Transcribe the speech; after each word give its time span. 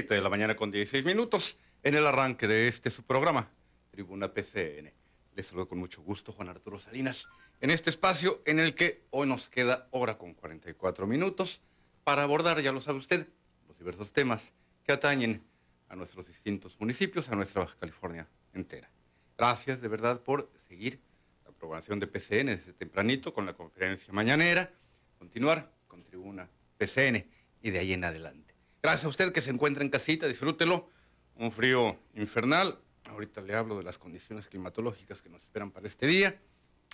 7 0.00 0.14
de 0.14 0.22
la 0.22 0.30
mañana 0.30 0.56
con 0.56 0.70
16 0.70 1.04
minutos 1.04 1.58
en 1.82 1.94
el 1.94 2.06
arranque 2.06 2.48
de 2.48 2.68
este 2.68 2.88
su 2.88 3.02
programa, 3.02 3.50
Tribuna 3.90 4.32
PCN. 4.32 4.90
Les 5.34 5.46
saludo 5.46 5.68
con 5.68 5.76
mucho 5.76 6.00
gusto 6.00 6.32
Juan 6.32 6.48
Arturo 6.48 6.78
Salinas 6.78 7.28
en 7.60 7.68
este 7.68 7.90
espacio 7.90 8.40
en 8.46 8.60
el 8.60 8.74
que 8.74 9.04
hoy 9.10 9.28
nos 9.28 9.50
queda 9.50 9.88
hora 9.90 10.16
con 10.16 10.32
44 10.32 11.06
minutos 11.06 11.60
para 12.02 12.22
abordar, 12.22 12.62
ya 12.62 12.72
lo 12.72 12.80
sabe 12.80 12.96
usted, 12.96 13.28
los 13.68 13.76
diversos 13.76 14.14
temas 14.14 14.54
que 14.84 14.92
atañen 14.92 15.42
a 15.90 15.96
nuestros 15.96 16.26
distintos 16.26 16.80
municipios, 16.80 17.28
a 17.28 17.36
nuestra 17.36 17.60
Baja 17.60 17.76
California 17.78 18.26
entera. 18.54 18.90
Gracias 19.36 19.82
de 19.82 19.88
verdad 19.88 20.22
por 20.22 20.50
seguir 20.66 20.98
la 21.44 21.52
programación 21.52 22.00
de 22.00 22.06
PCN 22.06 22.46
desde 22.46 22.72
tempranito 22.72 23.34
con 23.34 23.44
la 23.44 23.52
conferencia 23.52 24.14
mañanera, 24.14 24.72
continuar 25.18 25.70
con 25.86 26.02
Tribuna 26.02 26.48
PCN 26.78 27.22
y 27.60 27.68
de 27.70 27.78
ahí 27.78 27.92
en 27.92 28.04
adelante. 28.04 28.49
Gracias 28.82 29.04
a 29.04 29.08
usted 29.08 29.32
que 29.32 29.42
se 29.42 29.50
encuentra 29.50 29.84
en 29.84 29.90
casita, 29.90 30.26
disfrútelo. 30.26 30.88
Un 31.34 31.52
frío 31.52 31.98
infernal. 32.14 32.78
Ahorita 33.04 33.42
le 33.42 33.54
hablo 33.54 33.76
de 33.76 33.82
las 33.82 33.98
condiciones 33.98 34.46
climatológicas 34.46 35.20
que 35.20 35.28
nos 35.28 35.42
esperan 35.42 35.70
para 35.70 35.86
este 35.86 36.06
día. 36.06 36.40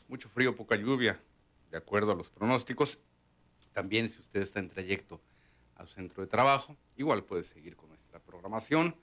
Mucho 0.09 0.29
frío, 0.29 0.57
poca 0.57 0.75
lluvia, 0.75 1.21
de 1.71 1.79
acuerdo 1.79 2.11
a 2.11 2.17
los 2.17 2.29
pronósticos. 2.29 2.99
También 3.73 4.11
si 4.11 4.21
usted 4.21 4.43
está 4.43 4.59
en 4.59 4.69
trayecto 4.69 5.21
a 5.77 5.87
su 5.87 5.95
centro 5.95 6.25
de 6.25 6.29
trabajo, 6.29 6.77
igual 6.97 7.23
puede 7.23 7.45
seguir 7.45 7.77
con 7.77 7.91
nuestra 7.91 8.19
programación 8.19 8.97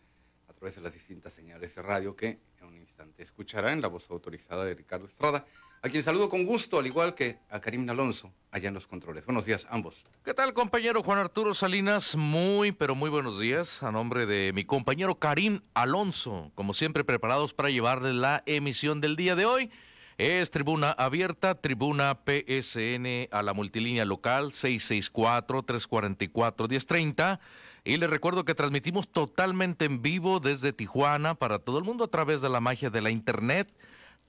través 0.64 0.78
de 0.78 0.82
las 0.82 0.94
distintas 0.94 1.34
señales 1.34 1.76
de 1.76 1.82
radio 1.82 2.16
que 2.16 2.40
en 2.62 2.66
un 2.66 2.78
instante 2.78 3.22
escuchará 3.22 3.74
en 3.74 3.82
la 3.82 3.90
voz 3.90 4.10
autorizada 4.10 4.64
de 4.64 4.74
Ricardo 4.74 5.08
Estrada, 5.08 5.46
a 5.82 5.90
quien 5.90 6.04
saludo 6.04 6.30
con 6.30 6.46
gusto, 6.46 6.80
al 6.80 6.88
igual 6.88 7.14
que 7.14 7.40
a 7.50 7.60
Karim 7.60 7.90
Alonso, 7.90 8.34
allá 8.50 8.70
en 8.70 8.74
los 8.74 8.88
controles. 8.88 9.26
Buenos 9.26 9.44
días, 9.44 9.68
ambos. 9.70 10.06
¿Qué 10.24 10.34
tal, 10.34 10.54
compañero 10.54 11.04
Juan 11.04 11.20
Arturo 11.20 11.54
Salinas? 11.54 12.16
Muy, 12.16 12.72
pero 12.72 12.96
muy 12.96 13.10
buenos 13.10 13.42
días. 13.42 13.84
A 13.84 13.92
nombre 13.92 14.26
de 14.26 14.54
mi 14.54 14.64
compañero 14.64 15.16
Karim 15.16 15.60
Alonso, 15.74 16.54
como 16.56 16.74
siempre 16.74 17.04
preparados 17.04 17.54
para 17.54 17.70
llevarle 17.70 18.14
la 18.14 18.42
emisión 18.46 19.02
del 19.02 19.18
día 19.18 19.36
de 19.36 19.46
hoy. 19.46 19.70
Es 20.18 20.50
tribuna 20.50 20.92
abierta, 20.92 21.56
tribuna 21.56 22.20
PSN 22.24 23.28
a 23.32 23.44
la 23.44 23.54
multilínea 23.54 24.06
local 24.06 24.52
664-344-1030. 24.52 27.42
Y 27.86 27.98
les 27.98 28.10
recuerdo 28.10 28.46
que 28.46 28.56
transmitimos 28.56 29.10
totalmente 29.10 29.84
en 29.86 30.02
vivo 30.02 30.40
desde 30.40 30.72
Tijuana 30.72 31.36
para 31.36 31.60
todo 31.60 31.80
el 31.80 31.84
mundo 31.84 32.06
a 32.06 32.10
través 32.10 32.42
de 32.42 32.50
la 32.50 32.62
magia 32.62 32.90
de 32.90 33.02
la 33.02 33.12
internet 33.12 33.74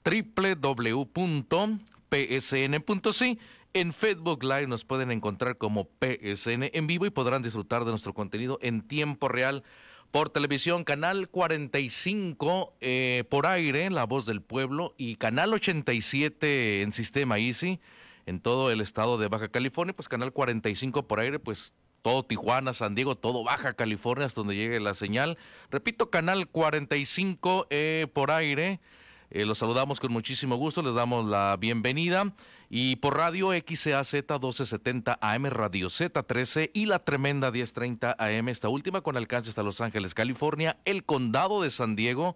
www.psn.si. 0.03 1.79
En 3.73 3.93
Facebook 3.93 4.43
Live 4.43 4.67
nos 4.67 4.85
pueden 4.85 5.11
encontrar 5.11 5.57
como 5.57 5.89
PSN 5.99 6.69
en 6.73 6.87
vivo 6.87 7.05
y 7.05 7.09
podrán 7.09 7.43
disfrutar 7.43 7.85
de 7.85 7.91
nuestro 7.91 8.13
contenido 8.13 8.59
en 8.61 8.81
tiempo 8.81 9.29
real 9.29 9.63
por 10.11 10.29
televisión, 10.29 10.85
canal 10.85 11.27
45 11.27 12.73
eh, 12.79 13.23
por 13.29 13.47
aire, 13.47 13.89
La 13.89 14.05
Voz 14.05 14.25
del 14.25 14.41
Pueblo, 14.41 14.93
y 14.97 15.17
canal 15.17 15.53
87 15.53 16.83
en 16.83 16.93
sistema 16.93 17.37
Easy, 17.37 17.81
en 18.25 18.39
todo 18.39 18.71
el 18.71 18.79
estado 18.79 19.17
de 19.17 19.27
Baja 19.27 19.49
California, 19.49 19.93
pues 19.93 20.07
canal 20.07 20.31
45 20.31 21.05
por 21.05 21.19
aire, 21.19 21.39
pues 21.39 21.73
todo 22.05 22.21
Tijuana, 22.21 22.71
San 22.71 22.93
Diego, 22.93 23.15
todo 23.15 23.43
Baja 23.43 23.73
California, 23.73 24.27
hasta 24.27 24.41
donde 24.41 24.55
llegue 24.55 24.79
la 24.79 24.93
señal. 24.93 25.39
Repito, 25.71 26.11
canal 26.11 26.47
45 26.47 27.65
eh, 27.71 28.05
por 28.13 28.29
aire. 28.29 28.79
Eh, 29.31 29.43
los 29.43 29.57
saludamos 29.57 29.99
con 29.99 30.13
muchísimo 30.13 30.55
gusto, 30.55 30.83
les 30.83 30.93
damos 30.93 31.25
la 31.25 31.57
bienvenida. 31.59 32.31
Y 32.69 32.97
por 32.97 33.17
radio 33.17 33.53
XAZ 33.53 34.13
1270 34.13 35.17
AM, 35.19 35.45
Radio 35.47 35.87
Z13 35.87 36.69
y 36.75 36.85
la 36.85 36.99
tremenda 36.99 37.49
1030 37.49 38.15
AM, 38.19 38.49
esta 38.49 38.69
última 38.69 39.01
con 39.01 39.17
alcance 39.17 39.49
hasta 39.49 39.63
Los 39.63 39.81
Ángeles, 39.81 40.13
California, 40.13 40.77
el 40.85 41.05
condado 41.05 41.63
de 41.63 41.71
San 41.71 41.95
Diego, 41.95 42.35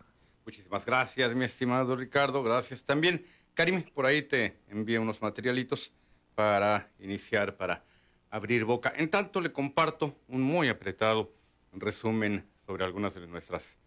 Muchísimas 0.46 0.86
gracias, 0.86 1.34
mi 1.34 1.46
estimado 1.46 1.96
Ricardo. 1.96 2.44
Gracias 2.44 2.84
también. 2.84 3.26
Karim, 3.54 3.84
por 3.84 4.06
ahí 4.06 4.22
te 4.22 4.60
envío 4.68 5.02
unos 5.02 5.22
materialitos 5.22 5.94
para 6.36 6.92
iniciar, 7.00 7.56
para 7.56 7.86
abrir 8.30 8.66
boca. 8.66 8.92
En 8.98 9.10
tanto, 9.10 9.40
le 9.40 9.54
comparto 9.54 10.18
un 10.28 10.42
muy 10.42 10.68
apretado 10.68 11.32
resumen 11.72 12.46
sobre 12.66 12.84
algunas 12.84 13.14
de 13.14 13.26
nuestras 13.28 13.78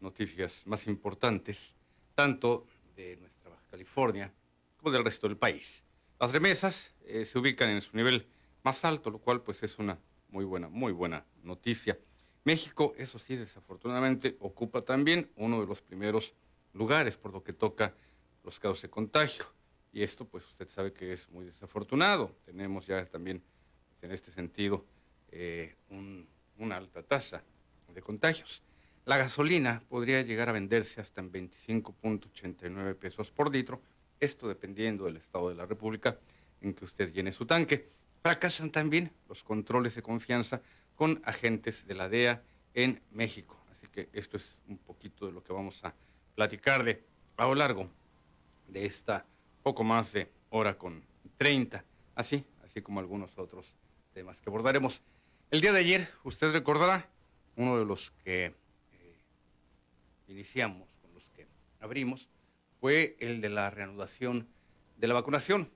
noticias 0.00 0.62
más 0.66 0.86
importantes, 0.86 1.76
tanto 2.14 2.66
de 2.96 3.16
nuestra 3.16 3.50
Baja 3.50 3.64
California 3.70 4.32
como 4.76 4.92
del 4.92 5.04
resto 5.04 5.28
del 5.28 5.36
país. 5.36 5.84
Las 6.18 6.32
remesas 6.32 6.94
eh, 7.02 7.24
se 7.24 7.38
ubican 7.38 7.70
en 7.70 7.82
su 7.82 7.96
nivel 7.96 8.26
más 8.62 8.84
alto, 8.84 9.10
lo 9.10 9.18
cual 9.18 9.42
pues 9.42 9.62
es 9.62 9.78
una 9.78 9.98
muy 10.28 10.44
buena, 10.44 10.68
muy 10.68 10.92
buena 10.92 11.24
noticia. 11.42 11.98
México, 12.44 12.94
eso 12.96 13.18
sí, 13.18 13.36
desafortunadamente 13.36 14.36
ocupa 14.40 14.82
también 14.82 15.30
uno 15.36 15.60
de 15.60 15.66
los 15.66 15.82
primeros 15.82 16.34
lugares 16.72 17.16
por 17.16 17.32
lo 17.32 17.42
que 17.42 17.52
toca 17.52 17.94
los 18.44 18.58
casos 18.58 18.82
de 18.82 18.90
contagio. 18.90 19.44
Y 19.92 20.02
esto 20.02 20.24
pues 20.24 20.46
usted 20.46 20.68
sabe 20.68 20.92
que 20.92 21.12
es 21.12 21.28
muy 21.30 21.44
desafortunado. 21.44 22.34
Tenemos 22.44 22.86
ya 22.86 23.04
también 23.06 23.42
en 24.02 24.12
este 24.12 24.30
sentido 24.30 24.84
eh, 25.32 25.76
una 26.58 26.76
alta 26.76 27.02
tasa 27.02 27.42
de 27.92 28.00
contagios. 28.00 28.62
La 29.06 29.16
gasolina 29.16 29.82
podría 29.88 30.22
llegar 30.22 30.48
a 30.48 30.52
venderse 30.52 31.00
hasta 31.00 31.20
en 31.20 31.32
25.89 31.32 32.94
pesos 32.96 33.30
por 33.30 33.50
litro, 33.52 33.80
esto 34.20 34.46
dependiendo 34.46 35.06
del 35.06 35.16
estado 35.16 35.48
de 35.48 35.54
la 35.54 35.66
República 35.66 36.18
en 36.60 36.74
que 36.74 36.84
usted 36.84 37.12
llene 37.12 37.32
su 37.32 37.46
tanque. 37.46 37.88
Fracasan 38.22 38.70
también 38.70 39.10
los 39.28 39.42
controles 39.42 39.94
de 39.94 40.02
confianza 40.02 40.60
con 40.94 41.22
agentes 41.24 41.86
de 41.86 41.94
la 41.94 42.08
DEA 42.08 42.42
en 42.74 43.00
México. 43.10 43.58
Así 43.70 43.86
que 43.88 44.10
esto 44.12 44.36
es 44.36 44.58
un 44.68 44.76
poquito 44.76 45.26
de 45.26 45.32
lo 45.32 45.42
que 45.42 45.54
vamos 45.54 45.82
a 45.84 45.94
platicar 46.34 46.84
de 46.84 47.02
a 47.38 47.46
lo 47.46 47.54
largo 47.54 47.88
de 48.68 48.84
esta 48.84 49.24
poco 49.62 49.82
más 49.82 50.12
de 50.12 50.30
hora 50.50 50.76
con 50.76 51.02
30, 51.38 51.82
así, 52.14 52.44
así 52.62 52.82
como 52.82 53.00
algunos 53.00 53.38
otros 53.38 53.74
temas 54.12 54.40
que 54.40 54.50
abordaremos. 54.50 55.00
El 55.50 55.62
día 55.62 55.72
de 55.72 55.80
ayer, 55.80 56.10
usted 56.22 56.52
recordará, 56.52 57.08
uno 57.56 57.78
de 57.78 57.84
los 57.84 58.10
que 58.22 58.54
iniciamos, 60.30 60.88
con 61.02 61.12
los 61.14 61.28
que 61.30 61.46
abrimos, 61.80 62.28
fue 62.80 63.16
el 63.20 63.40
de 63.40 63.50
la 63.50 63.70
reanudación 63.70 64.48
de 64.96 65.08
la 65.08 65.14
vacunación, 65.14 65.70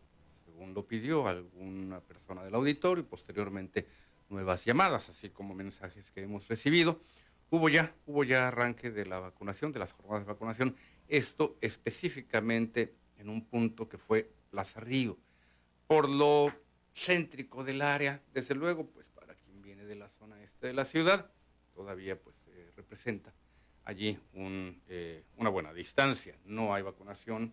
según 0.44 0.74
lo 0.74 0.86
pidió 0.86 1.26
alguna 1.26 2.00
persona 2.00 2.42
del 2.42 2.54
auditorio 2.54 3.02
y 3.02 3.06
posteriormente 3.06 3.86
nuevas 4.28 4.64
llamadas, 4.64 5.08
así 5.08 5.30
como 5.30 5.54
mensajes 5.54 6.10
que 6.10 6.22
hemos 6.22 6.48
recibido. 6.48 7.00
Hubo 7.50 7.68
ya, 7.68 7.94
hubo 8.06 8.24
ya 8.24 8.48
arranque 8.48 8.90
de 8.90 9.06
la 9.06 9.20
vacunación, 9.20 9.72
de 9.72 9.78
las 9.78 9.92
jornadas 9.92 10.26
de 10.26 10.32
vacunación, 10.32 10.76
esto 11.08 11.56
específicamente 11.60 12.94
en 13.18 13.28
un 13.28 13.44
punto 13.44 13.88
que 13.88 13.98
fue 13.98 14.30
Plaza 14.50 14.80
Río. 14.80 15.18
Por 15.86 16.08
lo 16.08 16.52
céntrico 16.94 17.64
del 17.64 17.82
área, 17.82 18.22
desde 18.32 18.54
luego, 18.54 18.86
pues 18.86 19.08
para 19.08 19.34
quien 19.34 19.62
viene 19.62 19.84
de 19.84 19.94
la 19.94 20.08
zona 20.08 20.42
este 20.42 20.68
de 20.68 20.72
la 20.72 20.84
ciudad, 20.84 21.30
todavía 21.74 22.18
pues 22.18 22.36
representa 22.76 23.32
allí 23.84 24.18
eh, 24.88 25.24
una 25.36 25.50
buena 25.50 25.72
distancia. 25.72 26.36
No 26.44 26.74
hay 26.74 26.82
vacunación 26.82 27.52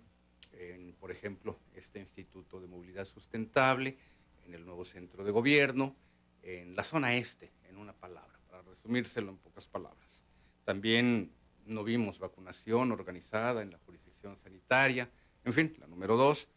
en, 0.54 0.94
por 0.94 1.12
ejemplo, 1.12 1.60
este 1.76 2.00
Instituto 2.00 2.60
de 2.60 2.68
Movilidad 2.68 3.06
Sustentable, 3.06 3.98
en 4.46 4.54
el 4.54 4.66
nuevo 4.66 4.86
centro 4.86 5.24
de 5.24 5.32
gobierno, 5.32 5.96
en 6.42 6.76
la 6.76 6.84
zona 6.84 7.16
este, 7.16 7.52
en 7.70 7.78
una 7.78 7.94
palabra, 7.94 8.40
para 8.50 8.64
resumírselo 8.64 9.30
en 9.30 9.38
pocas 9.38 9.68
palabras. 9.68 10.24
También 10.64 11.32
no 11.66 11.84
vimos 11.84 12.20
vacunación 12.20 12.92
organizada 12.92 13.62
en 13.62 13.72
la 13.72 13.78
jurisdicción 13.80 14.38
sanitaria, 14.38 15.10
en 15.44 15.54
fin, 15.54 15.76
la 15.80 15.88
número 15.88 16.18
dos, 16.18 16.48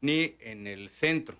ni 0.00 0.36
en 0.40 0.66
el 0.66 0.90
centro. 0.90 1.36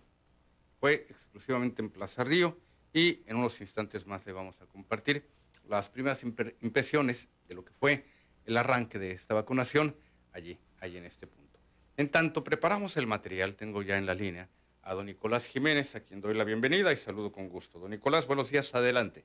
Fue 0.78 1.06
exclusivamente 1.08 1.82
en 1.82 1.90
Plaza 1.90 2.24
Río 2.24 2.58
y 2.92 3.22
en 3.26 3.36
unos 3.36 3.60
instantes 3.60 4.06
más 4.06 4.24
le 4.26 4.32
vamos 4.32 4.60
a 4.60 4.66
compartir 4.66 5.24
las 5.70 5.88
primeras 5.88 6.24
impresiones 6.24 7.28
de 7.48 7.54
lo 7.54 7.64
que 7.64 7.72
fue 7.72 8.04
el 8.44 8.56
arranque 8.56 8.98
de 8.98 9.12
esta 9.12 9.34
vacunación 9.34 9.94
allí, 10.32 10.58
allí 10.80 10.96
en 10.96 11.04
este 11.04 11.26
punto. 11.26 11.58
En 11.96 12.08
tanto, 12.08 12.42
preparamos 12.42 12.96
el 12.96 13.06
material, 13.06 13.54
tengo 13.54 13.82
ya 13.82 13.96
en 13.96 14.06
la 14.06 14.14
línea 14.14 14.48
a 14.82 14.94
don 14.94 15.06
Nicolás 15.06 15.46
Jiménez, 15.46 15.94
a 15.94 16.00
quien 16.00 16.20
doy 16.20 16.34
la 16.34 16.44
bienvenida 16.44 16.92
y 16.92 16.96
saludo 16.96 17.30
con 17.30 17.48
gusto. 17.48 17.78
Don 17.78 17.90
Nicolás, 17.90 18.26
buenos 18.26 18.50
días, 18.50 18.74
adelante. 18.74 19.24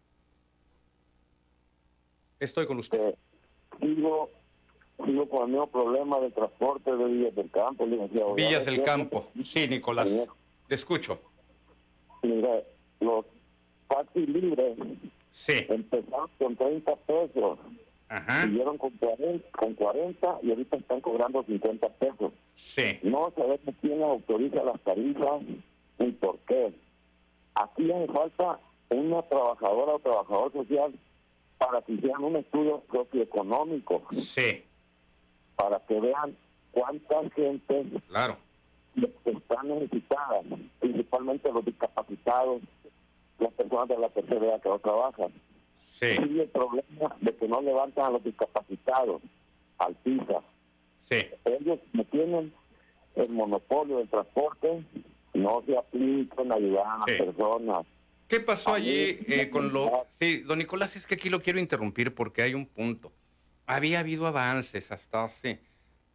Estoy 2.39 2.65
con 2.67 2.77
usted. 2.77 2.99
Eh, 2.99 3.15
digo, 3.81 4.29
sigo 5.03 5.27
con 5.29 5.43
el 5.43 5.47
mismo 5.49 5.67
problema 5.67 6.19
del 6.19 6.33
transporte 6.33 6.95
de 6.95 7.05
Villas 7.05 7.35
del 7.35 7.49
Campo, 7.49 7.85
licenciado. 7.85 8.35
Villas 8.35 8.65
del 8.65 8.83
Campo. 8.83 9.31
Sí, 9.43 9.67
Nicolás. 9.67 10.11
Le 10.11 10.75
escucho. 10.75 11.21
Mira, 12.21 12.61
los 12.99 13.25
taxis 13.87 14.27
libres 14.27 14.77
Sí. 15.35 15.65
empezaron 15.67 16.29
con 16.39 16.55
30 16.55 16.95
pesos, 16.95 17.59
Ajá. 18.07 18.43
siguieron 18.43 18.77
con 18.77 18.91
40, 18.91 19.51
con 19.51 19.73
40 19.73 20.39
y 20.43 20.49
ahorita 20.51 20.77
están 20.77 21.01
cobrando 21.01 21.43
50 21.43 21.89
pesos. 21.89 22.31
Sí. 22.55 22.99
No 23.03 23.33
sabemos 23.35 23.75
quién 23.81 24.01
autoriza 24.01 24.63
las 24.63 24.79
tarifas 24.81 25.41
ni 25.99 26.11
por 26.13 26.37
qué. 26.47 26.73
Aquí 27.53 27.91
hace 27.91 28.07
falta 28.13 28.59
una 28.89 29.21
trabajadora 29.23 29.95
o 29.95 29.99
trabajador 29.99 30.53
social 30.53 30.93
para 31.57 31.81
que 31.81 31.91
hicieran 31.93 32.23
un 32.23 32.37
estudio 32.37 32.83
socioeconómico, 32.89 34.03
Sí. 34.13 34.63
para 35.57 35.79
que 35.85 35.99
vean 35.99 36.33
cuánta 36.71 37.29
gente 37.31 37.83
Claro. 38.07 38.37
está 39.25 39.63
necesitada, 39.63 40.41
principalmente 40.79 41.51
los 41.51 41.65
discapacitados, 41.65 42.61
las 43.39 43.53
personas 43.53 43.87
de 43.89 43.97
la 43.97 44.09
tercera 44.09 44.45
edad 44.45 44.61
que 44.61 44.69
no 44.69 44.79
trabajan. 44.79 45.31
Sí. 45.99 46.07
Y 46.29 46.39
el 46.41 46.49
problema 46.49 47.15
de 47.21 47.35
que 47.35 47.47
no 47.47 47.61
levantan 47.61 48.05
a 48.05 48.09
los 48.11 48.23
discapacitados 48.23 49.21
al 49.77 49.95
PISA. 49.95 50.41
Sí. 51.03 51.17
ellos 51.45 51.79
no 51.93 52.03
tienen 52.05 52.51
el 53.15 53.29
monopolio 53.29 53.97
del 53.99 54.09
transporte, 54.09 54.83
no 55.35 55.63
se 55.65 55.77
aplican 55.77 56.51
a 56.51 56.55
ayudar 56.55 56.85
a 56.87 56.97
las 56.99 57.05
Sí. 57.07 57.23
personas. 57.23 57.85
¿Qué 58.27 58.39
pasó 58.39 58.73
A 58.73 58.79
mí, 58.79 58.85
allí 58.87 59.19
eh, 59.27 59.49
con 59.51 59.71
lo... 59.71 60.07
Sí, 60.09 60.37
don 60.39 60.57
Nicolás, 60.57 60.95
es 60.95 61.05
que 61.05 61.13
aquí 61.13 61.29
lo 61.29 61.41
quiero 61.41 61.59
interrumpir 61.59 62.15
porque 62.15 62.41
hay 62.41 62.55
un 62.55 62.65
punto. 62.65 63.11
Había 63.67 63.99
habido 63.99 64.25
avances 64.25 64.91
hasta 64.91 65.23
hace, 65.25 65.59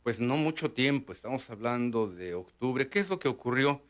pues 0.03 0.19
no 0.21 0.37
mucho 0.37 0.73
tiempo, 0.73 1.13
estamos 1.13 1.49
hablando 1.51 2.09
de 2.09 2.35
octubre. 2.35 2.89
¿Qué 2.89 2.99
es 2.99 3.09
lo 3.09 3.19
que 3.21 3.29
ocurrió 3.29 3.81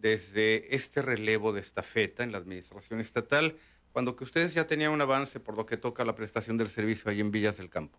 desde 0.00 0.74
este 0.74 1.02
relevo 1.02 1.52
de 1.52 1.60
estafeta 1.60 2.24
en 2.24 2.32
la 2.32 2.38
administración 2.38 3.00
estatal, 3.00 3.56
cuando 3.92 4.16
que 4.16 4.24
ustedes 4.24 4.54
ya 4.54 4.66
tenían 4.66 4.92
un 4.92 5.00
avance 5.00 5.40
por 5.40 5.56
lo 5.56 5.66
que 5.66 5.76
toca 5.76 6.04
la 6.04 6.14
prestación 6.14 6.56
del 6.56 6.70
servicio 6.70 7.10
ahí 7.10 7.20
en 7.20 7.30
Villas 7.30 7.58
del 7.58 7.68
Campo? 7.68 7.98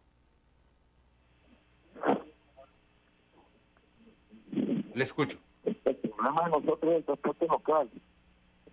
Le 4.93 5.03
escucho. 5.03 5.39
El 5.63 5.75
problema 5.75 6.43
de 6.45 6.49
nosotros 6.49 6.91
es 6.91 6.97
el 6.97 7.03
transporte 7.05 7.47
local. 7.47 7.89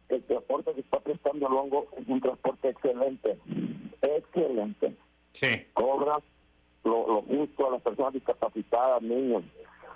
El 0.08 0.22
transporte 0.24 0.74
que 0.74 0.80
está 0.80 1.00
prestando 1.00 1.46
el 1.46 1.52
hongo 1.52 1.88
es 1.96 2.08
un 2.08 2.20
transporte 2.20 2.68
excelente, 2.70 3.38
excelente. 4.00 4.96
Sí, 5.32 5.66
Cobra 5.74 6.18
lo, 6.84 7.06
lo 7.06 7.22
justo 7.22 7.68
a 7.68 7.72
las 7.72 7.82
personas 7.82 8.14
discapacitadas, 8.14 9.02
niños. 9.02 9.44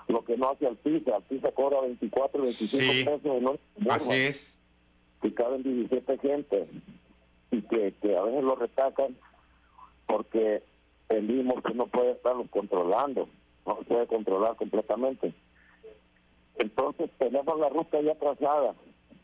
Lo 0.09 0.25
que 0.25 0.37
no 0.37 0.51
hace 0.51 0.67
al 0.67 0.77
PISA, 0.77 1.17
al 1.17 1.23
PISA 1.23 1.53
cobra 1.53 1.81
24, 1.81 2.43
25 2.43 2.83
Sí. 2.83 3.05
pesos. 3.05 3.43
¿no? 3.43 3.57
así 3.91 4.11
es. 4.13 4.59
que 5.23 5.33
caben 5.35 5.63
17 5.63 6.19
gente 6.19 6.67
y 7.53 7.63
que, 7.63 7.95
que 8.03 8.17
a 8.17 8.23
veces 8.23 8.43
lo 8.45 8.57
retacan 8.57 9.17
porque 10.07 10.63
el 11.09 11.23
mismo 11.23 11.63
que 11.63 11.75
no 11.75 11.87
puede 11.87 12.13
estarlos 12.13 12.49
controlando, 12.51 13.29
no 13.67 13.77
se 13.79 13.85
puede 13.85 14.07
controlar 14.07 14.57
completamente. 14.57 15.33
Entonces 16.59 17.11
tenemos 17.19 17.59
la 17.59 17.69
ruta 17.69 18.01
ya 18.01 18.15
trazada. 18.17 18.75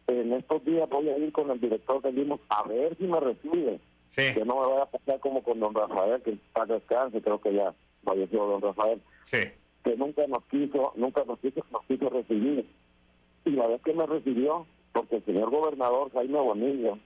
En 0.06 0.32
estos 0.32 0.64
días 0.64 0.88
voy 0.88 1.08
a 1.10 1.18
ir 1.18 1.32
con 1.32 1.50
el 1.50 1.60
director 1.60 2.00
del 2.02 2.18
IMO 2.18 2.40
a 2.48 2.62
ver 2.66 2.96
si 2.96 3.04
me 3.04 3.20
recibe. 3.20 3.80
Sí, 4.10 4.32
Que 4.34 4.44
no 4.44 4.60
me 4.60 4.66
vaya 4.68 4.82
a 4.84 4.90
pasar 4.90 5.20
como 5.20 5.42
con 5.42 5.60
don 5.60 5.74
Rafael, 5.74 6.22
que 6.22 6.30
está 6.30 6.64
descanse, 6.64 7.20
creo 7.20 7.40
que 7.40 7.52
ya 7.52 7.74
falleció 8.04 8.46
don 8.46 8.62
Rafael 8.62 9.00
sí, 9.24 9.38
que 9.88 9.96
nunca 9.96 10.26
nos 10.26 10.44
quiso, 10.44 10.92
nunca 10.96 11.24
nos 11.24 11.38
quiso, 11.38 11.64
nos 11.72 11.82
quiso 11.86 12.10
recibir. 12.10 12.66
Y 13.46 13.50
la 13.52 13.66
vez 13.68 13.80
que 13.80 13.94
me 13.94 14.04
recibió, 14.04 14.66
porque 14.92 15.16
el 15.16 15.24
señor 15.24 15.50
gobernador 15.50 16.12
Jaime 16.12 16.38
Bonillo, 16.38 16.98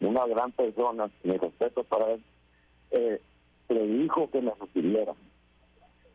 una 0.00 0.26
gran 0.26 0.50
persona, 0.52 1.10
mi 1.22 1.36
respeto 1.36 1.84
para 1.84 2.12
él, 2.12 2.22
eh, 2.92 3.20
le 3.68 3.86
dijo 3.86 4.30
que 4.30 4.40
me 4.40 4.52
recibiera. 4.58 5.12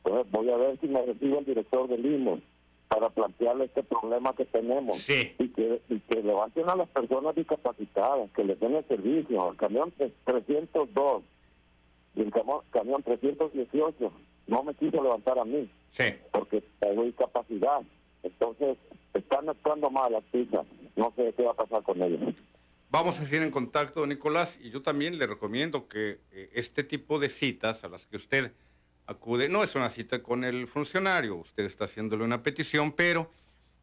Entonces 0.04 0.32
voy 0.32 0.50
a 0.50 0.58
ver 0.58 0.80
si 0.80 0.88
me 0.88 1.04
recibe 1.06 1.38
el 1.38 1.46
director 1.46 1.88
del 1.88 2.04
IMO 2.04 2.40
para 2.88 3.10
plantearle 3.10 3.66
este 3.66 3.84
problema 3.84 4.34
que 4.36 4.46
tenemos 4.46 4.98
sí. 4.98 5.32
y 5.38 5.48
que, 5.50 5.80
y 5.90 6.00
que 6.00 6.24
levanten 6.24 6.68
a 6.70 6.76
las 6.76 6.90
personas 6.90 7.36
discapacitadas, 7.36 8.32
que 8.32 8.44
les 8.44 8.60
den 8.60 8.76
el 8.76 8.88
servicio. 8.88 9.52
El 9.52 9.58
camión 9.58 9.92
tres- 9.96 10.14
302 10.26 11.22
y 12.16 12.22
el 12.22 12.32
camión 12.72 13.04
318 13.04 14.12
no 14.48 14.64
me 14.64 14.74
quiso 14.76 15.02
levantar 15.02 15.38
a 15.40 15.46
mí 15.46 15.70
Sí. 15.92 16.14
porque 16.32 16.64
tengo 16.80 17.04
discapacidad. 17.04 17.82
Entonces, 18.24 18.78
están 19.14 19.48
actuando 19.50 19.90
mal 19.90 20.12
las 20.12 20.24
pizzas. 20.26 20.66
No 20.96 21.14
sé 21.16 21.34
qué 21.38 21.44
va 21.44 21.52
a 21.52 21.56
pasar 21.56 21.84
con 21.84 22.02
ellos. 22.02 22.36
Vamos 22.90 23.20
a 23.20 23.26
seguir 23.26 23.42
en 23.44 23.52
contacto, 23.52 24.06
Nicolás, 24.08 24.60
y 24.62 24.70
yo 24.70 24.82
también 24.82 25.18
le 25.18 25.28
recomiendo 25.28 25.88
que 25.88 26.20
eh, 26.32 26.50
este 26.54 26.84
tipo 26.84 27.20
de 27.20 27.30
citas 27.30 27.84
a 27.84 27.90
las 27.90 28.06
que 28.06 28.16
usted 28.16 28.52
acude, 29.06 29.50
no 29.50 29.64
es 29.64 29.76
una 29.76 29.90
cita 29.90 30.24
con 30.24 30.44
el 30.44 30.68
funcionario, 30.68 31.36
usted 31.36 31.66
está 31.66 31.86
haciéndole 31.86 32.24
una 32.24 32.42
petición, 32.42 32.92
pero 32.92 33.30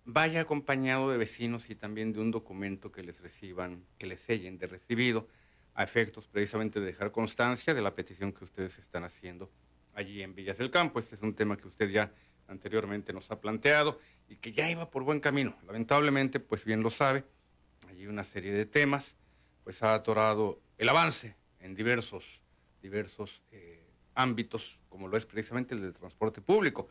vaya 0.05 0.41
acompañado 0.41 1.11
de 1.11 1.19
vecinos 1.19 1.70
y 1.70 1.75
también 1.76 2.12
de 2.12 2.20
un 2.20 2.31
documento 2.31 2.91
que 2.91 3.03
les 3.03 3.20
reciban, 3.20 3.85
que 3.99 4.06
les 4.06 4.20
sellen 4.20 4.59
de 4.59 4.67
recibido, 4.67 5.29
a 5.75 5.85
efectos 5.85 6.26
precisamente 6.26 6.81
de 6.81 6.87
dejar 6.87 7.12
constancia 7.12 7.73
de 7.75 7.82
la 7.82 7.94
petición 7.94 8.32
que 8.32 8.44
ustedes 8.44 8.79
están 8.79 9.05
haciendo 9.05 9.49
allí 9.94 10.22
en 10.22 10.34
Villas 10.34 10.58
del 10.58 10.70
Campo. 10.70 10.98
Este 10.98 11.14
es 11.14 11.22
un 11.22 11.34
tema 11.34 11.56
que 11.56 11.68
usted 11.68 11.88
ya 11.90 12.12
anteriormente 12.48 13.12
nos 13.12 13.30
ha 13.30 13.40
planteado 13.40 13.98
y 14.28 14.36
que 14.36 14.52
ya 14.52 14.70
iba 14.70 14.90
por 14.90 15.04
buen 15.04 15.20
camino. 15.20 15.56
Lamentablemente, 15.66 16.40
pues 16.40 16.64
bien 16.64 16.82
lo 16.82 16.90
sabe, 16.90 17.24
hay 17.88 18.06
una 18.06 18.24
serie 18.24 18.52
de 18.52 18.66
temas, 18.66 19.16
pues 19.64 19.82
ha 19.82 19.94
atorado 19.94 20.60
el 20.78 20.88
avance 20.88 21.36
en 21.60 21.74
diversos, 21.74 22.42
diversos 22.80 23.42
eh, 23.52 23.84
ámbitos, 24.14 24.80
como 24.88 25.08
lo 25.08 25.16
es 25.16 25.26
precisamente 25.26 25.74
el 25.74 25.82
del 25.82 25.92
transporte 25.92 26.40
público. 26.40 26.88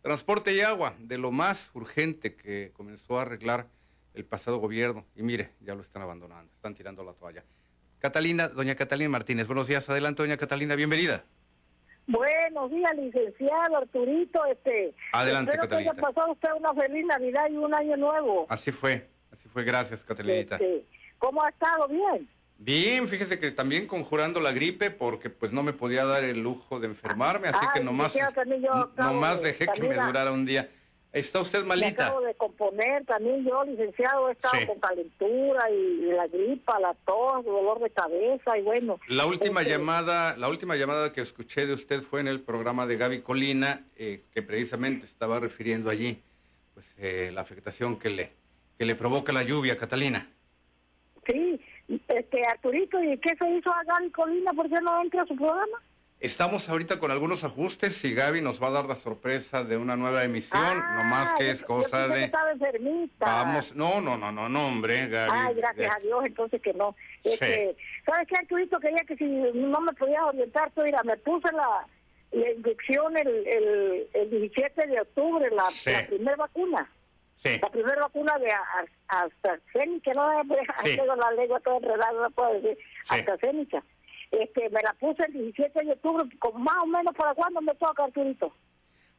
Transporte 0.00 0.52
y 0.54 0.60
agua, 0.60 0.96
de 0.98 1.18
lo 1.18 1.30
más 1.30 1.70
urgente 1.74 2.34
que 2.34 2.72
comenzó 2.72 3.18
a 3.18 3.22
arreglar 3.22 3.68
el 4.14 4.24
pasado 4.24 4.58
gobierno. 4.58 5.06
Y 5.14 5.22
mire, 5.22 5.54
ya 5.60 5.74
lo 5.74 5.82
están 5.82 6.02
abandonando, 6.02 6.52
están 6.52 6.74
tirando 6.74 7.04
la 7.04 7.12
toalla. 7.14 7.44
Catalina, 7.98 8.48
doña 8.48 8.74
Catalina 8.74 9.10
Martínez, 9.10 9.46
buenos 9.46 9.68
días. 9.68 9.88
Adelante, 9.88 10.22
doña 10.22 10.36
Catalina, 10.36 10.74
bienvenida. 10.74 11.24
Buenos 12.06 12.70
días, 12.70 12.92
licenciado 12.96 13.76
Arturito. 13.76 14.44
Este, 14.46 14.94
Adelante, 15.12 15.52
espero 15.52 15.68
que 15.68 15.76
haya 15.76 15.94
pasado 15.94 16.32
usted 16.32 16.48
una 16.58 16.74
feliz 16.74 17.06
Navidad 17.06 17.44
y 17.50 17.56
un 17.56 17.74
año 17.74 17.96
nuevo. 17.96 18.46
Así 18.48 18.72
fue, 18.72 19.08
así 19.30 19.48
fue, 19.48 19.64
gracias, 19.64 20.04
Catalinita. 20.04 20.56
Este, 20.56 20.84
¿Cómo 21.18 21.42
ha 21.44 21.48
estado? 21.50 21.88
Bien. 21.88 22.28
Bien, 22.58 23.08
fíjese 23.08 23.38
que 23.38 23.50
también 23.50 23.86
conjurando 23.86 24.40
la 24.40 24.52
gripe 24.52 24.90
porque 24.90 25.30
pues 25.30 25.52
no 25.52 25.62
me 25.62 25.72
podía 25.72 26.04
dar 26.04 26.22
el 26.22 26.40
lujo 26.40 26.78
de 26.78 26.86
enfermarme, 26.86 27.48
así 27.48 27.66
que 27.72 27.80
Ay, 27.80 27.84
nomás, 27.84 28.14
acabo 28.14 28.94
nomás 28.96 29.40
de- 29.40 29.48
dejé 29.48 29.66
que 29.68 29.82
me 29.82 29.94
durara 29.94 30.30
un 30.32 30.44
día. 30.44 30.68
¿Está 31.12 31.40
usted 31.40 31.60
Me 31.60 31.68
malita? 31.68 32.06
acabo 32.06 32.22
de 32.22 32.34
componer 32.34 33.04
también 33.04 33.44
yo, 33.44 33.62
licenciado, 33.64 34.30
he 34.30 34.32
estado 34.32 34.54
Sí. 34.58 34.66
con 34.66 34.80
calentura 34.80 35.70
y, 35.70 35.74
y 35.74 36.12
la 36.12 36.26
gripa, 36.26 36.80
la 36.80 36.94
tos, 37.04 37.44
dolor 37.44 37.80
de 37.80 37.90
cabeza 37.90 38.56
y 38.56 38.62
bueno. 38.62 38.98
La 39.08 39.26
última 39.26 39.60
este, 39.60 39.72
llamada, 39.74 40.36
la 40.38 40.48
última 40.48 40.74
llamada 40.76 41.12
que 41.12 41.20
escuché 41.20 41.66
de 41.66 41.74
usted 41.74 42.00
fue 42.02 42.20
en 42.20 42.28
el 42.28 42.40
programa 42.40 42.86
de 42.86 42.96
Gaby 42.96 43.20
Colina, 43.20 43.84
eh, 43.96 44.22
que 44.32 44.42
precisamente 44.42 45.04
estaba 45.04 45.38
refiriendo 45.38 45.90
allí, 45.90 46.22
pues 46.72 46.94
eh, 46.98 47.30
la 47.32 47.42
afectación 47.42 47.98
que 47.98 48.08
le 48.10 48.32
que 48.78 48.86
le 48.86 48.94
provoca 48.94 49.32
la 49.32 49.42
lluvia, 49.42 49.76
Catalina. 49.76 50.26
Sí, 51.26 51.60
este 52.08 52.42
Arturito, 52.48 53.00
¿y 53.02 53.16
qué 53.18 53.36
se 53.38 53.48
hizo 53.50 53.70
a 53.70 53.84
Gaby 53.84 54.10
Colina? 54.10 54.52
¿Por 54.54 54.68
qué 54.68 54.80
no 54.80 55.02
entra 55.02 55.22
a 55.22 55.26
su 55.26 55.36
programa? 55.36 55.78
Estamos 56.22 56.68
ahorita 56.68 57.00
con 57.00 57.10
algunos 57.10 57.42
ajustes 57.42 58.04
y 58.04 58.14
Gaby 58.14 58.42
nos 58.42 58.62
va 58.62 58.68
a 58.68 58.70
dar 58.70 58.84
la 58.84 58.94
sorpresa 58.94 59.64
de 59.64 59.76
una 59.76 59.96
nueva 59.96 60.22
emisión, 60.22 60.62
Ah, 60.62 60.94
nomás 61.02 61.34
que 61.34 61.46
yo- 61.46 61.50
es 61.50 61.60
yo 61.62 61.66
cosa 61.66 62.06
que 62.06 62.14
de 62.14 62.24
enfermita. 62.52 63.26
vamos, 63.26 63.74
no, 63.74 64.00
no, 64.00 64.16
no, 64.16 64.30
no, 64.30 64.48
no, 64.48 64.68
hombre, 64.68 65.08
Gaby. 65.08 65.30
Ay, 65.34 65.54
gracias 65.56 65.96
a 65.96 65.98
Dios, 65.98 66.24
entonces 66.24 66.62
que 66.62 66.72
no. 66.74 66.94
Sí. 67.24 67.30
Este, 67.32 67.76
¿Sabes 68.06 68.28
qué, 68.28 68.36
Arturito? 68.38 68.78
Quería 68.78 69.02
que 69.04 69.16
si 69.16 69.24
no 69.24 69.80
me 69.80 69.92
podías 69.94 70.22
orientar, 70.22 70.70
tú 70.70 70.82
mira, 70.82 71.02
me 71.02 71.16
puse 71.16 71.50
la, 71.52 71.86
la 72.30 72.50
inyección 72.52 73.16
el, 73.16 73.28
el, 73.48 74.08
el 74.14 74.30
17 74.30 74.86
de 74.86 75.00
octubre, 75.00 75.50
la, 75.50 75.64
Sí. 75.64 75.90
la 75.90 76.06
primera 76.06 76.36
vacuna. 76.36 76.88
Sí. 77.34 77.58
La 77.60 77.68
primera 77.68 78.00
vacuna 78.02 78.38
de 78.38 78.52
AstraZeneca, 79.08 80.12
no 80.14 80.30
Sí. 80.84 80.96
la 80.96 81.30
lengua 81.32 81.58
toda 81.58 81.78
enredada, 81.78 82.12
no 82.12 82.30
puedo 82.30 82.54
decir. 82.60 82.78
AstraZeneca. 83.08 83.82
Este, 84.32 84.68
me 84.70 84.80
la 84.82 84.94
puse 84.94 85.22
el 85.26 85.32
17 85.34 85.84
de 85.84 85.92
octubre, 85.92 86.24
con 86.38 86.62
más 86.62 86.76
o 86.82 86.86
menos 86.86 87.14
para 87.14 87.34
cuándo 87.34 87.60
me 87.60 87.74
toca, 87.74 88.04
Arturito. 88.04 88.54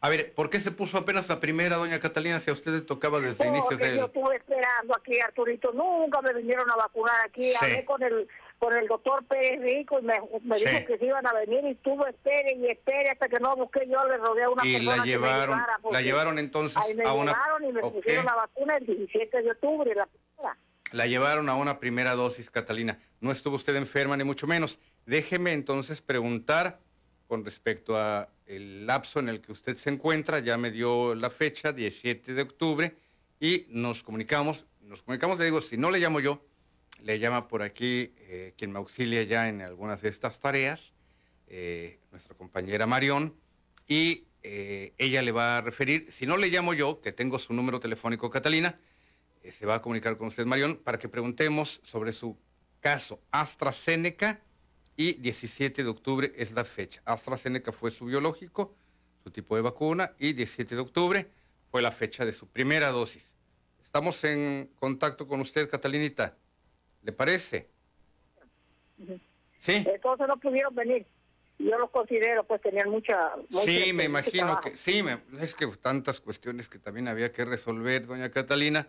A 0.02 0.10
ver, 0.10 0.34
¿por 0.34 0.50
qué 0.50 0.60
se 0.60 0.72
puso 0.72 0.98
apenas 0.98 1.30
la 1.30 1.40
primera, 1.40 1.78
doña 1.78 1.98
Catalina, 2.00 2.38
si 2.42 2.50
a 2.50 2.54
usted 2.54 2.72
le 2.72 2.82
tocaba 2.82 3.22
desde 3.22 3.48
inicios 3.48 3.70
Porque 3.70 3.86
del... 3.86 3.98
yo 4.00 4.06
estuve 4.08 4.36
esperando 4.36 4.94
aquí, 4.98 5.18
Arturito. 5.22 5.72
Nunca 5.72 6.20
me 6.22 6.34
vinieron 6.34 6.70
a 6.70 6.76
vacunar 6.76 7.16
aquí. 7.26 7.44
Sí. 7.44 7.56
Hablé 7.62 7.86
con 7.86 8.04
el 8.04 8.28
con 8.60 8.74
el 8.78 8.88
doctor 8.88 9.26
Pérez 9.26 9.62
Rico 9.62 10.00
y 10.00 10.04
me, 10.04 10.14
me 10.44 10.58
Sí. 10.58 10.66
dijo 10.66 10.86
que 10.88 10.98
se 10.98 11.06
iban 11.06 11.26
a 11.28 11.34
venir 11.34 11.66
y 11.66 11.72
estuvo 11.72 12.06
espere 12.08 12.54
y 12.56 12.68
espere 12.70 13.10
hasta 13.12 13.28
que 13.28 13.38
no 13.42 13.56
busqué 13.58 13.82
yo 13.90 14.02
le 14.08 14.18
rodeé 14.18 14.44
a 14.46 14.50
una 14.50 14.66
Y 14.66 14.74
persona 14.76 14.96
la 14.98 15.04
que 15.04 15.10
me 15.20 15.28
llevaron, 15.28 15.62
la 15.92 16.02
llevaron 16.02 16.40
entonces 16.40 16.78
ahí 16.78 16.96
me 16.96 17.04
a 17.04 17.12
una... 17.14 17.34
llevaron 17.34 17.64
y 17.66 17.72
me 17.74 17.82
pusieron 17.82 18.26
la 18.26 18.36
vacuna 18.36 18.78
el 18.78 18.86
17 18.86 19.42
de 19.42 19.52
octubre 19.52 19.94
la 19.96 20.06
primera. 20.06 20.58
La 20.92 21.08
llevaron 21.08 21.50
a 21.50 21.56
una 21.56 21.80
primera 21.80 22.14
dosis, 22.14 22.50
Catalina. 22.50 23.00
No 23.20 23.32
estuvo 23.32 23.56
usted 23.56 23.76
enferma, 23.76 24.16
ni 24.16 24.24
mucho 24.24 24.48
menos. 24.48 24.80
Déjeme 25.06 25.52
entonces 25.52 26.02
preguntar 26.02 26.80
con 27.28 27.44
respecto 27.44 27.98
a 27.98 28.30
el 28.46 28.86
lapso 28.86 29.20
en 29.20 29.30
el 29.30 29.42
que 29.42 29.52
usted 29.52 29.76
se 29.78 29.90
encuentra. 29.90 30.40
Ya 30.40 30.58
me 30.58 30.72
dio 30.72 31.16
la 31.16 31.30
fecha, 31.30 31.74
17 31.74 32.34
de 32.34 32.42
octubre, 32.42 32.96
y 33.40 33.66
nos 33.70 34.04
comunicamos. 34.04 34.66
Nos 34.82 35.04
comunicamos, 35.04 35.40
le 35.40 35.46
digo, 35.46 35.62
si 35.62 35.78
no 35.78 35.92
le 35.92 36.00
llamo 36.00 36.20
yo, 36.20 36.46
le 37.02 37.20
llama 37.20 37.48
por 37.48 37.62
aquí 37.62 38.14
eh, 38.18 38.54
quien 38.58 38.72
me 38.72 38.78
auxilia 38.78 39.24
ya 39.24 39.50
en 39.50 39.62
algunas 39.62 40.02
de 40.02 40.10
estas 40.10 40.40
tareas, 40.40 40.94
eh, 41.48 42.00
nuestra 42.12 42.36
compañera 42.36 42.86
Marión, 42.86 43.36
y 43.88 44.26
eh, 44.44 44.94
ella 44.98 45.22
le 45.22 45.32
va 45.32 45.58
a 45.58 45.62
referir, 45.62 46.12
si 46.12 46.26
no 46.26 46.38
le 46.38 46.48
llamo 46.48 46.74
yo, 46.74 47.02
que 47.02 47.12
tengo 47.12 47.40
su 47.40 47.54
número 47.54 47.80
telefónico, 47.80 48.30
Catalina, 48.30 48.80
se 49.50 49.66
va 49.66 49.76
a 49.76 49.82
comunicar 49.82 50.18
con 50.18 50.28
usted, 50.28 50.46
Marión, 50.46 50.80
para 50.82 51.00
que 51.00 51.10
preguntemos 51.10 51.82
sobre 51.84 52.14
su 52.14 52.38
caso 52.80 53.22
AstraZeneca 53.32 54.42
y 54.96 55.14
17 55.14 55.84
de 55.84 55.90
octubre 55.90 56.32
es 56.36 56.52
la 56.52 56.64
fecha. 56.66 57.02
AstraZeneca 57.06 57.72
fue 57.72 57.92
su 57.92 58.06
biológico, 58.06 58.76
su 59.24 59.32
tipo 59.32 59.56
de 59.56 59.62
vacuna, 59.62 60.14
y 60.20 60.34
17 60.34 60.76
de 60.76 60.82
octubre 60.82 61.28
fue 61.72 61.82
la 61.82 61.92
fecha 61.92 62.26
de 62.26 62.34
su 62.34 62.48
primera 62.48 62.90
dosis. 62.90 63.34
Estamos 63.84 64.24
en 64.24 64.70
contacto 64.80 65.28
con 65.28 65.40
usted, 65.42 65.70
Catalinita. 65.70 66.36
¿Le 67.02 67.12
parece? 67.12 67.70
Sí. 69.60 69.84
Entonces 69.88 70.28
no 70.28 70.38
pudieron 70.40 70.74
venir. 70.76 71.06
Yo 71.60 71.78
los 71.78 71.90
considero, 71.92 72.44
pues 72.46 72.62
tenían 72.62 72.90
mucha... 72.90 73.36
mucho- 73.50 73.60
Sí, 73.66 73.94
me 73.94 74.06
imagino 74.06 74.60
que 74.60 74.76
sí, 74.76 75.04
me- 75.04 75.22
es 75.40 75.56
que 75.56 75.68
tantas 75.68 76.20
cuestiones 76.20 76.68
que 76.68 76.80
también 76.80 77.08
había 77.08 77.32
que 77.32 77.46
resolver, 77.46 78.06
doña 78.08 78.30
Catalina, 78.32 78.88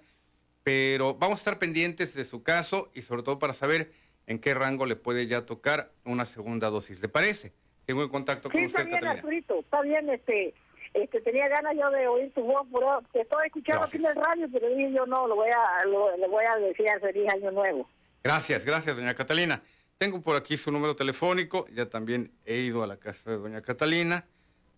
pero 0.62 1.14
vamos 1.14 1.38
a 1.38 1.40
estar 1.40 1.58
pendientes 1.58 2.14
de 2.14 2.24
su 2.24 2.42
caso 2.42 2.90
y 2.94 3.02
sobre 3.02 3.22
todo 3.22 3.38
para 3.38 3.52
saber 3.52 3.92
en 4.26 4.38
qué 4.38 4.54
rango 4.54 4.86
le 4.86 4.96
puede 4.96 5.26
ya 5.26 5.44
tocar 5.46 5.90
una 6.04 6.24
segunda 6.24 6.70
dosis. 6.70 7.00
¿Le 7.02 7.08
parece? 7.08 7.52
Tengo 7.84 8.02
en 8.02 8.08
contacto 8.08 8.50
con 8.50 8.58
Sí, 8.58 8.66
está 8.66 8.78
usted, 8.78 8.90
bien, 8.90 9.00
Catalina. 9.00 9.20
Arturito, 9.20 9.60
está 9.60 9.82
bien, 9.82 10.08
este, 10.10 10.54
este, 10.94 11.20
tenía 11.20 11.48
ganas 11.48 11.74
yo 11.76 11.90
de 11.90 12.06
oír 12.08 12.32
tu 12.32 12.42
voz, 12.42 12.66
pero 12.72 13.02
te 13.12 13.20
estoy 13.20 13.46
escuchando 13.46 13.82
aquí 13.84 13.96
en 13.98 14.06
el 14.06 14.14
radio, 14.14 14.48
pero 14.52 14.68
dije 14.68 14.92
yo 14.92 15.06
no, 15.06 15.26
lo 15.26 15.34
voy 15.36 15.50
a, 15.50 15.84
lo- 15.84 16.16
le 16.16 16.26
voy 16.28 16.44
a 16.46 16.56
desear 16.56 17.00
feliz 17.00 17.28
año 17.32 17.50
nuevo. 17.50 17.88
Gracias, 18.22 18.64
gracias, 18.64 18.96
doña 18.96 19.14
Catalina. 19.14 19.62
Tengo 19.98 20.20
por 20.22 20.36
aquí 20.36 20.56
su 20.56 20.72
número 20.72 20.96
telefónico, 20.96 21.66
ya 21.68 21.88
también 21.88 22.32
he 22.46 22.56
ido 22.56 22.82
a 22.82 22.86
la 22.86 22.96
casa 22.96 23.30
de 23.30 23.36
doña 23.36 23.60
Catalina. 23.60 24.26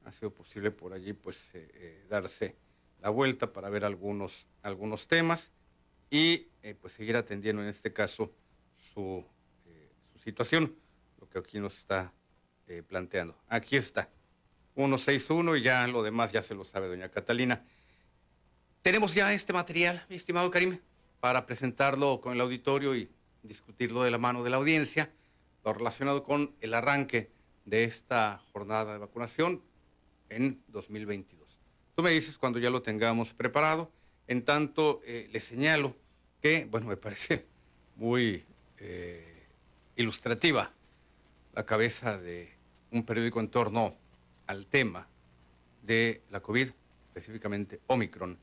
Ha 0.04 0.12
sido 0.12 0.32
posible 0.32 0.70
por 0.70 0.92
allí, 0.92 1.12
pues, 1.12 1.54
eh, 1.54 1.68
eh, 1.74 2.04
darse 2.08 2.56
la 3.00 3.10
vuelta 3.10 3.52
para 3.52 3.68
ver 3.70 3.84
algunos, 3.84 4.46
algunos 4.62 5.06
temas 5.08 5.52
y, 6.10 6.48
eh, 6.62 6.74
pues, 6.80 6.92
seguir 6.94 7.16
atendiendo 7.16 7.62
en 7.62 7.68
este 7.68 7.92
caso 7.92 8.32
su 8.76 9.24
situación, 10.26 10.74
lo 11.20 11.28
que 11.28 11.38
aquí 11.38 11.60
nos 11.60 11.78
está 11.78 12.12
eh, 12.66 12.82
planteando. 12.82 13.36
Aquí 13.48 13.76
está, 13.76 14.10
161 14.74 15.54
y 15.54 15.62
ya 15.62 15.86
lo 15.86 16.02
demás 16.02 16.32
ya 16.32 16.42
se 16.42 16.56
lo 16.56 16.64
sabe 16.64 16.88
doña 16.88 17.08
Catalina. 17.08 17.64
Tenemos 18.82 19.14
ya 19.14 19.32
este 19.32 19.52
material, 19.52 20.04
mi 20.08 20.16
estimado 20.16 20.50
Karim, 20.50 20.80
para 21.20 21.46
presentarlo 21.46 22.20
con 22.20 22.32
el 22.32 22.40
auditorio 22.40 22.96
y 22.96 23.08
discutirlo 23.44 24.02
de 24.02 24.10
la 24.10 24.18
mano 24.18 24.42
de 24.42 24.50
la 24.50 24.56
audiencia, 24.56 25.12
lo 25.64 25.72
relacionado 25.72 26.24
con 26.24 26.56
el 26.60 26.74
arranque 26.74 27.30
de 27.64 27.84
esta 27.84 28.42
jornada 28.52 28.94
de 28.94 28.98
vacunación 28.98 29.62
en 30.28 30.60
2022. 30.66 31.56
Tú 31.94 32.02
me 32.02 32.10
dices 32.10 32.36
cuando 32.36 32.58
ya 32.58 32.70
lo 32.70 32.82
tengamos 32.82 33.32
preparado. 33.32 33.92
En 34.26 34.44
tanto, 34.44 35.02
eh, 35.04 35.28
le 35.30 35.38
señalo 35.38 35.94
que, 36.42 36.66
bueno, 36.68 36.88
me 36.88 36.96
parece 36.96 37.46
muy 37.94 38.44
eh, 38.78 39.35
ilustrativa 39.96 40.72
la 41.54 41.64
cabeza 41.64 42.18
de 42.18 42.52
un 42.90 43.04
periódico 43.04 43.40
en 43.40 43.48
torno 43.48 43.96
al 44.46 44.66
tema 44.66 45.08
de 45.82 46.22
la 46.30 46.40
COVID, 46.40 46.70
específicamente 47.08 47.80
Omicron. 47.86 48.38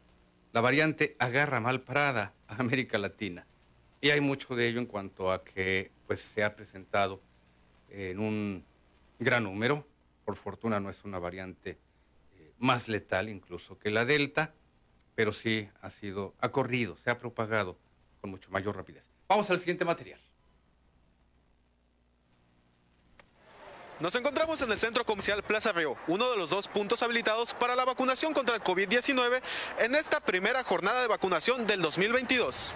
La 0.51 0.61
variante 0.61 1.15
agarra 1.19 1.59
mal 1.59 1.81
parada 1.81 2.33
a 2.47 2.55
América 2.55 2.97
Latina. 2.97 3.45
Y 4.01 4.09
hay 4.09 4.19
mucho 4.19 4.55
de 4.55 4.67
ello 4.67 4.79
en 4.79 4.85
cuanto 4.85 5.31
a 5.31 5.43
que 5.43 5.91
pues, 6.07 6.21
se 6.21 6.43
ha 6.43 6.55
presentado 6.55 7.21
en 7.89 8.19
un 8.19 8.65
gran 9.19 9.43
número. 9.43 9.87
Por 10.25 10.35
fortuna 10.35 10.79
no 10.79 10.89
es 10.89 11.03
una 11.03 11.19
variante 11.19 11.77
eh, 12.37 12.53
más 12.57 12.87
letal 12.87 13.29
incluso 13.29 13.77
que 13.77 13.91
la 13.91 14.05
Delta, 14.05 14.53
pero 15.15 15.33
sí 15.33 15.69
ha 15.81 15.91
sido, 15.91 16.33
ha 16.39 16.51
corrido, 16.51 16.97
se 16.97 17.11
ha 17.11 17.19
propagado 17.19 17.77
con 18.21 18.31
mucho 18.31 18.49
mayor 18.51 18.75
rapidez. 18.75 19.09
Vamos 19.27 19.49
al 19.49 19.59
siguiente 19.59 19.85
material. 19.85 20.19
Nos 23.99 24.15
encontramos 24.15 24.61
en 24.61 24.71
el 24.71 24.79
centro 24.79 25.05
comercial 25.05 25.43
Plaza 25.43 25.71
Río, 25.71 25.95
uno 26.07 26.29
de 26.31 26.37
los 26.37 26.49
dos 26.49 26.67
puntos 26.67 27.03
habilitados 27.03 27.53
para 27.53 27.75
la 27.75 27.85
vacunación 27.85 28.33
contra 28.33 28.55
el 28.55 28.63
COVID-19 28.63 29.41
en 29.79 29.95
esta 29.95 30.19
primera 30.19 30.63
jornada 30.63 31.01
de 31.01 31.07
vacunación 31.07 31.67
del 31.67 31.81
2022. 31.81 32.73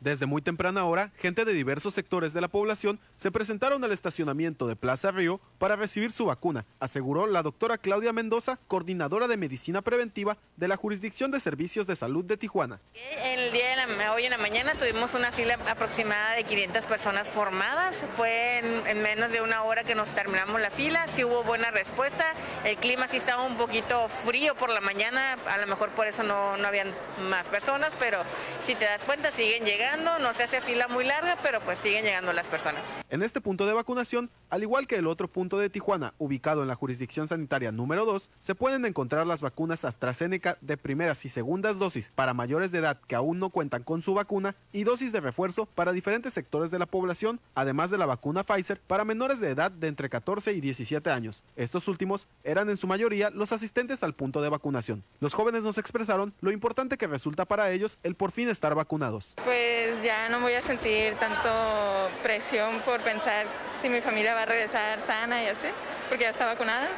Desde 0.00 0.24
muy 0.24 0.40
temprana 0.40 0.86
hora, 0.86 1.12
gente 1.18 1.44
de 1.44 1.52
diversos 1.52 1.92
sectores 1.92 2.32
de 2.32 2.40
la 2.40 2.48
población 2.48 2.98
se 3.16 3.30
presentaron 3.30 3.84
al 3.84 3.92
estacionamiento 3.92 4.66
de 4.66 4.74
Plaza 4.74 5.10
Río 5.10 5.42
para 5.58 5.76
recibir 5.76 6.10
su 6.10 6.24
vacuna, 6.24 6.64
aseguró 6.78 7.26
la 7.26 7.42
doctora 7.42 7.76
Claudia 7.76 8.14
Mendoza, 8.14 8.58
coordinadora 8.66 9.28
de 9.28 9.36
medicina 9.36 9.82
preventiva 9.82 10.38
de 10.56 10.68
la 10.68 10.78
Jurisdicción 10.78 11.30
de 11.30 11.38
Servicios 11.38 11.86
de 11.86 11.96
Salud 11.96 12.24
de 12.24 12.38
Tijuana. 12.38 12.80
El 12.94 13.52
día 13.52 13.76
de 13.76 14.08
hoy 14.08 14.24
en 14.24 14.30
la 14.30 14.38
mañana 14.38 14.72
tuvimos 14.74 15.14
una 15.14 15.30
fila 15.32 15.58
aproximada 15.68 16.34
de 16.34 16.44
500 16.44 16.86
personas 16.86 17.28
formadas. 17.28 18.04
Fue 18.16 18.58
en, 18.58 18.86
en 18.86 19.02
menos 19.02 19.30
de 19.30 19.40
una 19.42 19.62
hora 19.62 19.84
que 19.84 19.94
nos 19.94 20.14
terminamos 20.14 20.60
la 20.60 20.70
fila. 20.70 21.06
Sí 21.06 21.24
hubo 21.24 21.44
buena 21.44 21.70
respuesta. 21.70 22.32
El 22.64 22.76
clima 22.76 23.06
sí 23.06 23.18
estaba 23.18 23.42
un 23.42 23.56
poquito 23.56 24.08
frío 24.08 24.54
por 24.54 24.70
la 24.70 24.80
mañana. 24.80 25.34
A 25.46 25.58
lo 25.58 25.66
mejor 25.66 25.90
por 25.90 26.06
eso 26.06 26.22
no, 26.22 26.56
no 26.56 26.66
habían 26.66 26.92
más 27.28 27.48
personas, 27.48 27.94
pero 27.98 28.22
si 28.64 28.74
te 28.74 28.84
das 28.86 29.04
cuenta 29.04 29.30
siguen 29.32 29.64
llegando. 29.64 29.89
No 29.98 30.34
se 30.34 30.44
hace 30.44 30.60
fila 30.60 30.86
muy 30.86 31.04
larga, 31.04 31.36
pero 31.42 31.60
pues 31.60 31.78
siguen 31.78 32.04
llegando 32.04 32.32
las 32.32 32.46
personas. 32.46 32.96
En 33.08 33.22
este 33.22 33.40
punto 33.40 33.66
de 33.66 33.72
vacunación, 33.72 34.30
al 34.48 34.62
igual 34.62 34.86
que 34.86 34.96
el 34.96 35.08
otro 35.08 35.26
punto 35.26 35.58
de 35.58 35.68
Tijuana, 35.68 36.14
ubicado 36.18 36.62
en 36.62 36.68
la 36.68 36.76
jurisdicción 36.76 37.26
sanitaria 37.26 37.72
número 37.72 38.04
2, 38.04 38.30
se 38.38 38.54
pueden 38.54 38.84
encontrar 38.84 39.26
las 39.26 39.40
vacunas 39.40 39.84
AstraZeneca 39.84 40.56
de 40.60 40.76
primeras 40.76 41.24
y 41.24 41.28
segundas 41.28 41.78
dosis 41.78 42.12
para 42.14 42.34
mayores 42.34 42.70
de 42.70 42.78
edad 42.78 43.00
que 43.08 43.16
aún 43.16 43.40
no 43.40 43.50
cuentan 43.50 43.82
con 43.82 44.02
su 44.02 44.14
vacuna 44.14 44.54
y 44.72 44.84
dosis 44.84 45.10
de 45.10 45.20
refuerzo 45.20 45.66
para 45.66 45.92
diferentes 45.92 46.32
sectores 46.32 46.70
de 46.70 46.78
la 46.78 46.86
población, 46.86 47.40
además 47.54 47.90
de 47.90 47.98
la 47.98 48.06
vacuna 48.06 48.44
Pfizer 48.44 48.80
para 48.80 49.04
menores 49.04 49.40
de 49.40 49.48
edad 49.48 49.72
de 49.72 49.88
entre 49.88 50.08
14 50.08 50.52
y 50.52 50.60
17 50.60 51.10
años. 51.10 51.42
Estos 51.56 51.88
últimos 51.88 52.28
eran 52.44 52.70
en 52.70 52.76
su 52.76 52.86
mayoría 52.86 53.30
los 53.30 53.50
asistentes 53.50 54.04
al 54.04 54.14
punto 54.14 54.42
de 54.42 54.48
vacunación. 54.48 55.02
Los 55.18 55.34
jóvenes 55.34 55.64
nos 55.64 55.78
expresaron 55.78 56.34
lo 56.40 56.52
importante 56.52 56.98
que 56.98 57.08
resulta 57.08 57.46
para 57.46 57.72
ellos 57.72 57.98
el 58.04 58.14
por 58.14 58.30
fin 58.30 58.48
estar 58.48 58.74
vacunados. 58.74 59.34
Pues 59.42 59.79
ya 60.02 60.28
no 60.28 60.40
voy 60.40 60.54
a 60.54 60.62
sentir 60.62 61.14
tanto 61.16 62.10
presión 62.22 62.80
por 62.80 63.00
pensar 63.00 63.46
si 63.80 63.88
mi 63.88 64.00
familia 64.00 64.34
va 64.34 64.42
a 64.42 64.46
regresar 64.46 65.00
sana 65.00 65.42
y 65.42 65.46
así, 65.48 65.66
porque 66.08 66.24
ya 66.24 66.30
está 66.30 66.46
vacunada 66.46 66.88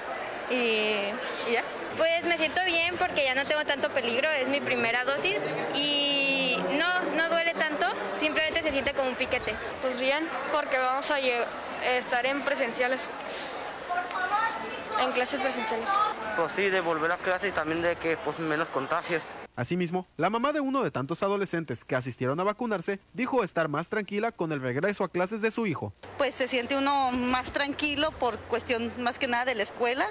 y, 0.50 0.54
y 1.48 1.52
ya. 1.52 1.62
Pues 1.96 2.24
me 2.24 2.38
siento 2.38 2.64
bien 2.64 2.96
porque 2.96 3.24
ya 3.24 3.34
no 3.34 3.44
tengo 3.44 3.64
tanto 3.64 3.90
peligro, 3.90 4.30
es 4.30 4.48
mi 4.48 4.60
primera 4.60 5.04
dosis 5.04 5.38
y 5.74 6.56
no, 6.78 7.00
no 7.16 7.28
duele 7.28 7.52
tanto, 7.54 7.86
simplemente 8.18 8.62
se 8.62 8.70
siente 8.70 8.94
como 8.94 9.10
un 9.10 9.14
piquete. 9.14 9.54
Pues 9.82 10.00
bien, 10.00 10.26
porque 10.52 10.78
vamos 10.78 11.10
a 11.10 11.18
estar 11.98 12.24
en 12.24 12.40
presenciales, 12.42 13.06
en 15.00 15.12
clases 15.12 15.40
presenciales. 15.40 15.88
Pues 16.36 16.52
sí, 16.52 16.70
de 16.70 16.80
volver 16.80 17.12
a 17.12 17.16
clase 17.16 17.48
y 17.48 17.52
también 17.52 17.82
de 17.82 17.96
que 17.96 18.16
pues 18.16 18.38
menos 18.38 18.70
contagios. 18.70 19.22
Asimismo, 19.54 20.06
la 20.16 20.30
mamá 20.30 20.52
de 20.52 20.61
uno 20.61 20.82
de 20.82 20.90
tantos 20.90 21.23
adolescentes 21.23 21.85
que 21.85 21.94
asistieron 21.94 22.40
a 22.40 22.44
vacunarse 22.44 23.00
dijo 23.12 23.44
estar 23.44 23.68
más 23.68 23.88
tranquila 23.88 24.32
con 24.32 24.50
el 24.52 24.61
regreso 24.61 25.04
a 25.04 25.09
clases 25.09 25.42
de 25.42 25.50
su 25.50 25.66
hijo. 25.66 25.92
Pues 26.16 26.35
se 26.35 26.49
siente 26.49 26.76
uno 26.76 27.12
más 27.12 27.52
tranquilo 27.52 28.12
por 28.12 28.38
cuestión 28.38 28.90
más 28.99 29.18
que 29.18 29.28
nada 29.28 29.44
de 29.44 29.54
la 29.54 29.62
escuela 29.62 30.06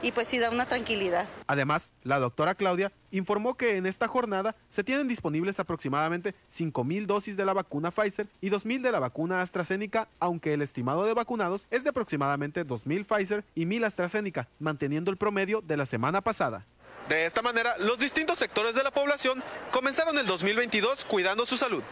y 0.00 0.12
pues 0.12 0.28
sí 0.28 0.38
da 0.38 0.50
una 0.50 0.66
tranquilidad. 0.66 1.26
Además, 1.46 1.90
la 2.02 2.18
doctora 2.18 2.54
Claudia 2.54 2.92
informó 3.10 3.56
que 3.56 3.76
en 3.76 3.86
esta 3.86 4.06
jornada 4.06 4.54
se 4.68 4.84
tienen 4.84 5.08
disponibles 5.08 5.58
aproximadamente 5.58 6.34
5.000 6.52 7.06
dosis 7.06 7.36
de 7.36 7.44
la 7.44 7.52
vacuna 7.52 7.90
Pfizer 7.90 8.28
y 8.40 8.50
2.000 8.50 8.82
de 8.82 8.92
la 8.92 9.00
vacuna 9.00 9.40
AstraZeneca, 9.40 10.08
aunque 10.20 10.52
el 10.52 10.62
estimado 10.62 11.04
de 11.04 11.14
vacunados 11.14 11.66
es 11.70 11.84
de 11.84 11.90
aproximadamente 11.90 12.66
2.000 12.66 13.06
Pfizer 13.06 13.44
y 13.54 13.64
1.000 13.64 13.86
AstraZeneca, 13.86 14.48
manteniendo 14.58 15.10
el 15.10 15.16
promedio 15.16 15.62
de 15.62 15.76
la 15.76 15.86
semana 15.86 16.20
pasada. 16.20 16.66
De 17.08 17.26
esta 17.26 17.42
manera, 17.42 17.76
los 17.78 17.98
distintos 17.98 18.38
sectores 18.38 18.74
de 18.74 18.82
la 18.82 18.90
población 18.90 19.42
comenzaron 19.70 20.16
el 20.18 20.26
2022 20.26 21.04
cuidando 21.04 21.44
su 21.44 21.56
salud. 21.56 21.82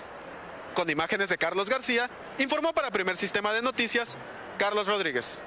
Con 0.75 0.89
imágenes 0.89 1.29
de 1.29 1.37
Carlos 1.37 1.69
García, 1.69 2.11
Informó 2.39 2.73
para 2.73 2.91
Primer 2.91 3.17
Sistema 3.19 3.53
de 3.53 3.61
Noticias, 3.61 4.17
Carlos 4.59 4.87
Rodríguez. 4.87 5.43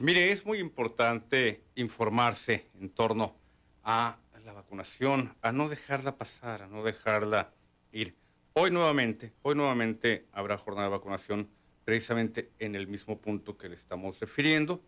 Mire, 0.00 0.30
es 0.30 0.44
muy 0.44 0.58
importante 0.58 1.62
informarse 1.76 2.68
en 2.78 2.90
torno 2.90 3.34
a 3.82 4.18
la 4.44 4.52
vacunación, 4.52 5.34
a 5.40 5.50
no 5.50 5.70
dejarla 5.70 6.16
pasar, 6.16 6.62
a 6.62 6.66
no 6.66 6.82
dejarla 6.84 7.52
ir. 7.90 8.14
Hoy 8.52 8.70
nuevamente, 8.70 9.32
hoy 9.40 9.54
nuevamente 9.54 10.26
habrá 10.30 10.58
jornada 10.58 10.88
de 10.88 10.92
vacunación 10.92 11.48
precisamente 11.86 12.50
en 12.58 12.76
el 12.76 12.86
mismo 12.86 13.18
punto 13.18 13.56
que 13.56 13.70
le 13.70 13.76
estamos 13.76 14.20
refiriendo. 14.20 14.82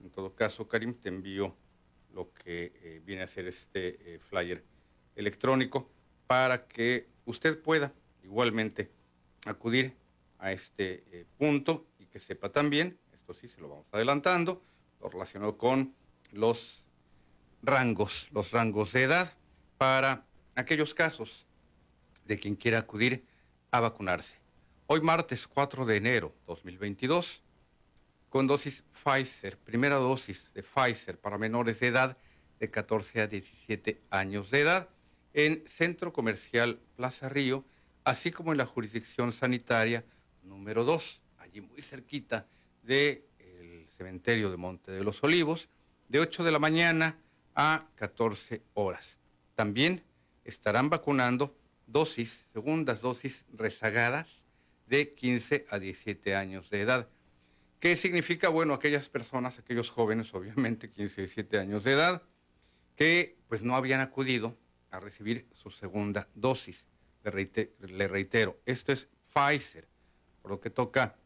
En 0.00 0.10
todo 0.10 0.34
caso, 0.34 0.66
Karim, 0.66 0.94
te 0.94 1.08
envío 1.08 1.56
lo 2.12 2.32
que 2.32 2.72
eh, 2.82 3.02
viene 3.04 3.22
a 3.22 3.28
ser 3.28 3.46
este 3.46 4.14
eh, 4.14 4.18
flyer 4.18 4.64
electrónico 5.14 5.90
para 6.26 6.66
que 6.66 7.08
usted 7.24 7.60
pueda 7.60 7.92
igualmente 8.22 8.90
acudir 9.46 9.96
a 10.38 10.52
este 10.52 11.04
eh, 11.12 11.26
punto 11.38 11.86
y 11.98 12.06
que 12.06 12.18
sepa 12.18 12.50
también, 12.50 12.98
esto 13.12 13.34
sí 13.34 13.48
se 13.48 13.60
lo 13.60 13.68
vamos 13.68 13.86
adelantando, 13.92 14.62
lo 15.00 15.08
relacionado 15.08 15.56
con 15.56 15.94
los 16.32 16.86
rangos, 17.62 18.28
los 18.32 18.50
rangos 18.50 18.92
de 18.92 19.02
edad 19.02 19.34
para 19.76 20.26
aquellos 20.54 20.94
casos 20.94 21.46
de 22.24 22.38
quien 22.38 22.56
quiera 22.56 22.78
acudir 22.78 23.26
a 23.70 23.80
vacunarse. 23.80 24.38
Hoy 24.86 25.00
martes 25.00 25.46
4 25.46 25.84
de 25.84 25.96
enero 25.96 26.34
2022, 26.46 27.42
con 28.30 28.46
dosis 28.46 28.84
Pfizer, 28.92 29.58
primera 29.58 29.96
dosis 29.96 30.54
de 30.54 30.62
Pfizer 30.62 31.18
para 31.18 31.36
menores 31.36 31.80
de 31.80 31.88
edad 31.88 32.16
de 32.60 32.70
14 32.70 33.20
a 33.22 33.26
17 33.26 34.00
años 34.08 34.50
de 34.50 34.60
edad, 34.60 34.88
en 35.34 35.64
Centro 35.66 36.12
Comercial 36.12 36.78
Plaza 36.96 37.28
Río, 37.28 37.64
así 38.04 38.30
como 38.30 38.52
en 38.52 38.58
la 38.58 38.66
jurisdicción 38.66 39.32
sanitaria 39.32 40.04
número 40.44 40.84
2, 40.84 41.20
allí 41.38 41.60
muy 41.60 41.82
cerquita 41.82 42.46
del 42.82 43.24
cementerio 43.96 44.50
de 44.50 44.56
Monte 44.56 44.92
de 44.92 45.02
los 45.02 45.22
Olivos, 45.24 45.68
de 46.08 46.20
8 46.20 46.44
de 46.44 46.52
la 46.52 46.58
mañana 46.58 47.18
a 47.54 47.86
14 47.96 48.62
horas. 48.74 49.18
También 49.56 50.04
estarán 50.44 50.88
vacunando 50.88 51.56
dosis, 51.86 52.46
segundas 52.52 53.00
dosis 53.00 53.44
rezagadas 53.52 54.44
de 54.86 55.14
15 55.14 55.66
a 55.68 55.78
17 55.78 56.34
años 56.36 56.70
de 56.70 56.80
edad. 56.82 57.08
¿Qué 57.80 57.96
significa? 57.96 58.50
Bueno, 58.50 58.74
aquellas 58.74 59.08
personas, 59.08 59.58
aquellos 59.58 59.88
jóvenes, 59.88 60.34
obviamente 60.34 60.90
15 60.90 61.22
a 61.22 61.24
17 61.24 61.58
años 61.58 61.82
de 61.82 61.92
edad, 61.92 62.22
que 62.94 63.38
pues 63.48 63.62
no 63.62 63.74
habían 63.74 64.02
acudido 64.02 64.54
a 64.90 65.00
recibir 65.00 65.48
su 65.54 65.70
segunda 65.70 66.28
dosis. 66.34 66.88
Le, 67.22 68.08
reitero, 68.08 68.60
esto 68.66 68.92
es 68.92 69.08
Pfizer, 69.32 69.88
por 70.42 70.50
lo 70.50 70.60
que 70.60 70.68
toca 70.68 71.16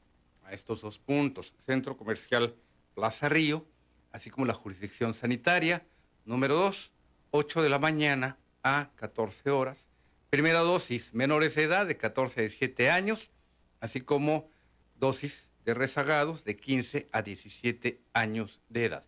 a 0.44 0.52
estos 0.52 0.82
dos 0.82 1.00
puntos, 1.00 1.54
Centro 1.66 1.96
Comercial 1.96 2.54
Plaza 2.94 3.28
Río, 3.28 3.66
así 4.12 4.30
como 4.30 4.46
la 4.46 4.54
jurisdicción 4.54 5.12
sanitaria, 5.12 5.84
número 6.24 6.54
2, 6.54 6.92
8 7.32 7.62
de 7.62 7.68
la 7.68 7.80
mañana 7.80 8.38
a 8.62 8.90
14 8.94 9.50
horas. 9.50 9.88
Primera 10.30 10.60
dosis, 10.60 11.14
menores 11.14 11.56
de 11.56 11.64
edad 11.64 11.84
de 11.86 11.96
14 11.96 12.38
a 12.38 12.42
17 12.42 12.90
años, 12.90 13.32
así 13.80 14.00
como 14.00 14.48
dosis 14.94 15.50
de 15.64 15.74
rezagados 15.74 16.44
de 16.44 16.56
15 16.56 17.08
a 17.12 17.22
17 17.22 18.00
años 18.12 18.60
de 18.68 18.86
edad. 18.86 19.04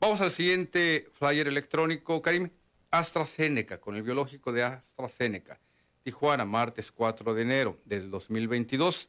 Vamos 0.00 0.20
al 0.20 0.30
siguiente 0.30 1.08
flyer 1.12 1.48
electrónico, 1.48 2.20
Karim. 2.20 2.50
AstraZeneca, 2.90 3.80
con 3.80 3.96
el 3.96 4.02
biológico 4.02 4.52
de 4.52 4.62
AstraZeneca. 4.62 5.58
Tijuana, 6.04 6.44
martes 6.44 6.92
4 6.92 7.34
de 7.34 7.42
enero 7.42 7.80
del 7.84 8.10
2022. 8.10 9.08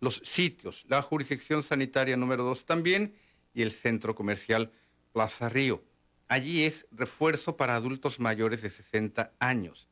Los 0.00 0.20
sitios, 0.24 0.84
la 0.88 1.00
jurisdicción 1.00 1.62
sanitaria 1.62 2.16
número 2.16 2.44
2 2.44 2.66
también 2.66 3.14
y 3.54 3.62
el 3.62 3.72
centro 3.72 4.14
comercial 4.14 4.72
Plaza 5.12 5.48
Río. 5.48 5.82
Allí 6.28 6.64
es 6.64 6.86
refuerzo 6.90 7.56
para 7.56 7.76
adultos 7.76 8.20
mayores 8.20 8.60
de 8.60 8.68
60 8.68 9.32
años, 9.38 9.88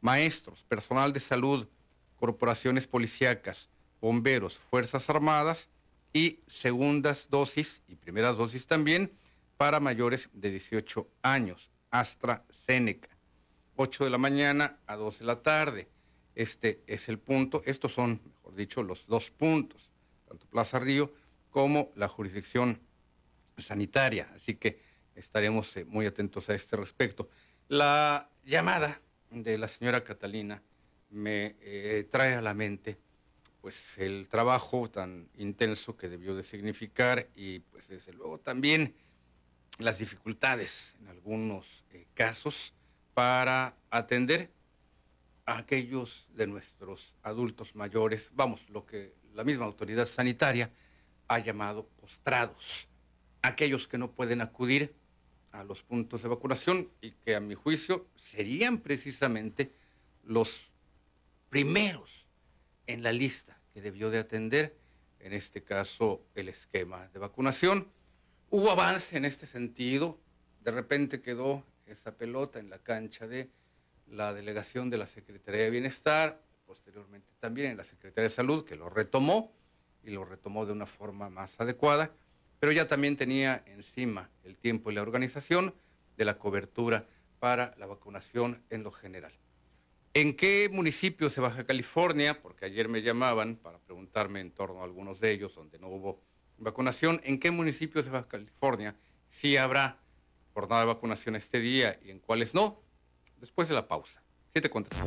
maestros, 0.00 0.64
personal 0.66 1.12
de 1.12 1.20
salud, 1.20 1.68
corporaciones 2.16 2.86
policíacas, 2.88 3.68
bomberos, 4.04 4.58
Fuerzas 4.58 5.08
Armadas 5.08 5.70
y 6.12 6.40
segundas 6.46 7.28
dosis 7.30 7.80
y 7.88 7.94
primeras 7.94 8.36
dosis 8.36 8.66
también 8.66 9.10
para 9.56 9.80
mayores 9.80 10.28
de 10.34 10.50
18 10.50 11.08
años. 11.22 11.70
AstraZeneca. 11.90 13.08
8 13.76 14.04
de 14.04 14.10
la 14.10 14.18
mañana 14.18 14.78
a 14.86 14.96
2 14.96 15.20
de 15.20 15.24
la 15.24 15.42
tarde. 15.42 15.88
Este 16.34 16.82
es 16.86 17.08
el 17.08 17.18
punto. 17.18 17.62
Estos 17.64 17.94
son, 17.94 18.20
mejor 18.26 18.54
dicho, 18.54 18.82
los 18.82 19.06
dos 19.06 19.30
puntos, 19.30 19.90
tanto 20.28 20.46
Plaza 20.48 20.78
Río 20.78 21.14
como 21.48 21.90
la 21.94 22.08
jurisdicción 22.08 22.82
sanitaria. 23.56 24.30
Así 24.34 24.56
que 24.56 24.82
estaremos 25.14 25.74
eh, 25.78 25.86
muy 25.86 26.04
atentos 26.04 26.50
a 26.50 26.54
este 26.54 26.76
respecto. 26.76 27.30
La 27.68 28.28
llamada 28.44 29.00
de 29.30 29.56
la 29.56 29.68
señora 29.68 30.04
Catalina 30.04 30.62
me 31.08 31.56
eh, 31.60 32.06
trae 32.10 32.34
a 32.34 32.42
la 32.42 32.52
mente 32.52 32.98
pues 33.64 33.96
el 33.96 34.28
trabajo 34.28 34.90
tan 34.90 35.30
intenso 35.38 35.96
que 35.96 36.10
debió 36.10 36.36
de 36.36 36.42
significar 36.42 37.30
y 37.34 37.60
pues 37.60 37.88
desde 37.88 38.12
luego 38.12 38.38
también 38.38 38.94
las 39.78 39.98
dificultades 39.98 40.94
en 41.00 41.08
algunos 41.08 41.86
eh, 41.90 42.06
casos 42.12 42.74
para 43.14 43.74
atender 43.88 44.50
a 45.46 45.56
aquellos 45.56 46.28
de 46.34 46.46
nuestros 46.46 47.16
adultos 47.22 47.74
mayores, 47.74 48.30
vamos, 48.34 48.68
lo 48.68 48.84
que 48.84 49.14
la 49.32 49.44
misma 49.44 49.64
autoridad 49.64 50.08
sanitaria 50.08 50.70
ha 51.26 51.38
llamado 51.38 51.86
postrados, 52.02 52.86
aquellos 53.40 53.88
que 53.88 53.96
no 53.96 54.10
pueden 54.10 54.42
acudir 54.42 54.94
a 55.52 55.64
los 55.64 55.82
puntos 55.82 56.22
de 56.22 56.28
vacunación 56.28 56.90
y 57.00 57.12
que 57.12 57.34
a 57.34 57.40
mi 57.40 57.54
juicio 57.54 58.06
serían 58.14 58.76
precisamente 58.76 59.72
los 60.22 60.70
primeros 61.48 62.23
en 62.86 63.02
la 63.02 63.12
lista 63.12 63.58
que 63.72 63.80
debió 63.80 64.10
de 64.10 64.18
atender, 64.18 64.76
en 65.20 65.32
este 65.32 65.62
caso 65.62 66.22
el 66.34 66.48
esquema 66.48 67.08
de 67.08 67.18
vacunación. 67.18 67.88
Hubo 68.50 68.70
avance 68.70 69.16
en 69.16 69.24
este 69.24 69.46
sentido, 69.46 70.18
de 70.60 70.70
repente 70.70 71.20
quedó 71.20 71.64
esa 71.86 72.16
pelota 72.16 72.58
en 72.58 72.70
la 72.70 72.78
cancha 72.78 73.26
de 73.26 73.50
la 74.06 74.32
delegación 74.34 74.90
de 74.90 74.98
la 74.98 75.06
Secretaría 75.06 75.62
de 75.62 75.70
Bienestar, 75.70 76.40
posteriormente 76.66 77.32
también 77.40 77.72
en 77.72 77.76
la 77.76 77.84
Secretaría 77.84 78.28
de 78.28 78.34
Salud, 78.34 78.64
que 78.64 78.76
lo 78.76 78.90
retomó 78.90 79.52
y 80.02 80.10
lo 80.10 80.24
retomó 80.24 80.66
de 80.66 80.72
una 80.72 80.86
forma 80.86 81.30
más 81.30 81.60
adecuada, 81.60 82.12
pero 82.60 82.72
ya 82.72 82.86
también 82.86 83.16
tenía 83.16 83.62
encima 83.66 84.30
el 84.44 84.56
tiempo 84.56 84.90
y 84.90 84.94
la 84.94 85.02
organización 85.02 85.74
de 86.16 86.24
la 86.24 86.38
cobertura 86.38 87.06
para 87.38 87.74
la 87.78 87.86
vacunación 87.86 88.62
en 88.70 88.82
lo 88.82 88.90
general. 88.90 89.32
¿En 90.16 90.36
qué 90.36 90.70
municipios 90.72 91.34
de 91.34 91.42
Baja 91.42 91.64
California? 91.64 92.40
Porque 92.40 92.66
ayer 92.66 92.88
me 92.88 93.02
llamaban 93.02 93.56
para 93.56 93.80
preguntarme 93.80 94.40
en 94.40 94.52
torno 94.52 94.80
a 94.80 94.84
algunos 94.84 95.18
de 95.18 95.32
ellos 95.32 95.56
donde 95.56 95.76
no 95.80 95.88
hubo 95.88 96.22
vacunación. 96.56 97.20
¿En 97.24 97.40
qué 97.40 97.50
municipios 97.50 98.04
de 98.04 98.12
Baja 98.12 98.28
California 98.28 98.94
sí 99.28 99.56
habrá 99.56 99.98
jornada 100.52 100.82
de 100.82 100.86
vacunación 100.86 101.34
este 101.34 101.58
día 101.58 101.98
y 102.00 102.12
en 102.12 102.20
cuáles 102.20 102.54
no? 102.54 102.80
Después 103.38 103.66
de 103.66 103.74
la 103.74 103.88
pausa. 103.88 104.22
Siete 104.52 104.70
contra. 104.70 105.04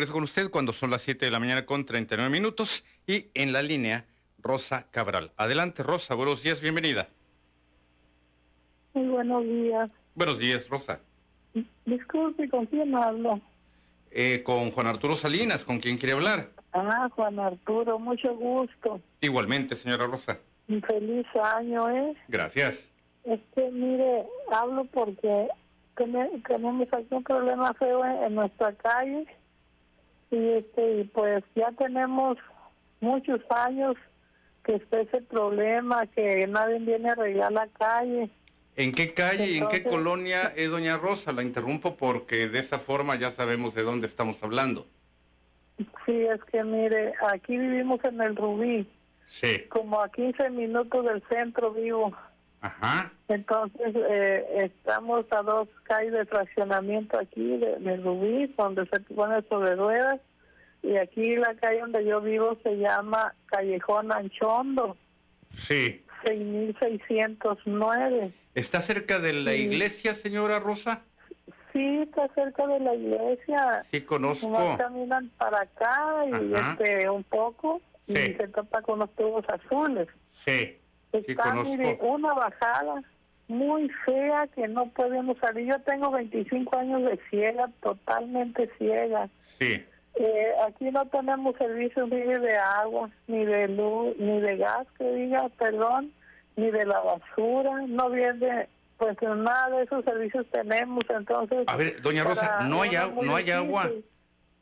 Regreso 0.00 0.14
con 0.14 0.22
usted 0.24 0.50
cuando 0.50 0.72
son 0.72 0.90
las 0.90 1.02
7 1.02 1.26
de 1.26 1.30
la 1.30 1.38
mañana 1.38 1.66
con 1.66 1.84
39 1.84 2.30
minutos 2.30 2.84
y 3.06 3.26
en 3.34 3.52
la 3.52 3.60
línea 3.60 4.06
Rosa 4.38 4.86
Cabral. 4.90 5.30
Adelante 5.36 5.82
Rosa, 5.82 6.14
buenos 6.14 6.42
días, 6.42 6.62
bienvenida. 6.62 7.08
Muy 8.94 9.08
buenos 9.08 9.44
días. 9.44 9.90
Buenos 10.14 10.38
días, 10.38 10.66
Rosa. 10.70 11.00
Disculpe, 11.84 12.48
¿con 12.48 12.64
quién 12.64 12.94
hablo? 12.94 13.42
Eh, 14.10 14.42
con 14.42 14.70
Juan 14.70 14.86
Arturo 14.86 15.14
Salinas, 15.16 15.66
¿con 15.66 15.78
quién 15.80 15.98
quiere 15.98 16.14
hablar? 16.14 16.48
Ah, 16.72 17.10
Juan 17.14 17.38
Arturo, 17.38 17.98
mucho 17.98 18.34
gusto. 18.36 19.02
Igualmente, 19.20 19.76
señora 19.76 20.06
Rosa. 20.06 20.38
Un 20.68 20.80
feliz 20.80 21.26
año, 21.56 21.90
¿eh? 21.90 22.16
Gracias. 22.28 22.90
Es 23.24 23.40
que, 23.54 23.70
mire, 23.70 24.24
hablo 24.50 24.86
porque 24.86 25.48
tene- 25.94 26.30
tenemos 26.48 26.88
aquí 26.90 27.06
un 27.10 27.22
problema 27.22 27.74
feo 27.74 28.02
en, 28.02 28.22
en 28.24 28.34
nuestra 28.34 28.72
calle 28.76 29.26
y 30.30 30.48
este 30.52 31.00
y 31.00 31.04
pues 31.04 31.44
ya 31.54 31.70
tenemos 31.72 32.38
muchos 33.00 33.40
años 33.50 33.96
que 34.64 34.76
está 34.76 35.00
ese 35.00 35.22
problema, 35.22 36.06
que 36.06 36.46
nadie 36.46 36.78
viene 36.80 37.08
a 37.08 37.12
arreglar 37.12 37.52
la 37.52 37.66
calle. 37.68 38.30
¿En 38.76 38.92
qué 38.92 39.12
calle 39.14 39.50
y 39.50 39.58
en 39.58 39.68
qué 39.68 39.82
colonia 39.82 40.52
es 40.56 40.70
doña 40.70 40.96
Rosa? 40.96 41.32
La 41.32 41.42
interrumpo 41.42 41.96
porque 41.96 42.48
de 42.48 42.58
esa 42.60 42.78
forma 42.78 43.16
ya 43.16 43.30
sabemos 43.30 43.74
de 43.74 43.82
dónde 43.82 44.06
estamos 44.06 44.42
hablando. 44.42 44.86
Sí, 46.06 46.12
es 46.26 46.42
que 46.44 46.62
mire, 46.62 47.14
aquí 47.32 47.56
vivimos 47.56 48.04
en 48.04 48.20
el 48.20 48.36
Rubí, 48.36 48.86
Sí. 49.28 49.64
como 49.68 50.00
a 50.02 50.10
15 50.10 50.50
minutos 50.50 51.04
del 51.04 51.22
centro 51.28 51.72
vivo. 51.72 52.12
Ajá. 52.60 53.12
Entonces, 53.28 53.94
eh, 53.96 54.64
estamos 54.64 55.24
a 55.30 55.42
dos 55.42 55.68
calles 55.84 56.12
de 56.12 56.26
fraccionamiento 56.26 57.18
aquí 57.18 57.56
de, 57.56 57.76
de 57.78 57.96
Rubí, 57.98 58.52
donde 58.58 58.84
se 58.86 59.00
pone 59.14 59.40
sobre 59.48 59.76
ruedas. 59.76 60.20
Y 60.82 60.96
aquí 60.96 61.36
la 61.36 61.54
calle 61.56 61.80
donde 61.80 62.04
yo 62.04 62.20
vivo 62.20 62.58
se 62.62 62.76
llama 62.76 63.34
Callejón 63.46 64.12
Anchondo, 64.12 64.96
Sí. 65.54 66.04
6609. 66.24 68.32
¿Está 68.54 68.80
cerca 68.80 69.18
de 69.18 69.32
la 69.32 69.52
Sí. 69.52 69.62
iglesia, 69.62 70.14
señora 70.14 70.58
Rosa? 70.58 71.02
Sí, 71.72 72.00
está 72.02 72.28
cerca 72.34 72.66
de 72.66 72.80
la 72.80 72.94
iglesia. 72.94 73.82
Sí, 73.84 74.00
conozco. 74.02 74.76
Caminan 74.76 75.30
para 75.38 75.60
acá 75.62 76.24
y 76.28 76.52
Ajá. 76.54 76.76
este 76.80 77.08
un 77.08 77.24
poco 77.24 77.80
y 78.06 78.16
Sí. 78.16 78.34
se 78.34 78.48
topa 78.48 78.82
con 78.82 78.98
los 78.98 79.14
tubos 79.14 79.44
azules. 79.48 80.08
Sí. 80.32 80.76
Está, 81.12 81.54
mire, 81.54 81.98
una 82.02 82.32
bajada 82.34 83.02
muy 83.48 83.88
fea 84.04 84.46
que 84.54 84.68
no 84.68 84.86
podemos 84.90 85.36
salir. 85.38 85.66
Yo 85.66 85.80
tengo 85.80 86.10
25 86.10 86.76
años 86.76 87.02
de 87.02 87.18
ciega, 87.28 87.68
totalmente 87.82 88.70
ciega. 88.78 89.28
Sí. 89.42 89.84
Eh, 90.14 90.52
aquí 90.66 90.90
no 90.90 91.06
tenemos 91.06 91.56
servicios 91.56 92.08
ni 92.08 92.20
de 92.20 92.56
agua, 92.56 93.10
ni 93.26 93.44
de 93.44 93.68
luz, 93.68 94.16
ni 94.18 94.40
de 94.40 94.56
gas, 94.56 94.86
que 94.98 95.04
diga, 95.12 95.48
perdón, 95.58 96.12
ni 96.56 96.70
de 96.70 96.84
la 96.86 97.00
basura. 97.00 97.82
No 97.88 98.10
viene, 98.10 98.68
pues 98.98 99.16
nada 99.22 99.76
de 99.76 99.84
esos 99.84 100.04
servicios 100.04 100.46
tenemos. 100.52 101.02
Entonces, 101.08 101.64
A 101.66 101.76
ver, 101.76 102.00
doña 102.02 102.22
Rosa, 102.22 102.60
no 102.68 102.82
hay, 102.82 102.94
agua, 102.96 103.24
no 103.24 103.36
hay 103.36 103.50
agua. 103.50 103.90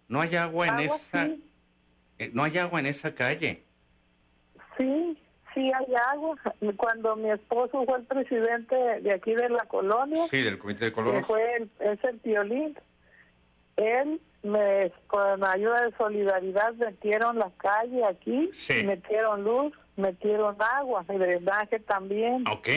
No 0.08 0.22
hay 0.22 0.34
agua 0.36 0.66
en 0.66 0.72
Agua, 0.72 0.84
esa... 0.84 1.26
sí. 1.26 1.44
eh, 2.18 2.30
no 2.32 2.42
hay 2.42 2.56
agua 2.56 2.80
en 2.80 2.86
esa 2.86 3.14
calle. 3.14 3.62
Sí, 4.78 5.18
sí 5.58 5.72
hay 5.72 5.94
agua. 6.12 6.36
Cuando 6.76 7.16
mi 7.16 7.30
esposo 7.30 7.84
fue 7.84 7.98
el 7.98 8.04
presidente 8.04 8.74
de 8.76 9.12
aquí 9.14 9.34
de 9.34 9.48
la 9.48 9.64
colonia, 9.66 10.24
Sí, 10.28 10.42
del 10.42 10.58
Comité 10.58 10.86
de 10.86 10.90
que 10.90 10.94
Colonos. 10.94 11.26
fue 11.26 11.42
el, 11.56 11.70
es 11.80 12.02
el 12.04 12.16
violín, 12.18 12.78
él 13.76 14.20
me, 14.42 14.92
con 15.08 15.44
ayuda 15.44 15.82
de 15.86 15.96
solidaridad 15.96 16.74
metieron 16.74 17.38
la 17.38 17.50
calle 17.58 18.04
aquí, 18.04 18.48
Sí. 18.52 18.84
metieron 18.86 19.42
luz, 19.44 19.72
metieron 19.96 20.56
agua, 20.60 21.04
y 21.08 21.18
drenaje 21.18 21.80
también, 21.80 22.44
Ok. 22.50 22.68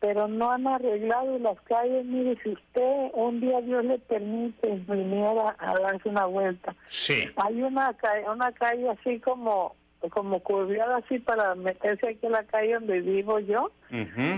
pero 0.00 0.28
no 0.28 0.52
han 0.52 0.66
arreglado 0.66 1.38
las 1.38 1.60
calles. 1.62 2.04
Mire, 2.04 2.38
si 2.42 2.50
usted 2.50 3.10
un 3.14 3.40
día 3.40 3.60
Dios 3.62 3.84
le 3.84 3.98
permite 3.98 4.68
viniera 4.88 5.56
a 5.58 5.74
darse 5.78 6.08
una 6.08 6.26
vuelta, 6.26 6.74
Sí. 6.86 7.24
hay 7.36 7.62
una 7.62 7.94
una 8.32 8.52
calle 8.52 8.90
así 8.90 9.18
como 9.20 9.74
como 10.10 10.40
curviada 10.40 10.96
así 10.98 11.18
para 11.18 11.54
meterse 11.54 12.08
aquí 12.08 12.26
en 12.26 12.32
la 12.32 12.44
calle 12.44 12.74
donde 12.74 13.00
vivo 13.00 13.38
yo. 13.40 13.70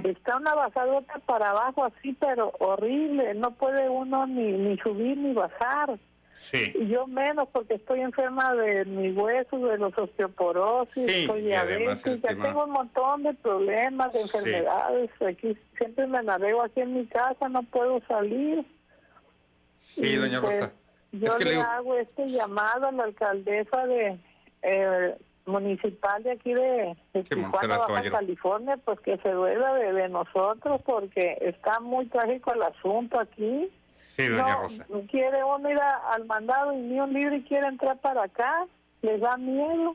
Está 0.04 0.36
una 0.36 0.54
bajadota 0.54 1.18
para 1.26 1.50
abajo 1.50 1.84
así, 1.84 2.12
pero 2.20 2.52
horrible. 2.58 3.34
No 3.34 3.52
puede 3.52 3.88
uno 3.88 4.26
ni, 4.26 4.52
ni 4.52 4.76
subir 4.78 5.16
ni 5.16 5.32
bajar. 5.32 5.98
Sí. 6.38 6.70
Y 6.74 6.88
yo 6.88 7.06
menos 7.06 7.48
porque 7.50 7.74
estoy 7.74 8.00
enferma 8.02 8.54
de 8.54 8.84
mis 8.84 9.16
huesos, 9.16 9.60
de 9.62 9.78
los 9.78 9.96
osteoporosis, 9.98 11.10
Sí, 11.10 11.26
soy 11.26 11.42
diabética, 11.42 12.28
tema- 12.28 12.44
tengo 12.44 12.64
un 12.64 12.70
montón 12.72 13.22
de 13.22 13.34
problemas, 13.34 14.12
de 14.12 14.18
Sí. 14.20 14.24
enfermedades. 14.36 15.10
Aquí 15.26 15.56
siempre 15.78 16.06
me 16.06 16.22
navego 16.22 16.62
aquí 16.62 16.82
en 16.82 16.94
mi 16.94 17.06
casa, 17.06 17.48
no 17.48 17.62
puedo 17.64 18.00
salir. 18.06 18.64
Sí, 19.80 20.02
Y, 20.04 20.16
doña 20.16 20.40
pues, 20.40 20.60
Rosa. 20.60 20.72
Yo 21.12 21.26
Es 21.28 21.34
que 21.36 21.44
le 21.46 21.54
le 21.54 21.60
hago 21.62 21.94
este 21.96 22.28
llamado 22.28 22.88
a 22.88 22.92
la 22.92 23.04
alcaldesa 23.04 23.86
de 23.86 24.18
eh, 24.62 25.14
municipal 25.46 26.22
de 26.22 26.32
aquí 26.32 26.52
de, 26.52 26.96
de 27.14 27.22
Sí, 27.24 27.34
Tijuana, 27.36 27.78
Baja. 27.78 28.10
California, 28.10 28.76
pues 28.84 29.00
que 29.00 29.16
se 29.18 29.30
duela 29.30 29.74
de, 29.74 29.92
de 29.92 30.08
nosotros 30.08 30.80
porque 30.84 31.38
está 31.40 31.80
muy 31.80 32.06
trágico 32.06 32.52
el 32.52 32.62
asunto 32.62 33.18
aquí. 33.20 33.70
Sí, 34.00 34.28
doña 34.28 34.56
no, 34.56 34.62
Rosa. 34.62 34.86
quiere 35.10 35.44
uno 35.44 35.70
ir 35.70 35.78
a- 35.80 36.12
al 36.14 36.24
mandado 36.26 36.72
y 36.72 36.76
ni 36.78 37.00
un 37.00 37.12
libre 37.12 37.42
quiere 37.44 37.68
entrar 37.68 37.98
para 38.00 38.24
acá, 38.24 38.66
les 39.02 39.20
da 39.20 39.36
miedo. 39.36 39.94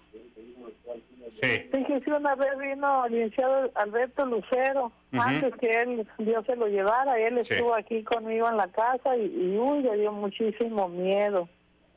Sí. 1.42 1.70
Fíjese, 1.72 2.12
una 2.14 2.36
vez 2.36 2.58
vino 2.58 3.06
el 3.06 3.14
licenciado 3.14 3.70
Alberto 3.76 4.26
Lucero, 4.26 4.92
antes 5.14 5.56
que 5.56 5.70
él, 5.70 6.08
Dios 6.18 6.46
se 6.46 6.56
lo 6.56 6.68
llevara, 6.68 7.18
él 7.20 7.44
Sí. 7.44 7.54
estuvo 7.56 7.74
aquí 7.74 8.04
conmigo 8.04 8.48
en 8.50 8.58
la 8.58 8.68
casa 8.68 9.16
y, 9.18 9.22
y 9.26 9.58
uy, 9.58 9.82
le 9.82 9.98
dio 9.98 10.12
muchísimo 10.12 10.88
miedo. 10.90 11.48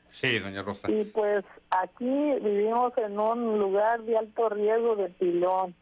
Sí, 0.08 0.38
doña 0.38 0.62
Rosa. 0.62 0.90
Y 0.90 1.04
pues 1.04 1.44
aquí 1.70 2.04
vivimos 2.40 2.92
en 2.98 3.18
un 3.18 3.58
lugar 3.58 4.02
de 4.02 4.16
alto 4.16 4.48
riesgo 4.48 4.96
de 4.96 5.08
pilón. 5.10 5.74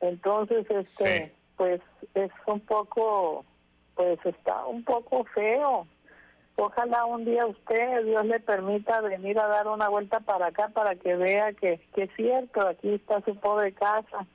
Entonces, 0.00 0.66
este, 0.70 1.26
Sí. 1.26 1.32
pues 1.56 1.80
es 2.14 2.30
un 2.46 2.60
poco, 2.60 3.44
pues 3.94 4.18
está 4.24 4.66
un 4.66 4.84
poco 4.84 5.24
feo. 5.34 5.86
Ojalá 6.56 7.04
un 7.04 7.24
día 7.24 7.46
usted, 7.46 8.04
Dios 8.04 8.26
le 8.26 8.40
permita 8.40 9.00
venir 9.00 9.38
a 9.38 9.46
dar 9.46 9.68
una 9.68 9.88
vuelta 9.88 10.20
para 10.20 10.48
acá 10.48 10.68
para 10.68 10.96
que 10.96 11.14
vea 11.14 11.52
que, 11.52 11.80
que 11.94 12.02
es 12.04 12.10
cierto, 12.16 12.66
aquí 12.66 12.94
está 12.94 13.20
su 13.22 13.36
pobre 13.38 13.72
casa. 13.72 14.26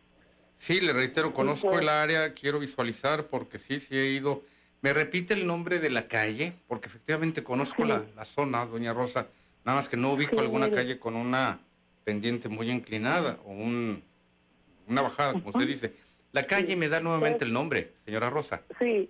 Sí, 0.56 0.80
le 0.80 0.94
reitero, 0.94 1.34
conozco 1.34 1.68
pues. 1.70 1.82
el 1.82 1.90
área, 1.90 2.34
quiero 2.34 2.60
visualizar 2.60 3.26
porque 3.28 3.60
sí, 3.60 3.80
sí 3.82 3.98
he 3.98 4.06
ido. 4.08 4.42
¿Me 4.84 4.92
repite 4.92 5.34
el 5.34 5.48
nombre 5.48 5.80
de 5.80 5.90
la 5.90 6.10
calle? 6.10 6.54
Porque 6.68 6.88
efectivamente 6.88 7.42
conozco 7.42 7.86
la, 7.86 8.04
la, 8.18 8.26
zona, 8.26 8.66
doña 8.66 8.92
Rosa, 8.92 9.28
nada 9.64 9.78
más 9.78 9.88
que 9.88 9.96
no 9.96 10.12
ubico 10.12 10.42
alguna 10.42 10.70
calle 10.70 11.00
con 11.00 11.16
una 11.16 11.60
pendiente 12.04 12.50
muy 12.50 12.70
inclinada 12.70 13.40
o 13.46 13.52
un, 13.52 14.04
una 14.90 15.02
bajada, 15.02 15.32
como 15.32 15.46
uh 15.46 15.50
usted 15.52 15.68
dice. 15.68 15.94
La 16.34 16.46
calle 16.48 16.76
me 16.76 16.90
da 16.90 17.00
nuevamente 17.00 17.46
el 17.46 17.54
nombre, 17.54 17.94
señora 18.04 18.30
Rosa. 18.30 18.64
Sí, 18.78 19.10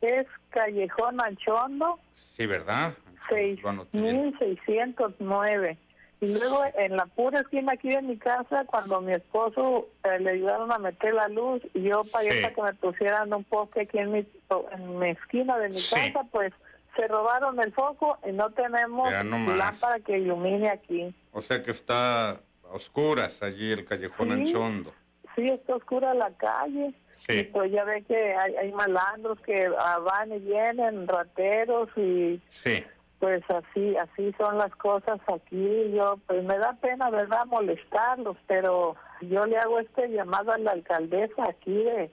es 0.00 0.26
Callejón 0.50 1.20
Anchondo. 1.20 2.00
Sí, 2.14 2.46
¿verdad? 2.46 2.92
Entonces, 3.06 3.60
6, 3.92 3.92
1609. 3.92 5.78
Y 6.22 6.26
luego 6.38 6.62
en 6.76 6.96
la 6.96 7.06
pura 7.06 7.40
esquina 7.40 7.72
aquí 7.72 7.88
de 7.88 8.00
mi 8.00 8.16
casa, 8.16 8.64
cuando 8.66 9.00
mi 9.00 9.12
esposo 9.12 9.88
eh, 10.04 10.20
le 10.20 10.30
ayudaron 10.30 10.70
a 10.70 10.78
meter 10.78 11.12
la 11.14 11.26
luz 11.26 11.60
y 11.74 11.82
yo 11.82 12.04
pagué 12.12 12.30
Sí. 12.30 12.42
para 12.42 12.54
que 12.54 12.62
me 12.62 12.72
pusieran 12.74 13.34
un 13.34 13.42
poste 13.42 13.80
aquí 13.82 13.98
en 13.98 14.12
mi, 14.12 14.24
en 14.70 14.98
mi 15.00 15.10
esquina 15.10 15.58
de 15.58 15.66
mi 15.68 15.74
Sí. 15.74 16.12
casa, 16.12 16.24
pues 16.30 16.52
se 16.94 17.08
robaron 17.08 17.58
el 17.60 17.72
foco 17.72 18.18
y 18.24 18.30
no 18.30 18.50
tenemos 18.50 19.10
lámpara 19.10 19.98
que 19.98 20.18
ilumine 20.18 20.68
aquí. 20.70 21.12
O 21.32 21.42
sea 21.42 21.60
que 21.60 21.72
está 21.72 22.30
a 22.30 22.40
oscuras 22.72 23.42
allí 23.42 23.72
el 23.72 23.84
callejón 23.84 24.28
Sí. 24.28 24.34
Anchondo. 24.34 24.92
Sí, 25.34 25.48
está 25.48 25.74
oscura 25.74 26.14
la 26.14 26.30
calle. 26.36 26.92
Y 27.28 27.32
Sí, 27.32 27.42
pues 27.52 27.72
ya 27.72 27.82
ve 27.84 28.02
que 28.04 28.34
hay, 28.34 28.54
hay 28.56 28.72
malandros 28.72 29.40
que 29.40 29.68
ah, 29.76 29.98
van 29.98 30.32
y 30.32 30.38
vienen, 30.38 31.06
rateros 31.08 31.88
y 31.96 32.40
sí, 32.48 32.84
Pues 33.22 33.44
así, 33.50 33.96
así 33.98 34.34
son 34.36 34.58
las 34.58 34.74
cosas 34.74 35.20
aquí. 35.32 35.92
Yo, 35.92 36.16
pues 36.26 36.42
me 36.42 36.58
da 36.58 36.72
pena, 36.80 37.08
¿verdad?, 37.08 37.46
molestarlos, 37.46 38.36
pero 38.48 38.96
yo 39.20 39.46
le 39.46 39.56
hago 39.58 39.78
este 39.78 40.08
llamado 40.08 40.50
a 40.50 40.58
la 40.58 40.72
alcaldesa 40.72 41.44
aquí 41.48 41.72
de 41.84 42.10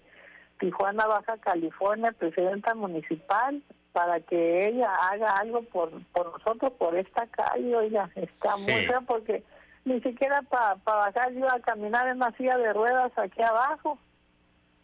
Tijuana, 0.59 1.07
Baja 1.07 1.35
California, 1.39 2.11
presidenta 2.11 2.75
municipal, 2.75 3.59
para 3.91 4.19
que 4.19 4.67
ella 4.67 4.93
haga 5.09 5.31
algo 5.37 5.63
por, 5.63 5.89
por 6.13 6.31
nosotros, 6.31 6.73
por 6.73 6.95
esta 6.95 7.25
calle. 7.25 7.75
Oiga, 7.75 8.07
está 8.13 8.55
muy 8.57 8.71
Sí. 8.71 8.85
feo 8.85 9.01
porque 9.07 9.43
ni 9.85 9.99
siquiera 10.01 10.43
para 10.43 10.75
bajar 10.85 11.33
yo 11.33 11.47
a 11.51 11.59
caminar 11.61 12.07
en 12.07 12.17
una 12.17 12.37
silla 12.37 12.55
de 12.55 12.71
ruedas 12.71 13.11
aquí 13.17 13.41
abajo. 13.41 13.97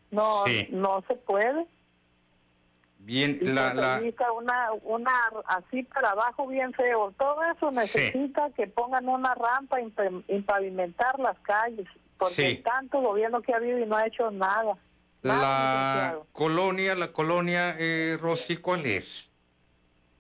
No, 0.10 0.44
Sí. 0.48 0.70
no 0.72 1.04
se 1.08 1.18
puede. 1.18 1.68
Bien, 3.06 3.38
Y 3.40 3.46
la, 3.46 3.72
necesita 3.76 4.32
una, 4.32 4.72
una 4.82 5.12
así 5.46 5.84
para 5.84 6.10
abajo 6.10 6.48
bien 6.48 6.74
feo. 6.74 7.14
Todo 7.20 7.38
eso 7.56 7.70
necesita 7.70 8.50
que 8.58 8.66
pongan 8.66 9.08
una 9.08 9.36
rampa 9.36 9.78
y 9.80 10.42
pavimentar 10.42 11.20
las 11.20 11.38
calles, 11.42 11.88
porque 12.18 12.34
Sí. 12.34 12.62
tanto 12.66 13.00
gobierno 13.02 13.44
que 13.44 13.54
ha 13.54 13.58
habido 13.58 13.78
y 13.78 13.86
no 13.86 13.96
ha 13.96 14.08
hecho 14.08 14.32
nada. 14.32 14.76
Nada, 15.22 16.14
la 16.14 16.20
colonia, 16.32 16.96
la 16.96 17.12
colonia, 17.14 17.76
eh, 17.78 18.18
Rosy, 18.20 18.58
¿cuál 18.58 18.88
es? 18.88 19.32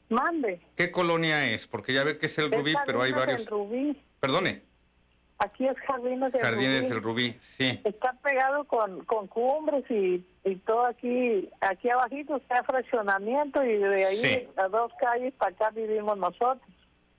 Mande. 0.09 0.61
¿Qué 0.75 0.91
colonia 0.91 1.45
es? 1.51 1.65
Porque 1.65 1.91
ya 1.91 2.03
ve 2.03 2.19
que 2.19 2.27
es 2.27 2.37
el 2.37 2.51
Rubí, 2.51 2.75
pero 2.85 3.01
hay 3.01 3.11
varios. 3.11 3.39
del 3.39 3.47
Rubí. 3.47 4.03
Perdone, 4.19 4.61
Aquí 5.37 5.67
es 5.67 5.77
Jardines 5.79 6.31
del 6.31 6.41
Jardines 6.41 6.89
Rubí. 6.89 6.99
Rubí, 7.01 7.35
sí. 7.39 7.81
Está 7.83 8.13
pegado 8.23 8.63
con, 8.65 9.03
con 9.03 9.27
cumbres 9.27 9.83
y, 9.91 10.25
y 10.45 10.55
todo 10.57 10.85
aquí. 10.85 11.49
Aquí 11.59 11.89
abajito 11.89 12.37
está 12.37 12.63
fraccionamiento 12.63 13.61
y 13.63 13.77
de 13.77 14.05
ahí 14.05 14.15
Sí. 14.15 14.47
a 14.55 14.67
dos 14.69 14.91
calles 14.99 15.33
para 15.33 15.51
acá 15.51 15.69
vivimos 15.71 16.17
nosotros. 16.17 16.61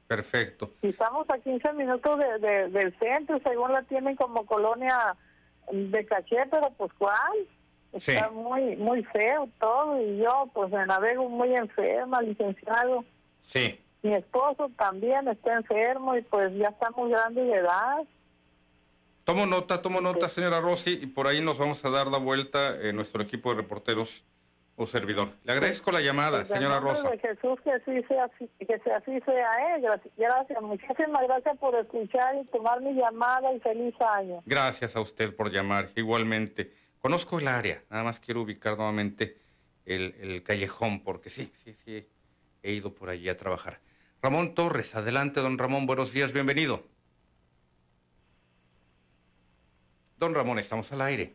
Perfecto. 0.07 0.70
Y 0.83 0.88
estamos 0.88 1.29
a 1.31 1.38
15 1.38 1.72
minutos 1.74 2.18
de, 2.18 2.38
de- 2.38 2.68
del 2.68 2.98
centro, 2.98 3.38
según 3.44 3.72
la 3.72 3.83
tienen 3.83 4.16
como 4.16 4.46
colonia 4.46 5.14
de 5.70 6.07
caché, 6.07 6.38
pero 6.50 6.70
pues 6.76 6.92
¿cuál? 6.96 7.37
Sí. 7.98 8.12
Está 8.12 8.31
muy 8.31 8.76
muy 8.76 9.02
feo 9.05 9.48
todo 9.59 10.00
y 10.00 10.18
yo 10.18 10.48
pues 10.55 10.70
me 10.70 10.87
navego 10.87 11.29
muy 11.29 11.55
enferma, 11.55 12.22
licenciado. 12.22 13.05
Sí. 13.42 13.81
Mi 14.06 14.14
esposo 14.14 14.70
también 14.78 15.26
está 15.26 15.54
enfermo 15.54 16.16
y 16.16 16.22
pues 16.22 16.54
ya 16.56 16.68
estamos 16.68 17.10
grandes 17.10 17.44
de 17.44 17.54
edad. 17.54 18.04
Tomo 19.24 19.46
nota, 19.46 19.82
tomo 19.82 20.00
nota, 20.00 20.28
señora 20.28 20.60
Rossi, 20.60 21.00
y 21.02 21.06
por 21.06 21.26
ahí 21.26 21.40
nos 21.40 21.58
vamos 21.58 21.84
a 21.84 21.90
dar 21.90 22.06
la 22.06 22.18
vuelta 22.18 22.80
en 22.80 22.94
nuestro 22.94 23.20
equipo 23.20 23.50
de 23.50 23.56
reporteros 23.62 24.22
o 24.76 24.86
servidor. 24.86 25.30
Le 25.42 25.52
agradezco 25.54 25.90
la 25.90 26.00
llamada, 26.00 26.44
Pues, 26.44 26.48
señora 26.48 26.78
Rosa. 26.78 27.10
de 27.10 27.18
Jesús, 27.18 27.58
que 27.64 27.72
así 27.72 28.02
sea, 28.06 28.30
que 28.60 28.78
sea 28.84 28.98
así 28.98 29.20
sea, 29.22 29.76
eh. 29.76 29.80
Gracias, 29.80 30.14
gracias, 30.16 30.62
muchísimas 30.62 31.22
gracias 31.26 31.58
por 31.58 31.74
escuchar 31.74 32.36
y 32.40 32.44
tomar 32.46 32.80
mi 32.80 32.92
llamada 32.94 33.52
y 33.52 33.58
feliz 33.58 33.94
año. 34.00 34.40
Gracias 34.46 34.94
a 34.94 35.00
usted 35.00 35.34
por 35.34 35.50
llamar, 35.50 35.88
igualmente. 35.96 36.70
Conozco 37.00 37.40
el 37.40 37.48
área, 37.48 37.82
nada 37.90 38.04
más 38.04 38.20
quiero 38.20 38.42
ubicar 38.42 38.76
nuevamente 38.76 39.36
el, 39.84 40.14
el 40.20 40.44
callejón, 40.44 41.00
porque 41.02 41.28
sí, 41.28 41.50
sí, 41.64 41.74
sí, 41.84 42.06
he 42.62 42.70
ido 42.72 42.94
por 42.94 43.08
allí 43.08 43.28
a 43.28 43.36
trabajar. 43.36 43.80
Ramón 44.22 44.55
Torres, 44.55 44.94
adelante, 44.94 45.40
don 45.40 45.59
Ramón, 45.59 45.87
buenos 45.87 46.12
días, 46.12 46.33
bienvenido. 46.33 46.83
Don 50.18 50.35
Ramón, 50.35 50.59
estamos 50.59 50.90
al 50.92 51.02
aire. 51.02 51.35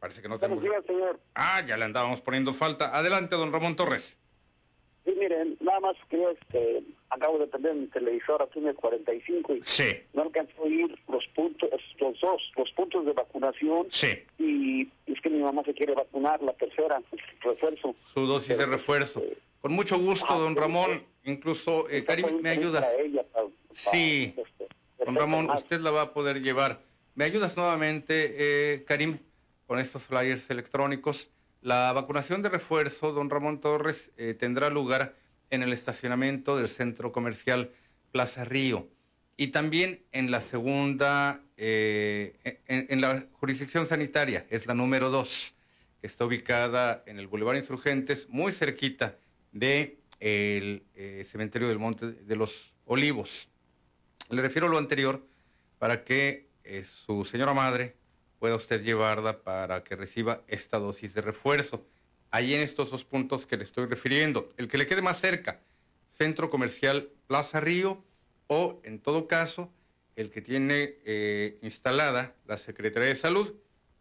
Parece 0.00 0.20
que 0.20 0.28
no 0.28 0.38
tenemos... 0.38 0.62
Buenos 0.62 0.84
días, 0.84 0.86
señor. 0.86 1.20
Ah, 1.34 1.62
ya 1.66 1.76
le 1.76 1.84
andábamos 1.84 2.20
poniendo 2.20 2.52
falta. 2.52 2.96
Adelante, 2.96 3.36
don 3.36 3.52
Ramón 3.52 3.76
Torres. 3.76 4.18
Sí, 5.04 5.14
miren, 5.18 5.56
nada 5.60 5.80
más 5.80 5.96
quería, 6.10 6.30
este, 6.30 6.84
acabo 7.14 7.38
de 7.38 7.46
prender 7.46 7.74
mi 7.74 7.86
televisor 7.86 8.42
aquí 8.42 8.58
en 8.58 8.68
el 8.68 8.74
45 8.74 9.54
y 9.56 9.62
Sí. 9.62 9.96
no 10.12 10.22
alcanzó 10.22 10.52
a 10.60 10.64
oír 10.64 10.98
los 11.08 11.24
puntos, 11.34 11.68
los 12.00 12.20
dos, 12.20 12.42
los 12.56 12.70
puntos 12.72 13.04
de 13.06 13.12
vacunación. 13.12 13.86
Sí. 13.90 14.08
Y 14.38 14.82
es 15.06 15.20
que 15.22 15.30
mi 15.30 15.40
mamá 15.40 15.62
se 15.64 15.74
quiere 15.74 15.94
vacunar, 15.94 16.42
la 16.42 16.52
tercera, 16.54 17.00
refuerzo. 17.42 17.94
Su 18.12 18.26
dosis 18.26 18.58
de 18.58 18.66
refuerzo. 18.66 19.22
Con 19.60 19.72
mucho 19.72 19.98
gusto, 19.98 20.38
don 20.38 20.56
Ramón. 20.56 21.02
Incluso, 21.24 21.88
eh, 21.88 22.04
Karim, 22.04 22.40
¿me 22.42 22.50
ayudas? 22.50 22.86
Ella, 22.98 23.22
para- 23.32 23.46
Sí. 23.70 24.34
Don 25.04 25.14
Ramón, 25.16 25.50
usted 25.50 25.80
la 25.80 25.90
va 25.90 26.02
a 26.02 26.12
poder 26.12 26.42
llevar. 26.42 26.80
¿Me 27.14 27.24
ayudas 27.24 27.56
nuevamente, 27.56 28.34
eh, 28.74 28.84
Karim, 28.84 29.18
con 29.66 29.78
estos 29.78 30.04
flyers 30.04 30.50
electrónicos? 30.50 31.30
La 31.62 31.92
vacunación 31.92 32.42
de 32.42 32.50
refuerzo, 32.50 33.12
don 33.12 33.30
Ramón 33.30 33.60
Torres, 33.60 34.12
eh, 34.18 34.34
tendrá 34.34 34.68
lugar 34.68 35.14
en 35.50 35.62
el 35.62 35.72
estacionamiento 35.72 36.56
del 36.56 36.68
centro 36.68 37.12
comercial 37.12 37.70
Plaza 38.12 38.44
Río 38.44 38.88
y 39.36 39.48
también 39.48 40.04
en 40.12 40.30
la 40.30 40.40
segunda, 40.40 41.42
eh, 41.56 42.60
en, 42.66 42.86
en 42.88 43.00
la 43.00 43.26
jurisdicción 43.32 43.86
sanitaria, 43.86 44.46
es 44.50 44.66
la 44.66 44.74
número 44.74 45.10
2, 45.10 45.54
que 46.00 46.06
está 46.06 46.24
ubicada 46.24 47.02
en 47.06 47.18
el 47.18 47.26
Boulevard 47.26 47.56
Insurgentes, 47.56 48.28
muy 48.28 48.52
cerquita 48.52 49.18
del 49.52 49.98
cementerio 51.26 51.68
del 51.68 51.78
Monte 51.78 52.12
de 52.12 52.36
los 52.36 52.74
Olivos. 52.84 53.48
Le 54.30 54.40
refiero 54.40 54.66
a 54.68 54.70
lo 54.70 54.78
anterior 54.78 55.26
para 55.78 56.04
que 56.04 56.48
eh, 56.64 56.84
su 56.84 57.24
señora 57.24 57.52
madre 57.52 57.96
pueda 58.38 58.56
usted 58.56 58.82
llevarla 58.82 59.42
para 59.42 59.84
que 59.84 59.96
reciba 59.96 60.42
esta 60.48 60.78
dosis 60.78 61.12
de 61.14 61.20
refuerzo. 61.20 61.86
Ahí 62.34 62.52
en 62.52 62.62
estos 62.62 62.90
dos 62.90 63.04
puntos 63.04 63.46
que 63.46 63.56
le 63.56 63.62
estoy 63.62 63.86
refiriendo, 63.86 64.52
el 64.56 64.66
que 64.66 64.76
le 64.76 64.88
quede 64.88 65.02
más 65.02 65.20
cerca, 65.20 65.60
Centro 66.10 66.50
Comercial 66.50 67.08
Plaza 67.28 67.60
Río, 67.60 68.02
o 68.48 68.80
en 68.82 68.98
todo 68.98 69.28
caso, 69.28 69.72
el 70.16 70.30
que 70.30 70.42
tiene 70.42 70.96
eh, 71.04 71.56
instalada 71.62 72.34
la 72.44 72.58
Secretaría 72.58 73.08
de 73.08 73.14
Salud, 73.14 73.54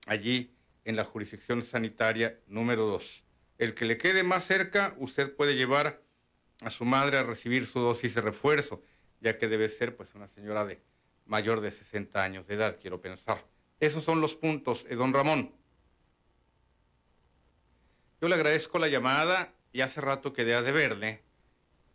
allí 0.07 0.51
en 0.83 0.95
la 0.95 1.03
jurisdicción 1.03 1.61
sanitaria 1.61 2.39
número 2.47 2.87
2. 2.87 3.23
El 3.59 3.75
que 3.75 3.85
le 3.85 3.99
quede 3.99 4.23
más 4.23 4.45
cerca, 4.45 4.95
usted 4.97 5.35
puede 5.35 5.55
llevar 5.55 6.01
a 6.61 6.71
su 6.71 6.85
madre 6.85 7.19
a 7.19 7.23
recibir 7.23 7.67
su 7.67 7.81
dosis 7.81 8.15
de 8.15 8.21
refuerzo, 8.21 8.81
ya 9.21 9.37
que 9.37 9.47
debe 9.47 9.69
ser 9.69 9.95
pues 9.95 10.15
una 10.15 10.27
señora 10.27 10.65
de 10.65 10.81
mayor 11.27 11.61
de 11.61 11.69
60 11.69 12.23
años 12.23 12.47
de 12.47 12.55
edad, 12.55 12.79
quiero 12.81 12.99
pensar. 12.99 13.45
Esos 13.79 14.03
son 14.03 14.21
los 14.21 14.33
puntos, 14.33 14.87
eh, 14.89 14.95
don 14.95 15.13
Ramón. 15.13 15.53
Yo 18.23 18.29
le 18.29 18.35
agradezco 18.35 18.79
la 18.79 18.87
llamada 18.87 19.51
y 19.73 19.81
hace 19.81 19.99
rato 19.99 20.31
quedé 20.31 20.55
a 20.55 20.61
de 20.61 20.71
verle 20.71 21.19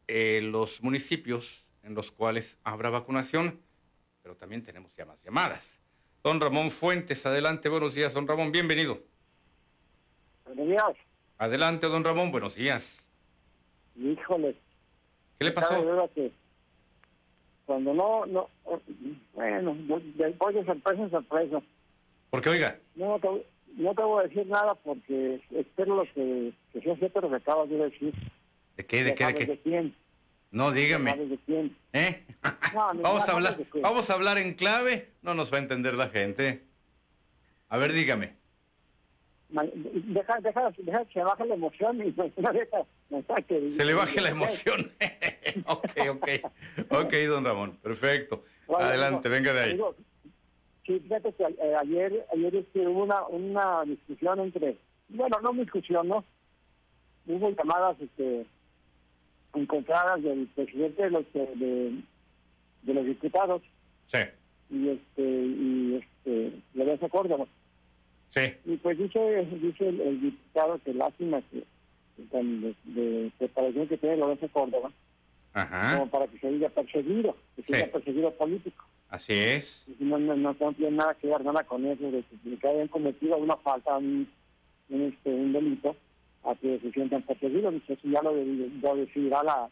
eh, 0.08 0.40
los 0.42 0.82
municipios 0.82 1.66
en 1.82 1.94
los 1.94 2.12
cuales 2.12 2.58
habrá 2.64 2.90
vacunación, 2.90 3.58
pero 4.22 4.36
también 4.36 4.62
tenemos 4.62 4.94
ya 4.94 5.06
más 5.06 5.18
llamadas. 5.22 5.80
Don 6.22 6.38
Ramón 6.38 6.70
Fuentes, 6.70 7.24
adelante, 7.24 7.70
buenos 7.70 7.94
días, 7.94 8.12
don 8.12 8.28
Ramón, 8.28 8.52
bienvenido. 8.52 8.98
Buenos 10.44 10.66
días. 10.66 10.96
Adelante, 11.38 11.86
don 11.86 12.04
Ramón, 12.04 12.30
buenos 12.30 12.56
días. 12.56 13.06
Híjole. 13.96 14.54
¿Qué 15.38 15.46
le 15.46 15.52
pasó? 15.52 16.10
Que 16.14 16.30
cuando 17.64 17.94
no, 17.94 18.26
no, 18.26 18.50
bueno, 19.32 19.74
voy 19.86 20.02
de 20.12 20.64
sorpresa 20.66 21.02
en 21.04 21.10
sorpresa. 21.10 21.62
Porque, 22.28 22.50
oiga, 22.50 22.78
No 22.96 23.18
te, 23.18 23.46
no 23.78 23.94
te 23.94 24.02
voy 24.02 24.24
a 24.24 24.28
decir 24.28 24.46
nada 24.46 24.74
porque 24.74 25.40
espero 25.50 25.96
lo 25.96 26.04
que, 26.12 26.52
que 26.72 26.80
sea 26.80 26.96
cierto 26.96 27.20
lo 27.20 27.30
que 27.30 27.36
acabas 27.36 27.68
de 27.68 27.76
decir. 27.76 28.12
¿de 28.76 28.86
qué, 28.86 29.04
de 29.04 29.14
qué, 29.14 29.24
de 29.26 29.30
sabes 29.32 29.34
qué? 29.34 29.46
de 29.46 29.58
quién. 29.60 29.94
No, 30.50 30.72
dígame. 30.72 31.14
de 31.16 31.38
quién. 31.46 31.76
¿Eh? 31.92 32.24
No, 32.74 32.92
Vamos 33.02 33.26
a 33.28 33.32
hablar, 33.32 33.56
de 33.56 33.80
vamos 33.80 34.10
a 34.10 34.14
hablar 34.14 34.36
en 34.38 34.52
clave, 34.52 35.08
no 35.22 35.32
nos 35.34 35.50
va 35.52 35.56
a 35.56 35.60
entender 35.60 35.94
la 35.94 36.08
gente. 36.08 36.62
A 37.70 37.78
ver, 37.78 37.92
dígame. 37.92 38.34
Deja, 39.48 40.38
deja, 40.42 40.70
deja 40.76 41.04
que 41.06 41.12
se 41.14 41.22
baje 41.22 41.46
la 41.46 41.54
emoción 41.54 42.06
y 42.06 42.12
pues, 42.12 42.30
no 42.36 42.52
deja, 42.52 42.78
deja 43.08 43.42
que- 43.42 43.70
Se 43.70 43.84
le 43.86 43.94
baje 43.94 44.20
la 44.20 44.28
emoción. 44.30 44.92
ok, 45.66 45.90
ok. 46.10 46.28
Ok, 46.90 47.12
don 47.26 47.44
Ramón, 47.44 47.78
perfecto. 47.82 48.44
Bueno, 48.66 48.84
Adelante, 48.86 49.28
venga 49.30 49.54
de 49.54 49.60
ahí. 49.60 49.80
Sí, 50.88 50.98
fíjate 51.00 51.32
que 51.34 51.42
eh, 51.44 51.74
ayer, 51.80 52.26
ayer 52.32 52.56
este, 52.56 52.88
hubo 52.88 53.02
una, 53.04 53.26
una 53.26 53.84
discusión 53.84 54.40
entre, 54.40 54.78
bueno, 55.10 55.36
no 55.42 55.52
discusión, 55.52 56.08
¿no? 56.08 56.24
Hubo 57.26 57.50
llamadas 57.50 58.00
este, 58.00 58.46
encontradas 59.54 60.22
del 60.22 60.46
presidente 60.54 61.02
de 61.02 61.10
los, 61.10 61.30
de, 61.34 61.92
de 62.82 62.94
los 62.94 63.04
diputados 63.04 63.60
Sí, 64.06 64.18
y 64.70 64.88
este 64.88 65.22
y 65.22 66.00
este 66.02 66.52
Lorenzo 66.72 67.08
Córdoba. 67.10 67.46
sí. 68.30 68.40
Y 68.64 68.76
pues 68.78 68.96
dice, 68.96 69.44
dice 69.60 69.88
el, 69.90 70.00
el 70.00 70.20
diputado 70.22 70.80
que 70.82 70.94
lástima 70.94 71.42
que 71.50 71.64
de, 72.16 72.74
de 72.84 73.30
preparación 73.36 73.88
que 73.88 73.98
tiene 73.98 74.16
Lorenzo 74.16 74.48
Córdoba, 74.48 74.90
Ajá, 75.52 75.98
como 75.98 76.10
para 76.10 76.26
que 76.28 76.38
se 76.38 76.50
diga 76.50 76.70
perseguido, 76.70 77.36
que 77.56 77.62
se 77.62 77.66
Sí. 77.68 77.74
diga 77.74 77.86
perseguido 77.92 78.30
político. 78.32 78.86
Así 79.10 79.32
es. 79.34 79.84
No, 79.98 80.18
no, 80.18 80.36
no, 80.36 80.56
no 80.58 80.72
tiene 80.72 80.96
nada 80.96 81.14
que 81.14 81.26
ver 81.28 81.44
nada 81.44 81.64
con 81.64 81.84
eso, 81.86 82.10
de 82.10 82.22
que, 82.22 82.50
de 82.50 82.68
hayan 82.68 82.88
cometido 82.88 83.36
una 83.36 83.56
falta, 83.56 83.96
un, 83.98 84.28
un, 84.90 85.02
este, 85.02 85.30
un 85.30 85.52
delito, 85.52 85.96
a 86.44 86.54
que 86.54 86.78
se 86.80 86.90
sientan. 86.92 87.24
Dice, 87.28 87.92
eso 87.94 88.00
ya 88.08 88.22
lo, 88.22 88.34
de- 88.34 88.70
lo 88.80 88.96
decidirá 88.96 89.42
la, 89.42 89.68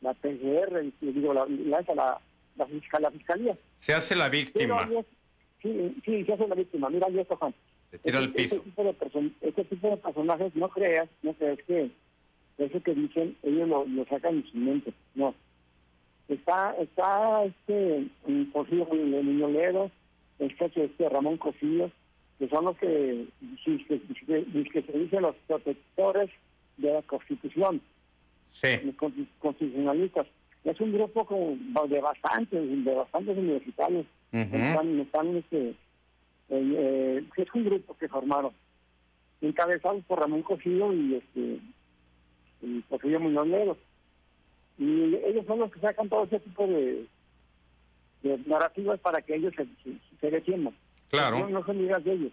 la 0.00 0.14
PGR, 0.14 0.84
y 1.00 1.06
digo, 1.12 1.32
la, 1.34 1.46
la, 1.46 1.80
la, 1.94 2.20
la, 2.56 2.66
fiscal, 2.66 3.02
la 3.02 3.10
fiscalía. 3.10 3.56
Se 3.78 3.94
hace 3.94 4.14
la 4.16 4.28
víctima, 4.28 4.88
sí, 5.62 5.96
sí, 6.04 6.24
se 6.24 6.32
hace 6.32 6.48
la 6.48 6.54
víctima. 6.54 6.88
Mira, 6.90 7.08
y 7.10 7.18
esto, 7.18 7.36
Juan. 7.36 7.54
se 7.90 7.98
tira 7.98 8.18
al 8.18 8.24
Este- 8.26 8.42
piso. 8.42 8.56
Este 8.56 8.68
tipo, 8.70 8.84
de 8.84 8.94
person- 8.98 9.32
este 9.40 9.64
tipo 9.64 9.88
de 9.90 9.96
personajes, 9.96 10.54
no 10.56 10.68
creas, 10.70 11.08
no 11.22 11.32
creas 11.34 11.58
que 11.66 11.90
eso 12.58 12.82
que 12.82 12.94
dicen, 12.94 13.36
ellos 13.42 13.68
lo, 13.68 13.84
lo 13.86 14.04
sacan 14.06 14.36
en 14.36 14.46
su 14.46 14.56
mente. 14.58 14.92
No. 15.14 15.34
Está, 16.28 16.74
está 16.78 17.44
este, 17.44 18.06
Cosillo 18.52 18.86
de 18.86 19.22
Niño 19.22 19.48
Ledo, 19.48 19.90
está 20.38 20.66
este 20.66 21.08
Ramón 21.08 21.36
Cosillo, 21.36 21.90
que 22.38 22.48
son 22.48 22.64
los 22.64 22.76
que 22.78 23.26
si, 23.64 23.84
que 23.84 24.82
se 24.82 24.98
dicen 24.98 25.22
los 25.22 25.36
protectores 25.46 26.30
de 26.78 26.92
la 26.92 27.02
Constitución, 27.02 27.80
los 28.62 29.12
constitucionalistas. 29.38 30.26
Es 30.64 30.80
un 30.80 30.92
grupo 30.92 31.26
de 31.88 32.00
bastantes, 32.00 32.84
de 32.84 32.94
bastantes 32.94 33.36
universitarios. 33.36 34.06
están, 34.30 35.00
están 35.00 35.36
este, 35.36 35.74
eh, 36.48 37.24
es 37.36 37.48
un 37.54 37.64
grupo 37.64 37.96
que 37.98 38.08
formaron, 38.08 38.52
encabezados 39.40 40.04
por 40.04 40.20
Ramón 40.20 40.42
Cosío 40.42 40.92
y 40.92 41.16
este 41.16 41.58
y 42.62 42.80
Porfirio 42.82 43.20
Muñoz 43.20 43.46
Negro. 43.46 43.76
Y 44.82 45.14
ellos 45.24 45.46
son 45.46 45.60
los 45.60 45.70
que 45.70 45.78
sacan 45.78 46.08
todo 46.08 46.24
ese 46.24 46.40
tipo 46.40 46.66
de, 46.66 47.06
de 48.22 48.38
narrativas 48.46 48.98
para 48.98 49.22
que 49.22 49.36
ellos 49.36 49.54
se, 49.56 49.64
se, 50.20 50.30
defiendan. 50.30 50.74
Claro. 51.08 51.38
No, 51.38 51.48
no 51.50 51.64
son 51.64 51.78
ideas 51.80 52.02
de 52.02 52.14
ellos. 52.14 52.32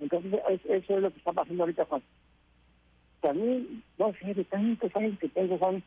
Entonces, 0.00 0.34
eso 0.64 0.96
es 0.96 1.02
lo 1.02 1.12
que 1.12 1.18
está 1.18 1.32
pasando 1.32 1.62
ahorita, 1.62 1.84
Juan. 1.84 2.02
También, 3.20 3.84
no 3.98 4.12
sé, 4.14 4.34
de 4.34 4.44
tantos 4.44 4.96
años 4.96 5.16
que 5.20 5.28
tengo, 5.28 5.58
Juan, 5.58 5.80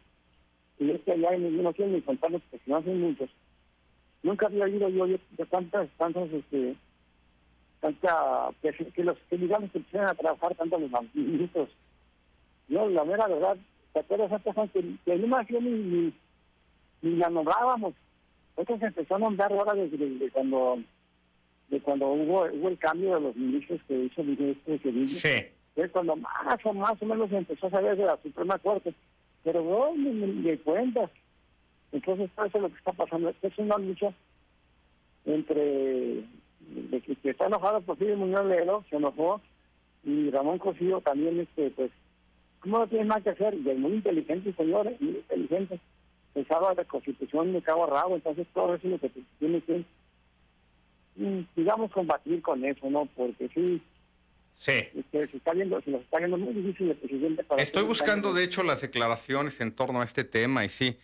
y 0.79 0.91
es 0.91 1.01
que 1.01 1.11
allá 1.11 1.33
en, 1.33 1.61
no 1.61 1.73
quiero 1.73 1.91
ni 1.91 2.01
contarlos 2.01 2.41
porque 2.49 2.63
no 2.65 2.77
hacen 2.77 3.01
muchos. 3.01 3.29
Nunca 4.21 4.45
había 4.45 4.63
oído 4.63 4.87
yo 4.87 5.05
de, 5.05 5.45
tantas, 5.49 5.89
tantas, 5.97 6.31
este, 6.31 6.77
tanta, 7.81 8.51
que, 8.61 9.03
los 9.03 9.17
que 9.29 9.37
digamos 9.37 9.69
que 9.71 9.79
empiezan 9.79 10.07
a 10.07 10.15
trabajar 10.15 10.55
tanto 10.55 10.79
los 10.79 10.91
ministros. 11.13 11.67
Yo, 12.69 12.89
la 12.89 13.03
mera 13.03 13.27
verdad, 13.27 13.57
¿te 13.93 13.99
acuerdas 13.99 14.31
antes, 14.31 14.55
que, 14.73 14.95
que 15.05 15.15
no 15.17 15.27
me 15.27 15.45
ni, 15.61 15.69
ni, 15.69 16.13
ni 17.01 17.15
la 17.17 17.29
nombrábamos? 17.29 17.93
Entonces 18.57 18.87
empezó 18.87 19.15
a 19.15 19.19
nombrar 19.19 19.51
ahora 19.51 19.73
desde, 19.73 20.29
cuando 20.31 20.79
de 21.69 21.79
cuando 21.81 22.07
hubo, 22.07 22.43
hubo 22.51 22.69
el 22.69 22.77
cambio 22.77 23.15
de 23.15 23.21
los 23.21 23.35
ministros 23.35 23.81
que 23.87 23.97
hizo 23.97 24.21
el 24.21 24.27
ministro 24.27 24.73
de 24.73 24.79
Sevilla. 24.79 25.19
Sí. 25.19 25.45
Es 25.75 25.91
cuando 25.91 26.15
más 26.15 26.65
o 26.65 26.73
más 26.73 27.01
o 27.01 27.05
menos 27.05 27.31
empezó 27.31 27.67
a 27.67 27.71
saber 27.71 27.97
de 27.97 28.05
la 28.05 28.17
Suprema 28.17 28.59
Corte. 28.59 28.93
Pero 29.43 29.63
no, 29.63 29.95
ni, 29.95 30.11
ni 30.11 30.57
cuenta. 30.57 31.09
Entonces, 31.91 32.29
eso 32.31 32.57
es 32.57 32.61
lo 32.61 32.69
que 32.69 32.77
está 32.77 32.91
pasando. 32.91 33.33
Es 33.41 33.57
una 33.57 33.77
lucha 33.77 34.13
entre 35.25 36.23
de 36.69 37.01
que, 37.01 37.29
está 37.29 37.47
enojado 37.47 37.81
por 37.81 37.97
Fidel 37.97 38.17
Muñoz 38.17 38.45
Ledo, 38.45 38.83
se 38.89 38.95
enojó, 38.95 39.41
y 40.03 40.29
Ramón 40.31 40.59
Cosío 40.59 41.01
también, 41.01 41.39
este 41.39 41.69
pues, 41.71 41.91
¿cómo 41.91 42.02
no 42.63 42.87
tiene 42.87 43.05
nada 43.05 43.21
que 43.21 43.29
hacer? 43.31 43.53
Y 43.55 43.69
es 43.69 43.77
muy 43.77 43.93
inteligente, 43.93 44.53
señores, 44.53 44.99
muy 45.01 45.17
inteligente 45.17 45.79
pensaba 46.33 46.73
la 46.73 46.83
constitución 46.85 47.53
de 47.53 47.61
cabo 47.61 47.85
a 47.85 47.87
rabo, 47.87 48.15
entonces 48.15 48.47
todo 48.53 48.75
eso 48.75 48.87
es 48.87 48.91
lo 48.93 48.99
que 48.99 49.11
tiene 49.39 49.61
que, 49.61 49.85
mm, 51.15 51.41
digamos, 51.55 51.91
combatir 51.91 52.41
con 52.41 52.65
eso, 52.65 52.89
¿no? 52.89 53.05
Porque 53.15 53.49
sí, 53.53 53.81
Sí. 54.55 54.71
Este, 54.95 55.27
se 55.27 55.37
está 55.37 55.51
viendo, 55.51 55.81
se 55.81 55.93
está 55.93 56.19
viendo 56.19 56.37
muy 56.37 56.53
difícil 56.53 56.91
el 56.91 56.95
presidente 56.95 57.43
para 57.43 57.61
Estoy 57.61 57.83
buscando, 57.83 58.33
de 58.33 58.43
hecho, 58.43 58.63
las 58.63 58.81
declaraciones 58.81 59.59
en 59.59 59.73
torno 59.73 59.99
a 60.01 60.05
este 60.05 60.23
tema 60.23 60.63
y 60.63 60.69
sí, 60.69 60.95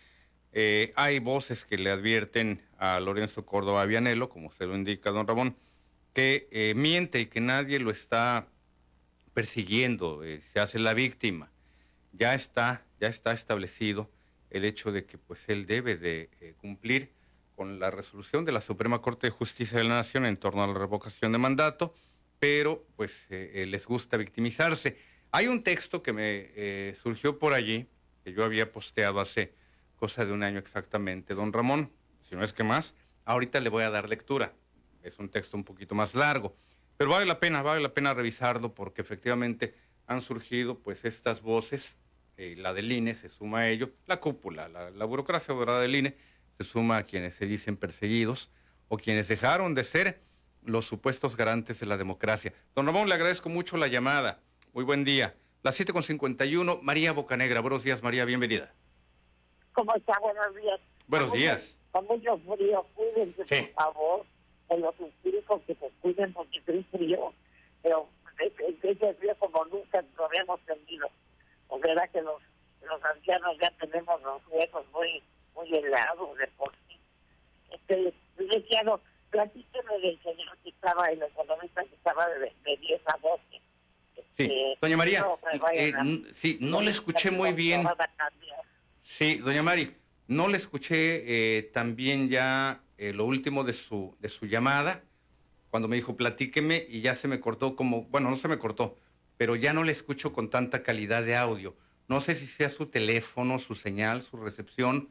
eh, 0.52 0.92
hay 0.94 1.18
voces 1.18 1.64
que 1.64 1.76
le 1.76 1.90
advierten 1.90 2.62
a 2.78 3.00
Lorenzo 3.00 3.44
Córdoba 3.44 3.84
Vianelo, 3.86 4.30
como 4.30 4.52
se 4.52 4.66
lo 4.66 4.76
indica 4.76 5.10
don 5.10 5.26
Ramón, 5.26 5.56
que 6.14 6.48
eh, 6.52 6.74
miente 6.74 7.20
y 7.20 7.26
que 7.26 7.40
nadie 7.40 7.80
lo 7.80 7.90
está 7.90 8.46
persiguiendo, 9.40 10.22
eh, 10.22 10.42
se 10.42 10.60
hace 10.60 10.78
la 10.78 10.92
víctima. 10.92 11.50
Ya 12.12 12.34
está, 12.34 12.84
ya 13.00 13.08
está 13.08 13.32
establecido 13.32 14.10
el 14.50 14.66
hecho 14.66 14.92
de 14.92 15.06
que 15.06 15.16
pues 15.16 15.48
él 15.48 15.64
debe 15.64 15.96
de 15.96 16.28
eh, 16.42 16.52
cumplir 16.58 17.10
con 17.56 17.80
la 17.80 17.90
resolución 17.90 18.44
de 18.44 18.52
la 18.52 18.60
Suprema 18.60 19.00
Corte 19.00 19.28
de 19.28 19.30
Justicia 19.30 19.78
de 19.78 19.84
la 19.84 19.94
Nación 19.94 20.26
en 20.26 20.36
torno 20.36 20.62
a 20.62 20.66
la 20.66 20.74
revocación 20.74 21.32
de 21.32 21.38
mandato, 21.38 21.94
pero 22.38 22.84
pues 22.96 23.28
eh, 23.30 23.64
les 23.66 23.86
gusta 23.86 24.18
victimizarse. 24.18 24.98
Hay 25.30 25.46
un 25.46 25.62
texto 25.62 26.02
que 26.02 26.12
me 26.12 26.94
surgió 26.94 27.38
por 27.38 27.54
allí, 27.54 27.86
que 28.22 28.34
yo 28.34 28.44
había 28.44 28.70
posteado 28.70 29.20
hace 29.20 29.54
cosa 29.96 30.26
de 30.26 30.32
un 30.32 30.42
año 30.42 30.58
exactamente, 30.58 31.34
don 31.34 31.50
Ramón, 31.50 31.90
si 32.20 32.36
no 32.36 32.44
es 32.44 32.52
que 32.52 32.62
más, 32.62 32.94
ahorita 33.24 33.58
le 33.60 33.70
voy 33.70 33.84
a 33.84 33.90
dar 33.90 34.06
lectura. 34.06 34.52
Es 35.02 35.18
un 35.18 35.30
texto 35.30 35.56
un 35.56 35.64
poquito 35.64 35.94
más 35.94 36.14
largo, 36.14 36.54
pero 37.00 37.12
vale 37.12 37.24
la 37.24 37.40
pena, 37.40 37.62
vale 37.62 37.80
la 37.80 37.94
pena 37.94 38.12
revisarlo 38.12 38.74
porque 38.74 39.00
efectivamente 39.00 39.74
han 40.06 40.20
surgido 40.20 40.80
pues 40.80 41.06
estas 41.06 41.40
voces 41.40 41.96
eh, 42.36 42.56
la 42.58 42.74
del 42.74 42.92
INE 42.92 43.14
se 43.14 43.30
suma 43.30 43.60
a 43.60 43.68
ello, 43.70 43.88
la 44.06 44.20
cúpula, 44.20 44.68
la, 44.68 45.04
burocracia 45.06 45.54
dorada 45.54 45.80
del 45.80 45.96
INE 45.96 46.14
se 46.58 46.64
suma 46.64 46.98
a 46.98 47.04
quienes 47.04 47.36
se 47.36 47.46
dicen 47.46 47.78
perseguidos 47.78 48.50
o 48.88 48.98
quienes 48.98 49.28
dejaron 49.28 49.74
de 49.74 49.84
ser 49.84 50.20
los 50.62 50.84
supuestos 50.84 51.38
garantes 51.38 51.80
de 51.80 51.86
la 51.86 51.96
democracia. 51.96 52.52
Don 52.74 52.84
Ramón, 52.84 53.08
le 53.08 53.14
agradezco 53.14 53.48
mucho 53.48 53.78
la 53.78 53.86
llamada. 53.86 54.40
Muy 54.74 54.84
buen 54.84 55.02
día. 55.02 55.34
Las 55.62 55.80
7.51, 55.80 56.82
María 56.82 57.12
Bocanegra. 57.12 57.60
Buenos 57.62 57.82
días, 57.82 58.02
María, 58.02 58.26
bienvenida. 58.26 58.74
¿Cómo 59.72 59.94
está? 59.94 60.18
Buenos 60.20 60.54
días. 60.54 60.80
Buenos 61.06 61.32
días. 61.32 61.78
Con 61.92 62.04
mucho 62.04 62.38
frío, 62.40 62.86
cuídense, 62.94 63.42
por 63.42 63.72
favor. 63.72 64.26
Los 64.78 64.94
espíritus 65.00 65.62
que 65.66 65.74
se 65.74 65.90
cuiden 66.00 66.32
porque 66.32 66.62
es 66.66 66.86
frío. 66.86 67.32
Pero 67.82 68.08
ese 68.82 69.14
frío 69.14 69.34
como 69.38 69.64
nunca 69.66 70.02
lo 70.16 70.26
habíamos 70.26 70.60
tenido 70.60 71.08
o 71.70 71.78
verá 71.78 72.06
que 72.08 72.20
los, 72.20 72.42
los 72.82 73.04
ancianos 73.04 73.56
ya 73.60 73.70
tenemos 73.80 74.20
los 74.22 74.42
huesos 74.48 74.84
muy 74.92 75.22
muy 75.54 75.74
helados 75.74 76.36
de 76.38 76.46
por 76.48 76.72
sí. 76.86 76.98
Este, 77.70 78.14
licenciado, 78.38 79.00
platíqueme 79.30 79.98
del 80.00 80.22
señor 80.22 80.56
que 80.62 80.70
estaba, 80.70 81.06
el 81.06 81.22
economista 81.22 81.82
que 81.84 81.94
estaba 81.94 82.28
de, 82.28 82.52
de 82.64 82.76
10 82.76 83.00
a 83.06 83.18
12. 83.18 83.42
Sí, 84.36 84.44
este, 84.44 84.78
doña 84.80 84.96
María, 84.96 85.26
eh, 85.72 85.92
sí, 86.34 86.58
no 86.60 86.80
le 86.80 86.90
escuché 86.90 87.30
muy 87.30 87.52
bien. 87.52 87.86
Sí, 89.02 89.36
doña 89.38 89.62
Mari, 89.62 89.96
no 90.28 90.48
le 90.48 90.56
escuché 90.56 91.58
eh, 91.58 91.62
también 91.64 92.28
ya 92.28 92.80
eh, 93.00 93.14
lo 93.14 93.24
último 93.24 93.64
de 93.64 93.72
su, 93.72 94.14
de 94.20 94.28
su 94.28 94.44
llamada, 94.44 95.02
cuando 95.70 95.88
me 95.88 95.96
dijo 95.96 96.18
platíqueme 96.18 96.84
y 96.86 97.00
ya 97.00 97.14
se 97.14 97.28
me 97.28 97.40
cortó 97.40 97.74
como, 97.74 98.02
bueno, 98.04 98.28
no 98.28 98.36
se 98.36 98.46
me 98.46 98.58
cortó, 98.58 98.94
pero 99.38 99.56
ya 99.56 99.72
no 99.72 99.84
le 99.84 99.92
escucho 99.92 100.34
con 100.34 100.50
tanta 100.50 100.82
calidad 100.82 101.22
de 101.22 101.34
audio. 101.34 101.74
No 102.08 102.20
sé 102.20 102.34
si 102.34 102.46
sea 102.46 102.68
su 102.68 102.86
teléfono, 102.86 103.58
su 103.58 103.74
señal, 103.74 104.20
su 104.20 104.36
recepción. 104.36 105.08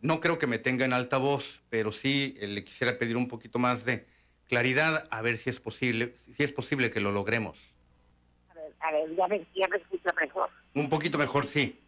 No 0.00 0.20
creo 0.20 0.38
que 0.38 0.46
me 0.46 0.60
tenga 0.60 0.84
en 0.84 0.92
alta 0.92 1.18
voz, 1.18 1.62
pero 1.68 1.90
sí 1.90 2.36
eh, 2.38 2.46
le 2.46 2.62
quisiera 2.62 2.96
pedir 2.96 3.16
un 3.16 3.26
poquito 3.26 3.58
más 3.58 3.84
de 3.84 4.06
claridad, 4.46 5.08
a 5.10 5.20
ver 5.20 5.36
si 5.36 5.50
es 5.50 5.58
posible, 5.58 6.14
si 6.16 6.44
es 6.44 6.52
posible 6.52 6.92
que 6.92 7.00
lo 7.00 7.10
logremos. 7.10 7.74
A 8.50 8.54
ver, 8.54 8.72
a 8.78 8.92
ver, 8.92 9.16
ya 9.16 9.26
me, 9.26 9.38
ya 9.52 9.66
me 9.66 9.80
mejor. 10.20 10.48
Un 10.74 10.88
poquito 10.88 11.18
mejor, 11.18 11.44
sí. 11.44 11.80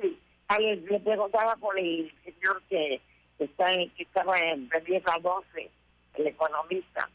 Sí, 0.00 0.18
a 0.48 0.58
ver, 0.58 0.78
le 0.90 0.98
preguntaba 0.98 1.54
por 1.54 1.78
el 1.78 2.12
señor 2.24 2.60
que, 2.68 3.00
está 3.38 3.72
en, 3.72 3.90
que 3.90 4.04
estaba 4.04 4.38
en 4.38 4.68
10 4.68 5.02
a 5.06 5.18
12, 5.18 5.70
el 6.14 6.26
economista 6.26 7.10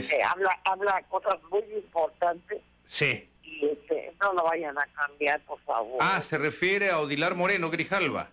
que 0.00 0.22
habla 0.22 0.50
habla 0.64 1.02
cosas 1.08 1.40
muy 1.50 1.62
importantes. 1.74 2.60
Sí. 2.86 3.28
Y 3.42 3.66
este, 3.66 4.12
no 4.20 4.32
lo 4.32 4.44
vayan 4.44 4.76
a 4.76 4.86
cambiar, 4.94 5.40
por 5.44 5.60
favor. 5.60 5.98
Ah, 6.00 6.20
se 6.20 6.38
refiere 6.38 6.90
a 6.90 7.00
Odilar 7.00 7.34
Moreno 7.34 7.70
Grijalva. 7.70 8.30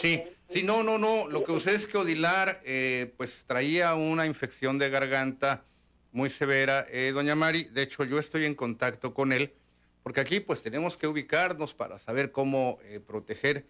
Sí. 0.00 0.22
Sí, 0.48 0.62
no, 0.62 0.82
no, 0.82 0.98
no. 0.98 1.28
Lo 1.28 1.44
que 1.44 1.52
usted 1.52 1.74
es 1.74 1.86
que 1.86 1.98
Odilar, 1.98 2.60
eh, 2.64 3.14
pues 3.16 3.44
traía 3.46 3.94
una 3.94 4.26
infección 4.26 4.78
de 4.78 4.90
garganta 4.90 5.64
muy 6.10 6.28
severa, 6.28 6.84
eh, 6.90 7.12
doña 7.14 7.34
Mari. 7.34 7.64
De 7.64 7.82
hecho, 7.82 8.04
yo 8.04 8.18
estoy 8.18 8.44
en 8.44 8.54
contacto 8.54 9.14
con 9.14 9.32
él, 9.32 9.54
porque 10.02 10.20
aquí 10.20 10.40
pues 10.40 10.62
tenemos 10.62 10.96
que 10.96 11.06
ubicarnos 11.06 11.74
para 11.74 11.98
saber 11.98 12.32
cómo 12.32 12.78
eh, 12.82 13.00
proteger, 13.00 13.66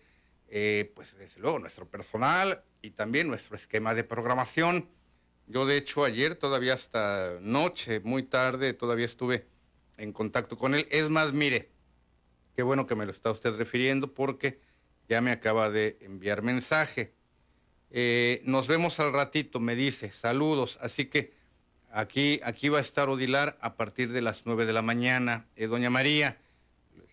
pues 0.94 1.16
desde 1.16 1.40
luego, 1.40 1.58
nuestro 1.58 1.88
personal 1.88 2.62
y 2.82 2.90
también 2.90 3.28
nuestro 3.28 3.56
esquema 3.56 3.94
de 3.94 4.04
programación. 4.04 4.88
Yo 5.46 5.66
de 5.66 5.76
hecho 5.76 6.04
ayer 6.04 6.34
todavía 6.34 6.74
hasta 6.74 7.38
noche, 7.40 8.00
muy 8.00 8.22
tarde, 8.22 8.74
todavía 8.74 9.06
estuve 9.06 9.46
en 9.96 10.12
contacto 10.12 10.58
con 10.58 10.74
él. 10.74 10.86
Es 10.90 11.08
más, 11.08 11.32
mire, 11.32 11.70
qué 12.54 12.62
bueno 12.62 12.86
que 12.86 12.94
me 12.94 13.06
lo 13.06 13.12
está 13.12 13.30
usted 13.30 13.56
refiriendo 13.56 14.12
porque 14.12 14.60
ya 15.08 15.20
me 15.20 15.30
acaba 15.30 15.70
de 15.70 15.98
enviar 16.00 16.42
mensaje. 16.42 17.14
Eh, 17.90 18.40
nos 18.44 18.68
vemos 18.68 19.00
al 19.00 19.12
ratito, 19.12 19.60
me 19.60 19.74
dice, 19.76 20.10
saludos. 20.10 20.78
Así 20.80 21.06
que 21.06 21.34
aquí, 21.90 22.40
aquí 22.44 22.68
va 22.68 22.78
a 22.78 22.80
estar 22.82 23.08
Odilar 23.08 23.58
a 23.60 23.76
partir 23.76 24.12
de 24.12 24.22
las 24.22 24.46
nueve 24.46 24.64
de 24.64 24.72
la 24.72 24.82
mañana. 24.82 25.46
Eh, 25.56 25.66
doña 25.66 25.90
María, 25.90 26.38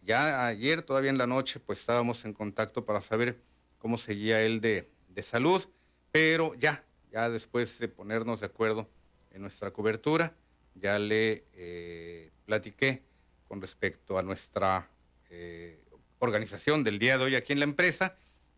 ya 0.10 0.47
ayer, 0.47 0.82
todavía 0.82 1.12
en 1.12 1.20
la 1.20 1.28
noche, 1.28 1.60
pues 1.60 1.82
estábamos 1.82 2.26
en 2.26 2.34
contacto 2.34 2.84
para 2.84 2.99
saber 2.99 3.39
cómo 3.78 3.99
seguía 3.99 4.41
él 4.41 4.60
de, 4.60 4.89
de 5.07 5.22
salud, 5.22 5.64
pero 6.12 6.55
ya, 6.55 6.84
ya 7.12 7.30
después 7.30 7.78
de 7.78 7.89
ponernos 7.89 8.39
de 8.39 8.47
acuerdo 8.47 8.89
en 9.30 9.43
nuestra 9.43 9.70
cobertura, 9.70 10.34
ya 10.74 10.97
le 10.97 11.43
eh, 11.53 12.32
platiqué 12.43 13.03
con 13.47 13.62
respecto 13.62 14.18
a 14.18 14.24
nuestra 14.24 14.89
eh, 15.30 15.80
organización 16.18 16.84
del 16.84 16.97
día 16.97 17.20
de 17.20 17.26
hoy 17.26 17.36
aquí 17.36 17.53
en 17.53 17.60
la 17.60 17.66
empresa 17.66 18.16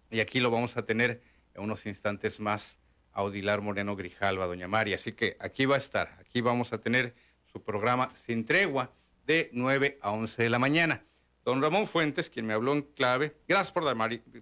y 0.10 0.22
aquí 0.22 0.39
lo 0.39 0.52
vamos 0.52 0.78
a 0.78 0.86
tener 0.86 1.22
en 1.54 1.64
unos 1.64 1.86
instantes 1.86 2.39
más 2.39 2.80
a 3.12 3.24
Odilar 3.24 3.60
Moreno 3.60 3.97
Grijalva, 3.97 4.45
doña 4.45 4.70
María. 4.70 4.95
Así 4.95 5.12
que 5.12 5.36
aquí 5.41 5.66
va 5.66 5.76
a 5.76 5.80
estar, 5.80 6.18
aquí 6.22 6.39
vamos 6.39 6.72
a 6.72 6.78
tener 6.78 7.14
su 7.52 7.62
programa 7.62 8.16
Sin 8.16 8.45
Tregua 8.45 8.93
de 9.26 9.49
9 9.52 9.99
a 10.02 10.12
11 10.12 10.43
de 10.43 10.49
la 10.49 10.58
mañana. 10.58 11.04
Don 11.44 11.62
Ramón 11.62 11.88
Fuentes, 11.88 12.30
quien 12.30 12.46
me 12.46 12.54
habló 12.54 12.74
en 12.74 12.84
clave, 12.84 13.36
gracias 13.48 13.72
por 13.72 13.84
la, 13.84 13.96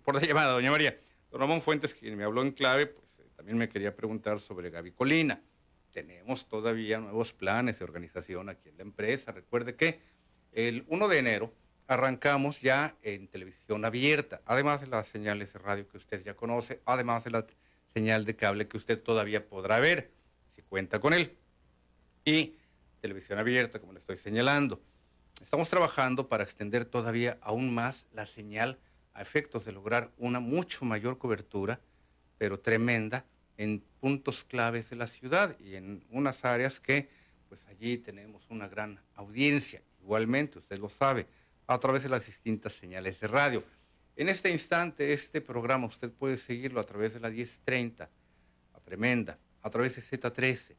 por 0.04 0.16
la 0.16 0.22
llamada, 0.22 0.54
doña 0.54 0.72
María. 0.72 1.00
Don 1.32 1.40
Ramón 1.40 1.62
Fuentes, 1.62 1.94
quien 1.94 2.18
me 2.18 2.26
habló 2.26 2.42
en 2.42 2.52
clave, 2.52 2.88
pues 2.88 3.20
eh, 3.20 3.30
también 3.36 3.58
me 3.58 3.70
quería 3.70 3.96
preguntar 3.96 4.42
sobre 4.42 4.70
Gaby 4.70 4.92
Colina. 4.92 5.42
Tenemos 5.94 6.48
todavía 6.48 7.00
nuevos 7.00 7.32
planes 7.32 7.80
de 7.80 7.86
organización 7.86 8.50
aquí 8.50 8.70
en 8.70 8.78
la 8.78 8.84
empresa. 8.84 9.32
Recuerde 9.32 9.76
que 9.76 10.02
el 10.52 10.84
1 10.88 11.08
de 11.08 11.18
enero 11.20 11.54
arrancamos 11.88 12.62
ya 12.62 12.98
en 13.02 13.28
televisión 13.28 13.86
abierta, 13.86 14.42
además 14.46 14.82
de 14.82 14.88
las 14.88 15.08
señales 15.08 15.54
de 15.54 15.60
radio 15.60 15.88
que 15.88 15.98
usted 15.98 16.24
ya 16.24 16.36
conoce, 16.36 16.82
además 16.86 17.24
de 17.24 17.32
la 17.32 17.48
señal 17.86 18.26
de 18.26 18.36
cable 18.36 18.68
que 18.68 18.78
usted 18.78 19.02
todavía 19.02 19.48
podrá 19.48 19.80
ver, 19.80 20.12
si 20.56 20.62
cuenta 20.64 21.00
con 21.00 21.14
él. 21.14 21.38
Y 22.26 22.56
televisión 23.00 23.40
abierta, 23.40 23.80
como 23.80 23.94
le 23.94 24.00
estoy 24.00 24.18
señalando. 24.18 24.82
Estamos 25.42 25.70
trabajando 25.70 26.28
para 26.28 26.44
extender 26.44 26.86
todavía 26.86 27.38
aún 27.42 27.74
más 27.74 28.08
la 28.14 28.26
señal 28.26 28.78
a 29.14 29.22
efectos 29.22 29.66
de 29.66 29.72
lograr 29.72 30.12
una 30.18 30.40
mucho 30.40 30.86
mayor 30.86 31.18
cobertura, 31.18 31.80
pero 32.38 32.60
tremenda, 32.60 33.26
en 33.58 33.84
puntos 34.00 34.44
claves 34.44 34.90
de 34.90 34.96
la 34.96 35.08
ciudad 35.08 35.58
y 35.60 35.76
en 35.76 36.06
unas 36.12 36.46
áreas 36.46 36.80
que, 36.80 37.10
pues 37.50 37.68
allí 37.68 37.98
tenemos 37.98 38.46
una 38.50 38.68
gran 38.68 39.02
audiencia. 39.16 39.82
Igualmente, 40.02 40.60
usted 40.60 40.78
lo 40.78 40.90
sabe, 40.90 41.28
a 41.68 41.78
través 41.78 42.04
de 42.04 42.10
las 42.10 42.26
distintas 42.26 42.74
señales 42.74 43.20
de 43.20 43.28
radio. 43.28 43.64
En 44.16 44.30
este 44.30 44.50
instante, 44.50 45.14
este 45.14 45.42
programa 45.42 45.88
usted 45.88 46.12
puede 46.12 46.38
seguirlo 46.38 46.80
a 46.80 46.86
través 46.86 47.14
de 47.14 47.20
la 47.20 47.30
1030, 47.30 48.10
a 48.74 48.80
Tremenda, 48.80 49.38
a 49.62 49.70
través 49.70 49.96
de 49.96 50.02
Z13, 50.02 50.76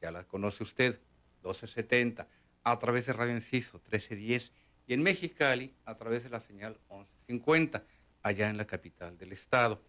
ya 0.00 0.10
la 0.10 0.24
conoce 0.24 0.62
usted, 0.62 1.00
1270, 1.42 2.26
a 2.64 2.78
través 2.78 3.06
de 3.06 3.12
Radio 3.12 3.32
Enciso 3.32 3.78
1310 3.78 4.52
y 4.86 4.94
en 4.94 5.02
Mexicali 5.02 5.74
a 5.84 5.96
través 5.96 6.24
de 6.24 6.30
la 6.30 6.40
señal 6.40 6.78
1150, 6.90 7.84
allá 8.22 8.50
en 8.50 8.56
la 8.56 8.66
capital 8.66 9.16
del 9.18 9.32
estado. 9.32 9.82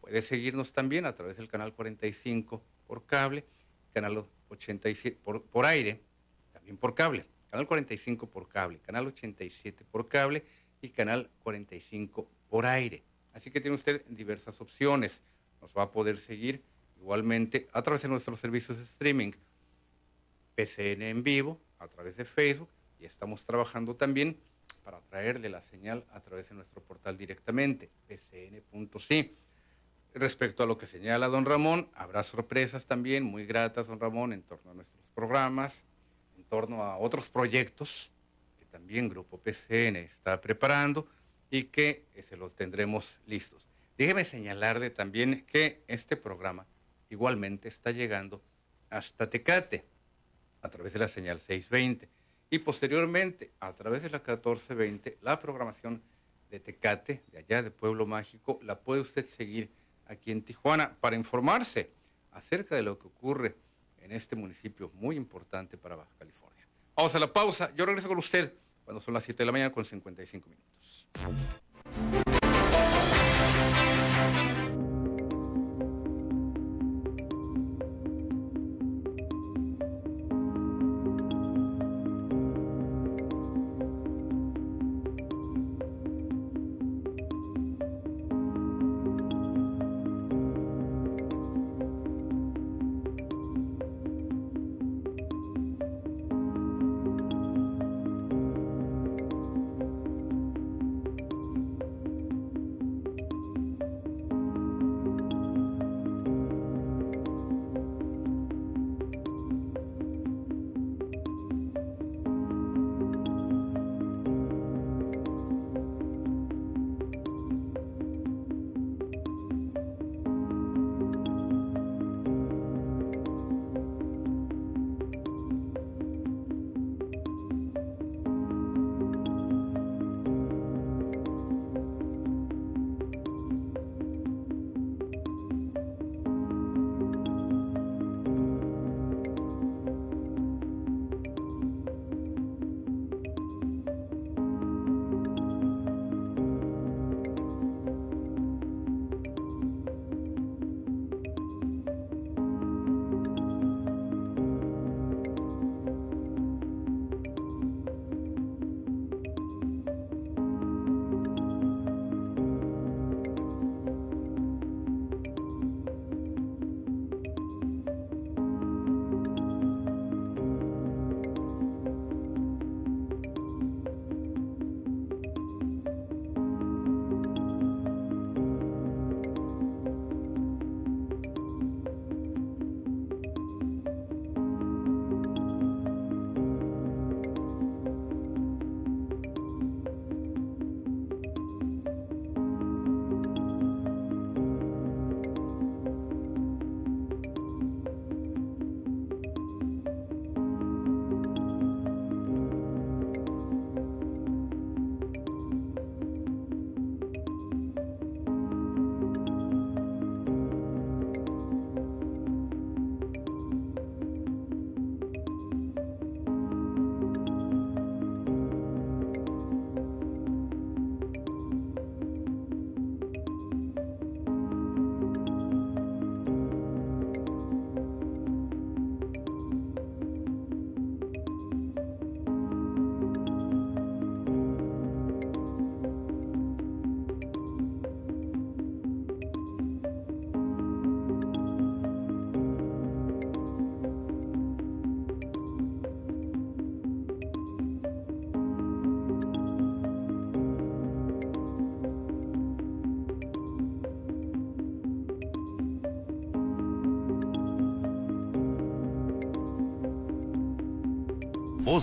Puede 0.00 0.22
seguirnos 0.22 0.72
también 0.72 1.06
a 1.06 1.14
través 1.14 1.36
del 1.36 1.48
canal 1.48 1.74
45 1.74 2.62
por 2.86 3.06
cable, 3.06 3.44
canal 3.92 4.26
87 4.48 5.18
por, 5.22 5.42
por 5.42 5.66
aire, 5.66 6.00
también 6.52 6.76
por 6.76 6.94
cable, 6.94 7.26
canal 7.50 7.66
45 7.66 8.28
por 8.30 8.48
cable, 8.48 8.78
canal 8.80 9.06
87 9.06 9.84
por 9.90 10.08
cable 10.08 10.44
y 10.80 10.90
canal 10.90 11.30
45 11.42 12.28
por 12.48 12.66
aire. 12.66 13.02
Así 13.32 13.50
que 13.50 13.60
tiene 13.60 13.76
usted 13.76 14.04
diversas 14.08 14.60
opciones. 14.60 15.22
Nos 15.60 15.76
va 15.76 15.82
a 15.82 15.90
poder 15.90 16.18
seguir 16.18 16.62
igualmente 16.96 17.68
a 17.72 17.82
través 17.82 18.02
de 18.02 18.08
nuestros 18.08 18.40
servicios 18.40 18.78
de 18.78 18.84
streaming 18.84 19.32
PCN 20.54 21.02
en 21.02 21.22
vivo 21.22 21.60
a 21.78 21.88
través 21.88 22.16
de 22.16 22.24
Facebook 22.24 22.68
y 22.98 23.04
estamos 23.04 23.44
trabajando 23.44 23.94
también 23.94 24.38
para 24.84 25.00
traerle 25.00 25.48
la 25.48 25.60
señal 25.60 26.04
a 26.12 26.20
través 26.20 26.48
de 26.48 26.54
nuestro 26.54 26.82
portal 26.82 27.16
directamente, 27.16 27.90
pcn.si. 28.06 29.36
Respecto 30.14 30.62
a 30.62 30.66
lo 30.66 30.78
que 30.78 30.86
señala 30.86 31.28
don 31.28 31.44
Ramón, 31.44 31.90
habrá 31.94 32.22
sorpresas 32.22 32.86
también 32.86 33.22
muy 33.22 33.44
gratas, 33.44 33.86
don 33.86 34.00
Ramón, 34.00 34.32
en 34.32 34.42
torno 34.42 34.70
a 34.70 34.74
nuestros 34.74 35.04
programas, 35.14 35.84
en 36.36 36.44
torno 36.44 36.82
a 36.82 36.96
otros 36.96 37.28
proyectos 37.28 38.10
que 38.58 38.64
también 38.64 39.08
Grupo 39.08 39.38
PCN 39.38 39.96
está 39.96 40.40
preparando 40.40 41.06
y 41.50 41.64
que 41.64 42.06
se 42.22 42.36
los 42.36 42.54
tendremos 42.54 43.18
listos. 43.26 43.66
Déjeme 43.96 44.24
señalarle 44.24 44.90
también 44.90 45.44
que 45.46 45.82
este 45.86 46.16
programa 46.16 46.66
igualmente 47.10 47.68
está 47.68 47.90
llegando 47.90 48.42
hasta 48.90 49.28
Tecate 49.28 49.84
a 50.62 50.68
través 50.68 50.92
de 50.92 50.98
la 50.98 51.08
señal 51.08 51.40
620 51.40 52.08
y 52.50 52.58
posteriormente 52.60 53.52
a 53.60 53.72
través 53.74 54.02
de 54.02 54.10
la 54.10 54.18
1420 54.18 55.18
la 55.22 55.38
programación 55.38 56.02
de 56.50 56.60
Tecate, 56.60 57.22
de 57.30 57.38
allá 57.38 57.62
de 57.62 57.70
Pueblo 57.70 58.06
Mágico, 58.06 58.58
la 58.62 58.78
puede 58.78 59.02
usted 59.02 59.26
seguir 59.28 59.70
aquí 60.06 60.30
en 60.30 60.42
Tijuana 60.42 60.96
para 61.00 61.16
informarse 61.16 61.90
acerca 62.32 62.74
de 62.74 62.82
lo 62.82 62.98
que 62.98 63.08
ocurre 63.08 63.56
en 64.00 64.12
este 64.12 64.36
municipio 64.36 64.90
muy 64.94 65.16
importante 65.16 65.76
para 65.76 65.96
Baja 65.96 66.10
California. 66.18 66.66
Vamos 66.96 67.14
a 67.14 67.18
la 67.18 67.32
pausa, 67.32 67.72
yo 67.74 67.84
regreso 67.84 68.08
con 68.08 68.18
usted 68.18 68.52
cuando 68.84 69.02
son 69.02 69.14
las 69.14 69.24
7 69.24 69.38
de 69.38 69.46
la 69.46 69.52
mañana 69.52 69.72
con 69.72 69.84
55 69.84 70.48
minutos. 70.48 71.08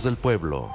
Del 0.02 0.18
pueblo. 0.18 0.74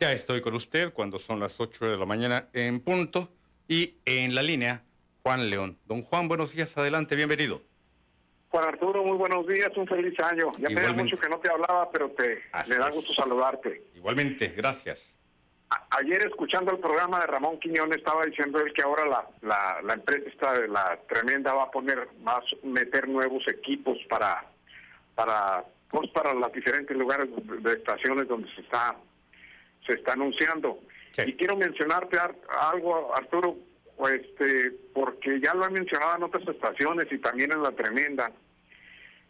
Ya 0.00 0.12
estoy 0.12 0.40
con 0.40 0.54
usted 0.54 0.92
cuando 0.92 1.20
son 1.20 1.38
las 1.38 1.60
8 1.60 1.86
de 1.86 1.96
la 1.96 2.04
mañana 2.04 2.48
en 2.52 2.80
punto 2.80 3.32
y 3.68 3.94
en 4.04 4.34
la 4.34 4.42
línea 4.42 4.82
Juan 5.22 5.48
León. 5.48 5.78
Don 5.86 6.02
Juan, 6.02 6.26
buenos 6.26 6.52
días, 6.52 6.76
adelante, 6.76 7.14
bienvenido. 7.14 7.73
Muy 9.04 9.18
buenos 9.18 9.46
días, 9.46 9.70
un 9.76 9.86
feliz 9.86 10.18
año. 10.20 10.50
Ya 10.58 10.68
tenía 10.68 10.92
mucho 10.92 11.16
que 11.16 11.28
no 11.28 11.38
te 11.38 11.50
hablaba, 11.50 11.90
pero 11.90 12.10
te 12.12 12.42
me 12.68 12.76
da 12.76 12.88
gusto 12.90 13.12
saludarte. 13.12 13.82
Igualmente, 13.94 14.48
gracias. 14.48 15.18
ayer 15.90 16.26
escuchando 16.26 16.72
el 16.72 16.78
programa 16.78 17.20
de 17.20 17.26
Ramón 17.26 17.60
Quiñón 17.60 17.92
estaba 17.92 18.24
diciendo 18.24 18.60
él 18.60 18.72
que 18.72 18.82
ahora 18.82 19.06
la, 19.06 19.28
la, 19.42 19.82
la 19.82 19.94
empresa 19.94 20.28
esta 20.28 20.60
de 20.60 20.68
la 20.68 20.98
tremenda 21.08 21.52
va 21.52 21.64
a 21.64 21.70
poner, 21.70 22.08
va 22.26 22.36
a 22.36 22.42
meter 22.62 23.08
nuevos 23.08 23.42
equipos 23.48 23.98
para, 24.08 24.44
para, 25.14 25.64
pues 25.90 26.10
para 26.10 26.32
los 26.32 26.52
diferentes 26.52 26.96
lugares 26.96 27.28
de 27.62 27.72
estaciones 27.72 28.26
donde 28.26 28.52
se 28.54 28.62
está 28.62 28.96
se 29.86 29.92
está 29.98 30.14
anunciando. 30.14 30.78
Y 31.26 31.34
quiero 31.34 31.56
mencionarte 31.56 32.18
algo, 32.72 33.14
Arturo, 33.14 33.56
este, 34.08 34.72
porque 34.94 35.40
ya 35.40 35.52
lo 35.54 35.64
han 35.64 35.74
mencionado 35.74 36.16
en 36.16 36.22
otras 36.24 36.48
estaciones 36.48 37.06
y 37.10 37.18
también 37.18 37.52
en 37.52 37.62
la 37.62 37.72
tremenda. 37.72 38.32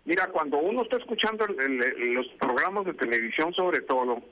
Mira, 0.04 0.28
cuando 0.28 0.58
uno 0.58 0.82
está 0.82 0.98
escuchando 0.98 1.46
los 1.46 2.26
programas 2.38 2.84
de 2.84 2.94
televisión 2.94 3.54
sobre 3.54 3.80
todo, 3.80 4.22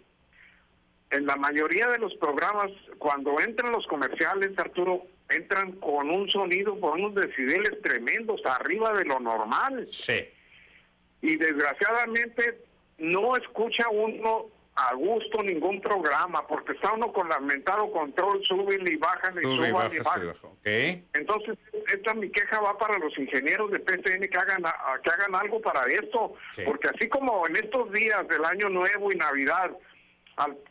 en 1.11 1.27
la 1.27 1.37
mayoría 1.37 1.87
de 1.89 1.99
los 1.99 2.15
programas, 2.15 2.71
cuando 2.99 3.39
entran 3.41 3.73
los 3.73 3.87
comerciales, 3.87 4.59
Arturo, 4.59 5.07
entran 5.31 5.73
con 5.73 6.11
un 6.11 6.31
sonido, 6.31 6.79
con 6.79 7.01
unos 7.01 7.15
decibeles 7.15 7.81
tremendos, 7.83 8.41
arriba 8.45 8.93
de 8.93 9.05
lo 9.05 9.21
normal. 9.21 9.87
Sí. 9.91 10.25
Y 11.23 11.37
desgraciadamente 11.37 12.63
no 12.99 13.37
escucha 13.37 13.89
uno 13.91 14.49
a 14.75 14.95
gusto 14.95 15.43
ningún 15.43 15.81
programa, 15.83 16.47
porque 16.47 16.73
está 16.73 16.93
uno 16.93 17.13
con 17.13 17.29
lamentado 17.29 17.91
control, 17.93 18.43
suben 18.45 18.87
y 18.87 18.97
bajan 18.97 19.37
y 19.39 19.43
suban 19.43 19.93
y 19.93 19.99
bajan. 19.99 20.33
Entonces, 20.65 21.59
esta 21.89 22.15
mi 22.15 22.31
queja 22.31 22.61
va 22.61 22.79
para 22.79 22.99
los 22.99 23.17
ingenieros 23.19 23.71
de 23.71 23.81
PCN 23.81 24.23
que 24.23 24.39
hagan 24.39 24.63
que 25.05 25.11
hagan 25.11 25.35
algo 25.35 25.61
para 25.61 25.83
esto, 25.93 26.35
porque 26.65 26.89
así 26.89 27.09
como 27.09 27.47
en 27.49 27.57
estos 27.57 27.93
días 27.93 28.27
del 28.29 28.45
año 28.45 28.71
nuevo 28.71 29.13
y 29.13 29.17
Navidad, 29.17 29.73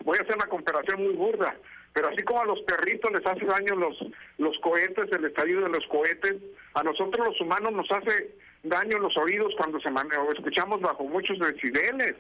voy 0.04 0.18
a 0.18 0.22
hacer 0.22 0.36
una 0.36 0.48
comparación 0.48 1.04
muy 1.04 1.14
burda, 1.14 1.56
pero 1.94 2.10
así 2.10 2.24
como 2.24 2.42
a 2.42 2.46
los 2.46 2.62
perritos 2.62 3.12
les 3.12 3.26
hace 3.26 3.46
daño 3.46 3.76
los 3.76 3.98
los 4.40 4.58
cohetes, 4.60 5.12
el 5.12 5.26
estallido 5.26 5.62
de 5.62 5.70
los 5.70 5.86
cohetes, 5.88 6.38
a 6.74 6.82
nosotros 6.82 7.28
los 7.28 7.42
humanos 7.42 7.72
nos 7.74 7.92
hace 7.92 8.36
daño 8.64 8.98
los 8.98 9.16
oídos 9.18 9.54
cuando 9.58 9.80
se 9.80 9.90
escuchamos 10.36 10.82
bajo 10.82 11.04
muchos 11.04 11.38
decibeles. 11.38 12.16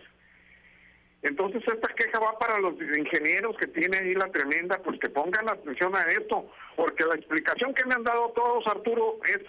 Entonces 1.24 1.62
esta 1.68 1.88
queja 1.94 2.20
va 2.20 2.38
para 2.40 2.58
los 2.60 2.74
ingenieros 2.74 3.56
que 3.58 3.68
tienen 3.68 4.04
ahí 4.04 4.14
la 4.16 4.32
tremenda, 4.32 4.80
pues 4.84 5.00
que 5.00 5.10
pongan 5.10 5.50
atención 5.50 5.96
a 5.96 6.02
esto, 6.04 6.50
porque 6.76 7.06
la 7.06 7.16
explicación 7.16 7.74
que 7.74 7.86
me 7.86 7.94
han 7.94 8.04
dado 8.04 8.30
todos, 8.30 8.66
Arturo, 8.68 9.20
es 9.26 9.42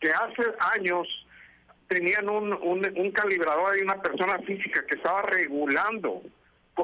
que 0.00 0.10
hace 0.10 0.42
años 0.74 1.06
tenían 1.88 2.28
un, 2.28 2.52
un, 2.54 3.10
calibrador 3.10 3.78
y 3.78 3.82
una 3.82 4.00
persona 4.00 4.38
física 4.38 4.84
que 4.86 4.96
estaba 4.96 5.22
regulando 5.22 6.22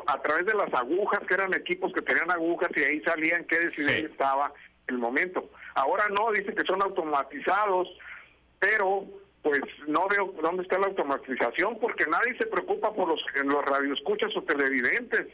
a 0.07 0.21
través 0.21 0.45
de 0.45 0.55
las 0.55 0.73
agujas, 0.75 1.21
que 1.27 1.35
eran 1.35 1.55
equipos 1.55 1.91
que 1.95 2.03
tenían 2.03 2.31
agujas 2.31 2.69
y 2.77 2.83
ahí 2.83 3.01
salían 3.01 3.45
qué 3.45 3.59
decisión 3.59 4.11
estaba 4.11 4.53
el 4.87 4.99
momento. 4.99 5.49
Ahora 5.75 6.05
no, 6.09 6.31
dice 6.33 6.55
que 6.55 6.67
son 6.67 6.83
automatizados, 6.83 7.89
pero 8.59 9.07
pues 9.43 9.61
no 9.87 10.09
veo 10.09 10.35
dónde 10.43 10.63
está 10.63 10.79
la 10.79 10.87
automatización 10.87 11.79
porque 11.81 12.05
nadie 12.07 12.37
se 12.39 12.47
preocupa 12.47 12.93
por 12.95 13.09
los, 13.09 13.21
los 13.45 13.65
radioescuchas 13.65 14.37
o 14.37 14.43
televidentes. 14.43 15.29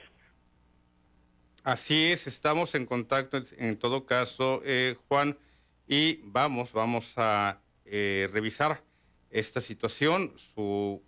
Así 1.62 2.12
es, 2.12 2.26
estamos 2.26 2.74
en 2.74 2.84
contacto 2.84 3.42
en 3.57 3.78
todo 3.78 4.05
caso, 4.05 4.61
eh, 4.64 4.96
Juan, 5.09 5.38
y 5.86 6.20
vamos, 6.24 6.72
vamos 6.72 7.14
a 7.16 7.61
eh, 7.86 8.28
revisar 8.32 8.82
esta 9.30 9.61
situación. 9.61 10.32
Su 10.36 11.02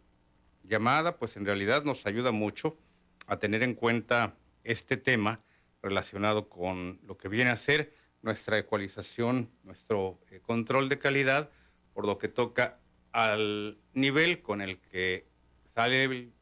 llamada, 0.62 1.18
pues 1.18 1.36
en 1.36 1.44
realidad 1.44 1.84
nos 1.84 2.06
ayuda 2.06 2.32
mucho 2.32 2.78
a 3.26 3.38
tener 3.38 3.62
en 3.62 3.74
cuenta 3.74 4.34
este 4.64 4.96
tema 4.96 5.40
relacionado 5.82 6.48
con 6.48 7.00
lo 7.04 7.16
que 7.16 7.28
viene 7.28 7.50
a 7.50 7.56
ser 7.56 7.94
nuestra 8.22 8.58
ecualización, 8.58 9.50
nuestro 9.62 10.18
eh, 10.30 10.40
control 10.40 10.88
de 10.88 10.98
calidad, 10.98 11.50
por 11.92 12.06
lo 12.06 12.18
que 12.18 12.28
toca 12.28 12.78
al 13.16 13.78
nivel 13.94 14.42
con 14.42 14.60
el 14.60 14.78
que 14.78 15.24
sale 15.74 16.04
el 16.04 16.32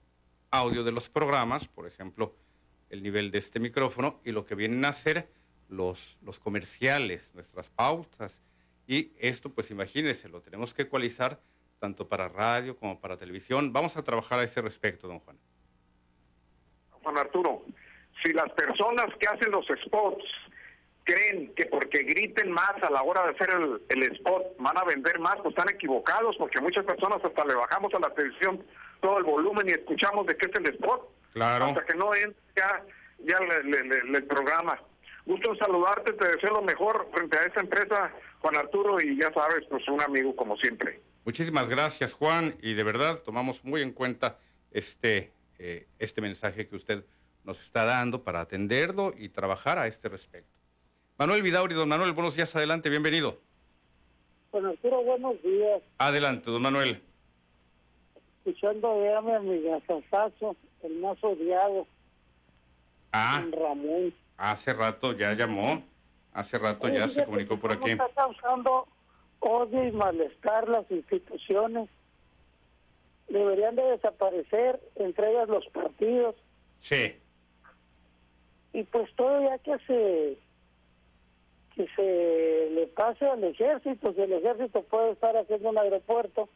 audio 0.50 0.82
de 0.82 0.90
los 0.90 1.08
programas, 1.08 1.68
por 1.68 1.86
ejemplo, 1.86 2.34
el 2.90 3.00
nivel 3.00 3.30
de 3.30 3.38
este 3.38 3.60
micrófono 3.60 4.20
y 4.24 4.32
lo 4.32 4.44
que 4.44 4.56
vienen 4.56 4.84
a 4.84 4.88
hacer 4.88 5.28
los, 5.68 6.18
los 6.20 6.40
comerciales, 6.40 7.32
nuestras 7.32 7.70
pautas. 7.70 8.42
Y 8.88 9.12
esto, 9.20 9.50
pues 9.50 9.70
imagínense, 9.70 10.28
lo 10.28 10.40
tenemos 10.40 10.74
que 10.74 10.82
ecualizar 10.82 11.40
tanto 11.78 12.08
para 12.08 12.28
radio 12.28 12.76
como 12.76 13.00
para 13.00 13.16
televisión. 13.16 13.72
Vamos 13.72 13.96
a 13.96 14.02
trabajar 14.02 14.40
a 14.40 14.42
ese 14.42 14.60
respecto, 14.60 15.06
don 15.06 15.20
Juan. 15.20 15.38
Juan 16.90 17.18
Arturo, 17.18 17.64
si 18.24 18.32
las 18.32 18.50
personas 18.50 19.06
que 19.20 19.28
hacen 19.28 19.52
los 19.52 19.64
spots 19.84 20.24
creen 21.04 21.54
que 21.54 21.66
porque 21.66 22.02
griten 22.02 22.50
más 22.50 22.82
a 22.82 22.90
la 22.90 23.02
hora 23.02 23.24
de 23.24 23.30
hacer 23.30 23.50
el, 23.88 24.02
spot 24.14 24.56
van 24.58 24.76
a 24.76 24.84
vender 24.84 25.18
más, 25.18 25.36
pues 25.36 25.54
están 25.56 25.72
equivocados, 25.72 26.36
porque 26.38 26.60
muchas 26.60 26.84
personas 26.84 27.22
hasta 27.22 27.44
le 27.44 27.54
bajamos 27.54 27.92
a 27.94 28.00
la 28.00 28.10
televisión 28.14 28.64
todo 29.00 29.18
el 29.18 29.24
volumen 29.24 29.68
y 29.68 29.72
escuchamos 29.72 30.26
de 30.26 30.36
qué 30.36 30.46
es 30.46 30.56
el 30.56 30.74
spot. 30.74 31.08
Claro. 31.32 31.66
Hasta 31.66 31.84
que 31.84 31.94
no 31.94 32.14
entra 32.14 32.40
ya, 32.56 32.84
ya 33.18 33.38
el 33.38 34.24
programa. 34.24 34.80
Gusto 35.26 35.54
saludarte, 35.56 36.12
te 36.12 36.28
deseo 36.28 36.52
lo 36.52 36.62
mejor 36.62 37.08
frente 37.12 37.38
a 37.38 37.44
esta 37.44 37.60
empresa, 37.60 38.12
Juan 38.40 38.56
Arturo, 38.56 38.98
y 39.00 39.18
ya 39.18 39.32
sabes, 39.32 39.64
pues 39.70 39.86
un 39.88 40.00
amigo 40.02 40.36
como 40.36 40.56
siempre. 40.56 41.00
Muchísimas 41.24 41.68
gracias, 41.70 42.12
Juan, 42.12 42.56
y 42.60 42.74
de 42.74 42.84
verdad 42.84 43.18
tomamos 43.18 43.64
muy 43.64 43.80
en 43.80 43.92
cuenta 43.92 44.38
este, 44.70 45.32
eh, 45.58 45.86
este 45.98 46.20
mensaje 46.20 46.68
que 46.68 46.76
usted 46.76 47.04
nos 47.42 47.60
está 47.60 47.84
dando 47.84 48.22
para 48.22 48.40
atenderlo 48.40 49.14
y 49.16 49.30
trabajar 49.30 49.78
a 49.78 49.86
este 49.86 50.10
respecto. 50.10 50.63
Manuel 51.16 51.42
Vidauri, 51.42 51.74
don 51.74 51.88
Manuel, 51.88 52.12
buenos 52.12 52.34
días, 52.34 52.56
adelante, 52.56 52.90
bienvenido. 52.90 53.38
Arturo, 54.52 55.02
buenos 55.04 55.40
días. 55.42 55.80
Adelante, 55.98 56.50
don 56.50 56.60
Manuel. 56.60 57.00
Escuchando 58.38 58.90
a 59.16 59.22
mi 59.22 59.30
amigazazazo, 59.30 60.56
el 60.82 60.98
más 60.98 61.16
odiado. 61.22 61.86
Ah. 63.12 63.44
Ramón. 63.52 64.12
Hace 64.36 64.72
rato 64.72 65.12
ya 65.12 65.34
llamó, 65.34 65.84
hace 66.32 66.58
rato 66.58 66.88
ya 66.88 67.06
se 67.06 67.24
comunicó 67.24 67.60
por 67.60 67.72
aquí. 67.72 67.90
Está 67.90 68.08
causando 68.16 68.88
odio 69.38 69.86
y 69.86 69.92
malestar 69.92 70.68
las 70.68 70.90
instituciones. 70.90 71.88
Deberían 73.28 73.76
de 73.76 73.82
desaparecer, 73.82 74.80
entre 74.96 75.30
ellas 75.30 75.48
los 75.48 75.64
partidos. 75.68 76.34
Sí. 76.80 77.14
Y 78.72 78.82
pues 78.82 79.08
todo 79.14 79.42
ya 79.42 79.58
que 79.58 79.78
se 79.86 80.38
que 81.74 81.86
se 81.96 82.70
le 82.72 82.86
pase 82.88 83.26
al 83.26 83.42
ejército, 83.42 84.12
si 84.12 84.20
el 84.20 84.32
ejército 84.32 84.82
puede 84.82 85.12
estar 85.12 85.36
haciendo 85.36 85.70
un 85.70 85.78
aeropuerto, 85.78 86.48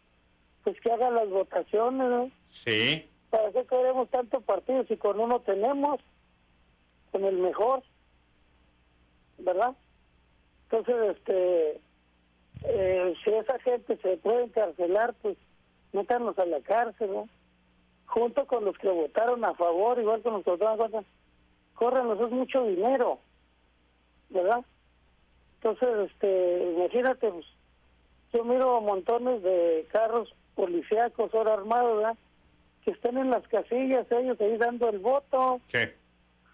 pues 0.64 0.80
que 0.80 0.92
hagan 0.92 1.14
las 1.14 1.28
votaciones, 1.28 2.08
¿no? 2.08 2.30
Sí. 2.48 3.08
¿Para 3.30 3.50
qué 3.52 3.66
queremos 3.66 4.08
tantos 4.10 4.42
partidos 4.44 4.86
si 4.86 4.96
con 4.96 5.18
uno 5.18 5.40
tenemos? 5.40 6.00
Con 7.10 7.24
el 7.24 7.38
mejor, 7.38 7.82
¿verdad? 9.38 9.74
Entonces, 10.64 11.16
este, 11.16 11.80
eh, 12.64 13.14
si 13.24 13.30
esa 13.30 13.58
gente 13.60 13.96
se 13.96 14.16
puede 14.18 14.44
encarcelar, 14.44 15.14
pues 15.22 15.36
métanos 15.92 16.38
a 16.38 16.44
la 16.44 16.60
cárcel, 16.60 17.12
¿no? 17.12 17.28
Junto 18.06 18.46
con 18.46 18.64
los 18.64 18.76
que 18.78 18.88
votaron 18.88 19.44
a 19.44 19.54
favor, 19.54 19.98
igual 19.98 20.22
con 20.22 20.34
los 20.34 20.44
que 20.44 20.50
votaron 20.50 20.74
a 20.74 20.88
favor, 20.88 21.04
es 22.24 22.30
mucho 22.30 22.64
dinero, 22.64 23.18
¿verdad? 24.30 24.64
Entonces, 25.60 26.10
este, 26.10 26.72
imagínate, 26.76 27.30
pues, 27.30 27.46
yo 28.32 28.44
miro 28.44 28.80
montones 28.80 29.42
de 29.42 29.86
carros 29.90 30.34
policíacos 30.54 31.34
ahora 31.34 31.54
armados, 31.54 31.96
¿verdad? 31.96 32.16
Que 32.84 32.92
están 32.92 33.18
en 33.18 33.30
las 33.30 33.46
casillas, 33.48 34.10
ellos 34.12 34.40
ahí 34.40 34.56
dando 34.56 34.88
el 34.88 34.98
voto. 34.98 35.60
Sí. 35.66 35.80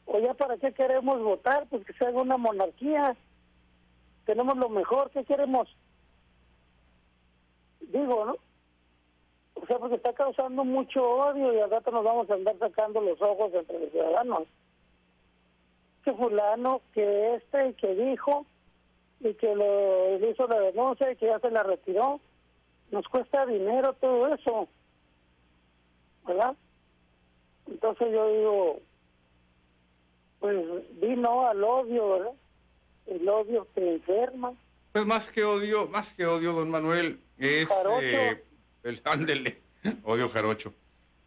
O 0.06 0.18
ya 0.18 0.34
para 0.34 0.56
qué 0.56 0.72
queremos 0.72 1.20
votar, 1.22 1.66
pues 1.68 1.84
que 1.84 1.92
se 1.94 2.04
haga 2.06 2.20
una 2.20 2.36
monarquía. 2.36 3.16
Tenemos 4.24 4.56
lo 4.56 4.68
mejor, 4.68 5.10
¿qué 5.10 5.24
queremos? 5.24 5.68
Digo, 7.80 8.24
¿no? 8.24 8.36
porque 9.78 9.96
está 9.96 10.12
causando 10.12 10.64
mucho 10.64 11.02
odio 11.02 11.52
y 11.54 11.60
al 11.60 11.70
rato 11.70 11.90
nos 11.90 12.04
vamos 12.04 12.28
a 12.30 12.34
andar 12.34 12.56
sacando 12.58 13.00
los 13.00 13.20
ojos 13.20 13.52
entre 13.54 13.80
los 13.80 13.90
ciudadanos. 13.90 14.42
Que 16.04 16.12
fulano, 16.12 16.82
que 16.92 17.36
este, 17.36 17.68
y 17.68 17.74
que 17.74 17.94
dijo, 17.94 18.44
y 19.20 19.34
que 19.34 19.54
lo 19.54 20.16
hizo 20.28 20.46
la 20.46 20.60
denuncia 20.60 21.10
y 21.10 21.16
que 21.16 21.26
ya 21.26 21.38
se 21.38 21.50
la 21.50 21.62
retiró. 21.62 22.20
Nos 22.90 23.06
cuesta 23.08 23.46
dinero 23.46 23.94
todo 23.94 24.34
eso, 24.34 24.68
¿verdad? 26.26 26.54
Entonces 27.66 28.08
yo 28.12 28.28
digo, 28.28 28.80
pues 30.40 30.56
vino 31.00 31.46
al 31.46 31.64
odio, 31.64 32.10
¿verdad? 32.10 32.32
El 33.06 33.28
odio 33.28 33.66
que 33.74 33.94
enferma. 33.94 34.52
Pues 34.92 35.06
más 35.06 35.30
que 35.30 35.44
odio, 35.44 35.88
más 35.88 36.12
que 36.12 36.26
odio, 36.26 36.52
don 36.52 36.70
Manuel, 36.70 37.20
es 37.38 37.68
eh, 38.00 38.44
el 38.82 39.00
ándele, 39.04 39.58
odio 40.04 40.28
jarocho. 40.28 40.72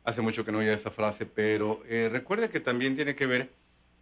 Hace 0.03 0.21
mucho 0.21 0.45
que 0.45 0.51
no 0.51 0.59
oía 0.59 0.73
esa 0.73 0.91
frase, 0.91 1.25
pero 1.25 1.81
eh, 1.85 2.07
recuerde 2.09 2.49
que 2.49 2.61
también 2.61 2.95
tiene 2.95 3.13
que 3.13 3.25
ver 3.25 3.49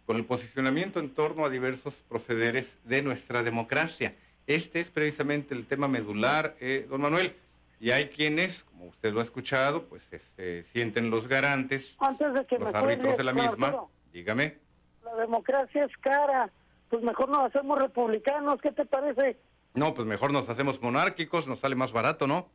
con 0.06 0.16
el 0.16 0.24
posicionamiento 0.24 1.00
en 1.00 1.12
torno 1.12 1.44
a 1.44 1.50
diversos 1.50 2.02
procederes 2.08 2.78
de 2.84 3.02
nuestra 3.02 3.42
democracia. 3.42 4.14
Este 4.46 4.78
es 4.78 4.90
precisamente 4.90 5.52
el 5.52 5.66
tema 5.66 5.88
medular, 5.88 6.54
eh, 6.60 6.86
don 6.88 7.00
Manuel. 7.00 7.34
Y 7.80 7.90
hay 7.90 8.08
quienes, 8.08 8.62
como 8.62 8.86
usted 8.86 9.12
lo 9.12 9.20
ha 9.20 9.24
escuchado, 9.24 9.84
pues 9.84 10.04
se 10.04 10.62
sienten 10.62 11.10
los 11.10 11.26
garantes, 11.28 11.96
Antes 12.00 12.32
de 12.32 12.46
que 12.46 12.58
los 12.58 12.72
árbitros 12.72 13.16
de 13.16 13.24
la 13.24 13.32
misma. 13.34 13.74
Dígame. 14.12 14.56
La 15.04 15.14
democracia 15.16 15.84
es 15.84 15.96
cara. 15.98 16.50
Pues 16.88 17.02
mejor 17.02 17.28
nos 17.28 17.46
hacemos 17.46 17.78
republicanos. 17.78 18.60
¿Qué 18.62 18.70
te 18.72 18.86
parece? 18.86 19.36
No, 19.74 19.92
pues 19.92 20.06
mejor 20.06 20.32
nos 20.32 20.48
hacemos 20.48 20.80
monárquicos, 20.80 21.48
nos 21.48 21.58
sale 21.58 21.74
más 21.74 21.92
barato, 21.92 22.26
¿no? 22.26 22.48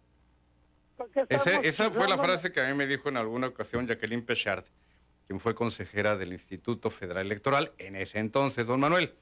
esa 1.29 1.91
fue 1.91 2.07
la 2.07 2.17
frase 2.17 2.51
que 2.51 2.61
a 2.61 2.67
mí 2.67 2.75
me 2.75 2.85
dijo 2.85 3.09
en 3.09 3.17
alguna 3.17 3.47
ocasión 3.47 3.87
Jacqueline 3.87 4.23
Pechard 4.23 4.63
quien 5.31 5.39
fue 5.39 5.55
consejera 5.55 6.17
del 6.17 6.33
Instituto 6.33 6.89
Federal 6.89 7.25
Electoral 7.25 7.71
en 7.77 7.95
ese 7.95 8.19
entonces, 8.19 8.67
don 8.67 8.81
Manuel. 8.81 9.13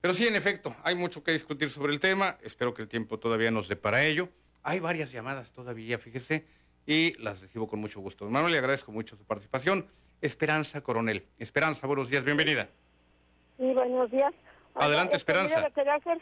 Pero 0.00 0.14
sí, 0.14 0.24
en 0.24 0.36
efecto, 0.36 0.76
hay 0.84 0.94
mucho 0.94 1.24
que 1.24 1.32
discutir 1.32 1.68
sobre 1.68 1.92
el 1.92 1.98
tema. 1.98 2.38
Espero 2.44 2.72
que 2.72 2.82
el 2.82 2.86
tiempo 2.86 3.18
todavía 3.18 3.50
nos 3.50 3.66
dé 3.66 3.74
para 3.74 4.04
ello. 4.04 4.28
Hay 4.62 4.78
varias 4.78 5.10
llamadas 5.10 5.50
todavía, 5.50 5.98
fíjese, 5.98 6.46
y 6.86 7.20
las 7.20 7.40
recibo 7.40 7.66
con 7.66 7.80
mucho 7.80 7.98
gusto. 7.98 8.24
Don 8.24 8.32
Manuel, 8.32 8.52
le 8.52 8.58
agradezco 8.58 8.92
mucho 8.92 9.16
su 9.16 9.24
participación. 9.24 9.88
Esperanza 10.20 10.80
Coronel. 10.80 11.26
Esperanza, 11.40 11.88
buenos 11.88 12.08
días, 12.08 12.22
bienvenida. 12.22 12.68
Sí, 13.56 13.74
buenos 13.74 14.12
días. 14.12 14.32
Adelante, 14.76 15.16
este, 15.16 15.32
Esperanza. 15.32 15.60
le, 15.60 15.72
quería 15.72 15.94
hacer, 15.96 16.18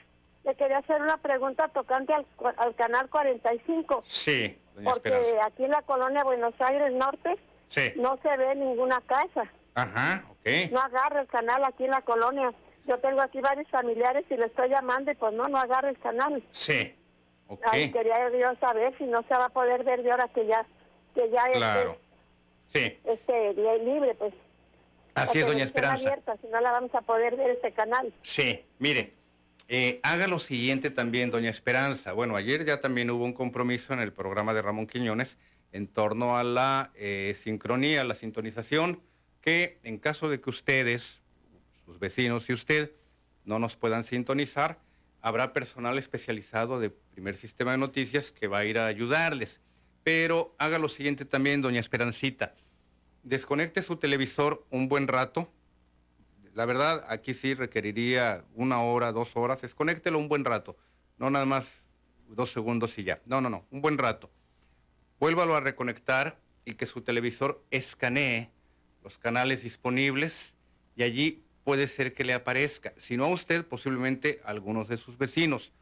le 0.47 0.55
quería 0.55 0.78
hacer 0.78 1.03
una 1.03 1.18
pregunta 1.18 1.68
tocante 1.68 2.14
al, 2.14 2.24
al 2.57 2.74
canal 2.74 3.11
45. 3.11 4.03
Sí, 4.07 4.57
doña 4.74 4.93
Porque 4.95 5.12
aquí 5.45 5.64
en 5.64 5.72
la 5.72 5.82
colonia 5.82 6.24
Buenos 6.24 6.55
Aires 6.59 6.91
Norte 6.95 7.37
no 7.96 8.18
se 8.22 8.36
ve 8.36 8.54
ninguna 8.54 9.00
casa. 9.06 9.50
Ajá, 9.74 10.24
ok. 10.30 10.70
No 10.72 10.80
agarra 10.80 11.20
el 11.20 11.26
canal 11.26 11.64
aquí 11.64 11.84
en 11.84 11.90
la 11.90 12.02
colonia. 12.02 12.52
Yo 12.86 12.98
tengo 12.98 13.20
aquí 13.20 13.40
varios 13.40 13.68
familiares 13.68 14.24
y 14.30 14.36
le 14.36 14.46
estoy 14.46 14.70
llamando 14.70 15.10
y 15.10 15.14
pues 15.16 15.32
no, 15.34 15.48
no 15.48 15.58
agarra 15.58 15.90
el 15.90 15.98
canal. 15.98 16.42
Sí, 16.52 16.94
ok. 17.48 17.66
quería 17.72 18.30
yo 18.30 18.54
saber 18.60 18.96
si 18.96 19.04
no 19.04 19.22
se 19.24 19.34
va 19.34 19.46
a 19.46 19.50
poder 19.50 19.84
ver 19.84 20.02
de 20.02 20.12
ahora 20.12 20.28
que 20.34 20.46
ya, 20.46 20.64
que 21.14 21.28
ya 21.30 21.44
claro. 21.52 21.98
sí. 22.72 22.98
este 23.04 23.54
libre, 23.54 24.14
pues. 24.14 24.32
Así 25.14 25.40
es, 25.40 25.46
doña 25.46 25.64
Esperanza. 25.64 26.08
Abierta, 26.08 26.36
si 26.40 26.46
no 26.48 26.60
la 26.60 26.70
vamos 26.72 26.94
a 26.94 27.00
poder 27.00 27.36
ver 27.36 27.50
este 27.50 27.72
canal. 27.72 28.12
Sí, 28.22 28.64
mire, 28.78 29.14
eh, 29.68 29.98
haga 30.02 30.28
lo 30.28 30.38
siguiente 30.38 30.90
también, 30.90 31.30
doña 31.30 31.50
Esperanza. 31.50 32.12
Bueno, 32.12 32.36
ayer 32.36 32.64
ya 32.64 32.80
también 32.80 33.10
hubo 33.10 33.24
un 33.24 33.32
compromiso 33.32 33.94
en 33.94 34.00
el 34.00 34.12
programa 34.12 34.54
de 34.54 34.62
Ramón 34.62 34.86
Quiñones 34.86 35.38
en 35.72 35.86
torno 35.88 36.38
a 36.38 36.44
la 36.44 36.90
eh, 36.94 37.36
sincronía, 37.40 38.04
la 38.04 38.14
sintonización, 38.14 39.00
que 39.40 39.78
en 39.82 39.98
caso 39.98 40.28
de 40.28 40.40
que 40.40 40.50
ustedes, 40.50 41.20
sus 41.84 41.98
vecinos 41.98 42.48
y 42.48 42.52
usted 42.52 42.92
no 43.44 43.58
nos 43.58 43.76
puedan 43.76 44.04
sintonizar, 44.04 44.80
habrá 45.20 45.52
personal 45.52 45.98
especializado 45.98 46.80
de 46.80 46.90
primer 46.90 47.36
sistema 47.36 47.72
de 47.72 47.78
noticias 47.78 48.32
que 48.32 48.48
va 48.48 48.58
a 48.58 48.64
ir 48.64 48.78
a 48.78 48.86
ayudarles. 48.86 49.60
Pero 50.02 50.54
haga 50.58 50.78
lo 50.78 50.88
siguiente 50.88 51.24
también, 51.24 51.62
doña 51.62 51.80
Esperancita. 51.80 52.54
Desconecte 53.22 53.82
su 53.82 53.96
televisor 53.96 54.64
un 54.70 54.88
buen 54.88 55.08
rato. 55.08 55.52
La 56.54 56.64
verdad, 56.64 57.04
aquí 57.08 57.34
sí 57.34 57.54
requeriría 57.54 58.44
una 58.54 58.80
hora, 58.80 59.12
dos 59.12 59.36
horas. 59.36 59.62
Desconéctelo 59.62 60.18
un 60.18 60.28
buen 60.28 60.44
rato. 60.44 60.76
No 61.18 61.28
nada 61.28 61.44
más 61.44 61.84
dos 62.28 62.52
segundos 62.52 62.96
y 62.98 63.04
ya. 63.04 63.20
No, 63.26 63.40
no, 63.40 63.50
no. 63.50 63.66
Un 63.70 63.80
buen 63.80 63.98
rato 63.98 64.30
vuélvalo 65.18 65.54
a 65.54 65.60
reconectar 65.60 66.38
y 66.64 66.74
que 66.74 66.86
su 66.86 67.02
televisor 67.02 67.62
escanee 67.70 68.50
los 69.02 69.18
canales 69.18 69.62
disponibles 69.62 70.56
y 70.96 71.02
allí 71.02 71.42
puede 71.64 71.86
ser 71.86 72.14
que 72.14 72.24
le 72.24 72.34
aparezca, 72.34 72.92
si 72.96 73.16
no 73.16 73.24
a 73.24 73.28
usted, 73.28 73.64
posiblemente 73.64 74.40
a 74.44 74.50
algunos 74.50 74.88
de 74.88 74.96
sus 74.96 75.18
vecinos. 75.18 75.72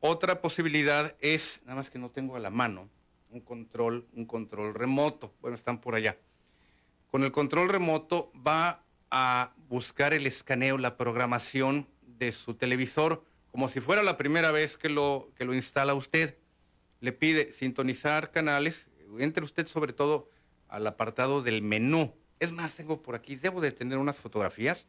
Otra 0.00 0.40
posibilidad 0.40 1.16
es, 1.20 1.60
nada 1.64 1.76
más 1.76 1.90
que 1.90 1.98
no 1.98 2.10
tengo 2.10 2.36
a 2.36 2.38
la 2.38 2.50
mano, 2.50 2.88
un 3.30 3.40
control, 3.40 4.06
un 4.14 4.24
control 4.24 4.74
remoto. 4.74 5.34
Bueno, 5.40 5.56
están 5.56 5.80
por 5.80 5.94
allá. 5.94 6.16
Con 7.10 7.24
el 7.24 7.32
control 7.32 7.68
remoto 7.68 8.30
va 8.46 8.84
a 9.10 9.52
buscar 9.68 10.14
el 10.14 10.26
escaneo, 10.26 10.78
la 10.78 10.96
programación 10.96 11.88
de 12.02 12.32
su 12.32 12.54
televisor, 12.54 13.24
como 13.50 13.68
si 13.68 13.80
fuera 13.80 14.02
la 14.02 14.16
primera 14.16 14.50
vez 14.50 14.76
que 14.76 14.88
lo, 14.88 15.30
que 15.36 15.44
lo 15.44 15.54
instala 15.54 15.94
usted 15.94 16.36
le 17.00 17.12
pide 17.12 17.52
sintonizar 17.52 18.30
canales, 18.30 18.88
entre 19.18 19.44
usted 19.44 19.66
sobre 19.66 19.92
todo 19.92 20.30
al 20.68 20.86
apartado 20.86 21.42
del 21.42 21.62
menú. 21.62 22.14
Es 22.40 22.52
más, 22.52 22.74
tengo 22.74 23.02
por 23.02 23.14
aquí, 23.14 23.36
debo 23.36 23.60
de 23.60 23.72
tener 23.72 23.98
unas 23.98 24.18
fotografías, 24.18 24.86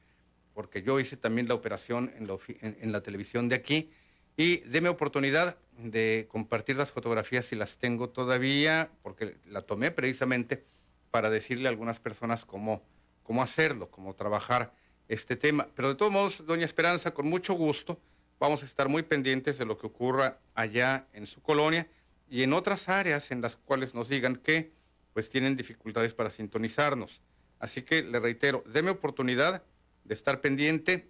porque 0.53 0.81
yo 0.81 0.99
hice 0.99 1.17
también 1.17 1.47
la 1.47 1.53
operación 1.53 2.11
en 2.17 2.91
la, 2.91 3.01
televisión 3.01 3.47
de 3.49 3.55
aquí, 3.55 3.91
y 4.35 4.57
déme 4.61 4.89
oportunidad 4.89 5.57
de 5.77 6.27
compartir 6.29 6.75
las 6.75 6.91
fotografías 6.91 7.45
si 7.45 7.55
las 7.55 7.77
tengo 7.77 8.09
todavía, 8.09 8.91
porque 9.01 9.37
la 9.45 9.61
tomé 9.61 9.91
precisamente 9.91 10.65
para 11.11 11.29
decirle 11.29 11.67
a 11.67 11.71
algunas 11.71 11.99
personas 11.99 12.45
cómo, 12.45 12.83
cómo 13.23 13.41
hacerlo, 13.41 13.89
cómo 13.89 14.15
trabajar 14.15 14.73
este 15.07 15.35
tema. 15.35 15.67
Pero 15.75 15.89
de 15.89 15.95
todos 15.95 16.11
modos, 16.11 16.45
doña 16.45 16.65
Esperanza, 16.65 17.13
con 17.13 17.27
mucho 17.27 17.53
gusto, 17.53 17.99
vamos 18.39 18.61
a 18.63 18.65
estar 18.65 18.89
muy 18.89 19.03
pendientes 19.03 19.57
de 19.57 19.65
lo 19.65 19.77
que 19.77 19.87
ocurra 19.87 20.39
allá 20.53 21.07
en 21.13 21.25
su 21.27 21.41
colonia 21.41 21.87
y 22.29 22.43
en 22.43 22.53
otras 22.53 22.89
áreas 22.89 23.31
en 23.31 23.41
las 23.41 23.55
cuales 23.55 23.95
nos 23.95 24.09
digan 24.09 24.35
que 24.35 24.71
pues 25.13 25.29
tienen 25.29 25.55
dificultades 25.55 26.13
para 26.13 26.29
sintonizarnos. 26.29 27.21
Así 27.59 27.81
que 27.81 28.03
le 28.03 28.19
reitero, 28.19 28.63
deme 28.67 28.91
oportunidad 28.91 29.63
de 30.03 30.13
estar 30.13 30.41
pendiente 30.41 31.09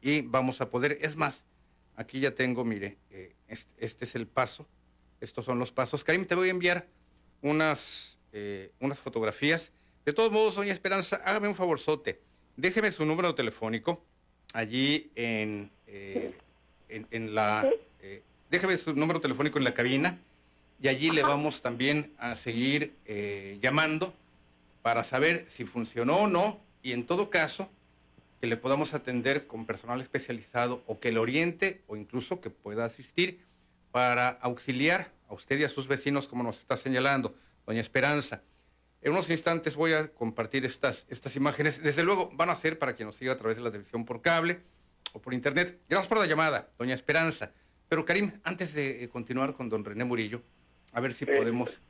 y 0.00 0.22
vamos 0.22 0.60
a 0.60 0.70
poder, 0.70 0.98
es 1.00 1.16
más, 1.16 1.44
aquí 1.94 2.20
ya 2.20 2.34
tengo, 2.34 2.64
mire, 2.64 2.98
eh, 3.10 3.34
este, 3.78 4.04
es 4.04 4.14
el 4.14 4.26
paso, 4.26 4.66
estos 5.20 5.44
son 5.44 5.58
los 5.58 5.70
pasos. 5.70 6.02
Karim, 6.02 6.24
te 6.26 6.34
voy 6.34 6.48
a 6.48 6.50
enviar 6.50 6.88
unas, 7.42 8.18
eh, 8.32 8.72
unas 8.80 8.98
fotografías. 8.98 9.70
De 10.04 10.12
todos 10.12 10.32
modos, 10.32 10.56
doña 10.56 10.72
Esperanza, 10.72 11.20
hágame 11.24 11.48
un 11.48 11.54
favorzote, 11.54 12.20
déjeme 12.56 12.90
su 12.90 13.04
número 13.04 13.34
telefónico 13.34 14.04
allí 14.54 15.12
en, 15.14 15.70
eh, 15.86 16.34
en, 16.88 17.34
la... 17.34 17.68
déjeme 18.50 18.78
su 18.78 18.94
número 18.94 19.20
telefónico 19.20 19.58
en 19.58 19.64
la 19.64 19.74
cabina 19.74 20.18
y 20.80 20.88
allí 20.88 21.10
le 21.10 21.22
vamos 21.22 21.62
también 21.62 22.12
a 22.18 22.34
seguir 22.34 22.96
eh, 23.04 23.58
llamando 23.60 24.14
para 24.82 25.02
saber 25.02 25.44
si 25.48 25.64
funcionó 25.64 26.18
o 26.18 26.28
no 26.28 26.60
y 26.82 26.92
en 26.92 27.04
todo 27.06 27.30
caso 27.30 27.70
que 28.40 28.46
le 28.46 28.56
podamos 28.56 28.94
atender 28.94 29.46
con 29.46 29.66
personal 29.66 30.00
especializado 30.00 30.82
o 30.86 31.00
que 31.00 31.10
le 31.10 31.18
oriente 31.18 31.82
o 31.88 31.96
incluso 31.96 32.40
que 32.40 32.50
pueda 32.50 32.84
asistir 32.84 33.44
para 33.90 34.28
auxiliar 34.28 35.10
a 35.28 35.34
usted 35.34 35.58
y 35.58 35.64
a 35.64 35.68
sus 35.68 35.88
vecinos 35.88 36.28
como 36.28 36.44
nos 36.44 36.58
está 36.58 36.76
señalando, 36.76 37.34
doña 37.66 37.80
Esperanza. 37.80 38.42
En 39.00 39.12
unos 39.12 39.30
instantes 39.30 39.74
voy 39.74 39.92
a 39.92 40.08
compartir 40.08 40.64
estas, 40.64 41.06
estas 41.08 41.36
imágenes. 41.36 41.82
Desde 41.82 42.02
luego 42.02 42.30
van 42.34 42.50
a 42.50 42.54
ser 42.54 42.78
para 42.78 42.94
quien 42.94 43.06
nos 43.06 43.16
siga 43.16 43.32
a 43.32 43.36
través 43.36 43.56
de 43.56 43.62
la 43.62 43.70
televisión 43.70 44.04
por 44.04 44.22
cable 44.22 44.60
o 45.12 45.20
por 45.20 45.34
internet. 45.34 45.80
Gracias 45.88 46.08
por 46.08 46.18
la 46.18 46.26
llamada, 46.26 46.68
doña 46.78 46.94
Esperanza. 46.94 47.52
Pero 47.88 48.04
Karim, 48.04 48.32
antes 48.44 48.74
de 48.74 49.04
eh, 49.04 49.08
continuar 49.08 49.54
con 49.54 49.68
don 49.68 49.84
René 49.84 50.04
Murillo, 50.04 50.42
a 50.92 51.00
ver 51.00 51.14
si 51.14 51.26
podemos. 51.26 51.80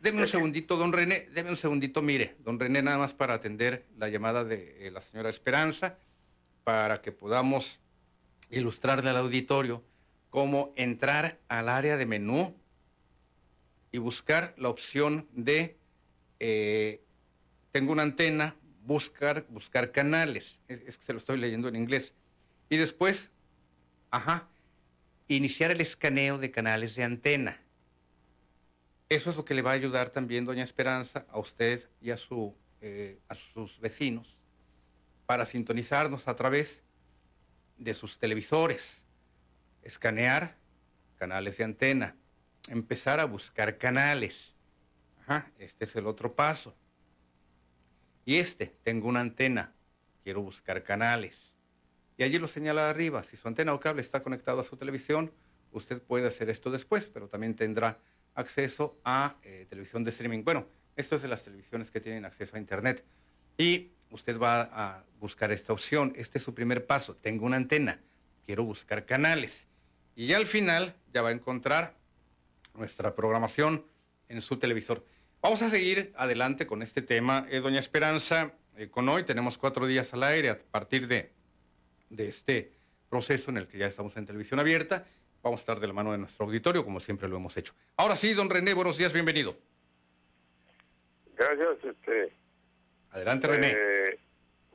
Deme 0.00 0.20
un 0.20 0.28
segundito, 0.28 0.76
don 0.76 0.92
René, 0.92 1.28
deme 1.32 1.50
un 1.50 1.56
segundito, 1.56 2.02
mire, 2.02 2.34
don 2.40 2.58
René, 2.58 2.82
nada 2.82 2.98
más 2.98 3.14
para 3.14 3.34
atender 3.34 3.86
la 3.96 4.08
llamada 4.08 4.44
de 4.44 4.88
eh, 4.88 4.90
la 4.90 5.00
señora 5.00 5.28
Esperanza, 5.28 5.96
para 6.64 7.00
que 7.00 7.12
podamos 7.12 7.78
ilustrarle 8.50 9.10
al 9.10 9.16
auditorio 9.16 9.84
cómo 10.30 10.72
entrar 10.76 11.38
al 11.48 11.68
área 11.68 11.96
de 11.96 12.06
menú 12.06 12.56
y 13.92 13.98
buscar 13.98 14.54
la 14.56 14.70
opción 14.70 15.28
de 15.32 15.76
eh, 16.40 17.00
tengo 17.70 17.92
una 17.92 18.02
antena, 18.02 18.56
buscar, 18.84 19.46
buscar 19.48 19.92
canales. 19.92 20.58
Es, 20.66 20.82
es, 20.82 20.98
que 20.98 21.04
se 21.04 21.12
lo 21.12 21.18
estoy 21.18 21.38
leyendo 21.38 21.68
en 21.68 21.76
inglés. 21.76 22.14
Y 22.68 22.76
después, 22.76 23.30
ajá, 24.10 24.48
iniciar 25.28 25.70
el 25.70 25.80
escaneo 25.80 26.38
de 26.38 26.50
canales 26.50 26.96
de 26.96 27.04
antena. 27.04 27.60
Eso 29.12 29.28
es 29.28 29.36
lo 29.36 29.44
que 29.44 29.52
le 29.52 29.60
va 29.60 29.72
a 29.72 29.74
ayudar 29.74 30.08
también, 30.08 30.46
doña 30.46 30.64
Esperanza, 30.64 31.26
a 31.28 31.38
usted 31.38 31.86
y 32.00 32.12
a, 32.12 32.16
su, 32.16 32.56
eh, 32.80 33.20
a 33.28 33.34
sus 33.34 33.78
vecinos 33.78 34.40
para 35.26 35.44
sintonizarnos 35.44 36.28
a 36.28 36.34
través 36.34 36.82
de 37.76 37.92
sus 37.92 38.18
televisores, 38.18 39.04
escanear 39.82 40.56
canales 41.18 41.58
de 41.58 41.64
antena, 41.64 42.16
empezar 42.68 43.20
a 43.20 43.26
buscar 43.26 43.76
canales. 43.76 44.56
este 45.58 45.84
es 45.84 45.94
el 45.94 46.06
otro 46.06 46.34
paso. 46.34 46.74
Y 48.24 48.36
este, 48.36 48.78
tengo 48.82 49.08
una 49.08 49.20
antena, 49.20 49.74
quiero 50.24 50.40
buscar 50.40 50.82
canales. 50.84 51.58
Y 52.16 52.22
allí 52.22 52.38
lo 52.38 52.48
señala 52.48 52.88
arriba. 52.88 53.24
Si 53.24 53.36
su 53.36 53.46
antena 53.46 53.74
o 53.74 53.80
cable 53.80 54.00
está 54.00 54.22
conectado 54.22 54.62
a 54.62 54.64
su 54.64 54.78
televisión, 54.78 55.34
usted 55.70 56.00
puede 56.00 56.28
hacer 56.28 56.48
esto 56.48 56.70
después, 56.70 57.08
pero 57.08 57.28
también 57.28 57.54
tendrá 57.54 58.00
acceso 58.34 59.00
a 59.04 59.36
eh, 59.42 59.66
televisión 59.68 60.04
de 60.04 60.10
streaming. 60.10 60.44
Bueno, 60.44 60.66
esto 60.96 61.16
es 61.16 61.22
de 61.22 61.28
las 61.28 61.44
televisiones 61.44 61.90
que 61.90 62.00
tienen 62.00 62.24
acceso 62.24 62.56
a 62.56 62.58
Internet. 62.58 63.04
Y 63.56 63.92
usted 64.10 64.38
va 64.38 64.62
a 64.72 65.04
buscar 65.18 65.52
esta 65.52 65.72
opción. 65.72 66.12
Este 66.16 66.38
es 66.38 66.44
su 66.44 66.54
primer 66.54 66.86
paso. 66.86 67.16
Tengo 67.16 67.46
una 67.46 67.56
antena, 67.56 68.00
quiero 68.44 68.64
buscar 68.64 69.06
canales. 69.06 69.66
Y 70.14 70.32
al 70.32 70.46
final 70.46 70.94
ya 71.12 71.22
va 71.22 71.30
a 71.30 71.32
encontrar 71.32 71.96
nuestra 72.74 73.14
programación 73.14 73.86
en 74.28 74.42
su 74.42 74.58
televisor. 74.58 75.04
Vamos 75.40 75.62
a 75.62 75.70
seguir 75.70 76.12
adelante 76.16 76.66
con 76.66 76.82
este 76.82 77.02
tema, 77.02 77.46
eh, 77.50 77.60
doña 77.60 77.80
Esperanza. 77.80 78.54
Eh, 78.76 78.88
con 78.88 79.08
hoy 79.08 79.24
tenemos 79.24 79.58
cuatro 79.58 79.86
días 79.86 80.12
al 80.14 80.22
aire 80.22 80.50
a 80.50 80.58
partir 80.58 81.08
de, 81.08 81.32
de 82.10 82.28
este 82.28 82.72
proceso 83.08 83.50
en 83.50 83.58
el 83.58 83.66
que 83.66 83.78
ya 83.78 83.86
estamos 83.86 84.16
en 84.16 84.24
televisión 84.24 84.60
abierta. 84.60 85.06
Vamos 85.42 85.60
a 85.60 85.62
estar 85.62 85.80
de 85.80 85.88
la 85.88 85.92
mano 85.92 86.12
de 86.12 86.18
nuestro 86.18 86.46
auditorio, 86.46 86.84
como 86.84 87.00
siempre 87.00 87.28
lo 87.28 87.36
hemos 87.36 87.56
hecho. 87.56 87.74
Ahora 87.96 88.14
sí, 88.14 88.32
don 88.32 88.48
René, 88.48 88.74
buenos 88.74 88.96
días, 88.96 89.12
bienvenido. 89.12 89.56
Gracias, 91.36 91.84
este. 91.84 92.32
Adelante, 93.10 93.48
René. 93.48 93.72
Eh, 93.76 94.18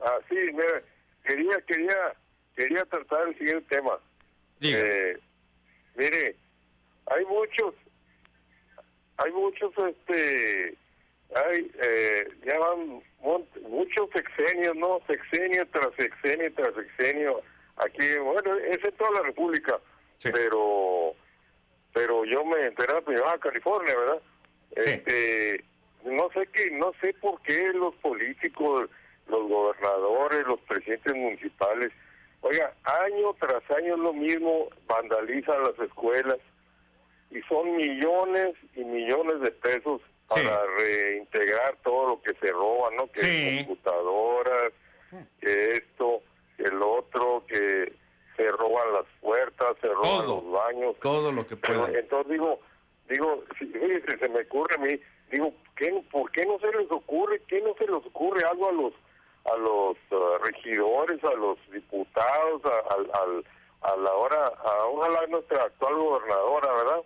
ah, 0.00 0.18
sí, 0.28 0.34
mira, 0.34 0.82
quería, 1.24 1.60
quería, 1.66 2.14
quería 2.54 2.84
tratar 2.84 3.28
el 3.28 3.38
siguiente 3.38 3.76
tema. 3.76 3.98
Eh, 4.60 5.18
mire, 5.96 6.36
hay 7.06 7.24
muchos, 7.24 7.74
hay 9.16 9.32
muchos, 9.32 9.72
este, 9.78 10.76
hay, 11.34 11.72
eh, 11.82 12.28
ya 12.44 12.58
van 12.58 13.02
muchos 13.70 14.10
sexenios, 14.12 14.76
¿no? 14.76 15.00
Sexenio 15.06 15.66
tras 15.68 15.94
sexenio 15.96 16.52
tras 16.52 16.74
sexenio. 16.74 17.40
Aquí, 17.76 18.18
bueno, 18.18 18.56
es 18.56 18.84
en 18.84 18.92
toda 18.96 19.12
la 19.12 19.22
República, 19.22 19.80
pero 20.22 21.14
pero 21.92 22.24
yo 22.24 22.44
me 22.44 22.66
enteré 22.66 23.00
primero 23.02 23.28
a 23.28 23.38
California, 23.38 23.96
¿verdad? 23.96 24.22
Este, 24.76 25.64
no 26.04 26.28
sé 26.32 26.46
qué, 26.52 26.70
no 26.70 26.92
sé 27.00 27.12
por 27.14 27.40
qué 27.42 27.72
los 27.72 27.94
políticos, 27.96 28.88
los 29.26 29.48
gobernadores, 29.48 30.46
los 30.46 30.60
presidentes 30.60 31.14
municipales, 31.14 31.90
oiga, 32.40 32.72
año 32.84 33.34
tras 33.40 33.68
año 33.70 33.94
es 33.94 34.00
lo 34.00 34.12
mismo, 34.12 34.68
vandalizan 34.86 35.62
las 35.64 35.78
escuelas 35.80 36.38
y 37.30 37.40
son 37.42 37.76
millones 37.76 38.54
y 38.74 38.84
millones 38.84 39.40
de 39.40 39.50
pesos 39.50 40.00
para 40.28 40.62
reintegrar 40.78 41.76
todo 41.82 42.10
lo 42.10 42.22
que 42.22 42.34
se 42.34 42.52
roba, 42.52 42.90
¿no? 42.96 43.10
Que 43.10 43.64
computadoras, 43.66 44.72
que 45.40 45.72
esto, 45.72 46.22
que 46.56 46.64
el 46.64 46.82
otro, 46.82 47.44
que 47.48 47.92
se 48.38 48.48
roban 48.50 48.92
las 48.92 49.04
puertas, 49.20 49.76
se 49.80 49.88
roban 49.88 50.26
los 50.28 50.50
baños. 50.50 50.94
Todo 51.02 51.32
lo 51.32 51.44
que 51.44 51.56
puede. 51.56 51.98
Entonces 51.98 52.32
digo, 52.32 52.60
digo, 53.10 53.42
si, 53.58 53.66
se 53.66 54.28
me 54.28 54.42
ocurre 54.42 54.76
a 54.76 54.78
mí, 54.78 55.00
digo, 55.32 55.52
¿qué, 55.76 56.04
¿por 56.10 56.30
qué 56.30 56.46
no 56.46 56.58
se 56.60 56.68
les 56.78 56.90
ocurre, 56.90 57.42
qué 57.48 57.60
no 57.60 57.74
se 57.74 57.84
les 57.84 58.06
ocurre 58.06 58.46
algo 58.48 58.68
a 58.68 58.72
los 58.72 58.92
a 59.52 59.56
los 59.56 59.96
uh, 60.10 60.44
regidores, 60.44 61.22
a 61.24 61.34
los 61.34 61.58
diputados, 61.72 62.60
a, 62.66 63.88
a 63.88 63.96
la 63.96 64.12
hora, 64.12 64.46
a, 64.46 64.84
ojalá 64.86 65.26
nuestra 65.28 65.62
actual 65.62 65.94
gobernadora, 65.94 66.72
¿verdad? 66.74 67.02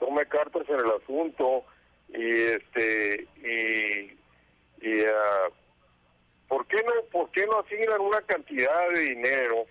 Tome 0.00 0.26
cartas 0.26 0.68
en 0.68 0.80
el 0.80 0.90
asunto 0.90 1.62
y 2.08 2.32
este 2.32 3.28
y 3.38 4.18
y 4.84 5.00
uh, 5.02 5.52
¿por 6.48 6.66
qué 6.66 6.82
no 6.82 6.92
por 7.12 7.30
qué 7.30 7.46
no 7.46 7.60
asignan 7.60 8.00
una 8.00 8.20
cantidad 8.22 8.88
de 8.90 9.00
dinero 9.00 9.66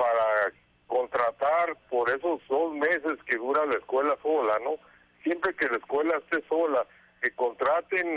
para 0.00 0.54
contratar 0.86 1.76
por 1.90 2.08
esos 2.08 2.40
dos 2.48 2.72
meses 2.72 3.22
que 3.26 3.36
dura 3.36 3.66
la 3.66 3.74
escuela 3.74 4.16
sola, 4.22 4.58
¿no? 4.60 4.76
Siempre 5.22 5.54
que 5.54 5.68
la 5.68 5.76
escuela 5.76 6.16
esté 6.16 6.42
sola, 6.48 6.86
que 7.20 7.30
contraten 7.32 8.16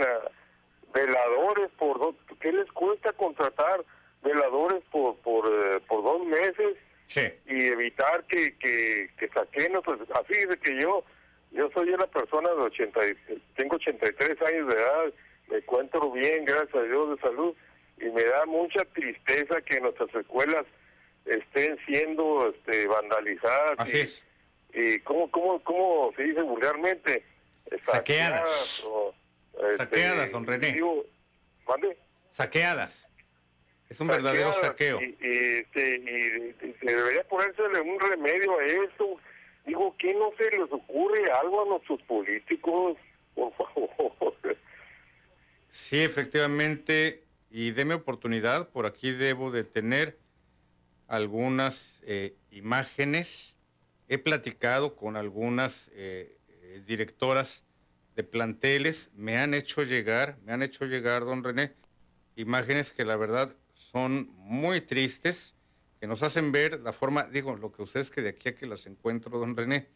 veladores 0.94 1.70
por 1.78 1.98
dos, 1.98 2.14
¿qué 2.40 2.52
les 2.52 2.72
cuesta 2.72 3.12
contratar 3.12 3.84
veladores 4.22 4.82
por 4.90 5.16
por, 5.16 5.46
eh, 5.46 5.80
por 5.86 6.02
dos 6.02 6.24
meses? 6.24 6.78
Y 7.46 7.66
evitar 7.66 8.24
que, 8.24 8.56
que, 8.56 9.10
que 9.18 9.28
saquen, 9.28 9.74
pues 9.84 10.00
así 10.14 10.46
de 10.46 10.56
que 10.56 10.80
yo, 10.80 11.04
yo 11.50 11.68
soy 11.74 11.90
una 11.90 12.06
persona 12.06 12.48
de 12.48 12.62
80, 12.62 13.00
tengo 13.56 13.76
83 13.76 14.40
años 14.40 14.68
de 14.68 14.74
edad, 14.74 15.12
me 15.48 15.58
encuentro 15.58 16.10
bien, 16.12 16.46
gracias 16.46 16.74
a 16.74 16.82
Dios 16.82 17.10
de 17.10 17.28
salud, 17.28 17.54
y 17.98 18.06
me 18.06 18.24
da 18.24 18.46
mucha 18.46 18.86
tristeza 18.86 19.60
que 19.60 19.82
nuestras 19.82 20.14
escuelas 20.14 20.64
estén 21.26 21.78
siendo 21.86 22.50
este, 22.50 22.86
vandalizadas. 22.86 23.74
Así 23.78 23.96
y, 23.96 24.00
es. 24.00 24.24
Y 24.74 24.98
cómo, 25.00 25.30
cómo, 25.30 25.62
cómo 25.62 26.12
se 26.16 26.24
dice 26.24 26.42
vulgarmente, 26.42 27.24
saqueadas. 27.84 28.88
este, 29.54 29.76
saqueadas, 29.76 30.32
don 30.32 30.46
René. 30.46 30.80
Saqueadas. 32.30 33.08
Es 33.88 34.00
un 34.00 34.08
verdadero 34.08 34.52
saqueo. 34.54 35.00
Y, 35.00 35.16
este, 35.20 35.96
y, 35.98 36.74
se 36.80 36.86
debería 36.86 37.22
ponérsele 37.28 37.80
un 37.80 38.00
remedio 38.00 38.58
a 38.58 38.64
eso. 38.64 39.16
Digo, 39.66 39.94
¿qué 39.98 40.12
no 40.14 40.32
se 40.36 40.50
les 40.50 40.72
ocurre 40.72 41.30
algo 41.30 41.62
a 41.62 41.68
nuestros 41.68 42.02
políticos? 42.02 42.96
Por 43.34 43.52
favor. 43.54 44.34
Sí, 45.68 46.02
efectivamente. 46.02 47.22
Y 47.50 47.70
deme 47.70 47.94
oportunidad, 47.94 48.68
por 48.70 48.84
aquí 48.84 49.12
debo 49.12 49.52
de 49.52 49.62
tener 49.62 50.18
algunas 51.06 52.02
eh, 52.06 52.36
imágenes. 52.50 53.56
He 54.08 54.18
platicado 54.18 54.96
con 54.96 55.16
algunas 55.16 55.90
eh, 55.94 56.38
directoras 56.86 57.64
de 58.14 58.24
planteles. 58.24 59.10
Me 59.14 59.38
han 59.38 59.54
hecho 59.54 59.82
llegar, 59.82 60.38
me 60.44 60.52
han 60.52 60.62
hecho 60.62 60.86
llegar, 60.86 61.24
don 61.24 61.42
René, 61.42 61.74
imágenes 62.36 62.92
que 62.92 63.04
la 63.04 63.16
verdad 63.16 63.54
son 63.74 64.30
muy 64.34 64.80
tristes, 64.80 65.54
que 66.00 66.06
nos 66.06 66.22
hacen 66.22 66.52
ver 66.52 66.80
la 66.80 66.92
forma, 66.92 67.24
digo, 67.24 67.56
lo 67.56 67.72
que 67.72 67.82
ustedes 67.82 68.10
que 68.10 68.22
de 68.22 68.30
aquí 68.30 68.48
a 68.48 68.54
que 68.54 68.66
las 68.66 68.86
encuentro, 68.86 69.38
don 69.38 69.56
René, 69.56 69.88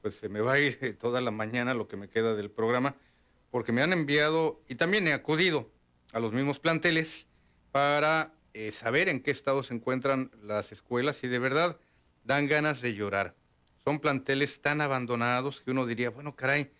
pues 0.00 0.16
se 0.16 0.28
me 0.28 0.40
va 0.40 0.54
a 0.54 0.60
ir 0.60 0.96
toda 0.98 1.20
la 1.20 1.30
mañana 1.30 1.74
lo 1.74 1.88
que 1.88 1.96
me 1.96 2.08
queda 2.08 2.34
del 2.34 2.50
programa, 2.50 2.96
porque 3.50 3.72
me 3.72 3.82
han 3.82 3.92
enviado 3.92 4.62
y 4.68 4.76
también 4.76 5.06
he 5.08 5.12
acudido 5.12 5.70
a 6.12 6.20
los 6.20 6.32
mismos 6.32 6.58
planteles 6.60 7.28
para 7.70 8.34
eh, 8.54 8.72
saber 8.72 9.08
en 9.08 9.20
qué 9.20 9.30
estado 9.30 9.62
se 9.62 9.74
encuentran 9.74 10.30
las 10.42 10.72
escuelas 10.72 11.22
y 11.24 11.28
de 11.28 11.38
verdad 11.38 11.78
dan 12.24 12.46
ganas 12.46 12.80
de 12.80 12.94
llorar. 12.94 13.36
Son 13.84 13.98
planteles 13.98 14.60
tan 14.60 14.80
abandonados 14.80 15.62
que 15.62 15.70
uno 15.70 15.86
diría, 15.86 16.10
bueno, 16.10 16.36
caray, 16.36 16.70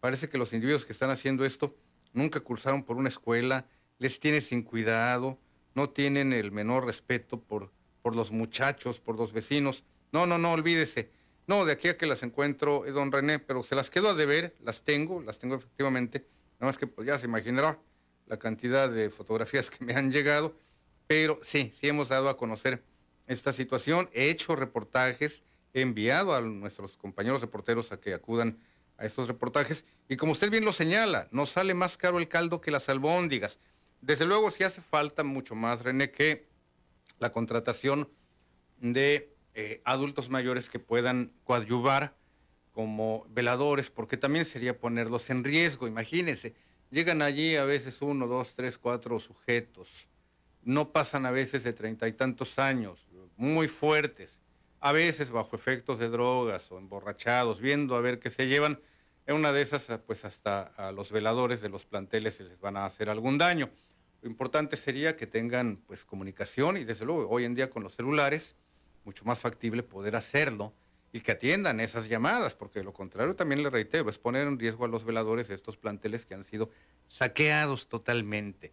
parece 0.00 0.28
que 0.28 0.38
los 0.38 0.52
individuos 0.52 0.84
que 0.84 0.92
están 0.92 1.10
haciendo 1.10 1.44
esto 1.44 1.76
nunca 2.12 2.40
cursaron 2.40 2.82
por 2.82 2.96
una 2.96 3.08
escuela, 3.08 3.66
les 3.98 4.20
tiene 4.20 4.40
sin 4.40 4.62
cuidado, 4.62 5.38
no 5.74 5.90
tienen 5.90 6.32
el 6.32 6.52
menor 6.52 6.84
respeto 6.84 7.40
por, 7.40 7.72
por 8.02 8.16
los 8.16 8.30
muchachos, 8.30 8.98
por 8.98 9.16
los 9.16 9.32
vecinos. 9.32 9.84
No, 10.12 10.26
no, 10.26 10.38
no, 10.38 10.52
olvídese. 10.52 11.10
No, 11.46 11.64
de 11.64 11.72
aquí 11.72 11.88
a 11.88 11.96
que 11.96 12.06
las 12.06 12.22
encuentro, 12.22 12.86
eh, 12.86 12.92
don 12.92 13.10
René, 13.10 13.38
pero 13.38 13.62
se 13.62 13.74
las 13.74 13.90
quedo 13.90 14.10
a 14.10 14.14
deber, 14.14 14.56
las 14.62 14.82
tengo, 14.82 15.22
las 15.22 15.38
tengo 15.38 15.56
efectivamente. 15.56 16.26
Nada 16.58 16.70
más 16.70 16.78
que 16.78 16.86
pues, 16.86 17.06
ya 17.06 17.18
se 17.18 17.26
imaginará 17.26 17.78
la 18.26 18.38
cantidad 18.38 18.88
de 18.88 19.10
fotografías 19.10 19.70
que 19.70 19.84
me 19.84 19.94
han 19.94 20.10
llegado 20.12 20.54
pero 21.10 21.40
sí, 21.42 21.72
sí 21.76 21.88
hemos 21.88 22.08
dado 22.08 22.28
a 22.28 22.36
conocer 22.36 22.84
esta 23.26 23.52
situación. 23.52 24.08
He 24.12 24.30
hecho 24.30 24.54
reportajes, 24.54 25.42
he 25.74 25.80
enviado 25.80 26.36
a 26.36 26.40
nuestros 26.40 26.96
compañeros 26.96 27.40
reporteros 27.40 27.90
a 27.90 28.00
que 28.00 28.14
acudan 28.14 28.60
a 28.96 29.06
estos 29.06 29.26
reportajes. 29.26 29.84
Y 30.08 30.16
como 30.16 30.30
usted 30.30 30.52
bien 30.52 30.64
lo 30.64 30.72
señala, 30.72 31.26
nos 31.32 31.50
sale 31.50 31.74
más 31.74 31.96
caro 31.96 32.20
el 32.20 32.28
caldo 32.28 32.60
que 32.60 32.70
las 32.70 32.88
albóndigas. 32.88 33.58
Desde 34.00 34.24
luego, 34.24 34.52
sí 34.52 34.62
hace 34.62 34.80
falta 34.80 35.24
mucho 35.24 35.56
más, 35.56 35.82
René, 35.82 36.12
que 36.12 36.46
la 37.18 37.32
contratación 37.32 38.08
de 38.78 39.34
eh, 39.54 39.82
adultos 39.84 40.28
mayores 40.28 40.70
que 40.70 40.78
puedan 40.78 41.32
coadyuvar 41.42 42.14
como 42.70 43.26
veladores, 43.30 43.90
porque 43.90 44.16
también 44.16 44.44
sería 44.44 44.78
ponerlos 44.78 45.28
en 45.28 45.42
riesgo. 45.42 45.88
Imagínense, 45.88 46.54
llegan 46.88 47.20
allí 47.20 47.56
a 47.56 47.64
veces 47.64 48.00
uno, 48.00 48.28
dos, 48.28 48.54
tres, 48.54 48.78
cuatro 48.78 49.18
sujetos 49.18 50.08
no 50.70 50.92
pasan 50.92 51.26
a 51.26 51.32
veces 51.32 51.64
de 51.64 51.72
treinta 51.72 52.06
y 52.06 52.12
tantos 52.12 52.58
años, 52.58 53.06
muy 53.36 53.66
fuertes, 53.66 54.40
a 54.78 54.92
veces 54.92 55.30
bajo 55.30 55.56
efectos 55.56 55.98
de 55.98 56.08
drogas 56.08 56.70
o 56.70 56.78
emborrachados, 56.78 57.60
viendo 57.60 57.96
a 57.96 58.00
ver 58.00 58.20
qué 58.20 58.30
se 58.30 58.46
llevan. 58.46 58.80
En 59.26 59.34
una 59.34 59.52
de 59.52 59.62
esas, 59.62 59.86
pues 60.06 60.24
hasta 60.24 60.62
a 60.76 60.92
los 60.92 61.10
veladores 61.10 61.60
de 61.60 61.68
los 61.68 61.84
planteles 61.86 62.34
se 62.34 62.44
les 62.44 62.60
van 62.60 62.76
a 62.76 62.86
hacer 62.86 63.10
algún 63.10 63.36
daño. 63.36 63.68
Lo 64.22 64.30
importante 64.30 64.76
sería 64.76 65.16
que 65.16 65.26
tengan 65.26 65.78
pues 65.86 66.04
comunicación 66.04 66.76
y 66.76 66.84
desde 66.84 67.04
luego 67.04 67.28
hoy 67.28 67.44
en 67.44 67.54
día 67.54 67.68
con 67.68 67.82
los 67.82 67.96
celulares, 67.96 68.54
mucho 69.04 69.24
más 69.24 69.40
factible 69.40 69.82
poder 69.82 70.14
hacerlo 70.14 70.72
y 71.12 71.20
que 71.20 71.32
atiendan 71.32 71.80
esas 71.80 72.08
llamadas, 72.08 72.54
porque 72.54 72.84
lo 72.84 72.92
contrario 72.92 73.34
también 73.34 73.62
le 73.62 73.70
reitero, 73.70 74.08
es 74.08 74.18
poner 74.18 74.46
en 74.46 74.58
riesgo 74.58 74.84
a 74.84 74.88
los 74.88 75.04
veladores 75.04 75.48
de 75.48 75.56
estos 75.56 75.76
planteles 75.76 76.26
que 76.26 76.34
han 76.34 76.44
sido 76.44 76.70
saqueados 77.08 77.88
totalmente 77.88 78.72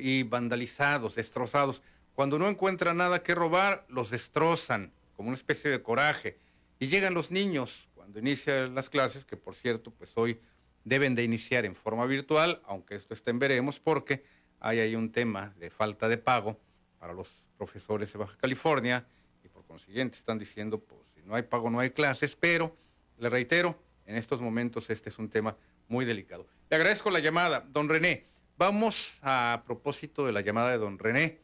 y 0.00 0.22
vandalizados, 0.22 1.14
destrozados. 1.14 1.82
Cuando 2.14 2.38
no 2.38 2.48
encuentran 2.48 2.96
nada 2.96 3.22
que 3.22 3.34
robar, 3.34 3.84
los 3.88 4.10
destrozan 4.10 4.92
como 5.14 5.28
una 5.28 5.36
especie 5.36 5.70
de 5.70 5.82
coraje. 5.82 6.38
Y 6.78 6.88
llegan 6.88 7.14
los 7.14 7.30
niños 7.30 7.88
cuando 7.94 8.18
inician 8.18 8.74
las 8.74 8.88
clases, 8.88 9.24
que 9.24 9.36
por 9.36 9.54
cierto, 9.54 9.90
pues 9.90 10.12
hoy 10.16 10.40
deben 10.84 11.14
de 11.14 11.24
iniciar 11.24 11.64
en 11.64 11.74
forma 11.74 12.06
virtual, 12.06 12.62
aunque 12.64 12.94
esto 12.94 13.14
esté 13.14 13.30
en 13.30 13.38
veremos, 13.38 13.78
porque 13.78 14.24
hay 14.58 14.80
ahí 14.80 14.94
un 14.94 15.12
tema 15.12 15.54
de 15.58 15.70
falta 15.70 16.08
de 16.08 16.18
pago 16.18 16.58
para 16.98 17.12
los 17.12 17.44
profesores 17.56 18.12
de 18.12 18.18
Baja 18.18 18.36
California 18.38 19.06
y 19.44 19.48
por 19.48 19.64
consiguiente 19.64 20.16
están 20.16 20.38
diciendo, 20.38 20.78
pues 20.78 21.00
si 21.14 21.22
no 21.22 21.34
hay 21.34 21.42
pago 21.42 21.70
no 21.70 21.80
hay 21.80 21.90
clases, 21.90 22.34
pero 22.34 22.76
le 23.18 23.28
reitero, 23.28 23.78
en 24.06 24.16
estos 24.16 24.40
momentos 24.40 24.90
este 24.90 25.10
es 25.10 25.18
un 25.18 25.28
tema 25.28 25.56
muy 25.88 26.04
delicado. 26.04 26.46
Le 26.68 26.76
agradezco 26.76 27.10
la 27.10 27.20
llamada, 27.20 27.66
don 27.68 27.88
René. 27.88 28.29
Vamos 28.60 29.14
a, 29.22 29.62
propósito 29.64 30.26
de 30.26 30.32
la 30.32 30.42
llamada 30.42 30.70
de 30.70 30.76
don 30.76 30.98
René 30.98 31.38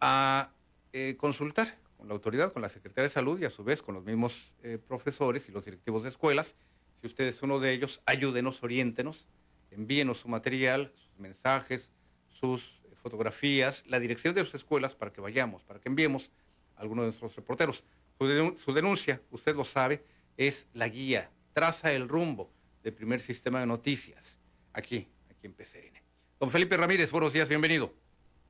a 0.00 0.50
eh, 0.92 1.14
consultar 1.16 1.78
con 1.96 2.08
la 2.08 2.14
autoridad, 2.14 2.52
con 2.52 2.60
la 2.60 2.68
Secretaría 2.68 3.04
de 3.04 3.14
Salud 3.14 3.40
y 3.40 3.44
a 3.44 3.50
su 3.50 3.62
vez 3.62 3.82
con 3.82 3.94
los 3.94 4.02
mismos 4.02 4.52
eh, 4.64 4.76
profesores 4.76 5.48
y 5.48 5.52
los 5.52 5.64
directivos 5.64 6.02
de 6.02 6.08
escuelas. 6.08 6.56
Si 7.00 7.06
usted 7.06 7.26
es 7.26 7.40
uno 7.40 7.60
de 7.60 7.70
ellos, 7.70 8.02
ayúdenos, 8.04 8.64
oriéntenos, 8.64 9.28
envíenos 9.70 10.18
su 10.18 10.28
material, 10.28 10.90
sus 10.96 11.16
mensajes, 11.20 11.92
sus 12.26 12.82
fotografías, 13.00 13.84
la 13.86 14.00
dirección 14.00 14.34
de 14.34 14.44
sus 14.44 14.56
escuelas 14.56 14.96
para 14.96 15.12
que 15.12 15.20
vayamos, 15.20 15.62
para 15.62 15.78
que 15.78 15.88
enviemos 15.88 16.32
a 16.74 16.80
alguno 16.80 17.02
de 17.02 17.10
nuestros 17.10 17.36
reporteros. 17.36 17.84
Su, 18.18 18.74
denuncia, 18.74 19.22
usted 19.30 19.54
lo 19.54 19.64
sabe, 19.64 20.02
es 20.36 20.66
la 20.74 20.88
guía, 20.88 21.30
traza 21.52 21.92
el 21.92 22.08
rumbo 22.08 22.50
del 22.82 22.92
primer 22.92 23.20
sistema 23.20 23.60
de 23.60 23.66
noticias, 23.66 24.40
aquí, 24.72 25.06
aquí 25.30 25.46
en 25.46 25.52
PCN. 25.52 25.95
Don 26.38 26.50
Felipe 26.50 26.76
Ramírez, 26.76 27.10
buenos 27.12 27.32
días, 27.32 27.48
bienvenido. 27.48 27.92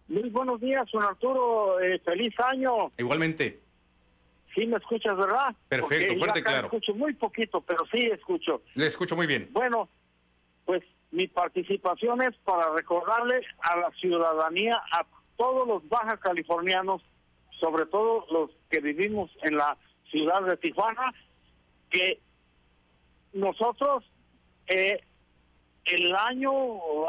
Muy 0.08 0.28
buenos 0.30 0.60
días, 0.60 0.88
don 0.92 1.04
Arturo, 1.04 1.78
eh, 1.80 2.00
feliz 2.04 2.34
año. 2.40 2.90
Igualmente. 2.98 3.60
Sí 4.54 4.66
me 4.66 4.78
escuchas, 4.78 5.16
¿verdad? 5.16 5.54
Perfecto, 5.68 6.16
fuerte 6.16 6.40
y 6.40 6.42
claro. 6.42 6.66
escucho 6.66 6.94
muy 6.94 7.14
poquito, 7.14 7.60
pero 7.60 7.84
sí 7.92 8.06
escucho. 8.06 8.62
Le 8.74 8.86
escucho 8.86 9.14
muy 9.14 9.28
bien. 9.28 9.50
Bueno, 9.52 9.88
pues 10.64 10.82
mi 11.12 11.28
participación 11.28 12.22
es 12.22 12.34
para 12.38 12.72
recordarle 12.74 13.42
a 13.60 13.76
la 13.76 13.90
ciudadanía, 14.00 14.82
a 14.92 15.06
todos 15.36 15.68
los 15.68 15.88
baja 15.88 16.16
californianos, 16.16 17.02
sobre 17.60 17.86
todo 17.86 18.26
los 18.32 18.50
que 18.68 18.80
vivimos 18.80 19.30
en 19.42 19.56
la 19.56 19.76
ciudad 20.10 20.42
de 20.42 20.56
Tijuana, 20.56 21.14
que 21.90 22.20
nosotros 23.32 24.04
eh, 24.66 25.04
el 25.86 26.14
año, 26.14 26.52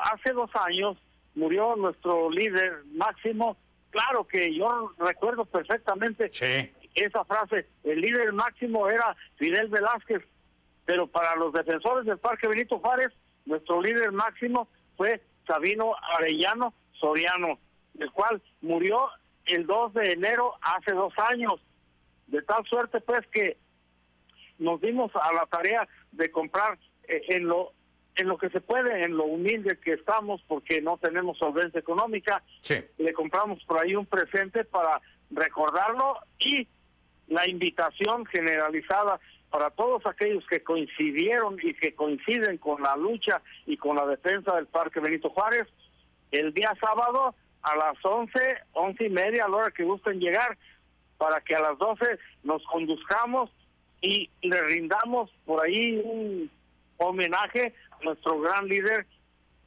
hace 0.01 0.33
dos 0.33 0.49
años, 0.55 0.97
murió 1.35 1.75
nuestro 1.75 2.29
líder 2.29 2.83
máximo. 2.93 3.57
Claro 3.89 4.27
que 4.27 4.53
yo 4.55 4.93
recuerdo 4.97 5.45
perfectamente 5.45 6.29
esa 6.93 7.25
frase, 7.25 7.67
el 7.83 8.01
líder 8.01 8.33
máximo 8.33 8.89
era 8.89 9.15
Fidel 9.37 9.67
Velázquez, 9.69 10.23
pero 10.85 11.07
para 11.07 11.35
los 11.35 11.53
defensores 11.53 12.05
del 12.05 12.17
Parque 12.17 12.47
Benito 12.47 12.79
Juárez, 12.79 13.09
nuestro 13.45 13.81
líder 13.81 14.11
máximo 14.11 14.67
fue 14.95 15.21
Sabino 15.45 15.93
Arellano 16.15 16.73
Soriano, 16.99 17.59
el 17.99 18.11
cual 18.11 18.41
murió 18.61 19.09
el 19.45 19.65
2 19.65 19.93
de 19.93 20.11
enero 20.11 20.53
hace 20.61 20.93
dos 20.93 21.13
años. 21.29 21.53
De 22.27 22.41
tal 22.41 22.65
suerte 22.65 22.99
pues 23.01 23.25
que 23.27 23.57
nos 24.57 24.81
dimos 24.81 25.11
a 25.15 25.31
la 25.33 25.45
tarea 25.45 25.87
de 26.11 26.31
comprar 26.31 26.77
eh, 27.07 27.21
en 27.29 27.47
lo 27.47 27.73
en 28.17 28.27
lo 28.27 28.37
que 28.37 28.49
se 28.49 28.61
puede, 28.61 29.03
en 29.03 29.15
lo 29.15 29.25
humilde 29.25 29.77
que 29.77 29.93
estamos, 29.93 30.41
porque 30.47 30.81
no 30.81 30.97
tenemos 30.97 31.37
solvencia 31.37 31.79
económica, 31.79 32.43
le 32.97 33.13
compramos 33.13 33.63
por 33.65 33.81
ahí 33.81 33.95
un 33.95 34.05
presente 34.05 34.65
para 34.65 35.01
recordarlo 35.29 36.17
y 36.39 36.67
la 37.27 37.47
invitación 37.47 38.25
generalizada 38.25 39.19
para 39.49 39.69
todos 39.69 40.05
aquellos 40.05 40.45
que 40.47 40.63
coincidieron 40.63 41.57
y 41.61 41.73
que 41.75 41.93
coinciden 41.93 42.57
con 42.57 42.81
la 42.81 42.95
lucha 42.95 43.41
y 43.65 43.77
con 43.77 43.95
la 43.95 44.05
defensa 44.05 44.55
del 44.55 44.67
Parque 44.67 44.99
Benito 44.99 45.29
Juárez, 45.29 45.67
el 46.31 46.53
día 46.53 46.73
sábado 46.79 47.33
a 47.61 47.75
las 47.75 48.03
11, 48.03 48.39
once 48.73 49.05
y 49.05 49.09
media, 49.09 49.45
a 49.45 49.49
la 49.49 49.57
hora 49.57 49.71
que 49.71 49.83
gusten 49.83 50.19
llegar, 50.19 50.57
para 51.17 51.41
que 51.41 51.55
a 51.55 51.61
las 51.61 51.77
12 51.77 52.17
nos 52.43 52.63
conduzcamos 52.65 53.49
y 54.01 54.29
le 54.41 54.61
rindamos 54.61 55.31
por 55.45 55.65
ahí 55.65 56.01
un 56.03 56.51
homenaje 56.97 57.73
nuestro 58.03 58.39
gran 58.39 58.67
líder 58.67 59.07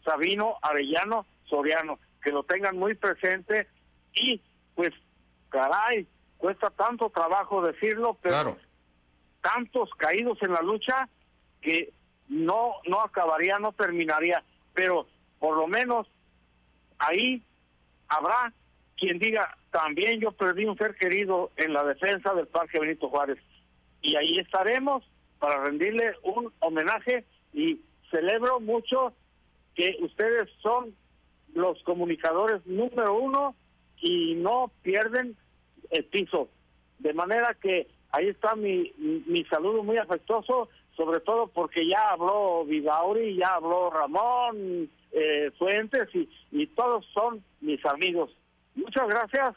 Sabino 0.04 0.56
Arellano 0.62 1.26
Soriano, 1.44 1.98
que 2.22 2.30
lo 2.30 2.42
tengan 2.44 2.76
muy 2.76 2.94
presente 2.94 3.68
y 4.14 4.40
pues 4.74 4.90
caray, 5.48 6.06
cuesta 6.38 6.70
tanto 6.70 7.10
trabajo 7.10 7.62
decirlo, 7.62 8.18
pero 8.22 8.56
tantos 9.40 9.90
caídos 9.96 10.38
en 10.42 10.52
la 10.52 10.62
lucha 10.62 11.08
que 11.60 11.92
no 12.28 12.74
no 12.86 13.00
acabaría, 13.00 13.58
no 13.58 13.72
terminaría, 13.72 14.42
pero 14.72 15.06
por 15.38 15.56
lo 15.56 15.66
menos 15.66 16.06
ahí 16.98 17.42
habrá 18.08 18.52
quien 18.96 19.18
diga, 19.18 19.56
también 19.70 20.20
yo 20.20 20.32
perdí 20.32 20.66
un 20.66 20.76
ser 20.76 20.94
querido 20.94 21.50
en 21.56 21.72
la 21.72 21.82
defensa 21.84 22.34
del 22.34 22.46
Parque 22.46 22.78
Benito 22.78 23.08
Juárez. 23.08 23.38
Y 24.02 24.14
ahí 24.16 24.38
estaremos 24.38 25.02
para 25.38 25.64
rendirle 25.64 26.12
un 26.22 26.52
homenaje 26.60 27.24
y 27.54 27.80
celebro 28.10 28.60
mucho 28.60 29.12
que 29.74 29.96
ustedes 30.00 30.48
son 30.62 30.94
los 31.54 31.82
comunicadores 31.82 32.64
número 32.66 33.14
uno 33.14 33.54
y 34.00 34.34
no 34.34 34.70
pierden 34.82 35.36
el 35.90 36.04
piso. 36.04 36.48
De 36.98 37.12
manera 37.14 37.56
que 37.60 37.88
ahí 38.10 38.28
está 38.28 38.54
mi, 38.54 38.92
mi 38.98 39.44
saludo 39.44 39.82
muy 39.82 39.96
afectuoso, 39.96 40.68
sobre 40.96 41.20
todo 41.20 41.48
porque 41.48 41.88
ya 41.88 42.10
habló 42.10 42.64
Vidauri, 42.64 43.36
ya 43.36 43.54
habló 43.54 43.90
Ramón 43.90 44.90
eh, 45.12 45.50
Fuentes 45.58 46.08
y, 46.14 46.28
y 46.52 46.66
todos 46.68 47.06
son 47.14 47.42
mis 47.60 47.84
amigos. 47.86 48.30
Muchas 48.74 49.08
gracias. 49.08 49.56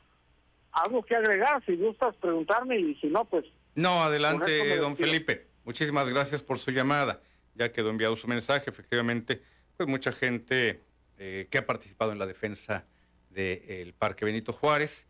Algo 0.71 1.03
que 1.03 1.15
agregar, 1.15 1.63
si 1.65 1.75
gustas 1.75 2.15
preguntarme 2.15 2.79
y 2.79 2.95
si 2.95 3.07
no, 3.07 3.25
pues... 3.25 3.45
No, 3.75 4.03
adelante, 4.03 4.77
don 4.77 4.95
Felipe. 4.95 5.47
Muchísimas 5.65 6.09
gracias 6.09 6.41
por 6.41 6.57
su 6.57 6.71
llamada. 6.71 7.21
Ya 7.55 7.71
quedó 7.71 7.89
enviado 7.89 8.15
su 8.15 8.27
mensaje. 8.27 8.69
Efectivamente, 8.69 9.41
pues 9.77 9.89
mucha 9.89 10.11
gente 10.11 10.83
eh, 11.17 11.47
que 11.49 11.57
ha 11.57 11.65
participado 11.65 12.11
en 12.11 12.19
la 12.19 12.25
defensa 12.25 12.85
del 13.29 13.93
Parque 13.93 14.25
Benito 14.25 14.53
Juárez, 14.53 15.07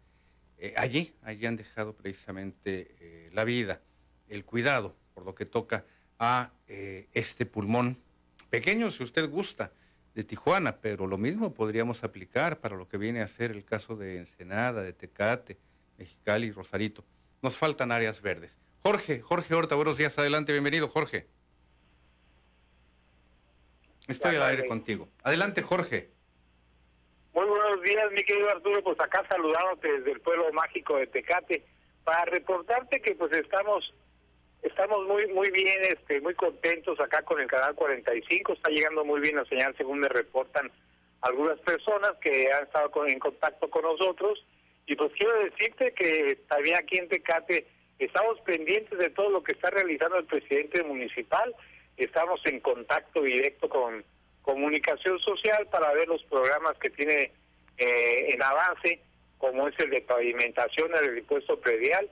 eh, 0.58 0.74
allí, 0.78 1.14
allí 1.22 1.46
han 1.46 1.58
dejado 1.58 1.96
precisamente 1.96 2.96
eh, 3.00 3.30
la 3.34 3.44
vida, 3.44 3.82
el 4.30 4.46
cuidado, 4.46 4.96
por 5.14 5.26
lo 5.26 5.36
que 5.36 5.46
toca 5.46 5.86
a 6.20 6.54
este 6.68 7.46
pulmón 7.46 7.98
pequeño, 8.50 8.90
si 8.92 9.04
usted 9.04 9.30
gusta, 9.30 9.74
de 10.14 10.24
Tijuana, 10.24 10.78
pero 10.78 11.08
lo 11.08 11.18
mismo 11.18 11.54
podríamos 11.54 12.04
aplicar 12.04 12.60
para 12.60 12.78
lo 12.78 12.88
que 12.88 12.98
viene 12.98 13.22
a 13.22 13.28
ser 13.28 13.52
el 13.52 13.66
caso 13.66 13.96
de 13.96 14.20
Ensenada, 14.20 14.84
de 14.84 14.94
Tecate, 14.94 15.58
Mexicali 15.98 16.52
Rosarito. 16.52 17.04
Nos 17.42 17.58
faltan 17.58 17.92
áreas 17.92 18.22
verdes. 18.22 18.58
Jorge, 18.82 19.22
Jorge 19.22 19.54
Horta, 19.56 19.76
buenos 19.76 19.98
días, 19.98 20.18
adelante, 20.18 20.52
bienvenido, 20.52 20.88
Jorge. 20.88 21.28
Estoy 24.08 24.36
al 24.36 24.44
aire 24.44 24.66
contigo. 24.66 25.10
Adelante, 25.24 25.62
Jorge. 25.62 26.10
Muy 27.34 27.46
buenos 27.46 27.82
días, 27.82 28.12
mi 28.12 28.24
querido 28.24 28.50
Arturo, 28.50 28.84
pues 28.84 29.00
acá 29.00 29.24
saludándote 29.28 29.92
desde 29.92 30.12
el 30.12 30.22
pueblo 30.22 30.52
mágico 30.54 30.98
de 30.98 31.08
Tecate, 31.08 31.66
para 32.04 32.26
reportarte 32.26 33.02
que 33.02 33.16
pues 33.16 33.32
estamos 33.34 33.94
estamos 34.62 35.08
muy 35.08 35.28
muy 35.28 35.50
bien, 35.50 35.80
este 35.84 36.22
muy 36.22 36.36
contentos 36.36 37.00
acá 37.00 37.24
con 37.24 37.42
el 37.42 37.48
canal 37.48 37.76
45, 37.76 38.54
está 38.54 38.70
llegando 38.70 39.04
muy 39.04 39.20
bien 39.20 39.36
la 39.36 39.46
señal 39.46 39.76
según 39.78 40.00
me 40.00 40.08
reportan 40.08 40.72
algunas 41.22 41.60
personas 41.62 42.12
que 42.22 42.52
han 42.52 42.64
estado 42.64 42.92
en 43.08 43.20
contacto 43.20 43.70
con 43.70 43.82
nosotros 43.82 44.46
y 44.86 44.96
pues 44.96 45.12
quiero 45.18 45.40
decirte 45.44 45.94
que 45.94 46.40
también 46.48 46.78
aquí 46.78 46.98
en 46.98 47.10
Tecate 47.10 47.68
Estamos 48.00 48.40
pendientes 48.42 48.98
de 48.98 49.10
todo 49.10 49.30
lo 49.30 49.44
que 49.44 49.54
está 49.54 49.70
realizando 49.70 50.18
el 50.18 50.26
presidente 50.26 50.84
municipal. 50.84 51.56
Estamos 51.98 52.42
en 52.46 52.60
contacto 52.60 53.22
directo 53.22 53.70
con 53.70 54.04
comunicación 54.42 55.20
social 55.20 55.68
para 55.68 55.94
ver 55.94 56.08
los 56.08 56.24
programas 56.24 56.78
que 56.80 56.90
tiene 56.90 57.32
eh, 57.78 58.28
en 58.34 58.44
avance, 58.44 59.00
como 59.38 59.68
es 59.68 59.80
el 59.80 59.90
de 59.90 60.02
pavimentación, 60.02 60.92
el 60.96 61.18
impuesto 61.18 61.60
predial. 61.60 62.10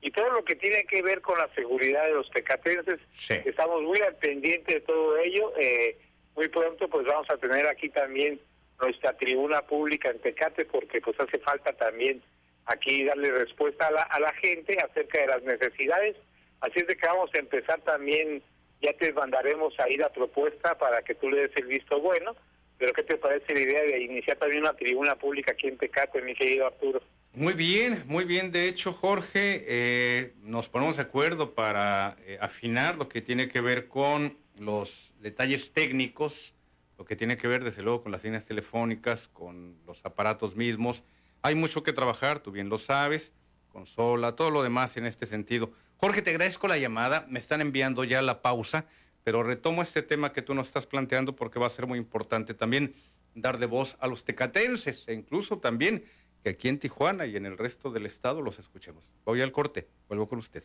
y 0.00 0.10
todo 0.10 0.30
lo 0.30 0.44
que 0.44 0.54
tiene 0.56 0.84
que 0.84 1.00
ver 1.02 1.22
con 1.22 1.38
la 1.38 1.48
seguridad 1.54 2.04
de 2.04 2.12
los 2.12 2.30
tecatenses. 2.30 3.00
Estamos 3.28 3.82
muy 3.82 3.98
al 4.00 4.14
pendiente 4.16 4.74
de 4.74 4.80
todo 4.80 5.16
ello. 5.16 5.52
Eh, 5.58 5.96
muy 6.36 6.48
pronto 6.48 6.88
pues 6.88 7.06
vamos 7.06 7.28
a 7.30 7.38
tener 7.38 7.66
aquí 7.66 7.88
también 7.88 8.38
nuestra 8.80 9.16
tribuna 9.16 9.62
pública 9.62 10.10
en 10.10 10.20
Tecate 10.20 10.64
porque 10.66 11.00
pues 11.00 11.18
hace 11.18 11.38
falta 11.38 11.72
también 11.72 12.22
aquí 12.66 13.04
darle 13.04 13.30
respuesta 13.30 13.86
a 13.86 13.92
la, 13.92 14.02
a 14.02 14.20
la 14.20 14.32
gente 14.34 14.76
acerca 14.78 15.20
de 15.20 15.26
las 15.26 15.42
necesidades. 15.42 16.16
Así 16.60 16.80
es 16.80 16.86
de 16.86 16.96
que 16.96 17.06
vamos 17.06 17.30
a 17.34 17.38
empezar 17.38 17.80
también, 17.82 18.42
ya 18.84 18.92
te 18.92 19.12
mandaremos 19.12 19.74
ahí 19.80 19.96
la 19.96 20.12
propuesta 20.12 20.76
para 20.76 21.02
que 21.02 21.14
tú 21.14 21.30
le 21.30 21.42
des 21.42 21.56
el 21.56 21.66
visto 21.66 22.00
bueno, 22.00 22.36
pero 22.78 22.92
¿qué 22.92 23.02
te 23.02 23.16
parece 23.16 23.54
la 23.54 23.60
idea 23.60 23.82
de 23.82 24.02
iniciar 24.02 24.36
también 24.36 24.62
una 24.62 24.74
tribuna 24.74 25.16
pública 25.16 25.52
aquí 25.52 25.68
en 25.68 25.78
Tecate, 25.78 26.20
mi 26.22 26.34
querido 26.34 26.66
Arturo? 26.66 27.00
Muy 27.32 27.54
bien, 27.54 28.04
muy 28.06 28.24
bien. 28.24 28.52
De 28.52 28.68
hecho, 28.68 28.92
Jorge, 28.92 29.64
eh, 29.66 30.34
nos 30.42 30.68
ponemos 30.68 30.96
de 30.96 31.02
acuerdo 31.02 31.54
para 31.54 32.16
eh, 32.26 32.38
afinar 32.40 32.96
lo 32.96 33.08
que 33.08 33.22
tiene 33.22 33.48
que 33.48 33.60
ver 33.60 33.88
con 33.88 34.36
los 34.56 35.14
detalles 35.18 35.72
técnicos, 35.72 36.54
lo 36.98 37.04
que 37.04 37.16
tiene 37.16 37.36
que 37.36 37.48
ver 37.48 37.64
desde 37.64 37.82
luego 37.82 38.02
con 38.02 38.12
las 38.12 38.22
líneas 38.22 38.46
telefónicas, 38.46 39.28
con 39.28 39.78
los 39.86 40.04
aparatos 40.04 40.54
mismos. 40.54 41.02
Hay 41.42 41.54
mucho 41.54 41.82
que 41.82 41.92
trabajar, 41.92 42.38
tú 42.38 42.52
bien 42.52 42.68
lo 42.68 42.78
sabes, 42.78 43.32
consola, 43.68 44.36
todo 44.36 44.50
lo 44.50 44.62
demás 44.62 44.96
en 44.96 45.06
este 45.06 45.26
sentido. 45.26 45.72
Jorge, 45.96 46.22
te 46.22 46.30
agradezco 46.30 46.68
la 46.68 46.78
llamada, 46.78 47.26
me 47.28 47.38
están 47.38 47.60
enviando 47.60 48.04
ya 48.04 48.20
la 48.22 48.42
pausa, 48.42 48.86
pero 49.22 49.42
retomo 49.42 49.82
este 49.82 50.02
tema 50.02 50.32
que 50.32 50.42
tú 50.42 50.54
nos 50.54 50.66
estás 50.66 50.86
planteando 50.86 51.34
porque 51.34 51.58
va 51.58 51.66
a 51.66 51.70
ser 51.70 51.86
muy 51.86 51.98
importante 51.98 52.54
también 52.54 52.94
dar 53.34 53.58
de 53.58 53.66
voz 53.66 53.96
a 54.00 54.06
los 54.06 54.24
tecatenses 54.24 55.08
e 55.08 55.14
incluso 55.14 55.58
también 55.58 56.04
que 56.42 56.50
aquí 56.50 56.68
en 56.68 56.78
Tijuana 56.78 57.26
y 57.26 57.36
en 57.36 57.46
el 57.46 57.56
resto 57.56 57.90
del 57.90 58.06
estado 58.06 58.42
los 58.42 58.58
escuchemos. 58.58 59.04
Voy 59.24 59.40
al 59.40 59.50
corte, 59.50 59.88
vuelvo 60.08 60.28
con 60.28 60.38
usted. 60.38 60.64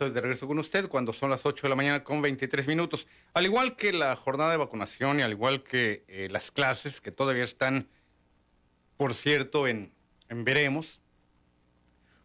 Estoy 0.00 0.14
de 0.14 0.22
regreso 0.22 0.48
con 0.48 0.58
usted 0.58 0.88
cuando 0.88 1.12
son 1.12 1.28
las 1.28 1.44
8 1.44 1.60
de 1.60 1.68
la 1.68 1.74
mañana 1.74 2.02
con 2.02 2.22
23 2.22 2.66
minutos. 2.68 3.06
Al 3.34 3.44
igual 3.44 3.76
que 3.76 3.92
la 3.92 4.16
jornada 4.16 4.50
de 4.50 4.56
vacunación 4.56 5.18
y 5.18 5.22
al 5.22 5.32
igual 5.32 5.62
que 5.62 6.04
eh, 6.08 6.28
las 6.30 6.50
clases 6.50 7.02
que 7.02 7.12
todavía 7.12 7.44
están, 7.44 7.86
por 8.96 9.12
cierto, 9.14 9.68
en, 9.68 9.92
en 10.30 10.44
veremos, 10.44 11.02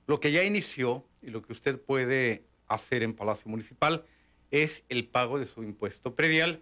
lo 0.08 0.22
que 0.22 0.32
ya 0.32 0.46
inició 0.46 1.06
y 1.22 1.32
lo 1.32 1.42
que 1.42 1.52
usted 1.52 1.78
puede 1.78 2.46
hacer 2.68 3.04
en 3.04 3.14
Palacio 3.14 3.52
Municipal 3.52 4.06
es 4.52 4.86
el 4.88 5.10
pago 5.10 5.38
de 5.38 5.46
su 5.46 5.62
impuesto 5.62 6.16
predial 6.16 6.62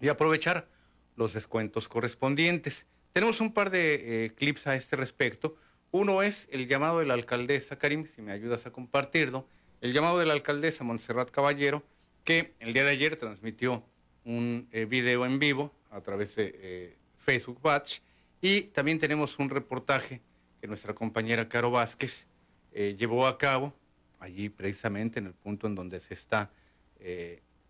y 0.00 0.08
aprovechar 0.08 0.68
los 1.14 1.34
descuentos 1.34 1.88
correspondientes. 1.88 2.88
Tenemos 3.12 3.40
un 3.40 3.54
par 3.54 3.70
de 3.70 4.24
eh, 4.24 4.30
clips 4.30 4.66
a 4.66 4.74
este 4.74 4.96
respecto. 4.96 5.54
Uno 5.92 6.24
es 6.24 6.48
el 6.50 6.66
llamado 6.66 6.98
de 6.98 7.06
la 7.06 7.14
alcaldesa, 7.14 7.78
Karim, 7.78 8.06
si 8.06 8.22
me 8.22 8.32
ayudas 8.32 8.66
a 8.66 8.72
compartirlo, 8.72 9.46
el 9.80 9.92
llamado 9.92 10.18
de 10.18 10.26
la 10.26 10.32
alcaldesa 10.32 10.84
Montserrat 10.84 11.30
Caballero, 11.30 11.82
que 12.24 12.54
el 12.60 12.72
día 12.72 12.84
de 12.84 12.90
ayer 12.90 13.16
transmitió 13.16 13.84
un 14.24 14.68
eh, 14.72 14.84
video 14.84 15.24
en 15.24 15.38
vivo 15.38 15.72
a 15.90 16.00
través 16.00 16.34
de 16.34 16.52
eh, 16.54 16.96
Facebook 17.16 17.60
Batch 17.62 18.00
y 18.40 18.62
también 18.62 18.98
tenemos 18.98 19.38
un 19.38 19.48
reportaje 19.50 20.20
que 20.60 20.66
nuestra 20.66 20.94
compañera 20.94 21.48
Caro 21.48 21.70
Vázquez 21.70 22.26
eh, 22.72 22.96
llevó 22.98 23.26
a 23.26 23.38
cabo 23.38 23.72
allí 24.18 24.48
precisamente 24.48 25.18
en 25.20 25.26
el 25.26 25.34
punto 25.34 25.66
en 25.66 25.74
donde 25.74 26.00
se 26.00 26.14
está 26.14 26.50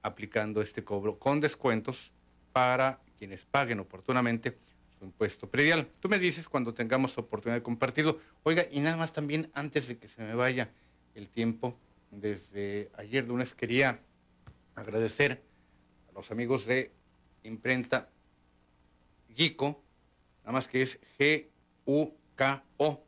aplicando 0.01 0.63
este 0.63 0.83
cobro 0.83 1.19
con 1.19 1.41
descuentos 1.41 2.13
para 2.53 3.01
quienes 3.19 3.45
paguen 3.45 3.81
oportunamente 3.81 4.57
su 4.99 5.05
impuesto 5.05 5.51
predial. 5.51 5.89
Tú 6.01 6.09
me 6.09 6.19
dices 6.19 6.49
cuando 6.49 6.73
tengamos 6.73 7.19
oportunidad 7.19 7.59
de 7.59 7.63
compartirlo. 7.63 8.19
Oiga, 8.45 8.67
y 8.71 8.81
nada 8.81 8.97
más 8.97 9.13
también 9.13 9.51
antes 9.53 9.89
de 9.89 9.99
que 9.99 10.09
se 10.09 10.23
me 10.23 10.35
vaya 10.35 10.71
el 11.15 11.29
tiempo, 11.29 11.77
desde 12.21 12.91
ayer 12.97 13.27
lunes 13.27 13.55
quería 13.55 14.01
agradecer 14.75 15.43
a 16.09 16.12
los 16.12 16.31
amigos 16.31 16.67
de 16.67 16.93
imprenta 17.43 18.09
Gico, 19.35 19.83
nada 20.41 20.53
más 20.53 20.69
que 20.69 20.83
es 20.83 20.99
G-U-K-O. 21.19 23.03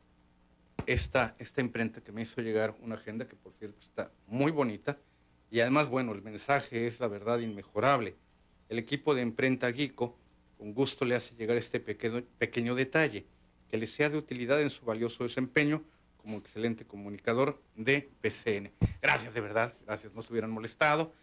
Esta, 0.87 1.35
esta 1.39 1.61
imprenta 1.61 2.01
que 2.01 2.13
me 2.13 2.23
hizo 2.23 2.41
llegar 2.41 2.75
una 2.81 2.95
agenda 2.95 3.29
que 3.29 3.37
por 3.37 3.53
cierto 3.55 3.79
está 3.81 4.11
muy 4.27 4.51
bonita 4.53 4.99
y 5.51 5.61
además, 5.61 5.89
bueno, 5.89 6.13
el 6.13 6.23
mensaje 6.23 6.87
es 6.87 7.01
la 7.01 7.09
verdad 7.09 7.41
inmejorable. 7.41 8.17
El 8.69 8.79
equipo 8.79 9.15
de 9.15 9.23
imprenta 9.23 9.73
Gico 9.73 10.17
con 10.57 10.73
gusto 10.73 11.05
le 11.05 11.15
hace 11.15 11.35
llegar 11.35 11.57
este 11.57 11.81
pequeño, 11.81 12.23
pequeño 12.39 12.75
detalle 12.75 13.27
que 13.71 13.77
le 13.77 13.87
sea 13.87 14.09
de 14.09 14.17
utilidad 14.19 14.63
en 14.63 14.71
su 14.71 14.85
valioso 14.85 15.25
desempeño 15.25 15.83
como 16.29 16.41
excelente 16.41 16.85
comunicador 16.85 17.59
de 17.75 18.11
PCN. 18.21 18.71
Gracias 19.01 19.33
de 19.33 19.41
verdad, 19.41 19.73
gracias, 19.87 20.13
no 20.13 20.23
se 20.23 20.31
hubieran 20.31 20.51
molestado. 20.51 21.15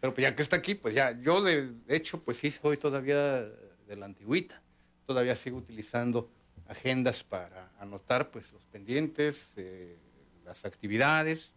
Pero 0.00 0.12
pues 0.12 0.22
ya 0.22 0.34
que 0.34 0.42
está 0.42 0.56
aquí, 0.56 0.74
pues 0.74 0.94
ya, 0.94 1.18
yo 1.18 1.40
de, 1.40 1.72
hecho, 1.88 2.22
pues 2.22 2.36
sí, 2.36 2.50
soy 2.50 2.76
todavía 2.76 3.40
de 3.40 3.96
la 3.96 4.04
antigüita. 4.04 4.62
Todavía 5.06 5.34
sigo 5.34 5.56
utilizando 5.56 6.30
agendas 6.68 7.24
para 7.24 7.72
anotar 7.80 8.30
pues 8.30 8.52
los 8.52 8.62
pendientes, 8.66 9.48
eh, 9.56 9.96
las 10.44 10.66
actividades 10.66 11.54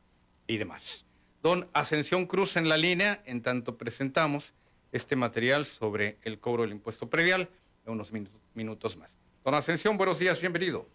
y 0.48 0.56
demás. 0.56 1.06
Don 1.42 1.68
Ascensión 1.74 2.26
Cruz 2.26 2.56
en 2.56 2.70
la 2.70 2.78
línea, 2.78 3.22
en 3.26 3.42
tanto 3.42 3.78
presentamos 3.78 4.54
este 4.94 5.18
material 5.18 5.66
sobre 5.66 6.20
el 6.22 6.40
cobro 6.40 6.64
del 6.64 6.72
impuesto 6.72 7.10
predial 7.10 7.50
en 7.86 7.92
unos 7.92 8.14
minutos 8.54 8.96
más. 8.96 9.18
Don 9.44 9.56
Ascensión, 9.56 9.98
buenos 9.98 10.20
días, 10.20 10.40
bienvenido. 10.40 10.88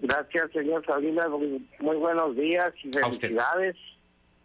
Gracias, 0.00 0.50
señor 0.52 0.84
Salinas. 0.86 1.28
Muy, 1.28 1.96
buenos 1.96 2.36
días 2.36 2.72
y 2.82 2.90
felicidades. 2.90 3.76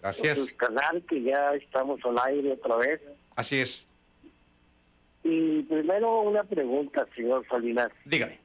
Gracias. 0.02 0.38
Por 0.38 0.48
su 0.48 0.58
canal, 0.58 1.04
que 1.08 1.22
ya 1.24 1.54
estamos 1.54 2.00
al 2.04 2.18
aire 2.26 2.54
otra 2.54 2.76
vez. 2.78 3.02
Así 3.36 3.60
es. 3.60 3.88
Y 5.24 5.64
primero 5.64 6.22
una 6.22 6.44
pregunta, 6.44 7.06
señor 7.16 7.46
Salinas. 7.50 7.90
Dígame. 8.06 8.40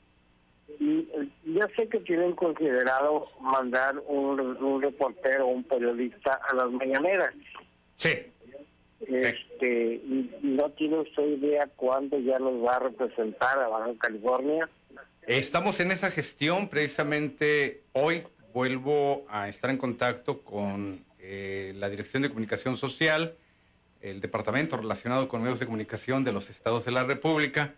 Eh, 0.69 1.28
yo 1.45 1.62
sé 1.77 1.89
que 1.89 1.99
tienen 2.01 2.35
considerado 2.35 3.27
mandar 3.41 3.99
un, 4.07 4.41
un 4.41 4.81
reportero 4.81 5.47
o 5.47 5.51
un 5.51 5.65
periodista 5.65 6.41
a 6.49 6.55
las 6.55 6.70
mañaneras. 6.70 7.35
Sí. 7.97 8.11
Este, 9.01 10.01
¿No 10.43 10.70
tiene 10.70 11.01
usted 11.01 11.24
idea 11.24 11.69
cuándo 11.77 12.19
ya 12.19 12.39
nos 12.39 12.65
va 12.65 12.77
a 12.77 12.81
representar 12.81 13.59
a 13.59 13.69
Baja 13.69 13.93
California? 13.99 14.69
Estamos 15.27 15.79
en 15.81 15.93
esa 15.93 16.11
gestión, 16.11 16.69
precisamente 16.69 17.83
hoy 17.93 18.25
vuelvo 18.55 19.27
a 19.29 19.49
estar 19.49 19.71
en 19.71 19.77
contacto 19.77 20.41
con 20.41 21.05
eh, 21.19 21.75
la 21.77 21.91
Dirección 21.91 22.23
de 22.23 22.31
Comunicación 22.31 22.77
Social, 22.77 23.37
el 24.01 24.21
departamento 24.23 24.79
relacionado 24.79 25.29
con 25.29 25.43
medios 25.43 25.61
de 25.61 25.67
comunicación 25.67 26.25
de 26.25 26.33
los 26.33 26.49
estados 26.49 26.87
de 26.87 26.93
la 26.93 27.05
República, 27.05 27.75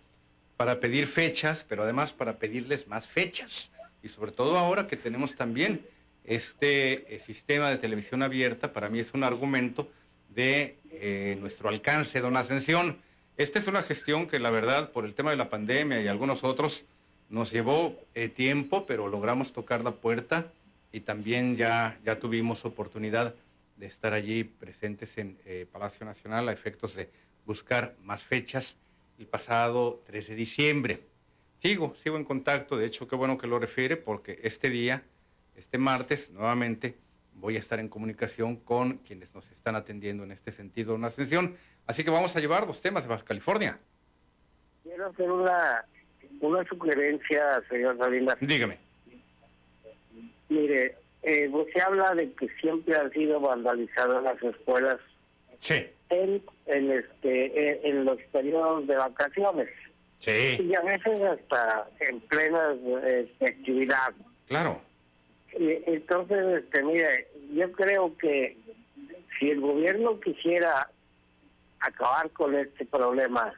para 0.56 0.78
pedir 0.78 1.08
fechas, 1.08 1.66
pero 1.68 1.82
además 1.82 2.12
para 2.12 2.38
pedirles 2.38 2.86
más 2.86 3.08
fechas. 3.08 3.72
Y 4.04 4.08
sobre 4.08 4.30
todo 4.30 4.56
ahora 4.56 4.86
que 4.86 4.96
tenemos 4.96 5.34
también 5.34 5.84
este 6.24 7.12
eh, 7.12 7.18
sistema 7.18 7.70
de 7.70 7.76
televisión 7.76 8.22
abierta, 8.22 8.72
para 8.72 8.88
mí 8.88 9.00
es 9.00 9.14
un 9.14 9.24
argumento 9.24 9.90
de 10.28 10.78
eh, 10.92 11.36
nuestro 11.40 11.68
alcance, 11.68 12.20
don 12.20 12.36
Ascensión. 12.36 12.98
Esta 13.36 13.58
es 13.58 13.66
una 13.66 13.82
gestión 13.82 14.28
que 14.28 14.38
la 14.38 14.50
verdad, 14.50 14.92
por 14.92 15.04
el 15.04 15.14
tema 15.14 15.32
de 15.32 15.36
la 15.36 15.50
pandemia 15.50 16.00
y 16.00 16.06
algunos 16.06 16.44
otros, 16.44 16.84
nos 17.32 17.50
llevó 17.50 17.98
eh, 18.14 18.28
tiempo, 18.28 18.84
pero 18.84 19.08
logramos 19.08 19.52
tocar 19.52 19.82
la 19.82 19.92
puerta 19.92 20.52
y 20.92 21.00
también 21.00 21.56
ya, 21.56 21.98
ya 22.04 22.20
tuvimos 22.20 22.66
oportunidad 22.66 23.34
de 23.78 23.86
estar 23.86 24.12
allí 24.12 24.44
presentes 24.44 25.16
en 25.16 25.38
eh, 25.46 25.66
Palacio 25.72 26.04
Nacional 26.04 26.46
a 26.48 26.52
efectos 26.52 26.94
de 26.94 27.08
buscar 27.46 27.94
más 28.02 28.22
fechas 28.22 28.76
el 29.18 29.26
pasado 29.26 30.02
3 30.04 30.28
de 30.28 30.34
diciembre. 30.34 31.00
Sigo, 31.58 31.94
sigo 31.96 32.18
en 32.18 32.24
contacto, 32.24 32.76
de 32.76 32.84
hecho 32.84 33.08
qué 33.08 33.16
bueno 33.16 33.38
que 33.38 33.46
lo 33.46 33.58
refiere 33.58 33.96
porque 33.96 34.38
este 34.42 34.68
día, 34.68 35.02
este 35.56 35.78
martes, 35.78 36.30
nuevamente 36.32 36.98
voy 37.32 37.56
a 37.56 37.60
estar 37.60 37.80
en 37.80 37.88
comunicación 37.88 38.56
con 38.56 38.98
quienes 38.98 39.34
nos 39.34 39.50
están 39.50 39.74
atendiendo 39.74 40.22
en 40.22 40.32
este 40.32 40.52
sentido, 40.52 40.94
una 40.94 41.06
ascensión. 41.06 41.56
Así 41.86 42.04
que 42.04 42.10
vamos 42.10 42.36
a 42.36 42.40
llevar 42.40 42.66
dos 42.66 42.82
temas 42.82 43.04
de 43.04 43.08
Baja 43.08 43.24
California. 43.24 43.78
Quiero 44.82 45.06
hacer 45.06 45.30
una, 45.30 45.86
una 46.42 46.64
sugerencia, 46.64 47.62
señor 47.70 47.96
Salinas. 47.98 48.36
Dígame. 48.40 48.78
Mire, 50.48 50.96
eh, 51.22 51.50
se 51.72 51.82
habla 51.82 52.14
de 52.14 52.32
que 52.32 52.48
siempre 52.60 52.96
han 52.96 53.10
sido 53.12 53.40
vandalizadas 53.40 54.22
las 54.22 54.42
escuelas. 54.42 54.98
Sí. 55.60 55.86
En, 56.10 56.42
en, 56.66 56.90
este, 56.90 57.88
en, 57.88 58.04
los 58.04 58.20
periodos 58.32 58.86
de 58.86 58.96
vacaciones. 58.96 59.68
Sí. 60.18 60.58
Y 60.60 60.74
a 60.74 60.80
veces 60.80 61.20
hasta 61.20 61.88
en 62.00 62.20
plena 62.20 62.74
este, 63.06 63.46
actividad. 63.46 64.12
Claro. 64.48 64.80
Entonces, 65.52 66.64
este, 66.64 66.82
mire, 66.82 67.28
yo 67.54 67.70
creo 67.72 68.16
que 68.18 68.56
si 69.38 69.50
el 69.50 69.60
gobierno 69.60 70.18
quisiera 70.20 70.90
acabar 71.80 72.30
con 72.30 72.54
este 72.56 72.84
problema, 72.86 73.54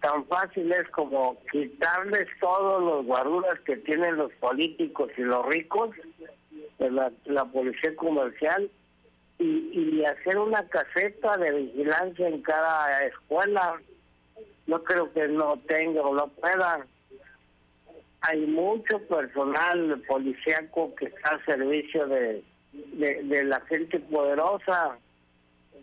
tan 0.00 0.24
fácil 0.26 0.70
es 0.72 0.88
como 0.90 1.36
quitarles 1.50 2.26
todos 2.40 2.82
los 2.82 3.06
guaruras 3.06 3.58
que 3.60 3.76
tienen 3.76 4.16
los 4.16 4.32
políticos 4.34 5.10
y 5.16 5.22
los 5.22 5.44
ricos, 5.46 5.90
la, 6.78 7.12
la 7.24 7.44
policía 7.46 7.94
comercial, 7.96 8.70
y, 9.38 9.98
y 9.98 10.04
hacer 10.04 10.38
una 10.38 10.66
caseta 10.68 11.36
de 11.36 11.52
vigilancia 11.52 12.28
en 12.28 12.42
cada 12.42 13.04
escuela. 13.04 13.80
No 14.66 14.82
creo 14.82 15.12
que 15.12 15.28
no 15.28 15.58
tenga 15.66 16.02
o 16.02 16.14
no 16.14 16.28
pueda 16.28 16.86
hay 18.28 18.46
mucho 18.46 18.98
personal 19.06 20.02
policíaco 20.08 20.94
que 20.96 21.06
está 21.06 21.30
al 21.30 21.44
servicio 21.44 22.06
de, 22.06 22.42
de, 22.72 23.44
la 23.44 23.60
gente 23.62 24.00
poderosa. 24.00 24.98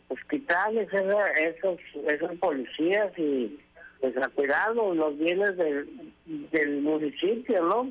Hospitales, 0.10 0.90
esos, 0.92 1.80
esos 2.08 2.32
policías 2.40 3.18
y 3.18 3.60
pues 4.04 4.18
a 4.18 4.28
cuidarlos 4.28 4.98
los 4.98 5.18
bienes 5.18 5.56
del, 5.56 6.14
del 6.26 6.82
municipio, 6.82 7.64
¿no? 7.64 7.90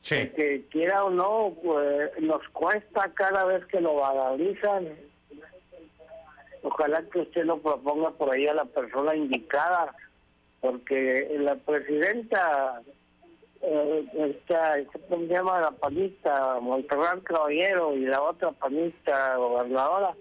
Sí. 0.00 0.30
Que 0.34 0.64
quiera 0.70 1.04
o 1.04 1.10
no, 1.10 1.54
pues 1.62 2.12
nos 2.18 2.48
cuesta 2.48 3.12
cada 3.12 3.44
vez 3.44 3.66
que 3.66 3.78
lo 3.78 3.96
vandalizan. 3.96 4.88
Ojalá 6.62 7.02
que 7.12 7.18
usted 7.18 7.44
lo 7.44 7.58
proponga 7.58 8.10
por 8.12 8.32
ahí 8.32 8.46
a 8.46 8.54
la 8.54 8.64
persona 8.64 9.14
indicada, 9.14 9.94
porque 10.62 11.30
la 11.38 11.56
presidenta 11.56 12.80
eh, 13.60 14.06
esta, 14.14 14.76
¿cómo 15.10 15.26
se 15.26 15.34
llama? 15.34 15.60
La 15.60 15.72
panista 15.72 16.58
Montserrat 16.58 17.22
Caballero 17.22 17.94
y 17.94 18.06
la 18.06 18.22
otra 18.22 18.52
panista 18.52 19.36
gobernadora. 19.36 20.14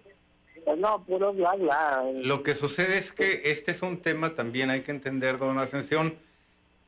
Pues 0.69 0.81
no, 0.81 1.03
puro 1.03 1.33
bla, 1.33 1.55
bla. 1.55 2.03
Lo 2.21 2.43
que 2.43 2.53
sucede 2.53 2.99
es 2.99 3.11
que 3.11 3.41
este 3.45 3.71
es 3.71 3.81
un 3.81 4.03
tema 4.03 4.35
también, 4.35 4.69
hay 4.69 4.81
que 4.81 4.91
entender, 4.91 5.39
don 5.39 5.57
Ascensión, 5.57 6.13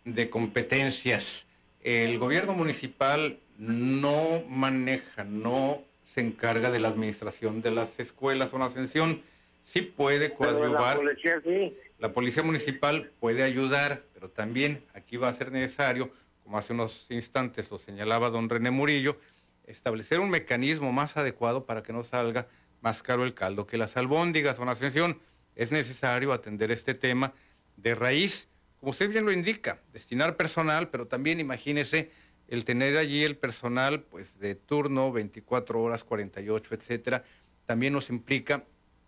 de 0.05 0.29
competencias. 0.29 1.47
El 1.81 2.19
gobierno 2.19 2.53
municipal 2.53 3.39
no 3.57 4.43
maneja, 4.47 5.23
no 5.23 5.81
se 6.03 6.21
encarga 6.21 6.69
de 6.69 6.79
la 6.79 6.89
administración 6.89 7.63
de 7.63 7.71
las 7.71 7.99
escuelas, 7.99 8.51
don 8.51 8.61
Ascensión. 8.61 9.23
Sí 9.63 9.81
puede 9.81 10.31
coadyuvar. 10.31 10.97
La 10.97 11.01
policía, 11.01 11.41
sí. 11.43 11.75
la 11.97 12.13
policía 12.13 12.43
municipal 12.43 13.09
puede 13.19 13.41
ayudar, 13.41 14.03
pero 14.13 14.29
también 14.29 14.83
aquí 14.93 15.17
va 15.17 15.29
a 15.29 15.33
ser 15.33 15.51
necesario 15.51 16.11
como 16.43 16.59
hace 16.59 16.73
unos 16.73 17.07
instantes 17.09 17.71
lo 17.71 17.79
señalaba 17.79 18.29
don 18.29 18.47
René 18.47 18.69
Murillo, 18.69 19.17
establecer 19.65 20.19
un 20.19 20.29
mecanismo 20.29 20.91
más 20.91 21.17
adecuado 21.17 21.65
para 21.65 21.81
que 21.81 21.93
no 21.93 22.03
salga 22.03 22.47
más 22.81 23.01
caro 23.03 23.23
el 23.23 23.33
caldo 23.33 23.65
que 23.65 23.77
las 23.77 23.97
albóndigas. 23.97 24.57
Don 24.57 24.69
Ascensión, 24.69 25.19
es 25.55 25.71
necesario 25.71 26.33
atender 26.33 26.71
este 26.71 26.93
tema 26.93 27.33
de 27.77 27.95
raíz, 27.95 28.47
como 28.79 28.91
usted 28.91 29.09
bien 29.09 29.25
lo 29.25 29.31
indica, 29.31 29.81
destinar 29.93 30.35
personal, 30.35 30.89
pero 30.89 31.07
también 31.07 31.39
imagínese 31.39 32.11
el 32.47 32.65
tener 32.65 32.97
allí 32.97 33.23
el 33.23 33.37
personal 33.37 34.01
pues 34.03 34.39
de 34.39 34.55
turno, 34.55 35.11
24 35.11 35.81
horas, 35.81 36.03
48, 36.03 36.75
etcétera, 36.75 37.23
también 37.65 37.93
nos 37.93 38.09
implica 38.09 38.65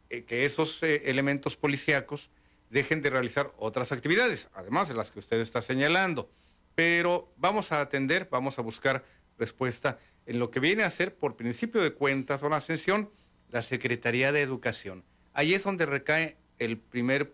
eh, 0.09 0.23
que 0.23 0.45
esos 0.45 0.81
eh, 0.83 1.09
elementos 1.09 1.57
policíacos 1.57 2.29
dejen 2.69 3.01
de 3.01 3.09
realizar 3.09 3.51
otras 3.57 3.91
actividades, 3.91 4.49
además 4.53 4.87
de 4.87 4.95
las 4.95 5.11
que 5.11 5.19
usted 5.19 5.39
está 5.39 5.61
señalando 5.61 6.29
pero 6.75 7.31
vamos 7.37 7.71
a 7.71 7.81
atender, 7.81 8.27
vamos 8.31 8.57
a 8.57 8.61
buscar 8.61 9.03
respuesta 9.37 9.97
en 10.25 10.39
lo 10.39 10.51
que 10.51 10.59
viene 10.59 10.83
a 10.83 10.89
ser, 10.89 11.15
por 11.15 11.35
principio 11.35 11.81
de 11.81 11.93
cuentas, 11.93 12.43
una 12.43 12.57
ascensión, 12.57 13.09
la 13.53 13.61
Secretaría 13.61 14.31
de 14.31 14.41
Educación. 14.41 15.03
Ahí 15.31 15.53
es 15.53 15.63
donde 15.63 15.85
recae 15.85 16.37
el 16.57 16.77
primer 16.77 17.31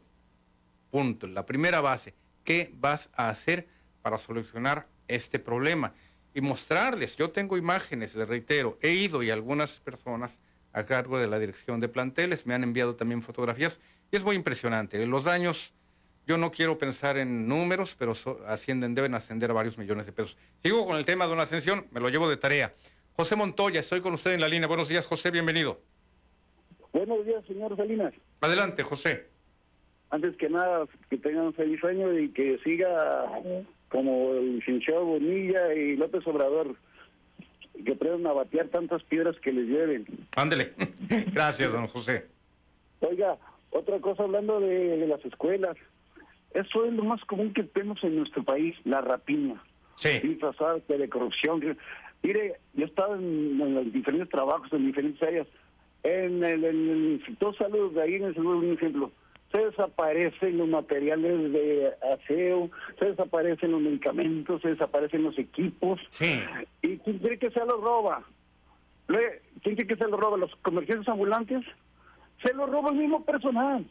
punto, 0.92 1.28
la 1.28 1.46
primera 1.46 1.80
base. 1.80 2.14
¿Qué 2.44 2.72
vas 2.74 3.10
a 3.14 3.30
hacer 3.30 3.68
para 4.02 4.18
solucionar 4.18 4.86
este 5.08 5.40
problema? 5.40 5.94
Y 6.34 6.42
mostrarles, 6.42 7.16
yo 7.16 7.32
tengo 7.32 7.58
imágenes, 7.58 8.16
les 8.16 8.28
reitero, 8.28 8.78
he 8.82 8.92
ido 8.92 9.24
y 9.24 9.30
algunas 9.30 9.80
personas 9.80 10.40
a 10.74 10.86
cargo 10.86 11.18
de 11.18 11.28
la 11.28 11.40
dirección 11.40 11.80
de 11.80 11.88
planteles 11.88 12.46
me 12.46 12.54
han 12.54 12.64
enviado 12.64 12.96
también 12.96 13.24
fotografías 13.24 13.80
y 14.12 14.18
es 14.18 14.24
muy 14.26 14.36
impresionante. 14.36 15.04
Los 15.08 15.24
daños 15.24 15.74
Yo 16.28 16.38
no 16.38 16.52
quiero 16.52 16.78
pensar 16.78 17.18
en 17.18 17.48
números, 17.48 17.96
pero 17.98 18.14
ascienden, 18.46 18.94
deben 18.94 19.16
ascender 19.16 19.50
a 19.50 19.54
varios 19.54 19.80
millones 19.80 20.06
de 20.06 20.12
pesos. 20.12 20.38
Sigo 20.62 20.86
con 20.86 20.98
el 20.98 21.04
tema 21.04 21.26
de 21.26 21.34
una 21.34 21.44
ascensión, 21.44 21.88
me 21.90 22.00
lo 22.00 22.10
llevo 22.10 22.30
de 22.30 22.38
tarea. 22.38 22.72
José 23.14 23.36
Montoya, 23.36 23.80
estoy 23.80 24.02
con 24.02 24.14
usted 24.14 24.34
en 24.34 24.42
la 24.42 24.48
línea. 24.48 24.68
Buenos 24.68 24.90
días, 24.90 25.08
José, 25.08 25.32
bienvenido. 25.32 25.82
Buenos 26.94 27.26
días, 27.26 27.44
señor 27.46 27.76
Salinas. 27.76 28.14
Adelante, 28.42 28.84
José. 28.84 29.28
Antes 30.10 30.36
que 30.38 30.50
nada, 30.50 30.86
que 31.10 31.18
tengan 31.18 31.48
un 31.48 31.54
feliz 31.54 31.84
año 31.84 32.18
y 32.18 32.30
que 32.30 32.58
siga 32.64 33.26
como 33.90 34.34
el 34.34 34.58
licenciado 34.58 35.06
Bonilla 35.06 35.74
y 35.74 35.96
López 35.98 36.26
Obrador, 36.26 36.76
que 37.86 37.92
aprendan 37.92 38.28
a 38.28 38.34
batear 38.34 38.68
tantas 38.70 39.04
piedras 39.04 39.36
que 39.40 39.52
les 39.52 39.68
lleven. 39.68 40.06
Ándele. 40.36 40.74
Gracias, 41.34 41.72
don 41.72 41.88
José. 41.88 42.28
Oiga, 43.02 43.38
otra 43.70 44.00
cosa 44.00 44.24
hablando 44.24 44.60
de, 44.60 45.06
las 45.08 45.24
escuelas. 45.26 45.78
Eso 46.54 46.86
es 46.86 46.94
lo 46.94 47.04
más 47.04 47.24
común 47.26 47.54
que 47.54 47.64
tenemos 47.64 48.04
en 48.04 48.16
nuestro 48.18 48.44
país, 48.44 48.76
la 48.84 49.02
rapiña. 49.02 49.62
Sí. 49.96 50.20
Disfrazada 50.24 50.80
de 50.88 51.10
corrupción. 51.10 51.78
Mire, 52.24 52.60
yo 52.74 52.86
he 52.86 52.88
estado 52.88 53.16
en, 53.16 53.62
en 53.62 53.92
diferentes 53.92 54.30
trabajos, 54.30 54.72
en 54.74 54.88
diferentes 54.88 55.22
áreas. 55.22 55.48
En 56.04 56.44
el, 56.44 56.64
en 56.64 56.90
el 56.90 57.12
Instituto 57.14 57.52
de 57.52 57.58
Salud, 57.58 57.94
de 57.94 58.02
ahí 58.02 58.16
en 58.16 58.24
el 58.24 58.34
Seguro, 58.34 58.60
un 58.60 58.74
ejemplo, 58.74 59.12
se 59.52 59.58
desaparecen 59.58 60.58
los 60.58 60.68
materiales 60.68 61.52
de 61.52 61.92
aseo, 62.14 62.70
se 63.00 63.06
desaparecen 63.08 63.72
los 63.72 63.82
medicamentos, 63.82 64.62
se 64.62 64.70
desaparecen 64.70 65.24
los 65.24 65.38
equipos. 65.38 66.00
Sí. 66.10 66.40
¿Y 66.82 66.98
quién 67.00 67.20
cree 67.20 67.40
que 67.40 67.50
se 67.50 67.60
lo 67.60 67.82
roba? 67.82 68.24
¿Quién 69.08 69.76
cree 69.76 69.88
que 69.88 69.96
se 69.96 70.08
lo 70.08 70.18
roba? 70.18 70.38
¿Los 70.38 70.56
comerciantes 70.58 71.08
ambulantes? 71.10 71.66
Se 72.44 72.54
lo 72.54 72.68
roba 72.68 72.92
el 72.92 72.98
mismo 72.98 73.26
personal. 73.26 73.86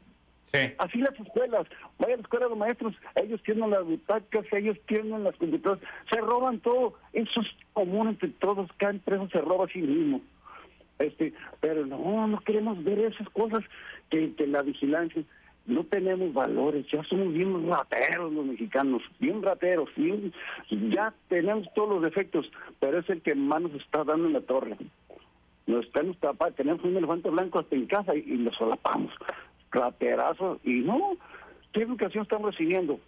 Sí. 0.45 0.73
Así 0.79 0.99
las 0.99 1.19
escuelas. 1.19 1.67
Vaya 1.99 2.15
a 2.15 2.17
la 2.17 2.23
escuela 2.23 2.47
de 2.47 2.51
los 2.51 2.59
maestros, 2.59 2.95
ellos 3.17 3.43
tienen 3.43 3.69
las 3.69 3.85
butacas, 3.85 4.47
ellos 4.53 4.79
tienen 4.87 5.25
las 5.25 5.37
computadoras, 5.37 5.83
se 6.11 6.21
roban 6.21 6.61
todo. 6.61 6.95
Eso 7.13 7.41
es 7.41 7.49
común 7.75 8.09
entre 8.09 8.31
todos, 8.31 8.71
cada 8.79 8.93
empresa 8.93 9.29
se 9.31 9.41
roba 9.41 9.67
a 9.67 9.69
sí 9.69 9.81
mismo. 9.81 10.23
Este, 10.99 11.33
pero 11.61 11.87
no, 11.87 12.27
no 12.27 12.41
queremos 12.41 12.83
ver 12.83 12.99
esas 12.99 13.29
cosas 13.31 13.63
que, 14.11 14.35
que 14.35 14.47
la 14.47 14.63
vigilancia 14.63 15.23
no 15.69 15.85
tenemos 15.85 16.33
valores, 16.33 16.87
ya 16.91 17.05
somos 17.05 17.33
bien 17.33 17.69
rateros 17.69 18.33
los 18.33 18.47
mexicanos, 18.47 19.03
bien 19.21 19.43
rateros, 19.43 19.91
ya 20.71 21.13
tenemos 21.29 21.69
todos 21.75 21.91
los 21.91 22.03
defectos, 22.03 22.51
pero 22.81 22.99
es 22.99 23.11
el 23.11 23.21
que 23.21 23.35
más 23.35 23.61
nos 23.61 23.75
está 23.75 24.03
dando 24.03 24.29
en 24.29 24.33
la 24.33 24.41
torre. 24.41 24.77
Nos 25.67 25.85
estamos 25.85 26.17
tapando, 26.19 26.55
tenemos 26.55 26.83
un 26.83 26.97
elefante 26.97 27.29
blanco 27.29 27.59
hasta 27.59 27.77
en 27.77 27.87
casa 27.87 28.15
y, 28.15 28.39
lo 28.39 28.51
solapamos. 28.55 29.13
Raterazos, 29.71 30.59
y 30.65 30.81
no, 30.81 31.19
¿qué 31.73 31.83
educación 31.83 32.23
estamos 32.23 32.53
recibiendo? 32.53 32.99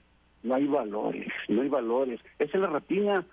No 0.43 0.55
hay 0.55 0.67
valores, 0.67 1.33
no 1.49 1.63
hay 1.63 1.69
valores. 1.69 2.21
Esa 2.39 2.59
es 2.59 2.61
la 2.61 2.69
rapiña. 2.69 3.25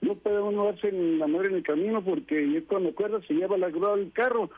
No 0.00 0.14
puede 0.14 0.40
uno 0.40 0.66
verse 0.66 0.88
en 0.88 1.18
la 1.18 1.26
madre 1.26 1.48
en 1.48 1.56
el 1.56 1.62
camino 1.62 2.02
porque 2.02 2.50
yo 2.50 2.64
cuando 2.66 2.90
acuerdo 2.90 3.22
se 3.22 3.34
lleva 3.34 3.58
la 3.58 3.68
grúa 3.68 3.96
del 3.96 4.12
carro 4.12 4.50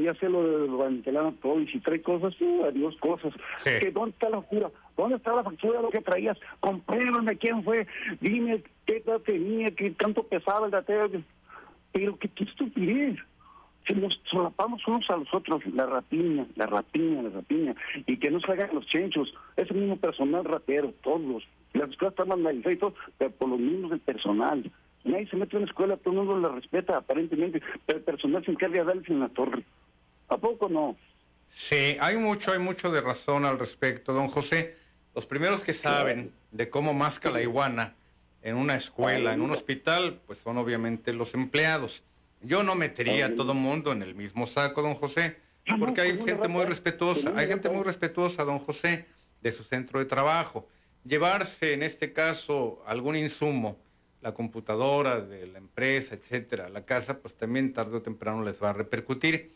ya 0.00 0.14
se 0.14 0.28
lo 0.28 0.78
ventilaron 0.78 1.36
todo 1.38 1.60
y 1.60 1.66
si 1.66 1.80
trae 1.80 2.00
cosas, 2.00 2.32
sí, 2.38 2.60
adiós 2.62 2.96
cosas. 2.98 3.32
Que 3.64 3.90
¿Dónde 3.90 4.10
está 4.10 4.30
la 4.30 4.40
factura? 4.40 4.70
¿Dónde 4.96 5.16
está 5.16 5.34
la 5.34 5.42
factura 5.42 5.78
de 5.78 5.82
lo 5.82 5.90
que 5.90 6.00
traías? 6.00 6.38
Compruébame 6.60 7.36
quién 7.38 7.64
fue, 7.64 7.86
dime 8.20 8.62
qué 8.86 8.98
edad 8.98 9.20
tenía, 9.20 9.70
qué 9.72 9.90
tanto 9.90 10.22
pesaba 10.22 10.66
el 10.66 10.72
dateo. 10.72 11.10
Pero 11.92 12.18
qué, 12.18 12.28
qué 12.28 12.44
estupidez. 12.44 13.18
Se 13.86 13.94
nos 13.94 14.20
solapamos 14.30 14.86
unos 14.86 15.08
a 15.10 15.16
los 15.16 15.32
otros, 15.32 15.64
la 15.66 15.86
rapiña, 15.86 16.46
la 16.56 16.66
rapiña, 16.66 17.22
la 17.22 17.30
rapiña, 17.30 17.74
y 18.06 18.16
que 18.16 18.30
no 18.30 18.40
se 18.40 18.52
hagan 18.52 18.70
los 18.74 18.86
chenchos, 18.86 19.34
ese 19.56 19.74
mismo 19.74 19.96
personal 19.96 20.44
ratero, 20.44 20.92
todos. 21.02 21.44
Las 21.74 21.90
escuelas 21.90 22.14
están 22.18 22.40
mal 22.40 22.62
pero 23.18 23.32
por 23.38 23.48
los 23.48 23.58
mismos 23.58 23.90
del 23.90 24.00
personal. 24.00 24.70
Nadie 25.04 25.28
se 25.28 25.36
mete 25.36 25.56
en 25.56 25.62
una 25.62 25.70
escuela, 25.70 25.96
todo 25.98 26.10
el 26.14 26.26
mundo 26.26 26.48
la 26.48 26.54
respeta 26.54 26.96
aparentemente, 26.96 27.60
pero 27.84 27.98
el 27.98 28.04
personal 28.04 28.44
se 28.44 28.52
encarga 28.52 28.78
de 28.78 28.84
darles 28.84 29.08
en 29.10 29.20
la 29.20 29.28
torre. 29.28 29.62
¿A 30.28 30.38
poco 30.38 30.68
no? 30.68 30.96
Sí, 31.50 31.96
hay 32.00 32.16
mucho, 32.16 32.52
hay 32.52 32.58
mucho 32.58 32.90
de 32.90 33.00
razón 33.00 33.44
al 33.44 33.58
respecto, 33.58 34.12
don 34.12 34.28
José. 34.28 34.76
Los 35.14 35.26
primeros 35.26 35.62
que 35.62 35.74
saben 35.74 36.32
de 36.50 36.70
cómo 36.70 36.94
masca 36.94 37.30
la 37.30 37.42
iguana 37.42 37.94
en 38.42 38.56
una 38.56 38.76
escuela, 38.76 39.32
en 39.32 39.42
un 39.42 39.50
hospital, 39.50 40.20
pues 40.26 40.38
son 40.38 40.58
obviamente 40.58 41.12
los 41.12 41.34
empleados. 41.34 42.02
Yo 42.44 42.62
no 42.62 42.74
metería 42.74 43.26
a 43.26 43.34
todo 43.34 43.54
mundo 43.54 43.92
en 43.92 44.02
el 44.02 44.14
mismo 44.14 44.46
saco, 44.46 44.82
don 44.82 44.94
José, 44.94 45.36
porque 45.78 46.02
hay 46.02 46.18
gente 46.18 46.48
muy 46.48 46.64
respetuosa, 46.64 47.32
hay 47.36 47.46
gente 47.46 47.70
muy 47.70 47.82
respetuosa, 47.82 48.44
don 48.44 48.58
José, 48.58 49.06
de 49.40 49.52
su 49.52 49.64
centro 49.64 49.98
de 49.98 50.04
trabajo. 50.04 50.68
Llevarse, 51.04 51.72
en 51.72 51.82
este 51.82 52.12
caso, 52.12 52.82
algún 52.86 53.16
insumo 53.16 53.78
la 54.24 54.32
computadora 54.32 55.20
de 55.20 55.46
la 55.46 55.58
empresa, 55.58 56.14
etcétera, 56.14 56.70
la 56.70 56.86
casa, 56.86 57.20
pues 57.20 57.34
también 57.34 57.74
tarde 57.74 57.98
o 57.98 58.02
temprano 58.02 58.42
les 58.42 58.60
va 58.60 58.70
a 58.70 58.72
repercutir. 58.72 59.54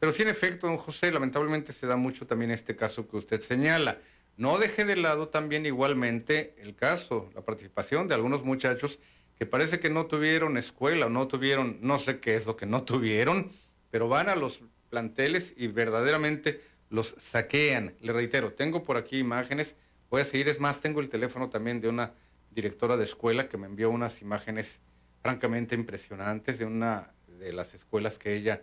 Pero 0.00 0.12
sí, 0.12 0.22
en 0.22 0.28
efecto, 0.28 0.66
don 0.66 0.76
José, 0.76 1.12
lamentablemente 1.12 1.72
se 1.72 1.86
da 1.86 1.94
mucho 1.94 2.26
también 2.26 2.50
este 2.50 2.74
caso 2.74 3.08
que 3.08 3.16
usted 3.16 3.40
señala. 3.42 3.98
No 4.36 4.58
deje 4.58 4.84
de 4.84 4.96
lado 4.96 5.28
también 5.28 5.66
igualmente 5.66 6.56
el 6.58 6.74
caso, 6.74 7.30
la 7.32 7.42
participación 7.42 8.08
de 8.08 8.14
algunos 8.14 8.42
muchachos 8.42 8.98
que 9.38 9.46
parece 9.46 9.78
que 9.78 9.88
no 9.88 10.06
tuvieron 10.06 10.56
escuela 10.56 11.06
o 11.06 11.10
no 11.10 11.28
tuvieron, 11.28 11.78
no 11.80 11.98
sé 11.98 12.18
qué 12.18 12.34
es 12.34 12.46
lo 12.46 12.56
que 12.56 12.66
no 12.66 12.82
tuvieron, 12.82 13.52
pero 13.90 14.08
van 14.08 14.28
a 14.28 14.36
los 14.36 14.60
planteles 14.90 15.54
y 15.56 15.68
verdaderamente 15.68 16.60
los 16.90 17.14
saquean. 17.18 17.94
Le 18.00 18.12
reitero, 18.12 18.52
tengo 18.52 18.82
por 18.82 18.96
aquí 18.96 19.18
imágenes, 19.18 19.76
voy 20.10 20.22
a 20.22 20.24
seguir, 20.24 20.48
es 20.48 20.58
más, 20.58 20.80
tengo 20.80 21.00
el 21.00 21.08
teléfono 21.08 21.50
también 21.50 21.80
de 21.80 21.88
una 21.88 22.14
directora 22.50 22.96
de 22.96 23.04
escuela 23.04 23.48
que 23.48 23.56
me 23.56 23.66
envió 23.66 23.90
unas 23.90 24.22
imágenes 24.22 24.80
francamente 25.22 25.74
impresionantes 25.74 26.58
de 26.58 26.64
una 26.64 27.12
de 27.26 27.52
las 27.52 27.74
escuelas 27.74 28.18
que 28.18 28.34
ella 28.34 28.62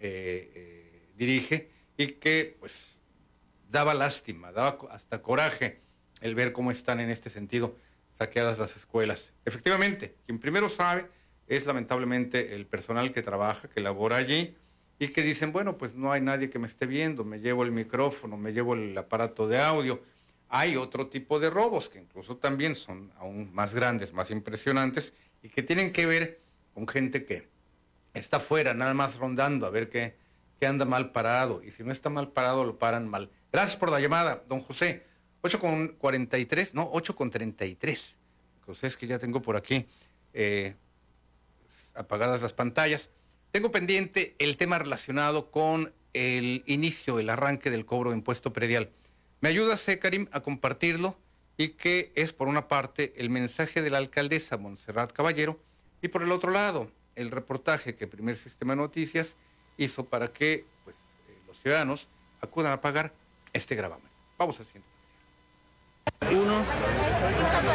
eh, 0.00 0.50
eh, 0.54 1.08
dirige 1.16 1.70
y 1.96 2.08
que 2.08 2.56
pues 2.58 2.98
daba 3.70 3.94
lástima, 3.94 4.50
daba 4.50 4.78
hasta 4.90 5.22
coraje 5.22 5.80
el 6.20 6.34
ver 6.34 6.52
cómo 6.52 6.70
están 6.70 6.98
en 6.98 7.10
este 7.10 7.30
sentido 7.30 7.76
saqueadas 8.16 8.58
las 8.58 8.76
escuelas. 8.76 9.32
Efectivamente, 9.44 10.16
quien 10.26 10.38
primero 10.38 10.68
sabe 10.68 11.06
es 11.46 11.66
lamentablemente 11.66 12.54
el 12.54 12.66
personal 12.66 13.12
que 13.12 13.22
trabaja, 13.22 13.68
que 13.68 13.80
labora 13.80 14.16
allí 14.16 14.56
y 14.98 15.08
que 15.08 15.22
dicen, 15.22 15.52
bueno, 15.52 15.76
pues 15.78 15.94
no 15.94 16.12
hay 16.12 16.20
nadie 16.20 16.50
que 16.50 16.58
me 16.58 16.66
esté 16.66 16.86
viendo, 16.86 17.24
me 17.24 17.40
llevo 17.40 17.62
el 17.62 17.70
micrófono, 17.70 18.36
me 18.36 18.52
llevo 18.52 18.74
el 18.74 18.96
aparato 18.96 19.46
de 19.46 19.58
audio 19.60 20.02
hay 20.48 20.76
otro 20.76 21.08
tipo 21.08 21.40
de 21.40 21.50
robos 21.50 21.88
que 21.88 21.98
incluso 21.98 22.36
también 22.36 22.76
son 22.76 23.12
aún 23.18 23.52
más 23.52 23.74
grandes, 23.74 24.12
más 24.12 24.30
impresionantes 24.30 25.12
y 25.42 25.48
que 25.48 25.62
tienen 25.62 25.92
que 25.92 26.06
ver 26.06 26.40
con 26.74 26.86
gente 26.86 27.24
que 27.24 27.48
está 28.14 28.38
fuera, 28.40 28.74
nada 28.74 28.94
más 28.94 29.16
rondando 29.16 29.66
a 29.66 29.70
ver 29.70 29.88
qué, 29.88 30.16
qué 30.58 30.66
anda 30.66 30.84
mal 30.84 31.12
parado. 31.12 31.62
Y 31.62 31.70
si 31.70 31.82
no 31.82 31.92
está 31.92 32.10
mal 32.10 32.32
parado, 32.32 32.64
lo 32.64 32.78
paran 32.78 33.08
mal. 33.08 33.30
Gracias 33.52 33.76
por 33.76 33.90
la 33.90 34.00
llamada, 34.00 34.44
don 34.48 34.60
José. 34.60 35.04
8 35.46 35.60
con 35.60 35.88
43, 35.88 36.74
no, 36.74 36.90
8 36.92 37.14
con 37.14 37.30
33. 37.30 38.16
José, 38.66 38.88
es 38.88 38.96
que 38.96 39.06
ya 39.06 39.20
tengo 39.20 39.40
por 39.40 39.56
aquí 39.56 39.86
eh, 40.34 40.74
apagadas 41.94 42.42
las 42.42 42.52
pantallas. 42.52 43.10
Tengo 43.52 43.70
pendiente 43.70 44.34
el 44.40 44.56
tema 44.56 44.78
relacionado 44.78 45.52
con 45.52 45.92
el 46.14 46.64
inicio, 46.66 47.20
el 47.20 47.30
arranque 47.30 47.70
del 47.70 47.86
cobro 47.86 48.10
de 48.10 48.16
impuesto 48.16 48.52
predial. 48.52 48.90
Me 49.40 49.48
ayuda, 49.48 49.78
Karim, 50.00 50.26
a 50.32 50.40
compartirlo 50.40 51.16
y 51.56 51.70
que 51.70 52.10
es, 52.16 52.32
por 52.32 52.48
una 52.48 52.66
parte, 52.66 53.12
el 53.16 53.30
mensaje 53.30 53.82
de 53.82 53.90
la 53.90 53.98
alcaldesa 53.98 54.56
Montserrat 54.56 55.12
Caballero 55.12 55.60
y, 56.02 56.08
por 56.08 56.24
el 56.24 56.32
otro 56.32 56.50
lado, 56.50 56.90
el 57.14 57.30
reportaje 57.30 57.94
que 57.94 58.08
Primer 58.08 58.34
Sistema 58.36 58.72
de 58.72 58.78
Noticias 58.78 59.36
hizo 59.76 60.06
para 60.06 60.32
que 60.32 60.66
pues, 60.82 60.96
eh, 61.28 61.38
los 61.46 61.60
ciudadanos 61.60 62.08
acudan 62.40 62.72
a 62.72 62.80
pagar 62.80 63.14
este 63.52 63.76
gravamen. 63.76 64.10
Vamos 64.36 64.58
al 64.58 64.66
siguiente. 64.66 64.95
Uno. 66.30 66.64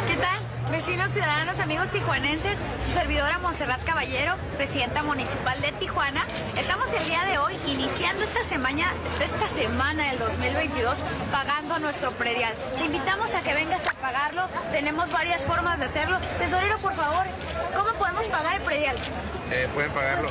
¿Qué 0.06 0.16
tal? 0.16 0.51
Vecinos, 0.72 1.10
ciudadanos, 1.10 1.58
amigos 1.58 1.90
tijuanenses, 1.90 2.58
su 2.80 2.92
servidora 2.92 3.36
Monserrat 3.36 3.84
Caballero, 3.84 4.36
presidenta 4.56 5.02
municipal 5.02 5.60
de 5.60 5.70
Tijuana. 5.72 6.24
Estamos 6.56 6.90
el 6.94 7.06
día 7.06 7.24
de 7.24 7.36
hoy 7.36 7.54
iniciando 7.66 8.24
esta 8.24 8.42
semana, 8.42 8.90
esta 9.22 9.48
semana 9.48 10.08
del 10.08 10.18
2022 10.18 11.04
pagando 11.30 11.78
nuestro 11.78 12.10
predial. 12.12 12.54
Te 12.78 12.86
invitamos 12.86 13.34
a 13.34 13.42
que 13.42 13.52
vengas 13.52 13.86
a 13.86 13.92
pagarlo. 13.92 14.48
Tenemos 14.70 15.12
varias 15.12 15.44
formas 15.44 15.78
de 15.78 15.84
hacerlo. 15.84 16.16
Tesorero, 16.38 16.78
por 16.78 16.94
favor, 16.94 17.26
¿cómo 17.76 17.92
podemos 17.98 18.26
pagar 18.28 18.56
el 18.56 18.62
predial? 18.62 18.96
Eh, 19.52 19.68
pueden 19.74 19.90
pagarlo, 19.92 20.30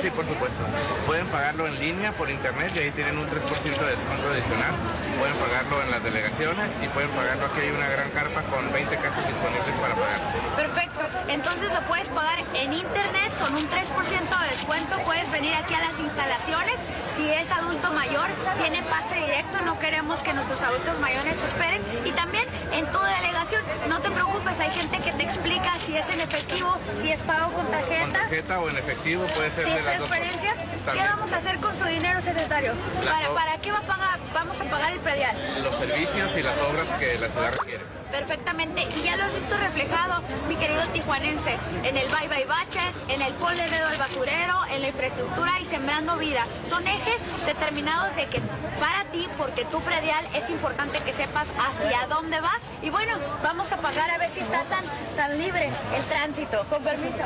sí, 0.00 0.10
por 0.10 0.24
supuesto. 0.24 0.62
Pueden 1.06 1.26
pagarlo 1.26 1.66
en 1.66 1.80
línea, 1.80 2.12
por 2.12 2.30
internet, 2.30 2.70
y 2.76 2.78
ahí 2.78 2.90
tienen 2.92 3.18
un 3.18 3.26
3% 3.26 3.34
de 3.34 3.90
descuento 3.90 4.30
adicional. 4.30 4.70
Pueden 5.18 5.34
pagarlo 5.34 5.82
en 5.82 5.90
las 5.90 6.04
delegaciones 6.04 6.70
y 6.80 6.86
pueden 6.88 7.10
pagarlo 7.10 7.46
aquí 7.46 7.60
hay 7.60 7.70
una 7.70 7.88
gran 7.88 8.10
carpa 8.10 8.42
con 8.42 8.72
20 8.72 8.96
casos 8.96 9.26
disponibles 9.26 9.63
para 9.72 9.94
pagar. 9.94 10.20
Perfecto, 10.56 11.00
entonces 11.28 11.72
lo 11.72 11.80
puedes 11.82 12.08
pagar 12.08 12.38
en 12.54 12.72
internet 12.72 13.32
con 13.40 13.54
un 13.54 13.68
3% 13.68 14.40
de 14.40 14.48
descuento. 14.50 14.98
Puedes 15.04 15.30
venir 15.30 15.54
aquí 15.54 15.74
a 15.74 15.80
las 15.80 15.98
instalaciones. 15.98 16.74
Si 17.16 17.28
es 17.28 17.50
adulto 17.52 17.92
mayor, 17.92 18.28
tiene 18.60 18.82
pase 18.82 19.16
directo 19.16 19.60
no 19.64 19.78
queremos 19.78 20.22
que 20.22 20.32
nuestros 20.32 20.60
adultos 20.62 20.98
mayores 21.00 21.42
esperen. 21.42 21.80
Y 22.04 22.12
también 22.12 22.44
en 22.72 22.86
tu 22.86 22.98
delegación, 22.98 23.62
no 23.88 24.00
te 24.00 24.10
preocupes, 24.10 24.60
hay 24.60 24.70
gente 24.70 24.98
que 24.98 25.12
te 25.12 25.22
explica 25.22 25.78
si 25.78 25.96
es 25.96 26.08
en 26.08 26.20
efectivo, 26.20 26.76
si 27.00 27.10
es 27.10 27.22
pago 27.22 27.52
con 27.52 27.66
tarjeta. 27.70 28.02
Con 28.02 28.12
tarjeta 28.12 28.60
o 28.60 28.68
en 28.68 28.78
efectivo 28.78 29.24
puede 29.34 29.50
ser 29.50 29.64
si 29.64 29.70
de 29.70 29.78
es 29.78 29.84
las 29.84 29.96
transferencia, 29.96 30.54
¿qué 30.92 30.98
vamos 30.98 31.32
a 31.32 31.36
hacer 31.36 31.56
con 31.58 31.74
su 31.76 31.84
dinero, 31.84 32.20
secretario? 32.20 32.72
¿Para, 33.04 33.28
¿Para 33.30 33.58
qué 33.58 33.72
va 33.72 33.78
a 33.78 33.82
pagar? 33.82 34.14
vamos 34.34 34.60
a 34.60 34.64
pagar 34.64 34.92
el 34.92 34.98
predial? 34.98 35.34
Los 35.62 35.74
servicios 35.76 36.30
y 36.36 36.42
las 36.42 36.58
obras 36.58 36.86
que 36.98 37.18
la 37.18 37.28
ciudad 37.28 37.52
requiere. 37.52 38.03
Perfectamente, 38.14 38.86
y 38.96 39.02
ya 39.02 39.16
lo 39.16 39.24
has 39.24 39.34
visto 39.34 39.56
reflejado, 39.56 40.22
mi 40.48 40.54
querido 40.54 40.86
tijuanense, 40.92 41.56
en 41.82 41.96
el 41.96 42.06
Bye 42.10 42.28
Bye 42.28 42.46
Baches, 42.46 42.94
en 43.08 43.20
el 43.20 43.34
Pol 43.34 43.56
de 43.56 43.68
Dedo 43.68 43.88
al 43.88 43.98
Basurero, 43.98 44.54
en 44.70 44.82
la 44.82 44.88
infraestructura 44.88 45.60
y 45.60 45.64
sembrando 45.64 46.16
vida. 46.16 46.46
Son 46.64 46.86
ejes 46.86 47.20
determinados 47.44 48.14
de 48.14 48.26
que 48.26 48.40
para 48.78 49.04
ti, 49.10 49.28
porque 49.36 49.64
tu 49.64 49.80
predial 49.80 50.24
es 50.32 50.48
importante 50.48 51.00
que 51.00 51.12
sepas 51.12 51.48
hacia 51.58 52.06
dónde 52.06 52.40
va. 52.40 52.52
Y 52.82 52.90
bueno, 52.90 53.18
vamos 53.42 53.72
a 53.72 53.78
pagar 53.78 54.08
a 54.08 54.18
ver 54.18 54.30
si 54.30 54.38
está 54.38 54.62
tan, 54.66 54.84
tan 55.16 55.36
libre 55.36 55.68
el 55.96 56.04
tránsito. 56.04 56.64
Con 56.70 56.84
permiso. 56.84 57.18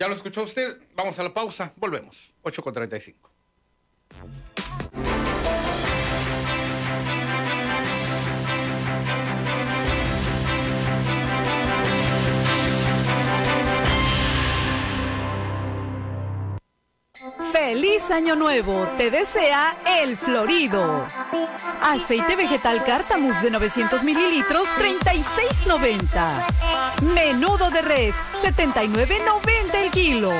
Ya 0.00 0.08
lo 0.08 0.14
escuchó 0.14 0.42
usted. 0.42 0.80
Vamos 0.96 1.16
a 1.20 1.22
la 1.22 1.32
pausa. 1.32 1.72
Volvemos. 1.76 2.34
8 2.42 2.60
con 2.60 2.74
35. 2.74 3.30
¡Feliz 18.04 18.16
Año 18.16 18.36
Nuevo! 18.36 18.86
Te 18.98 19.10
desea 19.10 19.74
El 19.86 20.16
Florido. 20.16 21.06
Aceite 21.82 22.36
vegetal 22.36 22.84
Cártamus 22.84 23.40
de 23.40 23.50
900 23.50 24.02
mililitros, 24.02 24.68
36.90. 24.78 26.44
Menudo 27.14 27.70
de 27.70 27.80
res, 27.82 28.16
79.90 28.42 29.74
el 29.74 29.90
kilo. 29.90 30.32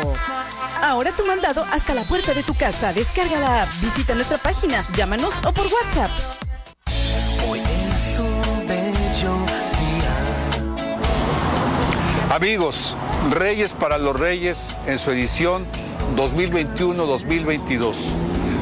Ahora 0.82 1.12
tu 1.12 1.24
mandado 1.24 1.64
hasta 1.72 1.94
la 1.94 2.02
puerta 2.02 2.34
de 2.34 2.42
tu 2.42 2.54
casa. 2.54 2.92
Descarga 2.92 3.40
la 3.40 3.62
app, 3.62 3.70
visita 3.80 4.14
nuestra 4.14 4.36
página, 4.38 4.84
llámanos 4.94 5.34
o 5.46 5.52
por 5.52 5.66
WhatsApp. 5.66 6.10
Hoy 7.48 7.62
es 7.94 8.18
un 8.18 8.66
bello 8.66 9.38
día. 9.80 10.14
Amigos, 12.30 12.96
Reyes 13.30 13.74
para 13.74 13.98
los 13.98 14.18
Reyes 14.18 14.74
en 14.86 14.98
su 14.98 15.12
edición 15.12 15.68
2021-2022. 16.16 17.94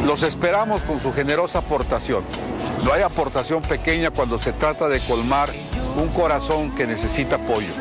Los 0.06 0.22
esperamos 0.22 0.82
con 0.82 1.00
su 1.00 1.12
generosa 1.12 1.58
aportación. 1.58 2.24
No 2.84 2.92
hay 2.92 3.02
aportación 3.02 3.62
pequeña 3.62 4.10
cuando 4.10 4.38
se 4.38 4.52
trata 4.52 4.88
de 4.88 4.98
colmar 5.00 5.50
un 5.96 6.08
corazón 6.08 6.74
que 6.74 6.86
necesita 6.86 7.36
apoyo. 7.36 7.74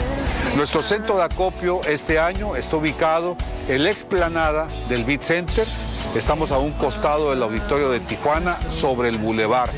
Nuestro 0.55 0.83
centro 0.83 1.17
de 1.17 1.23
acopio 1.23 1.81
este 1.87 2.19
año 2.19 2.55
está 2.55 2.75
ubicado 2.75 3.35
en 3.67 3.83
la 3.83 3.89
explanada 3.89 4.67
del 4.89 5.05
Beat 5.05 5.21
Center. 5.21 5.65
Estamos 6.15 6.51
a 6.51 6.59
un 6.59 6.71
costado 6.73 7.31
del 7.31 7.41
auditorio 7.41 7.89
de 7.89 7.99
Tijuana 8.01 8.57
sobre 8.69 9.09
el 9.09 9.17
bulevar. 9.17 9.69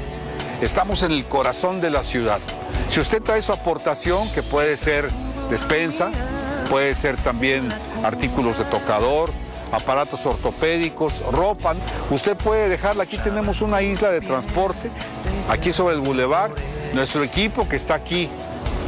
Estamos 0.62 1.04
en 1.04 1.12
el 1.12 1.26
corazón 1.26 1.82
de 1.82 1.92
la 1.92 2.04
ciudad. 2.04 2.40
Si 2.90 3.00
usted 3.00 3.22
trae 3.22 3.42
su 3.42 3.52
aportación, 3.52 4.30
que 4.32 4.44
puede 4.44 4.78
ser 4.78 5.10
despensa, 5.50 6.12
puede 6.70 6.96
ser 6.96 7.18
también 7.18 7.70
artículos 8.04 8.58
de 8.58 8.66
tocador, 8.66 9.32
aparatos 9.74 10.26
ortopédicos, 10.26 11.22
ropa. 11.32 11.76
Usted 12.10 12.38
puede 12.38 12.70
dejarla, 12.70 13.04
aquí 13.04 13.18
tenemos 13.18 13.62
una 13.62 13.82
isla 13.82 14.12
de 14.12 14.22
transporte, 14.22 14.92
aquí 15.50 15.74
sobre 15.74 15.96
el 15.96 16.02
bulevar. 16.02 16.52
Nuestro 16.94 17.24
equipo 17.24 17.68
que 17.68 17.76
está 17.76 17.96
aquí 17.96 18.30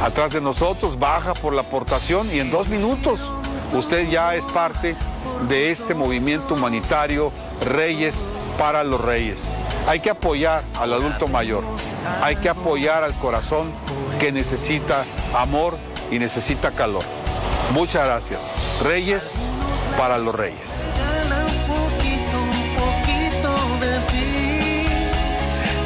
atrás 0.00 0.32
de 0.32 0.40
nosotros 0.40 0.98
baja 0.98 1.34
por 1.34 1.52
la 1.52 1.62
aportación 1.62 2.26
y 2.32 2.38
en 2.38 2.50
dos 2.50 2.68
minutos 2.68 3.32
usted 3.72 4.08
ya 4.08 4.34
es 4.34 4.46
parte 4.46 4.94
de 5.48 5.70
este 5.70 5.94
movimiento 5.94 6.54
humanitario 6.54 7.32
Reyes 7.60 8.28
para 8.58 8.84
los 8.84 9.00
Reyes. 9.00 9.52
Hay 9.86 10.00
que 10.00 10.10
apoyar 10.10 10.64
al 10.78 10.92
adulto 10.92 11.28
mayor, 11.28 11.64
hay 12.22 12.36
que 12.36 12.48
apoyar 12.48 13.04
al 13.04 13.18
corazón 13.18 13.72
que 14.20 14.32
necesita 14.32 15.04
amor 15.34 15.78
y 16.10 16.18
necesita 16.18 16.70
calor. 16.72 17.02
Muchas 17.72 18.04
gracias. 18.04 18.54
Reyes 18.82 19.34
para 19.96 20.18
los 20.18 20.34
Reyes. 20.34 20.88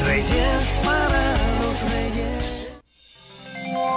Reyes 0.04 0.80
para 0.84 1.34
los 1.62 1.82
Reyes. 1.90 2.59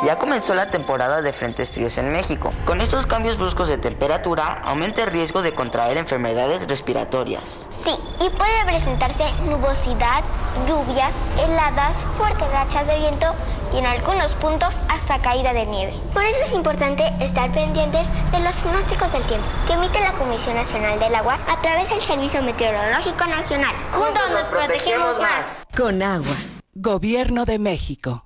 Ya 0.05 0.17
comenzó 0.17 0.53
la 0.53 0.69
temporada 0.69 1.21
de 1.21 1.31
frentes 1.31 1.71
fríos 1.71 1.97
en 1.97 2.11
México. 2.11 2.53
Con 2.65 2.81
estos 2.81 3.05
cambios 3.05 3.37
bruscos 3.37 3.69
de 3.69 3.77
temperatura, 3.77 4.61
aumenta 4.65 5.03
el 5.03 5.11
riesgo 5.11 5.41
de 5.41 5.53
contraer 5.53 5.97
enfermedades 5.97 6.67
respiratorias. 6.67 7.67
Sí, 7.85 7.91
y 8.19 8.29
puede 8.29 8.65
presentarse 8.65 9.23
nubosidad, 9.43 10.23
lluvias, 10.67 11.13
heladas, 11.39 12.05
fuertes 12.17 12.51
rachas 12.51 12.85
de 12.87 12.97
viento 12.99 13.33
y 13.73 13.77
en 13.77 13.85
algunos 13.85 14.33
puntos 14.33 14.75
hasta 14.89 15.19
caída 15.19 15.53
de 15.53 15.65
nieve. 15.65 15.93
Por 16.13 16.23
eso 16.23 16.41
es 16.43 16.53
importante 16.53 17.11
estar 17.21 17.51
pendientes 17.51 18.07
de 18.31 18.39
los 18.39 18.55
pronósticos 18.57 19.11
del 19.13 19.23
tiempo 19.23 19.47
que 19.67 19.73
emite 19.73 20.01
la 20.01 20.11
Comisión 20.13 20.55
Nacional 20.55 20.99
del 20.99 21.15
Agua 21.15 21.39
a 21.47 21.61
través 21.61 21.89
del 21.89 22.01
Servicio 22.01 22.43
Meteorológico 22.43 23.25
Nacional. 23.25 23.75
Juntos 23.91 24.29
nos 24.31 24.45
protegemos 24.45 25.19
más. 25.19 25.65
Con 25.75 26.03
agua. 26.03 26.35
Gobierno 26.75 27.45
de 27.45 27.59
México. 27.59 28.25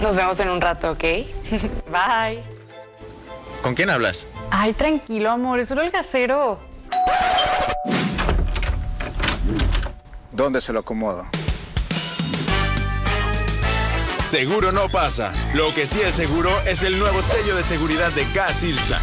Nos 0.00 0.14
vemos 0.14 0.38
en 0.40 0.50
un 0.50 0.60
rato, 0.60 0.92
¿ok? 0.92 1.00
Bye. 1.90 2.42
¿Con 3.62 3.74
quién 3.74 3.90
hablas? 3.90 4.26
Ay, 4.50 4.72
tranquilo, 4.72 5.30
amor, 5.30 5.60
es 5.60 5.68
solo 5.68 5.82
el 5.82 5.90
casero. 5.90 6.58
¿Dónde 10.32 10.60
se 10.60 10.72
lo 10.72 10.80
acomodo? 10.80 11.26
Seguro 14.22 14.72
no 14.72 14.88
pasa. 14.88 15.32
Lo 15.54 15.72
que 15.72 15.86
sí 15.86 16.00
es 16.00 16.14
seguro 16.14 16.50
es 16.66 16.82
el 16.82 16.98
nuevo 16.98 17.22
sello 17.22 17.54
de 17.54 17.62
seguridad 17.62 18.10
de 18.10 18.26
Gas 18.32 18.64
Ilsa. 18.64 19.00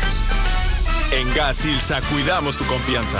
En 1.11 1.34
Gas 1.34 1.65
Ilsa 1.65 2.01
cuidamos 2.11 2.57
tu 2.57 2.65
confianza. 2.65 3.19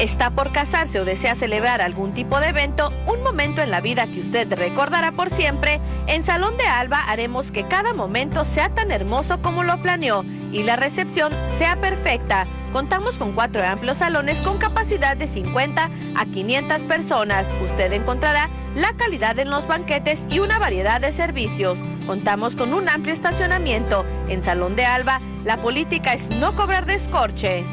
¿Está 0.00 0.30
por 0.30 0.50
casarse 0.50 0.98
o 0.98 1.04
desea 1.04 1.34
celebrar 1.34 1.82
algún 1.82 2.14
tipo 2.14 2.40
de 2.40 2.48
evento? 2.48 2.90
Un 3.06 3.22
momento 3.22 3.60
en 3.60 3.70
la 3.70 3.82
vida 3.82 4.06
que 4.06 4.20
usted 4.20 4.50
recordará 4.50 5.12
por 5.12 5.28
siempre. 5.28 5.78
En 6.06 6.24
Salón 6.24 6.56
de 6.56 6.64
Alba 6.64 7.04
haremos 7.06 7.50
que 7.50 7.68
cada 7.68 7.92
momento 7.92 8.46
sea 8.46 8.70
tan 8.70 8.92
hermoso 8.92 9.42
como 9.42 9.62
lo 9.62 9.82
planeó 9.82 10.24
y 10.52 10.62
la 10.62 10.76
recepción 10.76 11.34
sea 11.54 11.78
perfecta. 11.82 12.46
Contamos 12.72 13.18
con 13.18 13.32
cuatro 13.32 13.62
amplios 13.62 13.98
salones 13.98 14.38
con 14.38 14.56
capacidad 14.56 15.18
de 15.18 15.28
50 15.28 15.90
a 16.16 16.24
500 16.24 16.82
personas. 16.84 17.46
Usted 17.62 17.92
encontrará 17.92 18.48
la 18.74 18.94
calidad 18.94 19.38
en 19.38 19.50
los 19.50 19.66
banquetes 19.66 20.24
y 20.30 20.38
una 20.38 20.58
variedad 20.58 21.02
de 21.02 21.12
servicios. 21.12 21.78
Contamos 22.06 22.56
con 22.56 22.72
un 22.72 22.88
amplio 22.88 23.12
estacionamiento. 23.12 24.06
En 24.30 24.42
Salón 24.42 24.76
de 24.76 24.86
Alba, 24.86 25.20
la 25.44 25.58
política 25.58 26.14
es 26.14 26.30
no 26.30 26.56
cobrar 26.56 26.86
descorche. 26.86 27.66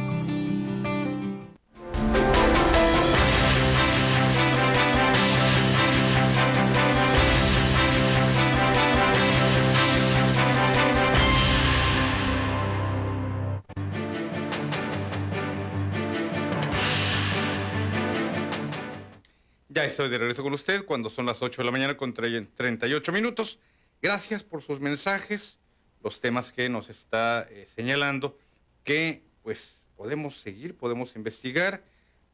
Estoy 19.88 20.09
de 20.09 20.18
regreso 20.18 20.43
con 20.43 20.53
usted 20.53 20.85
cuando 20.85 21.09
son 21.09 21.26
las 21.26 21.41
8 21.41 21.61
de 21.61 21.65
la 21.65 21.72
mañana 21.72 21.95
con 21.95 22.14
38 22.14 23.11
minutos. 23.14 23.57
Gracias 24.01 24.43
por 24.43 24.61
sus 24.61 24.81
mensajes, 24.81 25.59
los 26.03 26.19
temas 26.19 26.51
que 26.51 26.68
nos 26.68 26.89
está 26.89 27.47
eh, 27.49 27.65
señalando, 27.73 28.38
que 28.84 29.23
pues 29.43 29.85
podemos 29.95 30.41
seguir, 30.41 30.76
podemos 30.76 31.15
investigar 31.15 31.84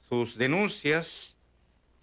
sus 0.10 0.36
denuncias, 0.36 1.38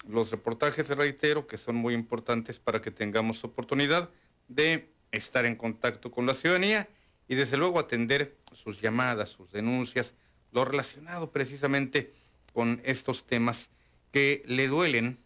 los 0.09 0.31
reportajes, 0.31 0.89
reitero, 0.89 1.49
que 1.49 1.59
son 1.59 1.75
muy 1.75 1.95
importantes 1.95 2.61
para 2.61 2.81
que 2.81 2.93
tengamos 2.93 3.43
oportunidad 3.43 4.09
de 4.47 4.89
estar 5.11 5.45
en 5.47 5.57
contacto 5.57 6.13
con 6.13 6.27
la 6.27 6.35
ciudadanía 6.35 6.89
y 7.27 7.35
desde 7.35 7.57
luego 7.57 7.81
atender 7.81 8.37
sus 8.53 8.81
llamadas, 8.81 9.31
sus 9.31 9.51
denuncias, 9.51 10.15
lo 10.53 10.65
relacionado 10.65 11.33
precisamente 11.33 12.15
con 12.53 12.81
estos 12.85 13.27
temas 13.27 13.69
que 14.13 14.45
le 14.47 14.69
duelen 14.69 15.19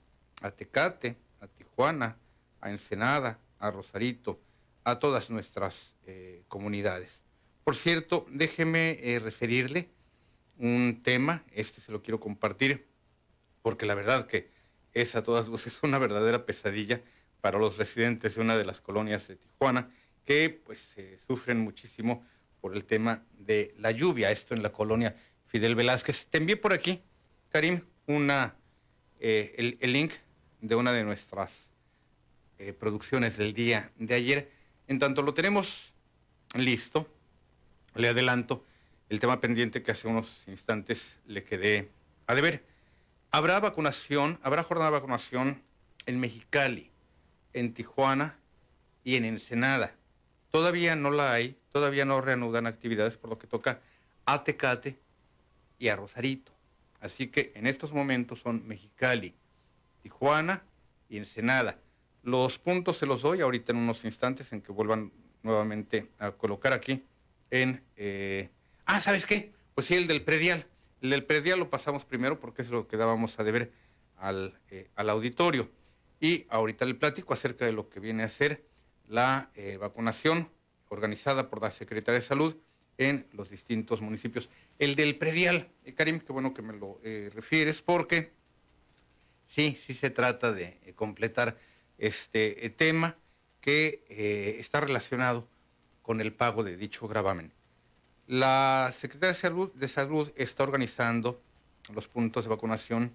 a 0.44 0.50
Tecate, 0.50 1.16
a 1.40 1.46
Tijuana, 1.46 2.18
a 2.60 2.70
Ensenada, 2.70 3.38
a 3.58 3.70
Rosarito, 3.70 4.40
a 4.84 4.98
todas 4.98 5.30
nuestras 5.30 5.94
eh, 6.06 6.42
comunidades. 6.48 7.24
Por 7.64 7.76
cierto, 7.76 8.26
déjeme 8.30 8.98
eh, 9.00 9.18
referirle 9.18 9.88
un 10.58 11.00
tema, 11.02 11.42
este 11.50 11.80
se 11.80 11.90
lo 11.90 12.02
quiero 12.02 12.20
compartir 12.20 12.86
porque 13.62 13.86
la 13.86 13.94
verdad 13.94 14.26
que 14.26 14.50
es 14.92 15.16
a 15.16 15.22
todas 15.22 15.48
luces 15.48 15.80
una 15.82 15.98
verdadera 15.98 16.44
pesadilla 16.44 17.00
para 17.40 17.58
los 17.58 17.78
residentes 17.78 18.34
de 18.34 18.42
una 18.42 18.56
de 18.56 18.66
las 18.66 18.82
colonias 18.82 19.26
de 19.26 19.36
Tijuana 19.36 19.90
que 20.26 20.50
pues 20.50 20.94
sufren 21.26 21.58
muchísimo 21.58 22.22
por 22.60 22.76
el 22.76 22.84
tema 22.84 23.24
de 23.32 23.74
la 23.78 23.90
lluvia, 23.90 24.30
esto 24.30 24.54
en 24.54 24.62
la 24.62 24.72
colonia 24.72 25.16
Fidel 25.46 25.74
Velázquez. 25.74 26.26
Te 26.26 26.38
envié 26.38 26.56
por 26.56 26.72
aquí, 26.74 27.02
Karim, 27.48 27.80
una, 28.06 28.56
eh, 29.20 29.76
el, 29.80 29.92
link 29.92 30.12
de 30.64 30.74
una 30.74 30.92
de 30.92 31.04
nuestras 31.04 31.68
eh, 32.58 32.72
producciones 32.72 33.36
del 33.36 33.52
día 33.52 33.92
de 33.98 34.14
ayer. 34.14 34.50
En 34.88 34.98
tanto 34.98 35.20
lo 35.20 35.34
tenemos 35.34 35.92
listo, 36.54 37.06
le 37.94 38.08
adelanto 38.08 38.64
el 39.10 39.20
tema 39.20 39.40
pendiente 39.40 39.82
que 39.82 39.92
hace 39.92 40.08
unos 40.08 40.26
instantes 40.46 41.18
le 41.26 41.44
quedé 41.44 41.90
a 42.26 42.34
deber. 42.34 42.64
Habrá 43.30 43.60
vacunación, 43.60 44.40
habrá 44.42 44.62
jornada 44.62 44.90
de 44.90 44.96
vacunación 44.96 45.62
en 46.06 46.18
Mexicali, 46.18 46.90
en 47.52 47.74
Tijuana 47.74 48.38
y 49.04 49.16
en 49.16 49.26
Ensenada. 49.26 49.94
Todavía 50.50 50.96
no 50.96 51.10
la 51.10 51.34
hay, 51.34 51.58
todavía 51.72 52.06
no 52.06 52.22
reanudan 52.22 52.66
actividades 52.66 53.18
por 53.18 53.28
lo 53.28 53.38
que 53.38 53.46
toca 53.46 53.80
a 54.24 54.44
Tecate 54.44 54.96
y 55.78 55.88
a 55.88 55.96
Rosarito. 55.96 56.52
Así 57.00 57.26
que 57.26 57.52
en 57.54 57.66
estos 57.66 57.92
momentos 57.92 58.40
son 58.40 58.66
Mexicali, 58.66 59.34
Tijuana 60.04 60.62
y 61.08 61.16
Ensenada. 61.16 61.80
Los 62.22 62.58
puntos 62.58 62.98
se 62.98 63.06
los 63.06 63.22
doy 63.22 63.40
ahorita 63.40 63.72
en 63.72 63.78
unos 63.78 64.04
instantes 64.04 64.52
en 64.52 64.60
que 64.60 64.70
vuelvan 64.70 65.10
nuevamente 65.42 66.10
a 66.18 66.32
colocar 66.32 66.74
aquí 66.74 67.02
en... 67.50 67.82
Eh, 67.96 68.50
ah, 68.84 69.00
¿sabes 69.00 69.24
qué? 69.24 69.54
Pues 69.74 69.86
sí, 69.86 69.94
el 69.94 70.06
del 70.06 70.22
predial. 70.22 70.66
El 71.00 71.08
del 71.08 71.24
predial 71.24 71.58
lo 71.58 71.70
pasamos 71.70 72.04
primero 72.04 72.38
porque 72.38 72.60
es 72.60 72.68
lo 72.68 72.86
que 72.86 72.98
dábamos 72.98 73.40
a 73.40 73.44
deber 73.44 73.72
al, 74.18 74.60
eh, 74.70 74.90
al 74.94 75.08
auditorio. 75.08 75.70
Y 76.20 76.44
ahorita 76.50 76.84
le 76.84 76.94
platico 76.94 77.32
acerca 77.32 77.64
de 77.64 77.72
lo 77.72 77.88
que 77.88 77.98
viene 77.98 78.24
a 78.24 78.28
ser 78.28 78.62
la 79.08 79.50
eh, 79.54 79.78
vacunación 79.78 80.50
organizada 80.90 81.48
por 81.48 81.62
la 81.62 81.70
Secretaría 81.70 82.20
de 82.20 82.26
Salud 82.26 82.56
en 82.98 83.26
los 83.32 83.48
distintos 83.48 84.02
municipios. 84.02 84.50
El 84.78 84.96
del 84.96 85.16
predial, 85.16 85.70
Karim, 85.96 86.20
qué 86.20 86.32
bueno 86.32 86.52
que 86.52 86.60
me 86.60 86.74
lo 86.74 87.00
refieres, 87.02 87.82
porque 87.82 88.32
sí, 89.46 89.76
sí 89.80 89.94
se 89.94 90.10
trata 90.10 90.52
de 90.52 90.94
completar 90.96 91.56
este 91.98 92.70
tema 92.76 93.16
que 93.60 94.04
está 94.58 94.80
relacionado 94.80 95.48
con 96.02 96.20
el 96.20 96.32
pago 96.32 96.64
de 96.64 96.76
dicho 96.76 97.08
gravamen. 97.08 97.52
La 98.26 98.90
Secretaría 98.96 99.34
de 99.34 99.40
Salud, 99.40 99.72
de 99.74 99.88
Salud 99.88 100.32
está 100.36 100.62
organizando 100.62 101.42
los 101.92 102.08
puntos 102.08 102.44
de 102.44 102.50
vacunación 102.50 103.12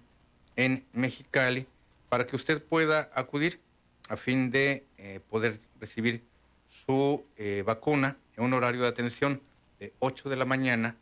en 0.56 0.86
Mexicali 0.92 1.66
para 2.08 2.26
que 2.26 2.36
usted 2.36 2.62
pueda 2.62 3.10
acudir 3.14 3.60
a 4.08 4.16
fin 4.16 4.50
de 4.50 4.84
eh, 4.98 5.20
poder 5.28 5.58
recibir 5.80 6.22
su 6.68 7.24
eh, 7.36 7.62
vacuna 7.66 8.18
en 8.36 8.44
un 8.44 8.52
horario 8.52 8.82
de 8.82 8.88
atención 8.88 9.40
de 9.78 9.92
8 9.98 10.28
de 10.28 10.36
la 10.36 10.44
mañana 10.44 10.96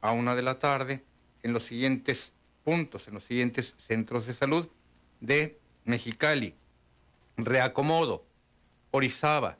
a 0.00 0.12
1 0.12 0.36
de 0.36 0.42
la 0.42 0.58
tarde 0.58 1.02
en 1.42 1.52
los 1.52 1.64
siguientes 1.64 2.32
puntos, 2.64 3.06
en 3.06 3.14
los 3.14 3.24
siguientes 3.24 3.74
centros 3.78 4.26
de 4.26 4.32
salud 4.32 4.68
de 5.20 5.58
Mexicali, 5.84 6.54
Reacomodo, 7.36 8.24
Orizaba, 8.90 9.58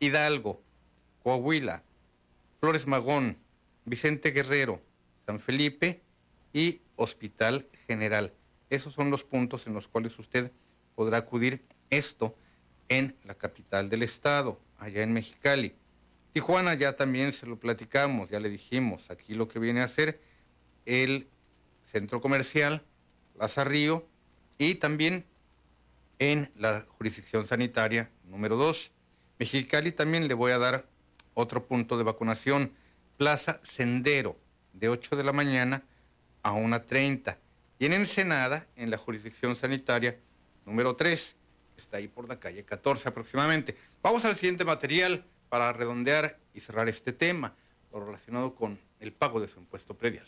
Hidalgo, 0.00 0.60
Coahuila, 1.22 1.82
Flores 2.60 2.86
Magón, 2.86 3.38
Vicente 3.84 4.30
Guerrero, 4.30 4.80
San 5.26 5.38
Felipe 5.40 6.02
y 6.52 6.80
Hospital 6.96 7.68
General. 7.86 8.32
Esos 8.70 8.94
son 8.94 9.10
los 9.10 9.22
puntos 9.22 9.66
en 9.66 9.74
los 9.74 9.88
cuales 9.88 10.18
usted 10.18 10.50
podrá 10.94 11.18
acudir 11.18 11.62
esto 11.90 12.34
en 12.88 13.16
la 13.24 13.34
capital 13.34 13.88
del 13.88 14.02
estado, 14.02 14.60
allá 14.78 15.02
en 15.02 15.12
Mexicali. 15.12 15.74
Tijuana 16.32 16.74
ya 16.74 16.96
también 16.96 17.32
se 17.32 17.46
lo 17.46 17.58
platicamos, 17.58 18.30
ya 18.30 18.40
le 18.40 18.48
dijimos, 18.48 19.10
aquí 19.10 19.34
lo 19.34 19.48
que 19.48 19.58
viene 19.58 19.82
a 19.82 19.88
ser 19.88 20.20
el 20.86 21.28
centro 21.82 22.20
comercial, 22.20 22.82
Plaza 23.34 23.64
Río, 23.64 24.06
y 24.58 24.76
también 24.76 25.26
en 26.18 26.50
la 26.56 26.86
jurisdicción 26.96 27.46
sanitaria 27.46 28.10
número 28.24 28.56
2. 28.56 28.92
Mexicali 29.38 29.92
también 29.92 30.28
le 30.28 30.34
voy 30.34 30.52
a 30.52 30.58
dar 30.58 30.86
otro 31.34 31.66
punto 31.66 31.98
de 31.98 32.04
vacunación, 32.04 32.72
Plaza 33.16 33.60
Sendero, 33.62 34.38
de 34.72 34.88
8 34.88 35.16
de 35.16 35.24
la 35.24 35.32
mañana 35.32 35.82
a 36.42 36.52
1.30. 36.52 37.36
Y 37.78 37.86
en 37.86 37.94
Ensenada, 37.94 38.66
en 38.76 38.90
la 38.90 38.98
jurisdicción 38.98 39.56
sanitaria 39.56 40.18
número 40.64 40.94
3, 40.94 41.36
está 41.76 41.96
ahí 41.96 42.08
por 42.08 42.28
la 42.28 42.38
calle 42.38 42.64
14 42.64 43.08
aproximadamente. 43.08 43.76
Vamos 44.02 44.24
al 44.24 44.36
siguiente 44.36 44.64
material 44.64 45.24
para 45.48 45.72
redondear 45.72 46.38
y 46.54 46.60
cerrar 46.60 46.88
este 46.88 47.12
tema, 47.12 47.54
lo 47.92 48.04
relacionado 48.04 48.54
con 48.54 48.78
el 49.00 49.12
pago 49.12 49.40
de 49.40 49.48
su 49.48 49.58
impuesto 49.58 49.94
predial. 49.94 50.26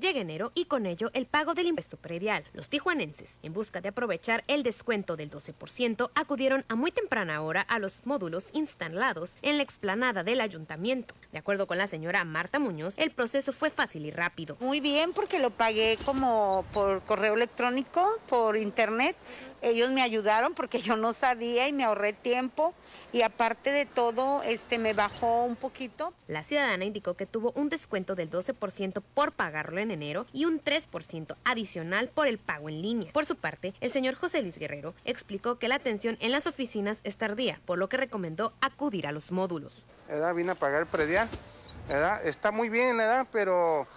Llega 0.00 0.20
enero 0.20 0.50
y 0.54 0.64
con 0.64 0.86
ello 0.86 1.10
el 1.12 1.26
pago 1.26 1.52
del 1.52 1.66
impuesto 1.66 1.98
predial. 1.98 2.42
Los 2.54 2.70
tijuanenses, 2.70 3.36
en 3.42 3.52
busca 3.52 3.82
de 3.82 3.90
aprovechar 3.90 4.44
el 4.46 4.62
descuento 4.62 5.14
del 5.14 5.30
12%, 5.30 6.10
acudieron 6.14 6.64
a 6.68 6.74
muy 6.74 6.90
temprana 6.90 7.42
hora 7.42 7.60
a 7.60 7.78
los 7.78 8.06
módulos 8.06 8.48
instalados 8.54 9.36
en 9.42 9.58
la 9.58 9.62
explanada 9.62 10.24
del 10.24 10.40
ayuntamiento. 10.40 11.14
De 11.32 11.38
acuerdo 11.38 11.66
con 11.66 11.76
la 11.76 11.86
señora 11.86 12.24
Marta 12.24 12.58
Muñoz, 12.58 12.94
el 12.96 13.10
proceso 13.10 13.52
fue 13.52 13.68
fácil 13.68 14.06
y 14.06 14.10
rápido. 14.10 14.56
Muy 14.60 14.80
bien, 14.80 15.12
porque 15.12 15.38
lo 15.38 15.50
pagué 15.50 15.98
como 16.06 16.64
por 16.72 17.02
correo 17.02 17.34
electrónico, 17.34 18.02
por 18.26 18.56
internet. 18.56 19.16
Ellos 19.60 19.90
me 19.90 20.00
ayudaron 20.00 20.54
porque 20.54 20.80
yo 20.80 20.96
no 20.96 21.12
sabía 21.12 21.68
y 21.68 21.74
me 21.74 21.84
ahorré 21.84 22.14
tiempo 22.14 22.72
y 23.12 23.22
aparte 23.22 23.72
de 23.72 23.86
todo, 23.86 24.42
este 24.42 24.78
me 24.78 24.94
bajó 24.94 25.44
un 25.44 25.56
poquito. 25.56 26.14
La 26.28 26.44
ciudadana 26.44 26.84
indicó 26.84 27.14
que 27.14 27.26
tuvo 27.26 27.52
un 27.56 27.68
descuento 27.68 28.14
del 28.14 28.30
12% 28.30 29.02
por 29.14 29.32
pagarlo 29.32 29.80
en 29.80 29.90
enero 29.90 30.26
y 30.32 30.44
un 30.44 30.62
3% 30.62 31.36
adicional 31.44 32.08
por 32.08 32.28
el 32.28 32.38
pago 32.38 32.68
en 32.68 32.82
línea. 32.82 33.12
Por 33.12 33.26
su 33.26 33.36
parte, 33.36 33.74
el 33.80 33.90
señor 33.90 34.14
José 34.14 34.42
Luis 34.42 34.58
Guerrero 34.58 34.94
explicó 35.04 35.58
que 35.58 35.68
la 35.68 35.76
atención 35.76 36.16
en 36.20 36.32
las 36.32 36.46
oficinas 36.46 37.00
es 37.04 37.16
tardía, 37.16 37.60
por 37.64 37.78
lo 37.78 37.88
que 37.88 37.96
recomendó 37.96 38.52
acudir 38.60 39.06
a 39.06 39.12
los 39.12 39.32
módulos. 39.32 39.84
Edad 40.08 40.34
vine 40.34 40.52
a 40.52 40.54
pagar 40.54 40.82
el 40.82 40.86
predial. 40.86 41.28
Está 42.24 42.52
muy 42.52 42.68
bien, 42.68 43.00
edad, 43.00 43.26
pero 43.32 43.88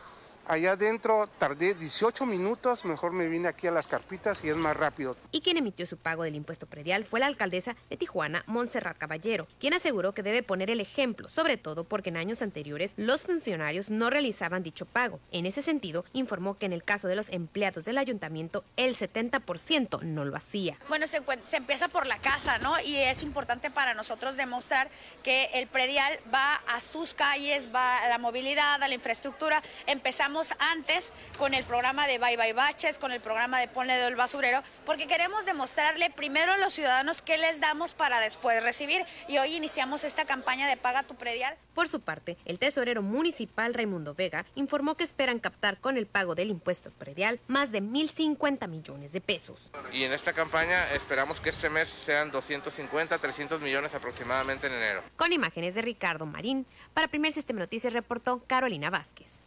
Allá 0.46 0.74
adentro 0.74 1.28
tardé 1.38 1.74
18 1.74 2.26
minutos, 2.26 2.84
mejor 2.84 3.14
me 3.14 3.30
vine 3.30 3.48
aquí 3.48 3.68
a 3.68 3.72
las 3.72 3.88
carpitas 3.88 4.44
y 4.44 4.50
es 4.50 4.58
más 4.58 4.76
rápido. 4.76 5.16
Y 5.32 5.40
quien 5.40 5.56
emitió 5.56 5.86
su 5.86 5.96
pago 5.98 6.24
del 6.24 6.36
impuesto 6.36 6.66
predial 6.66 7.06
fue 7.06 7.22
la 7.22 7.28
alcaldesa 7.28 7.78
de 7.90 7.96
Tijuana, 7.96 8.44
Montserrat 8.46 8.98
Caballero, 8.98 9.48
quien 9.58 9.74
aseguró 9.74 10.14
que 10.14 10.22
debe 10.22 10.44
poner 10.44 10.70
el 10.70 10.82
ejemplo, 10.82 11.30
sobre 11.30 11.56
todo 11.56 11.86
porque 11.86 12.10
en 12.10 12.18
años 12.18 12.42
anteriores 12.42 12.92
los 12.98 13.24
funcionarios 13.24 13.90
no 13.90 14.10
realizaban 14.10 14.64
dicho 14.64 14.86
pago. 14.86 15.22
En 15.32 15.46
ese 15.46 15.62
sentido, 15.62 16.04
informó 16.12 16.58
que 16.58 16.66
en 16.66 16.74
el 16.74 16.84
caso 16.84 17.08
de 17.08 17.16
los 17.16 17.30
empleados 17.30 17.86
del 17.86 17.98
ayuntamiento, 17.98 18.66
el 18.76 18.98
70% 18.98 20.02
no 20.02 20.26
lo 20.26 20.36
hacía. 20.36 20.78
Bueno, 20.90 21.08
se, 21.08 21.22
se 21.46 21.56
empieza 21.56 21.88
por 21.88 22.06
la 22.06 22.18
casa, 22.18 22.58
¿no? 22.58 22.78
Y 22.82 22.98
es 22.98 23.24
importante 23.24 23.72
para 23.72 23.94
nosotros 23.94 24.36
demostrar 24.36 24.90
que 25.24 25.46
el 25.54 25.68
predial 25.68 26.20
va 26.34 26.56
a 26.68 26.82
sus 26.82 27.14
calles, 27.14 27.74
va 27.74 28.00
a 28.00 28.10
la 28.10 28.18
movilidad, 28.18 28.84
a 28.84 28.88
la 28.90 28.94
infraestructura. 28.94 29.64
Empezamos 29.88 30.33
antes 30.60 31.14
con 31.38 31.54
el 31.54 31.64
programa 31.64 32.08
de 32.08 32.18
Bye 32.18 32.38
Bye 32.38 32.54
Baches, 32.54 32.98
con 32.98 33.12
el 33.12 33.22
programa 33.22 33.60
de 33.60 33.68
Ponle 33.68 33.94
del 33.94 34.16
Basurero, 34.16 34.64
porque 34.86 35.06
queremos 35.06 35.46
demostrarle 35.46 36.10
primero 36.10 36.54
a 36.54 36.58
los 36.58 36.74
ciudadanos 36.74 37.22
qué 37.22 37.38
les 37.38 37.60
damos 37.60 37.94
para 37.94 38.20
después 38.20 38.64
recibir. 38.64 39.06
Y 39.28 39.38
hoy 39.38 39.56
iniciamos 39.56 40.04
esta 40.04 40.26
campaña 40.26 40.68
de 40.68 40.76
Paga 40.76 41.04
tu 41.04 41.14
Predial. 41.16 41.56
Por 41.76 41.88
su 41.88 42.02
parte, 42.02 42.38
el 42.46 42.58
tesorero 42.58 43.04
municipal 43.04 43.74
Raimundo 43.74 44.16
Vega 44.16 44.46
informó 44.56 44.96
que 44.96 45.04
esperan 45.04 45.40
captar 45.40 45.78
con 45.80 45.98
el 45.98 46.08
pago 46.08 46.34
del 46.34 46.50
impuesto 46.50 46.90
predial 46.92 47.40
más 47.48 47.72
de 47.72 47.82
1.050 47.82 48.68
millones 48.68 49.12
de 49.12 49.22
pesos. 49.22 49.70
Y 49.92 50.04
en 50.04 50.14
esta 50.14 50.34
campaña 50.34 50.92
esperamos 50.94 51.40
que 51.40 51.50
este 51.50 51.70
mes 51.70 51.90
sean 51.90 52.32
250, 52.32 53.18
300 53.18 53.62
millones 53.62 53.94
aproximadamente 53.94 54.68
en 54.68 54.74
enero. 54.74 55.04
Con 55.16 55.32
imágenes 55.32 55.76
de 55.76 55.84
Ricardo 55.84 56.26
Marín, 56.26 56.66
para 56.94 57.08
Primer 57.08 57.32
Sistema 57.32 57.60
Noticias 57.60 57.94
reportó 57.94 58.44
Carolina 58.48 58.90
Vázquez 58.90 59.43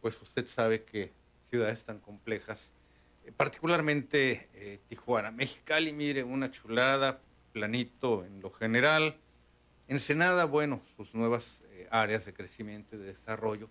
pues 0.00 0.20
usted 0.20 0.46
sabe 0.46 0.82
que 0.84 1.10
ciudades 1.48 1.84
tan 1.84 1.98
complejas, 1.98 2.70
eh, 3.24 3.32
particularmente 3.34 4.48
eh, 4.52 4.78
Tijuana, 4.88 5.30
Mexicali, 5.30 5.92
mire, 5.92 6.22
una 6.22 6.50
chulada, 6.50 7.20
planito 7.52 8.26
en 8.26 8.42
lo 8.42 8.50
general. 8.50 9.16
Ensenada, 9.88 10.44
bueno, 10.44 10.82
sus 10.96 11.14
nuevas 11.14 11.60
eh, 11.70 11.88
áreas 11.90 12.26
de 12.26 12.34
crecimiento 12.34 12.96
y 12.96 12.98
de 12.98 13.06
desarrollo 13.06 13.70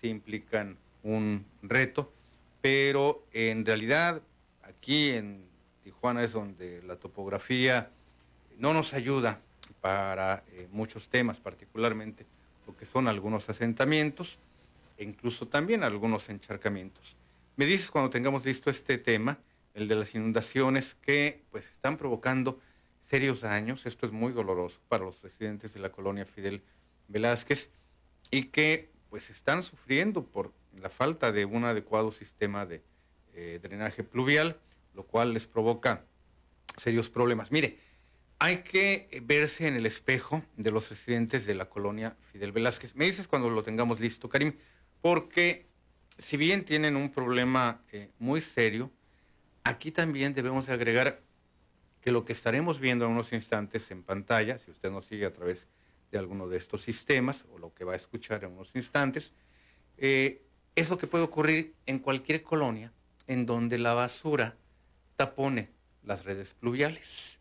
sí 0.00 0.08
implican 0.08 0.76
un 1.02 1.44
reto, 1.62 2.12
pero 2.62 3.24
en 3.32 3.66
realidad 3.66 4.22
aquí 4.62 5.10
en 5.10 5.44
Tijuana 5.82 6.22
es 6.22 6.32
donde 6.32 6.80
la 6.82 6.96
topografía 6.96 7.90
no 8.58 8.72
nos 8.72 8.94
ayuda 8.94 9.40
para 9.80 10.44
muchos 10.70 11.08
temas, 11.08 11.40
particularmente 11.40 12.24
lo 12.66 12.76
que 12.76 12.86
son 12.86 13.08
algunos 13.08 13.50
asentamientos 13.50 14.38
e 14.96 15.04
incluso 15.04 15.48
también 15.48 15.82
algunos 15.82 16.28
encharcamientos. 16.28 17.16
Me 17.56 17.66
dices 17.66 17.90
cuando 17.90 18.10
tengamos 18.10 18.44
listo 18.44 18.70
este 18.70 18.98
tema, 18.98 19.38
el 19.74 19.88
de 19.88 19.96
las 19.96 20.14
inundaciones 20.14 20.96
que 21.02 21.42
pues 21.50 21.68
están 21.68 21.96
provocando 21.96 22.60
serios 23.04 23.42
daños, 23.42 23.86
esto 23.86 24.06
es 24.06 24.12
muy 24.12 24.32
doloroso 24.32 24.80
para 24.88 25.04
los 25.04 25.20
residentes 25.22 25.74
de 25.74 25.80
la 25.80 25.90
colonia 25.90 26.26
Fidel 26.26 26.62
Velázquez 27.08 27.70
y 28.30 28.44
que 28.44 28.90
pues 29.10 29.30
están 29.30 29.62
sufriendo 29.62 30.24
por 30.24 30.52
la 30.80 30.90
falta 30.90 31.30
de 31.30 31.44
un 31.44 31.64
adecuado 31.64 32.12
sistema 32.12 32.66
de 32.66 32.82
eh, 33.34 33.60
drenaje 33.62 34.02
pluvial, 34.02 34.58
lo 34.94 35.04
cual 35.04 35.34
les 35.34 35.46
provoca 35.46 36.04
serios 36.76 37.10
problemas. 37.10 37.52
Mire, 37.52 37.78
hay 38.38 38.58
que 38.58 39.22
verse 39.24 39.68
en 39.68 39.76
el 39.76 39.86
espejo 39.86 40.42
de 40.56 40.70
los 40.70 40.90
residentes 40.90 41.46
de 41.46 41.54
la 41.54 41.66
colonia 41.66 42.16
Fidel 42.32 42.52
Velázquez. 42.52 42.94
Me 42.94 43.04
dices 43.04 43.28
cuando 43.28 43.50
lo 43.50 43.62
tengamos 43.62 44.00
listo, 44.00 44.28
Karim, 44.28 44.54
porque 45.04 45.66
si 46.16 46.38
bien 46.38 46.64
tienen 46.64 46.96
un 46.96 47.10
problema 47.10 47.82
eh, 47.92 48.08
muy 48.18 48.40
serio, 48.40 48.90
aquí 49.62 49.90
también 49.90 50.32
debemos 50.32 50.70
agregar 50.70 51.20
que 52.00 52.10
lo 52.10 52.24
que 52.24 52.32
estaremos 52.32 52.80
viendo 52.80 53.04
en 53.04 53.10
unos 53.10 53.34
instantes 53.34 53.90
en 53.90 54.02
pantalla, 54.02 54.58
si 54.58 54.70
usted 54.70 54.90
nos 54.90 55.04
sigue 55.04 55.26
a 55.26 55.32
través 55.34 55.66
de 56.10 56.16
alguno 56.16 56.48
de 56.48 56.56
estos 56.56 56.80
sistemas 56.80 57.44
o 57.52 57.58
lo 57.58 57.74
que 57.74 57.84
va 57.84 57.92
a 57.92 57.96
escuchar 57.96 58.44
en 58.44 58.52
unos 58.52 58.74
instantes, 58.74 59.34
eh, 59.98 60.40
es 60.74 60.88
lo 60.88 60.96
que 60.96 61.06
puede 61.06 61.24
ocurrir 61.24 61.74
en 61.84 61.98
cualquier 61.98 62.42
colonia 62.42 62.90
en 63.26 63.44
donde 63.44 63.76
la 63.76 63.92
basura 63.92 64.56
tapone 65.16 65.68
las 66.02 66.24
redes 66.24 66.54
pluviales. 66.54 67.40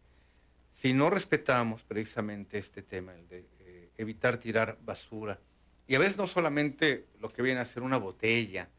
Si 0.73 0.91
no 0.91 1.10
respetamos 1.10 1.81
precisamente 1.84 2.57
este 2.57 2.81
tema, 2.81 3.15
el 3.15 3.26
de 3.30 3.48
eh, 3.61 3.90
evitar 3.95 4.35
tirar 4.35 4.77
basura, 4.84 5.40
y 5.88 5.95
a 5.95 5.99
veces 5.99 6.18
no 6.18 6.27
solamente 6.27 7.07
lo 7.19 7.30
que 7.30 7.41
viene 7.41 7.60
a 7.60 7.65
ser 7.65 7.84
una 7.84 7.97
botella, 7.97 8.69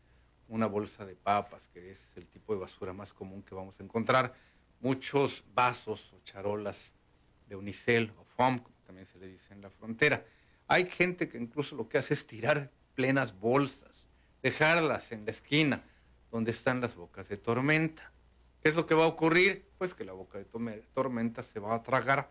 una 0.49 0.67
bolsa 0.67 1.05
de 1.05 1.17
papas, 1.17 1.69
que 1.73 1.91
es 1.91 2.09
el 2.17 2.27
tipo 2.27 2.55
de 2.55 2.61
basura 2.61 2.93
más 2.93 3.13
común 3.13 3.43
que 3.43 3.55
vamos 3.55 3.79
a 3.81 3.83
encontrar, 3.83 4.35
muchos 4.81 5.45
vasos 5.55 6.13
o 6.13 6.21
charolas 6.25 6.93
de 7.49 7.57
unicel 7.57 8.13
o 8.19 8.25
foam, 8.25 8.59
como 8.59 8.77
también 8.87 9.07
se 9.07 9.19
le 9.19 9.29
dice 9.29 9.53
en 9.53 9.63
la 9.63 9.71
frontera. 9.71 10.25
Hay 10.67 10.91
gente 10.91 11.29
que 11.29 11.39
incluso 11.39 11.77
lo 11.77 11.89
que 11.89 11.99
hace 11.99 12.15
es 12.15 12.27
tirar 12.27 12.71
plenas 12.95 13.39
bolsas, 13.39 14.09
dejarlas 14.43 15.13
en 15.13 15.25
la 15.25 15.31
esquina 15.31 15.83
donde 16.31 16.51
están 16.51 16.81
las 16.81 16.95
bocas 16.95 17.29
de 17.29 17.37
tormenta. 17.37 18.13
¿Qué 18.63 18.71
es 18.71 18.77
lo 18.77 18.87
que 18.87 18.95
va 18.95 19.05
a 19.05 19.09
ocurrir? 19.09 19.69
Pues 19.79 19.95
que 19.95 20.05
la 20.05 20.13
boca 20.13 20.39
de 20.39 20.45
tormenta 20.95 21.43
se 21.43 21.61
va 21.61 21.75
a 21.75 21.83
tragar 21.83 22.31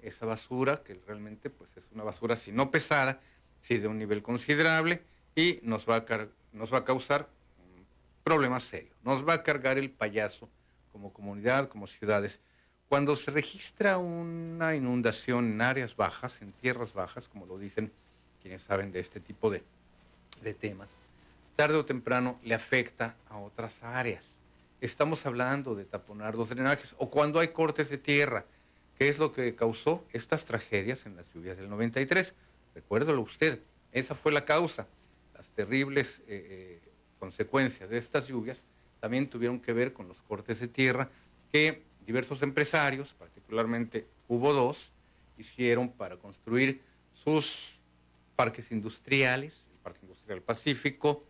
esa 0.00 0.26
basura, 0.26 0.82
que 0.82 0.94
realmente 1.06 1.50
pues 1.50 1.76
es 1.76 1.88
una 1.92 2.02
basura 2.02 2.36
si 2.36 2.52
no 2.52 2.70
pesada, 2.70 3.20
si 3.66 3.78
de 3.78 3.88
un 3.88 3.98
nivel 3.98 4.22
considerable, 4.22 5.02
y 5.34 5.58
nos 5.62 5.88
va 5.88 5.96
a, 5.96 6.28
nos 6.52 6.72
va 6.72 6.78
a 6.78 6.84
causar 6.84 7.28
un 7.58 7.84
problema 8.22 8.60
serio. 8.60 8.92
Nos 9.02 9.26
va 9.26 9.34
a 9.34 9.42
cargar 9.42 9.76
el 9.76 9.90
payaso 9.90 10.48
como 10.92 11.12
comunidad, 11.12 11.68
como 11.68 11.88
ciudades. 11.88 12.38
Cuando 12.88 13.16
se 13.16 13.32
registra 13.32 13.98
una 13.98 14.76
inundación 14.76 15.46
en 15.46 15.62
áreas 15.62 15.96
bajas, 15.96 16.40
en 16.42 16.52
tierras 16.52 16.92
bajas, 16.92 17.26
como 17.26 17.44
lo 17.44 17.58
dicen 17.58 17.90
quienes 18.40 18.62
saben 18.62 18.92
de 18.92 19.00
este 19.00 19.18
tipo 19.18 19.50
de, 19.50 19.64
de 20.42 20.54
temas, 20.54 20.88
tarde 21.56 21.76
o 21.76 21.84
temprano 21.84 22.38
le 22.44 22.54
afecta 22.54 23.16
a 23.28 23.38
otras 23.38 23.82
áreas. 23.82 24.38
Estamos 24.80 25.26
hablando 25.26 25.74
de 25.74 25.84
taponar 25.84 26.36
los 26.36 26.50
drenajes 26.50 26.94
o 26.98 27.10
cuando 27.10 27.40
hay 27.40 27.48
cortes 27.48 27.88
de 27.88 27.98
tierra, 27.98 28.44
que 28.96 29.08
es 29.08 29.18
lo 29.18 29.32
que 29.32 29.56
causó 29.56 30.04
estas 30.12 30.44
tragedias 30.44 31.04
en 31.04 31.16
las 31.16 31.26
lluvias 31.34 31.56
del 31.56 31.68
93. 31.68 32.34
Recuérdalo 32.76 33.22
usted, 33.22 33.62
esa 33.90 34.14
fue 34.14 34.32
la 34.32 34.44
causa. 34.44 34.86
Las 35.34 35.50
terribles 35.52 36.18
eh, 36.20 36.24
eh, 36.28 36.80
consecuencias 37.18 37.88
de 37.88 37.96
estas 37.96 38.28
lluvias 38.28 38.66
también 39.00 39.30
tuvieron 39.30 39.60
que 39.60 39.72
ver 39.72 39.94
con 39.94 40.06
los 40.08 40.20
cortes 40.20 40.60
de 40.60 40.68
tierra 40.68 41.08
que 41.50 41.82
diversos 42.04 42.42
empresarios, 42.42 43.14
particularmente 43.14 44.06
hubo 44.28 44.52
dos, 44.52 44.92
hicieron 45.38 45.90
para 45.90 46.18
construir 46.18 46.82
sus 47.14 47.80
parques 48.36 48.70
industriales, 48.70 49.70
el 49.72 49.78
Parque 49.78 50.00
Industrial 50.02 50.42
Pacífico, 50.42 51.24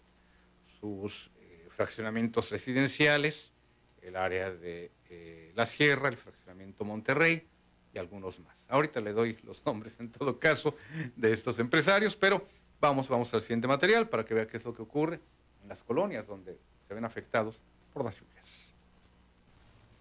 sus 0.80 1.30
eh, 1.38 1.66
fraccionamientos 1.68 2.50
residenciales, 2.50 3.52
el 4.02 4.16
área 4.16 4.50
de 4.50 4.90
La 5.54 5.64
Sierra, 5.64 6.08
el 6.08 6.16
fraccionamiento 6.16 6.84
Monterrey 6.84 7.46
algunos 7.98 8.38
más. 8.40 8.56
Ahorita 8.68 9.00
le 9.00 9.12
doy 9.12 9.38
los 9.42 9.64
nombres 9.64 9.96
en 9.98 10.10
todo 10.10 10.38
caso 10.38 10.74
de 11.16 11.32
estos 11.32 11.58
empresarios, 11.58 12.16
pero 12.16 12.46
vamos, 12.80 13.08
vamos 13.08 13.32
al 13.34 13.42
siguiente 13.42 13.68
material 13.68 14.08
para 14.08 14.24
que 14.24 14.34
vea 14.34 14.46
qué 14.46 14.56
es 14.56 14.64
lo 14.64 14.74
que 14.74 14.82
ocurre 14.82 15.20
en 15.62 15.68
las 15.68 15.82
colonias 15.82 16.26
donde 16.26 16.58
se 16.86 16.94
ven 16.94 17.04
afectados 17.04 17.60
por 17.92 18.04
las 18.04 18.18
lluvias. 18.18 18.66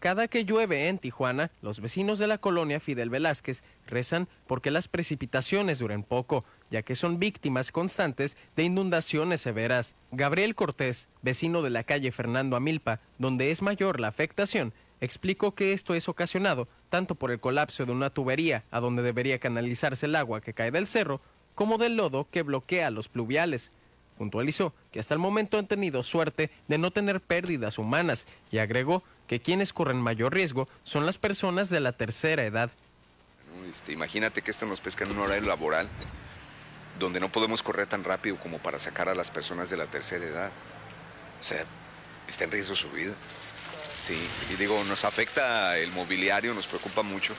Cada 0.05 0.27
que 0.27 0.45
llueve 0.45 0.87
en 0.87 0.99
Tijuana, 0.99 1.49
los 1.63 1.79
vecinos 1.79 2.19
de 2.19 2.27
la 2.27 2.37
colonia 2.37 2.79
Fidel 2.79 3.09
Velázquez 3.09 3.63
rezan 3.87 4.27
porque 4.45 4.69
las 4.69 4.87
precipitaciones 4.87 5.79
duren 5.79 6.03
poco, 6.03 6.45
ya 6.69 6.83
que 6.83 6.95
son 6.95 7.17
víctimas 7.17 7.71
constantes 7.71 8.37
de 8.55 8.65
inundaciones 8.65 9.41
severas. 9.41 9.95
Gabriel 10.11 10.53
Cortés, 10.53 11.09
vecino 11.23 11.63
de 11.63 11.71
la 11.71 11.83
calle 11.83 12.11
Fernando 12.11 12.55
Amilpa, 12.55 12.99
donde 13.17 13.49
es 13.49 13.63
mayor 13.63 13.99
la 13.99 14.09
afectación, 14.09 14.73
explicó 15.01 15.53
que 15.53 15.73
esto 15.73 15.93
es 15.93 16.07
ocasionado 16.09 16.67
tanto 16.89 17.15
por 17.15 17.31
el 17.31 17.39
colapso 17.39 17.85
de 17.85 17.91
una 17.91 18.09
tubería 18.09 18.63
a 18.71 18.79
donde 18.79 19.03
debería 19.03 19.39
canalizarse 19.39 20.05
el 20.05 20.15
agua 20.15 20.41
que 20.41 20.53
cae 20.53 20.71
del 20.71 20.87
cerro, 20.87 21.21
como 21.55 21.77
del 21.77 21.95
lodo 21.95 22.27
que 22.29 22.43
bloquea 22.43 22.89
los 22.91 23.09
pluviales. 23.09 23.71
Puntualizó 24.17 24.73
que 24.91 24.99
hasta 24.99 25.13
el 25.13 25.19
momento 25.19 25.57
han 25.57 25.67
tenido 25.67 26.03
suerte 26.03 26.49
de 26.67 26.77
no 26.77 26.91
tener 26.91 27.19
pérdidas 27.19 27.77
humanas 27.77 28.27
y 28.49 28.59
agregó 28.59 29.03
que 29.27 29.41
quienes 29.41 29.73
corren 29.73 29.99
mayor 29.99 30.33
riesgo 30.33 30.67
son 30.83 31.05
las 31.05 31.17
personas 31.17 31.69
de 31.69 31.81
la 31.81 31.91
tercera 31.91 32.45
edad. 32.45 32.71
Este, 33.69 33.91
imagínate 33.91 34.41
que 34.41 34.51
esto 34.51 34.65
nos 34.65 34.79
pesca 34.79 35.03
en 35.03 35.11
un 35.11 35.19
horario 35.19 35.47
laboral 35.47 35.89
donde 36.99 37.19
no 37.19 37.31
podemos 37.31 37.61
correr 37.61 37.87
tan 37.87 38.03
rápido 38.03 38.39
como 38.39 38.59
para 38.59 38.79
sacar 38.79 39.09
a 39.09 39.15
las 39.15 39.31
personas 39.31 39.69
de 39.69 39.77
la 39.77 39.87
tercera 39.87 40.25
edad. 40.25 40.51
O 41.41 41.43
sea, 41.43 41.65
está 42.27 42.45
en 42.45 42.51
riesgo 42.51 42.75
su 42.75 42.89
vida. 42.91 43.13
Sí, 43.99 44.17
y 44.51 44.55
digo, 44.55 44.83
nos 44.83 45.05
afecta 45.05 45.77
el 45.77 45.91
mobiliario, 45.91 46.53
nos 46.53 46.67
preocupa 46.67 47.01
mucho 47.01 47.33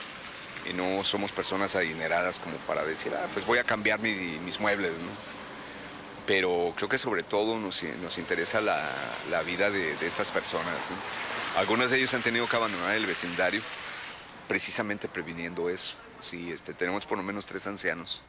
y 0.69 0.73
no 0.73 1.05
somos 1.05 1.33
personas 1.33 1.77
adineradas 1.77 2.39
como 2.39 2.57
para 2.59 2.85
decir, 2.85 3.13
ah, 3.15 3.29
pues 3.33 3.47
voy 3.47 3.59
a 3.59 3.65
cambiar 3.65 4.01
mis 4.01 4.61
muebles, 4.61 4.99
¿no? 4.99 5.37
pero 6.27 6.75
creo 6.77 6.89
que 6.89 6.99
sobre 6.99 7.23
todo 7.23 7.59
nos, 7.59 7.83
interesa 8.19 8.61
la, 8.61 9.43
vida 9.43 9.71
de, 9.71 9.95
estas 10.07 10.33
personas. 10.33 10.75
Algunas 11.57 11.91
de 11.91 11.99
ellos 11.99 12.13
han 12.15 12.23
tenido 12.23 12.49
que 12.49 12.57
abandonar 12.57 12.95
el 12.97 13.07
vecindario 13.07 13.63
precisamente 14.49 15.09
previniendo 15.09 15.71
eso. 15.71 15.95
Sí, 16.21 16.51
este, 16.51 16.75
tenemos 16.75 17.07
por 17.07 17.19
lo 17.19 17.25
menos 17.25 17.47
tres 17.47 17.67
ancianos. 17.67 18.23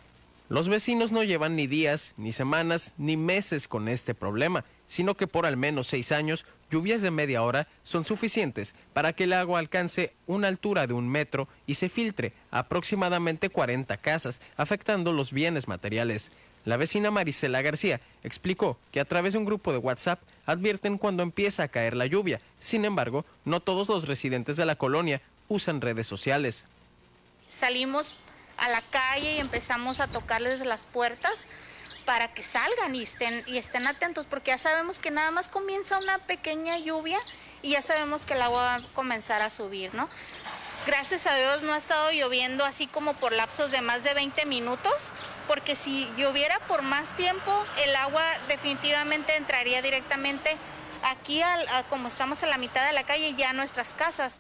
Los 0.50 0.70
vecinos 0.70 1.12
no 1.12 1.24
llevan 1.24 1.56
ni 1.56 1.68
días, 1.68 2.14
ni 2.16 2.32
semanas, 2.32 2.94
ni 2.98 3.18
meses 3.18 3.68
con 3.68 3.90
este 3.90 4.14
problema, 4.14 4.64
sino 4.86 5.18
que 5.18 5.28
por 5.28 5.46
al 5.46 5.58
menos 5.58 5.88
seis 5.88 6.12
años, 6.12 6.46
lluvias 6.70 7.02
de 7.02 7.12
media 7.12 7.44
hora 7.44 7.68
son 7.84 8.06
suficientes 8.06 8.76
para 8.94 9.14
que 9.14 9.26
el 9.26 9.34
agua 9.34 9.60
alcance 9.60 10.14
una 10.26 10.48
altura 10.48 10.88
de 10.88 10.94
un 10.94 11.08
metro 11.10 11.48
y 11.66 11.76
se 11.76 11.90
filtre 11.90 12.34
aproximadamente 12.52 13.50
40 13.50 13.98
casas, 13.98 14.42
afectando 14.56 15.14
los 15.14 15.32
bienes 15.32 15.68
materiales. 15.68 16.32
La 16.66 16.76
vecina 16.76 17.12
Marisela 17.12 17.62
García 17.62 18.02
explicó 18.24 18.78
que 18.92 19.00
a 19.00 19.06
través 19.06 19.34
de 19.34 19.40
un 19.40 19.46
grupo 19.46 19.72
de 19.72 19.78
WhatsApp 19.78 20.20
advierten 20.46 20.98
cuando 20.98 21.24
empieza 21.24 21.64
a 21.64 21.68
caer 21.70 21.96
la 21.96 22.08
lluvia. 22.08 22.42
Sin 22.60 22.84
embargo, 22.84 23.24
no 23.46 23.62
todos 23.62 23.88
los 23.88 24.08
residentes 24.08 24.58
de 24.58 24.66
la 24.66 24.76
colonia 24.76 25.22
usan 25.48 25.80
redes 25.80 26.08
sociales. 26.08 26.68
Salimos 27.48 28.18
a 28.58 28.70
la 28.70 28.82
calle 28.82 29.36
y 29.36 29.40
empezamos 29.40 30.02
a 30.02 30.08
tocarles 30.08 30.60
las 30.66 30.86
puertas 30.86 31.48
para 32.08 32.34
que 32.34 32.42
salgan 32.42 32.96
y 32.96 33.04
estén, 33.04 33.44
y 33.48 33.58
estén 33.58 33.86
atentos, 33.86 34.28
porque 34.28 34.52
ya 34.52 34.58
sabemos 34.58 34.98
que 34.98 35.12
nada 35.12 35.30
más 35.30 35.50
comienza 35.50 36.00
una 36.00 36.20
pequeña 36.20 36.80
lluvia 36.80 37.20
y 37.62 37.72
ya 37.72 37.82
sabemos 37.82 38.26
que 38.26 38.34
el 38.34 38.42
agua 38.42 38.62
va 38.62 38.76
a 38.76 38.82
comenzar 38.94 39.42
a 39.42 39.50
subir, 39.50 39.94
¿no? 39.94 40.08
Gracias 40.86 41.28
a 41.28 41.36
Dios 41.36 41.64
no 41.64 41.74
ha 41.74 41.78
estado 41.78 42.10
lloviendo 42.14 42.64
así 42.64 42.88
como 42.88 43.14
por 43.16 43.34
lapsos 43.34 43.72
de 43.72 43.82
más 43.82 44.06
de 44.06 44.14
20 44.14 44.46
minutos, 44.46 45.12
porque 45.50 45.76
si 45.76 46.10
lloviera 46.18 46.60
por 46.60 46.82
más 46.82 47.14
tiempo, 47.18 47.52
el 47.84 47.94
agua 47.98 48.24
definitivamente 48.48 49.36
entraría 49.36 49.82
directamente 49.82 50.56
aquí, 51.04 51.42
como 51.90 52.08
estamos 52.08 52.42
en 52.42 52.52
la 52.52 52.58
mitad 52.58 52.88
de 52.88 52.94
la 52.94 53.04
calle, 53.04 53.36
ya 53.36 53.50
a 53.50 53.54
nuestras 53.54 53.94
casas. 53.94 54.40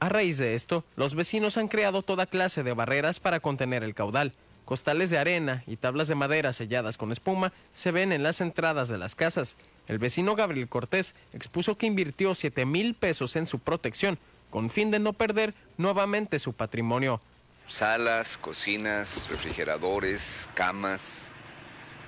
A 0.00 0.08
raíz 0.08 0.38
de 0.38 0.54
esto, 0.54 0.84
los 0.96 1.14
vecinos 1.14 1.58
han 1.58 1.68
creado 1.68 2.00
toda 2.00 2.24
clase 2.24 2.62
de 2.62 2.72
barreras 2.72 3.20
para 3.20 3.40
contener 3.40 3.84
el 3.84 3.94
caudal. 3.94 4.32
Costales 4.64 5.10
de 5.10 5.18
arena 5.18 5.62
y 5.66 5.76
tablas 5.76 6.08
de 6.08 6.14
madera 6.14 6.52
selladas 6.52 6.96
con 6.96 7.12
espuma 7.12 7.52
se 7.72 7.90
ven 7.90 8.12
en 8.12 8.22
las 8.22 8.40
entradas 8.40 8.88
de 8.88 8.98
las 8.98 9.14
casas. 9.14 9.56
El 9.86 9.98
vecino 9.98 10.34
Gabriel 10.34 10.68
Cortés 10.68 11.16
expuso 11.32 11.76
que 11.76 11.86
invirtió 11.86 12.34
7 12.34 12.64
mil 12.64 12.94
pesos 12.94 13.36
en 13.36 13.46
su 13.46 13.58
protección, 13.58 14.18
con 14.50 14.70
fin 14.70 14.90
de 14.90 14.98
no 14.98 15.12
perder 15.12 15.54
nuevamente 15.76 16.38
su 16.38 16.54
patrimonio. 16.54 17.20
Salas, 17.66 18.38
cocinas, 18.38 19.28
refrigeradores, 19.30 20.48
camas, 20.54 21.32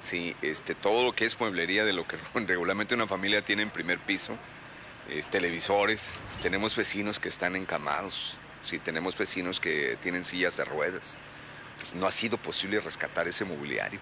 Sí, 0.00 0.36
este, 0.42 0.74
todo 0.74 1.04
lo 1.04 1.14
que 1.14 1.24
es 1.24 1.40
mueblería 1.40 1.84
de 1.84 1.92
lo 1.92 2.06
que 2.06 2.16
regularmente 2.34 2.94
una 2.94 3.06
familia 3.06 3.44
tiene 3.44 3.62
en 3.62 3.70
primer 3.70 3.98
piso, 3.98 4.36
es, 5.10 5.26
televisores, 5.26 6.20
tenemos 6.42 6.76
vecinos 6.76 7.18
que 7.18 7.28
están 7.28 7.56
encamados, 7.56 8.38
sí, 8.62 8.78
tenemos 8.78 9.16
vecinos 9.16 9.60
que 9.60 9.96
tienen 10.00 10.24
sillas 10.24 10.56
de 10.56 10.64
ruedas. 10.64 11.18
Entonces, 11.76 11.94
no 11.94 12.06
ha 12.06 12.10
sido 12.10 12.38
posible 12.38 12.80
rescatar 12.80 13.28
ese 13.28 13.44
mobiliario. 13.44 14.00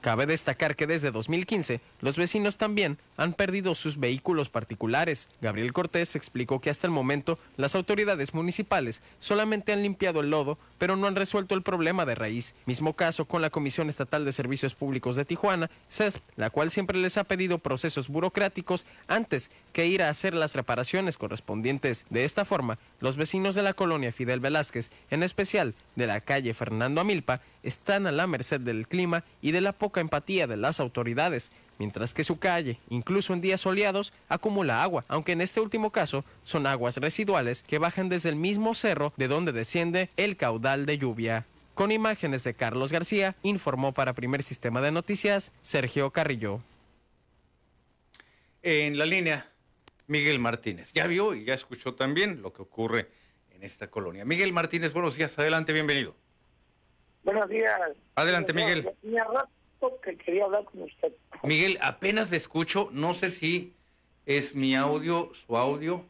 Cabe 0.00 0.26
destacar 0.26 0.76
que 0.76 0.86
desde 0.86 1.10
2015 1.10 1.80
los 2.00 2.16
vecinos 2.16 2.56
también 2.56 2.98
han 3.18 3.34
perdido 3.34 3.74
sus 3.74 4.00
vehículos 4.00 4.48
particulares. 4.48 5.28
Gabriel 5.42 5.74
Cortés 5.74 6.16
explicó 6.16 6.60
que 6.60 6.70
hasta 6.70 6.86
el 6.86 6.92
momento 6.92 7.38
las 7.58 7.74
autoridades 7.74 8.32
municipales 8.32 9.02
solamente 9.18 9.72
han 9.72 9.82
limpiado 9.82 10.20
el 10.20 10.30
lodo, 10.30 10.58
pero 10.78 10.96
no 10.96 11.06
han 11.06 11.16
resuelto 11.16 11.54
el 11.54 11.62
problema 11.62 12.06
de 12.06 12.14
raíz. 12.14 12.54
Mismo 12.64 12.94
caso 12.94 13.26
con 13.26 13.42
la 13.42 13.50
Comisión 13.50 13.88
Estatal 13.88 14.24
de 14.24 14.32
Servicios 14.32 14.74
Públicos 14.74 15.16
de 15.16 15.24
Tijuana, 15.24 15.70
CESP, 15.88 16.22
la 16.36 16.48
cual 16.48 16.70
siempre 16.70 16.98
les 16.98 17.18
ha 17.18 17.24
pedido 17.24 17.58
procesos 17.58 18.08
burocráticos 18.08 18.86
antes 19.08 19.50
que 19.72 19.86
ir 19.86 20.02
a 20.02 20.10
hacer 20.10 20.34
las 20.34 20.54
reparaciones 20.54 21.18
correspondientes. 21.18 22.06
De 22.10 22.24
esta 22.24 22.44
forma, 22.44 22.78
los 23.00 23.16
vecinos 23.16 23.56
de 23.56 23.62
la 23.62 23.74
colonia 23.74 24.12
Fidel 24.12 24.40
Velázquez, 24.40 24.90
en 25.10 25.24
especial 25.24 25.74
de 25.96 26.06
la 26.06 26.20
calle 26.20 26.54
Fernando 26.54 27.00
Amilpa, 27.00 27.40
están 27.64 28.06
a 28.06 28.12
la 28.12 28.26
merced 28.28 28.60
del 28.60 28.86
clima 28.86 29.24
y 29.42 29.50
de 29.50 29.60
la 29.60 29.72
poca 29.72 30.00
empatía 30.00 30.46
de 30.46 30.56
las 30.56 30.78
autoridades, 30.80 31.52
mientras 31.78 32.14
que 32.14 32.24
su 32.24 32.38
calle, 32.38 32.78
incluso 32.88 33.32
en 33.32 33.40
días 33.40 33.60
soleados, 33.60 34.12
acumula 34.28 34.82
agua, 34.82 35.04
aunque 35.08 35.32
en 35.32 35.40
este 35.40 35.60
último 35.60 35.90
caso 35.90 36.24
son 36.42 36.66
aguas 36.66 36.96
residuales 36.96 37.62
que 37.62 37.78
bajan 37.78 38.08
desde 38.08 38.28
el 38.28 38.36
mismo 38.36 38.74
cerro 38.74 39.12
de 39.16 39.28
donde 39.28 39.52
desciende 39.52 40.10
el 40.16 40.36
caudal 40.36 40.86
de 40.86 40.98
lluvia. 40.98 41.46
Con 41.74 41.92
imágenes 41.92 42.44
de 42.44 42.54
Carlos 42.54 42.92
García, 42.92 43.36
informó 43.42 43.92
para 43.92 44.12
Primer 44.12 44.42
Sistema 44.42 44.80
de 44.80 44.90
Noticias 44.90 45.52
Sergio 45.60 46.10
Carrillo. 46.10 46.60
En 48.62 48.98
la 48.98 49.06
línea, 49.06 49.48
Miguel 50.08 50.40
Martínez. 50.40 50.92
Ya 50.92 51.06
vio 51.06 51.34
y 51.34 51.44
ya 51.44 51.54
escuchó 51.54 51.94
también 51.94 52.42
lo 52.42 52.52
que 52.52 52.62
ocurre 52.62 53.08
en 53.52 53.62
esta 53.62 53.88
colonia. 53.88 54.24
Miguel 54.24 54.52
Martínez, 54.52 54.92
buenos 54.92 55.16
días, 55.16 55.38
adelante, 55.38 55.72
bienvenido. 55.72 56.14
Buenos 57.22 57.48
días. 57.48 57.78
Adelante, 58.14 58.52
Miguel. 58.54 58.88
Tenía 59.02 59.24
rato 59.24 60.00
que 60.02 60.16
quería 60.16 60.44
hablar 60.44 60.64
con 60.64 60.82
usted. 60.82 61.12
Miguel, 61.48 61.78
apenas 61.80 62.30
le 62.30 62.36
escucho, 62.36 62.90
no 62.92 63.14
sé 63.14 63.30
si 63.30 63.72
es 64.26 64.54
mi 64.54 64.74
audio, 64.74 65.32
su 65.32 65.56
audio. 65.56 66.04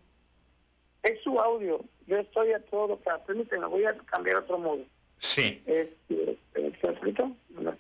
Es 1.05 1.21
su 1.23 1.39
audio. 1.39 1.81
Yo 2.09 2.19
estoy 2.19 2.53
a 2.53 2.61
todo 2.65 2.97
para 2.99 3.23
permíteme, 3.25 3.67
voy 3.67 3.85
a 3.85 3.97
cambiar 3.99 4.39
otro 4.39 4.59
modo. 4.59 4.85
Sí. 5.19 5.63
Este, 5.65 6.39
¿Está 6.55 6.91
escrito? 6.91 7.37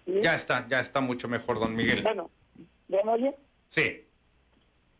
Ya 0.06 0.34
está, 0.34 0.68
ya 0.68 0.80
está 0.80 1.00
mucho 1.00 1.26
mejor, 1.26 1.58
don 1.58 1.74
Miguel. 1.74 2.02
Bueno, 2.02 2.30
¿ya 2.86 3.02
me 3.04 3.12
oye? 3.12 3.34
Sí. 3.68 4.04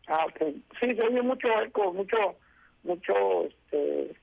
Ah, 0.07 0.25
ok. 0.27 0.53
Sí, 0.81 0.95
se 0.95 1.01
oye 1.01 1.21
mucho 1.21 1.47
eco, 1.61 1.93
mucho, 1.93 2.35
mucho 2.83 3.45
este, 3.45 4.15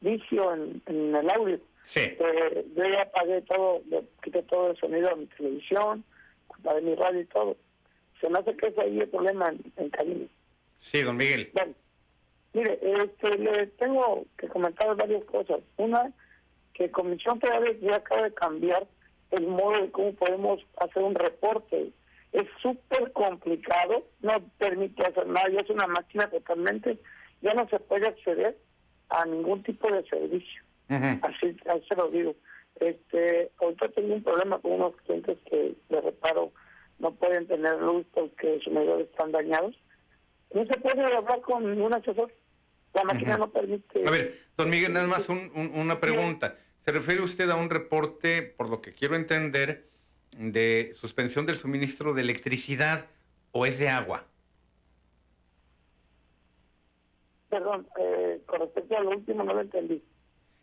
vicio 0.00 0.54
en, 0.54 0.82
en 0.86 1.14
el 1.14 1.30
audio. 1.30 1.60
Sí. 1.84 2.00
Eh, 2.00 2.66
yo 2.74 2.84
ya 2.88 3.02
apagué 3.02 3.42
todo, 3.42 3.82
quité 4.22 4.42
todo 4.42 4.72
el 4.72 4.76
sonido 4.76 5.08
de 5.10 5.16
mi 5.16 5.26
televisión, 5.26 6.04
apagué 6.48 6.80
mi 6.80 6.94
radio 6.96 7.20
y 7.20 7.26
todo. 7.26 7.56
Se 8.20 8.28
me 8.28 8.38
hace 8.38 8.56
que 8.56 8.68
ese 8.68 8.80
ahí 8.80 8.98
el 8.98 9.08
problema 9.08 9.48
en, 9.48 9.72
en. 9.76 10.30
Sí, 10.80 11.02
don 11.02 11.16
Miguel. 11.16 11.50
Bueno, 11.52 11.74
mire, 12.52 12.78
este, 12.82 13.38
le 13.38 13.66
tengo 13.78 14.24
que 14.38 14.48
comentar 14.48 14.94
varias 14.96 15.24
cosas. 15.24 15.60
Una, 15.76 16.12
que 16.74 16.90
Comisión 16.90 17.40
Federal 17.40 17.78
ya 17.80 17.96
acaba 17.96 18.22
de 18.22 18.34
cambiar 18.34 18.86
el 19.30 19.46
modo 19.46 19.82
de 19.82 19.90
cómo 19.90 20.12
podemos 20.12 20.60
hacer 20.78 21.02
un 21.02 21.14
reporte. 21.14 21.90
Es 22.32 22.44
súper 22.60 23.12
complicado, 23.12 24.04
no 24.20 24.32
permite 24.58 25.02
hacer 25.02 25.26
nada, 25.26 25.48
ya 25.48 25.60
es 25.60 25.70
una 25.70 25.86
máquina 25.86 26.28
totalmente, 26.28 26.98
ya 27.40 27.54
no 27.54 27.68
se 27.68 27.78
puede 27.80 28.08
acceder 28.08 28.56
a 29.08 29.24
ningún 29.24 29.62
tipo 29.62 29.90
de 29.90 30.04
servicio. 30.04 30.62
Así, 30.88 31.56
así 31.66 31.86
se 31.88 31.96
lo 31.96 32.10
digo. 32.10 32.34
Este, 32.80 33.50
ahorita 33.60 33.88
tengo 33.88 34.14
un 34.14 34.22
problema 34.22 34.58
con 34.58 34.72
unos 34.72 34.96
clientes 34.96 35.38
que 35.48 35.74
de 35.88 36.00
reparo 36.00 36.52
no 36.98 37.14
pueden 37.14 37.46
tener 37.46 37.80
luz 37.80 38.06
porque 38.14 38.58
sus 38.64 38.72
medidores 38.72 39.08
están 39.10 39.32
dañados. 39.32 39.74
No 40.54 40.64
se 40.66 40.78
puede 40.78 41.02
hablar 41.02 41.40
con 41.42 41.64
un 41.80 41.94
asesor. 41.94 42.32
La 42.94 43.04
máquina 43.04 43.36
no 43.36 43.50
permite. 43.50 44.06
A 44.06 44.10
ver, 44.10 44.34
don 44.56 44.70
Miguel, 44.70 44.92
nada 44.92 45.06
más 45.06 45.28
un- 45.28 45.50
un- 45.54 45.72
una 45.74 46.00
pregunta. 46.00 46.56
¿Se 46.80 46.92
refiere 46.92 47.20
usted 47.22 47.50
a 47.50 47.56
un 47.56 47.68
reporte, 47.68 48.42
por 48.42 48.70
lo 48.70 48.80
que 48.80 48.94
quiero 48.94 49.16
entender, 49.16 49.88
de 50.38 50.92
suspensión 50.94 51.44
del 51.46 51.58
suministro 51.58 52.14
de 52.14 52.22
electricidad 52.22 53.06
o 53.52 53.66
es 53.66 53.78
de 53.78 53.88
agua? 53.88 54.24
Perdón, 57.50 57.86
eh, 57.98 58.40
con 58.46 58.60
respecto 58.60 58.96
a 58.96 59.00
lo 59.00 59.10
último 59.10 59.44
no 59.44 59.54
lo 59.54 59.60
entendí. 59.60 60.02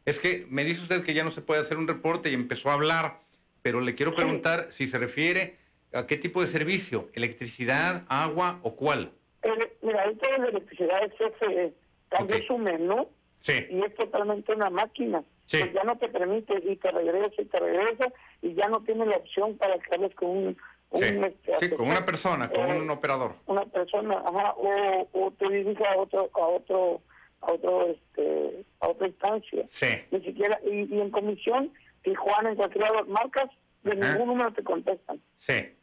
Es 0.06 0.20
que 0.20 0.46
me 0.50 0.64
dice 0.64 0.82
usted 0.82 1.04
que 1.04 1.14
ya 1.14 1.24
no 1.24 1.32
se 1.32 1.42
puede 1.42 1.62
hacer 1.62 1.78
un 1.78 1.88
reporte 1.88 2.30
y 2.30 2.34
empezó 2.34 2.70
a 2.70 2.74
hablar, 2.74 3.20
pero 3.62 3.80
le 3.80 3.96
quiero 3.96 4.16
preguntar 4.16 4.68
si 4.72 4.88
se 4.88 5.00
refiere 5.00 5.58
a 5.94 6.06
qué 6.08 6.18
tipo 6.18 6.42
de 6.42 6.48
servicio, 6.48 7.10
electricidad, 7.14 8.04
agua 8.10 8.60
o 8.64 8.76
cuál. 8.76 9.12
Eh, 9.44 9.78
mira, 9.82 10.04
ahorita 10.04 10.38
la 10.38 10.48
electricidad 10.48 11.04
es 11.06 11.14
ese, 11.20 11.74
cambió 12.10 12.38
su 12.48 12.58
menú 12.58 13.08
y 13.48 13.84
es 13.84 13.96
totalmente 13.96 14.54
una 14.54 14.70
máquina. 14.70 15.24
Pues 15.52 15.74
ya 15.74 15.84
no 15.84 15.98
te 15.98 16.08
permite 16.08 16.54
y 16.66 16.78
te 16.78 16.90
regresa 16.90 17.42
y 17.42 17.46
te 17.46 17.60
regresa 17.60 18.12
y 18.42 18.54
ya 18.54 18.68
no 18.70 18.82
tiene 18.84 19.06
la 19.06 19.18
opción 19.18 19.58
para 19.58 19.78
que 19.78 19.94
hables 19.96 20.16
con 20.16 20.30
un, 20.30 20.58
un, 20.92 21.00
Sí, 21.00 21.06
este, 21.06 21.54
sí, 21.60 21.70
con 21.72 21.90
una 21.90 22.06
persona, 22.06 22.50
con 22.50 22.62
Eh, 22.70 22.80
un 22.80 22.90
operador. 22.90 23.36
una 23.48 23.66
persona, 23.66 24.16
ajá, 24.26 24.54
o, 24.56 25.08
o 25.12 25.32
te 25.32 25.50
diriges 25.52 25.86
a 25.88 26.00
otro, 26.00 26.30
a 26.34 26.48
otro, 26.48 27.02
a 27.42 27.52
otro, 27.52 27.88
este, 27.88 28.64
a 28.80 28.88
otra 28.88 29.08
instancia. 29.08 29.66
Sí. 29.70 29.88
Ni 30.12 30.22
siquiera, 30.22 30.60
y, 30.64 30.96
y 30.96 31.02
en 31.02 31.12
comisión, 31.12 31.74
Tijuana, 32.04 32.52
en 32.52 32.56
cualquier 32.56 32.86
marcas, 33.08 33.50
de 33.84 33.92
Ajá. 34.02 34.14
ningún 34.14 34.30
número 34.30 34.54
te 34.54 34.64
contestan. 34.64 35.22
Sí. 35.40 35.76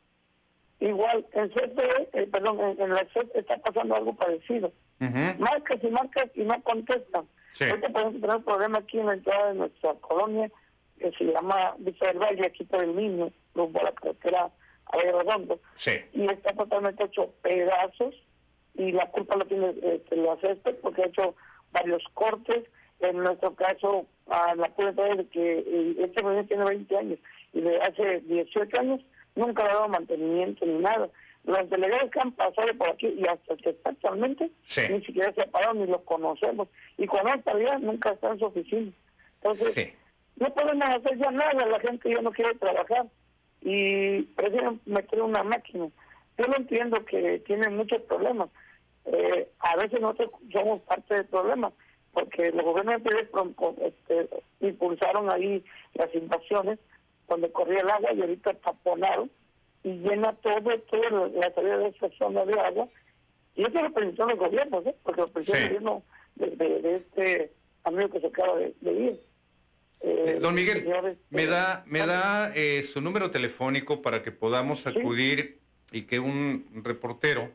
Igual, 0.80 1.26
en 1.32 1.48
CFE, 1.50 2.08
eh, 2.14 2.26
perdón, 2.32 2.58
en, 2.60 2.80
en 2.80 2.90
la 2.90 3.06
CEP 3.12 3.36
está 3.36 3.58
pasando 3.58 3.94
algo 3.96 4.14
parecido. 4.14 4.72
Marcas 5.38 5.78
y 5.82 5.86
marcas 5.88 6.26
y 6.34 6.42
no 6.42 6.60
contestan. 6.62 7.26
Sí. 7.52 7.64
Ahorita 7.64 7.88
podemos 7.90 8.20
tener 8.20 8.36
un 8.36 8.44
problema 8.44 8.78
aquí 8.78 8.98
en 8.98 9.06
la 9.06 9.14
entrada 9.14 9.48
de 9.48 9.54
nuestra 9.54 9.94
colonia, 9.94 10.50
que 10.98 11.10
se 11.12 11.24
llama 11.24 11.74
Vista 11.78 12.08
del 12.08 12.18
Valle, 12.18 12.46
aquí 12.46 12.64
por 12.64 12.82
el 12.82 12.94
niño, 12.96 13.30
rumbo 13.54 13.80
a 13.80 13.84
la 13.84 13.92
carretera 13.92 14.50
a 14.86 14.96
Valle 14.96 15.12
Redondo 15.12 15.60
Sí. 15.74 15.92
y 16.12 16.24
está 16.24 16.52
totalmente 16.54 17.04
hecho 17.04 17.32
pedazos 17.42 18.14
y 18.74 18.92
la 18.92 19.06
culpa 19.10 19.36
lo 19.36 19.46
tiene 19.46 19.74
este, 19.82 20.16
la 20.16 20.36
CESPE 20.36 20.74
porque 20.74 21.02
ha 21.02 21.06
hecho 21.06 21.34
varios 21.72 22.02
cortes. 22.14 22.64
En 23.00 23.16
nuestro 23.16 23.54
caso, 23.54 24.06
a 24.28 24.54
la 24.56 24.68
prueba 24.74 25.14
de 25.14 25.26
que 25.28 25.58
eh, 25.60 25.96
este 25.98 26.22
proyecto 26.22 26.48
tiene 26.48 26.64
20 26.64 26.96
años 26.98 27.18
y 27.54 27.60
de 27.62 27.80
hace 27.80 28.20
18 28.20 28.80
años 28.80 29.00
nunca 29.34 29.64
le 29.64 29.70
ha 29.70 29.74
dado 29.74 29.88
mantenimiento 29.88 30.66
ni 30.66 30.78
nada. 30.78 31.08
Los 31.44 31.70
delegados 31.70 32.10
que 32.10 32.20
han 32.20 32.32
pasado 32.32 32.68
por 32.76 32.90
aquí 32.90 33.06
y 33.06 33.26
hasta 33.26 33.56
que 33.56 33.70
está 33.70 33.90
actualmente 33.90 34.50
ni 34.90 35.04
siquiera 35.04 35.32
se 35.32 35.42
ha 35.42 35.46
parado 35.46 35.74
ni 35.74 35.86
lo 35.86 36.04
conocemos. 36.04 36.68
Y 36.98 37.06
cuando 37.06 37.34
está 37.34 37.52
allá 37.52 37.78
nunca 37.78 38.10
está 38.10 38.30
en 38.32 38.38
su 38.38 38.44
oficina. 38.44 38.92
Entonces, 39.42 39.94
no 40.36 40.52
podemos 40.54 40.88
hacer 40.88 41.18
ya 41.18 41.30
nada, 41.30 41.66
la 41.66 41.80
gente 41.80 42.10
ya 42.10 42.20
no 42.20 42.30
quiere 42.32 42.54
trabajar 42.56 43.06
y 43.62 44.22
prefieren 44.22 44.80
meter 44.86 45.22
una 45.22 45.42
máquina. 45.42 45.88
Yo 46.38 46.44
lo 46.46 46.56
entiendo 46.56 47.04
que 47.04 47.38
tienen 47.40 47.76
muchos 47.76 48.02
problemas. 48.02 48.48
Eh, 49.06 49.48
a 49.58 49.76
veces 49.76 50.00
nosotros 50.00 50.30
somos 50.52 50.80
parte 50.82 51.14
del 51.14 51.26
problema, 51.26 51.72
porque 52.12 52.50
los 52.52 52.64
gobiernos 52.64 52.96
anteriores 52.96 53.28
este, 53.82 54.28
impulsaron 54.60 55.30
ahí 55.30 55.64
las 55.94 56.14
invasiones, 56.14 56.78
donde 57.30 57.50
corría 57.52 57.80
el 57.80 57.88
agua 57.90 58.12
y 58.12 58.20
ahorita 58.20 58.52
taponaron 58.54 59.30
y 59.84 59.90
llena 59.94 60.32
todo, 60.34 60.78
toda 60.90 61.28
la 61.28 61.54
salida 61.54 61.78
de 61.78 61.88
esa 61.88 62.10
zona 62.18 62.44
de 62.44 62.60
agua. 62.60 62.88
Y 63.56 63.62
eso 63.62 63.82
lo 63.82 63.92
permitió 63.92 64.26
los 64.26 64.38
gobiernos, 64.38 64.84
¿eh? 64.86 64.94
porque 65.02 65.20
lo 65.22 65.28
permitió 65.32 65.54
el 65.54 65.64
gobierno 65.68 66.02
de, 66.34 66.46
de- 66.50 66.82
de 66.82 66.96
este 66.96 67.52
amigo 67.84 68.10
que 68.10 68.20
se 68.20 68.26
acaba 68.26 68.56
de, 68.58 68.74
de 68.80 68.92
ir. 68.92 69.20
Eh, 70.02 70.38
don 70.40 70.54
Miguel, 70.54 70.82
señores, 70.82 71.18
me 71.30 71.46
da, 71.46 71.84
me 71.86 72.00
da 72.00 72.52
eh, 72.54 72.82
su 72.82 73.00
número 73.00 73.30
telefónico 73.30 74.00
para 74.02 74.22
que 74.22 74.32
podamos 74.32 74.86
acudir 74.86 75.58
y 75.92 76.02
que 76.02 76.18
un 76.20 76.66
reportero 76.84 77.50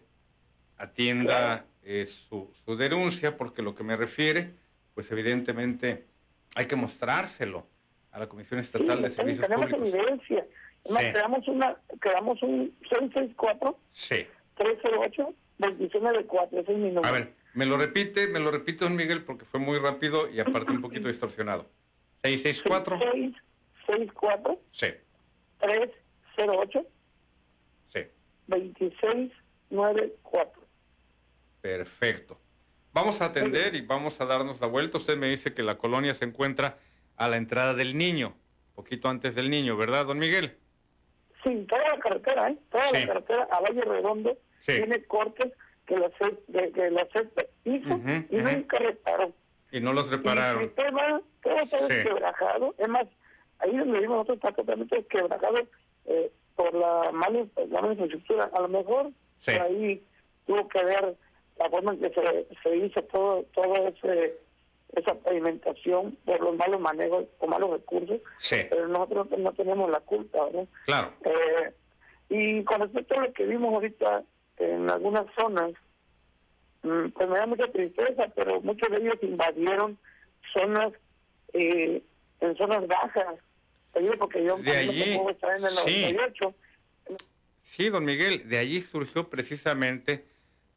atienda 0.78 1.66
eh, 1.84 2.06
su, 2.06 2.52
su 2.66 2.76
denuncia, 2.76 3.38
porque 3.38 3.62
lo 3.62 3.74
que 3.76 3.84
me 3.84 3.96
refiere, 3.96 4.52
pues 4.94 5.12
evidentemente 5.12 6.06
hay 6.56 6.66
que 6.68 6.76
mostrárselo 6.76 7.66
a 8.16 8.20
la 8.20 8.28
Comisión 8.30 8.60
Estatal 8.62 9.02
de 9.02 9.10
Sí, 9.10 9.16
Servicios 9.16 9.46
tenemos 9.46 9.66
Públicos. 9.70 9.94
evidencia. 9.94 10.48
Además, 10.86 11.04
Sí. 11.04 11.12
creamos, 11.12 11.48
una, 11.50 11.78
creamos 12.00 12.42
un 12.44 12.74
664 12.90 13.78
Sí. 13.92 14.26
308 14.56 15.34
2994 15.58 16.60
ese 16.62 16.72
es 16.72 16.78
mi 16.78 16.90
número. 16.92 17.06
A 17.08 17.12
ver, 17.12 17.34
me 17.54 17.66
lo 17.66 17.76
repite, 17.78 18.28
me 18.28 18.40
lo 18.40 18.52
repite, 18.52 18.86
don 18.86 18.96
Miguel, 18.96 19.24
porque 19.26 19.44
fue 19.44 19.60
muy 19.60 19.78
rápido 19.80 20.30
y 20.30 20.40
aparte 20.40 20.72
un 20.72 20.80
poquito 20.82 21.08
distorsionado. 21.10 21.66
664. 22.24 23.00
664 23.00 24.62
Sí. 24.72 24.88
308 25.60 26.86
2694. 28.48 30.62
Perfecto. 31.62 32.40
Vamos 32.94 33.20
a 33.22 33.26
atender 33.26 33.76
y 33.76 33.82
vamos 33.82 34.22
a 34.22 34.26
darnos 34.26 34.62
la 34.62 34.68
vuelta. 34.68 34.98
Usted 35.00 35.18
me 35.18 35.28
dice 35.28 35.54
que 35.54 35.64
la 35.64 35.78
colonia 35.78 36.14
se 36.14 36.24
encuentra 36.26 36.78
a 37.18 37.28
la 37.30 37.38
entrada 37.38 37.74
del 37.74 37.98
niño, 37.98 38.36
poquito 38.76 39.08
antes 39.10 39.36
del 39.36 39.50
niño, 39.50 39.78
¿verdad, 39.78 40.06
don 40.06 40.20
Miguel? 40.20 40.58
Sí, 41.44 41.66
toda 41.70 41.82
la 41.90 42.00
carretera, 42.00 42.50
¿eh? 42.50 42.58
Toda 42.72 42.84
Sí. 42.90 43.00
la 43.02 43.08
carretera 43.08 43.48
a 43.52 43.60
Valle 43.62 43.82
Redondo 43.82 44.38
Sí. 44.62 44.76
tiene 44.78 45.04
cortes 45.04 45.52
que 45.86 45.98
la 45.98 46.10
CEP, 46.18 46.40
de, 46.48 46.72
que 46.72 46.90
la 46.90 47.08
CEP 47.14 47.50
hizo 47.66 48.00
y 48.30 48.38
nunca 48.38 48.78
reparó. 48.80 49.32
Y 49.72 49.80
no 49.80 49.94
los 49.94 50.08
Y 50.08 50.12
repararon. 50.16 50.62
el 50.64 50.68
sistema, 50.70 51.22
todo 51.44 51.56
está 51.58 51.80
Sí. 51.80 51.86
desquebrajado. 51.88 52.74
Es 52.78 52.88
más, 52.88 53.06
ahí 53.60 53.78
donde 53.78 53.94
vivimos 53.94 54.18
nosotros 54.18 54.38
está 54.38 54.52
totalmente 54.54 54.96
desquebrajado 54.96 55.58
eh, 56.08 56.32
por 56.56 56.74
la 56.74 57.12
mala, 57.12 57.46
la 57.70 57.82
mala 57.82 57.94
infraestructura. 57.94 58.50
A 58.54 58.62
lo 58.62 58.68
mejor 58.70 59.12
por 59.46 59.62
ahí 59.62 60.04
tuvo 60.48 60.68
que 60.70 60.84
ver 60.84 61.16
la 61.60 61.70
forma 61.70 61.94
en 61.94 62.00
que 62.00 62.10
se, 62.10 62.48
se 62.64 62.78
hizo 62.78 63.02
todo, 63.04 63.44
todo 63.54 63.88
ese 63.88 64.38
esa 64.94 65.16
pavimentación 65.16 66.18
por 66.26 66.40
los 66.42 66.56
malos 66.56 66.80
manejos 66.80 67.26
o 67.40 67.48
malos 67.48 67.72
recursos, 67.72 68.20
Sí. 68.38 68.58
pero 68.70 68.88
nosotros 68.88 69.28
no 69.38 69.52
tenemos 69.54 69.90
la 69.90 70.00
culpa, 70.00 70.46
¿verdad? 70.46 70.68
Claro. 70.86 71.14
Eh, 71.26 71.74
y 72.30 72.64
con 72.64 72.82
respecto 72.82 73.20
a 73.20 73.24
lo 73.26 73.34
que 73.34 73.46
vimos 73.46 73.74
ahorita 73.74 74.24
en 74.58 74.90
algunas 74.90 75.26
zonas, 75.38 75.72
mm, 76.84 77.10
pues 77.10 77.30
me 77.30 77.38
da 77.38 77.46
mucha 77.46 77.72
tristeza, 77.72 78.28
pero 78.36 78.62
muchos 78.62 78.90
de 78.90 78.98
ellos 78.98 79.16
invadieron 79.22 79.98
zonas, 80.54 80.94
eh, 81.54 82.02
en 82.42 82.58
zonas 82.58 82.88
bajas. 82.88 83.36
Porque 84.20 84.44
yo 84.44 84.58
De 84.58 84.72
allí, 84.76 85.18
estar 85.30 85.58
en 85.58 85.64
el 85.64 85.70
sí. 85.70 86.02
98. 86.14 86.54
Sí, 87.62 87.90
don 87.90 88.04
Miguel, 88.04 88.48
de 88.50 88.58
allí 88.58 88.82
surgió 88.82 89.30
precisamente 89.30 90.26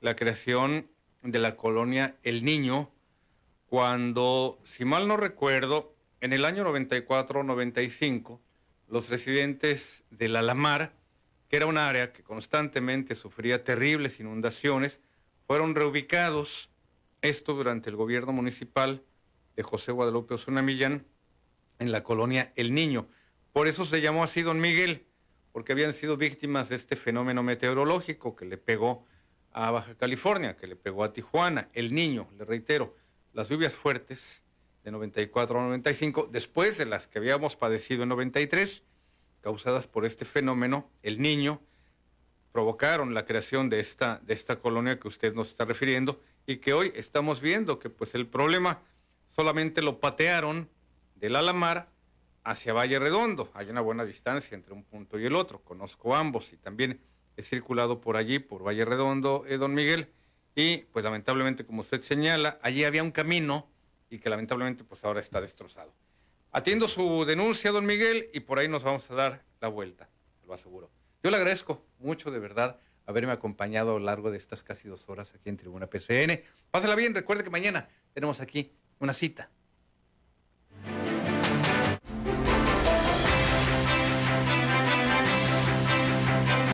la 0.01 0.15
creación 0.15 0.89
de 1.23 1.39
la 1.41 1.57
colonia 1.57 2.15
El 2.23 2.45
Niño, 2.45 2.91
cuando, 3.69 4.59
si 4.65 4.85
mal 4.85 5.07
no 5.07 5.17
recuerdo, 5.17 5.95
en 6.21 6.33
el 6.33 6.45
año 6.45 6.65
94-95, 6.65 8.41
los 8.89 9.09
residentes 9.11 10.05
del 10.11 10.37
Alamar, 10.37 10.95
que 11.49 11.57
era 11.57 11.67
un 11.67 11.77
área 11.77 12.13
que 12.13 12.23
constantemente 12.23 13.15
sufría 13.15 13.65
terribles 13.65 14.21
inundaciones, 14.21 15.01
fueron 15.47 15.75
reubicados, 15.75 16.71
esto 17.21 17.55
durante 17.55 17.91
el 17.91 17.97
gobierno 17.97 18.33
municipal 18.33 19.03
de 19.55 19.63
José 19.63 19.93
Guadalupe 19.93 20.35
Osuna 20.35 20.63
Millán, 20.63 21.07
en 21.79 21.93
la 21.93 22.03
colonia 22.03 22.53
El 22.57 22.75
Niño. 22.75 23.09
Por 23.53 23.69
eso 23.69 23.85
se 23.85 24.01
llamó 24.01 24.25
así 24.25 24.43
don 24.43 24.61
Miguel, 24.61 25.07
porque 25.53 25.73
habían 25.73 25.93
sido 25.93 26.17
víctimas 26.17 26.71
de 26.71 26.77
este 26.77 26.97
fenómeno 26.97 27.43
meteorológico 27.43 28.35
que 28.35 28.47
le 28.47 28.57
pegó 28.57 29.05
a 29.53 29.71
Baja 29.71 29.95
California, 29.95 30.57
que 30.57 30.67
le 30.67 30.77
pegó 30.77 31.05
a 31.05 31.13
Tijuana. 31.13 31.69
El 31.73 31.95
Niño, 31.95 32.31
le 32.39 32.45
reitero, 32.45 32.95
las 33.33 33.49
lluvias 33.49 33.75
fuertes 33.75 34.43
de 34.85 34.91
94 34.91 35.59
a 35.59 35.63
95, 35.65 36.29
después 36.31 36.79
de 36.79 36.87
las 36.87 37.09
que 37.09 37.19
habíamos 37.19 37.57
padecido 37.57 38.03
en 38.03 38.09
93, 38.11 38.85
causadas 39.41 39.87
por 39.87 40.05
este 40.05 40.25
fenómeno, 40.25 40.91
El 41.03 41.21
Niño, 41.21 41.61
provocaron 42.53 43.15
la 43.15 43.25
creación 43.25 43.69
de 43.69 43.81
esta, 43.81 44.21
de 44.25 44.35
esta 44.35 44.59
colonia 44.59 44.99
que 44.99 45.09
usted 45.09 45.35
nos 45.35 45.49
está 45.49 45.65
refiriendo 45.65 46.21
y 46.47 46.57
que 46.57 46.73
hoy 46.73 46.93
estamos 46.95 47.41
viendo 47.41 47.79
que 47.79 47.91
pues 47.91 48.15
el 48.15 48.27
problema 48.27 48.81
solamente 49.29 49.83
lo 49.83 50.01
patearon 50.01 50.69
del 51.15 51.37
Alamar 51.37 51.89
hacia 52.45 52.73
Valle 52.73 52.99
Redondo. 52.99 53.51
Hay 53.55 53.69
una 53.69 53.81
buena 53.81 54.05
distancia 54.05 54.55
entre 54.55 54.73
un 54.73 54.83
punto 54.83 55.19
y 55.19 55.27
el 55.27 55.37
otro. 55.37 55.61
Conozco 55.61 56.17
ambos 56.17 56.53
y 56.53 56.57
también 56.57 57.01
he 57.37 57.43
circulado 57.43 58.01
por 58.01 58.17
allí, 58.17 58.39
por 58.39 58.67
Valle 58.67 58.85
Redondo, 58.85 59.45
eh, 59.47 59.59
don 59.59 59.75
Miguel. 59.75 60.09
Y 60.55 60.79
pues 60.93 61.05
lamentablemente, 61.05 61.65
como 61.65 61.83
usted 61.83 62.01
señala, 62.01 62.59
allí 62.63 62.85
había 62.85 63.03
un 63.03 63.11
camino 63.11 63.69
y 64.11 64.19
que 64.19 64.31
lamentablemente 64.31 64.85
pues 64.85 65.05
ahora 65.05 65.21
está 65.21 65.41
destrozado. 65.41 65.95
Atiendo 66.51 66.89
su 66.89 67.25
denuncia, 67.25 67.71
don 67.71 67.87
Miguel, 67.87 68.29
y 68.33 68.41
por 68.41 68.59
ahí 68.59 68.69
nos 68.69 68.83
vamos 68.83 69.11
a 69.11 69.15
dar 69.15 69.45
la 69.61 69.69
vuelta, 69.69 70.09
se 70.41 70.47
lo 70.47 70.55
aseguro. 70.55 70.91
Yo 71.23 71.31
le 71.31 71.37
agradezco 71.37 71.85
mucho, 71.99 72.31
de 72.31 72.39
verdad, 72.39 72.79
haberme 73.07 73.33
acompañado 73.33 73.97
a 73.97 73.99
lo 73.99 74.05
largo 74.05 74.31
de 74.31 74.39
estas 74.39 74.63
casi 74.63 74.89
dos 74.89 75.09
horas 75.09 75.35
aquí 75.35 75.49
en 75.49 75.57
Tribuna 75.57 75.89
PCN. 75.89 76.41
Pásala 76.71 76.95
bien, 76.95 77.15
recuerde 77.15 77.45
que 77.45 77.51
mañana 77.51 77.89
tenemos 78.13 78.41
aquí 78.41 78.73
una 78.99 79.13
cita 79.13 79.51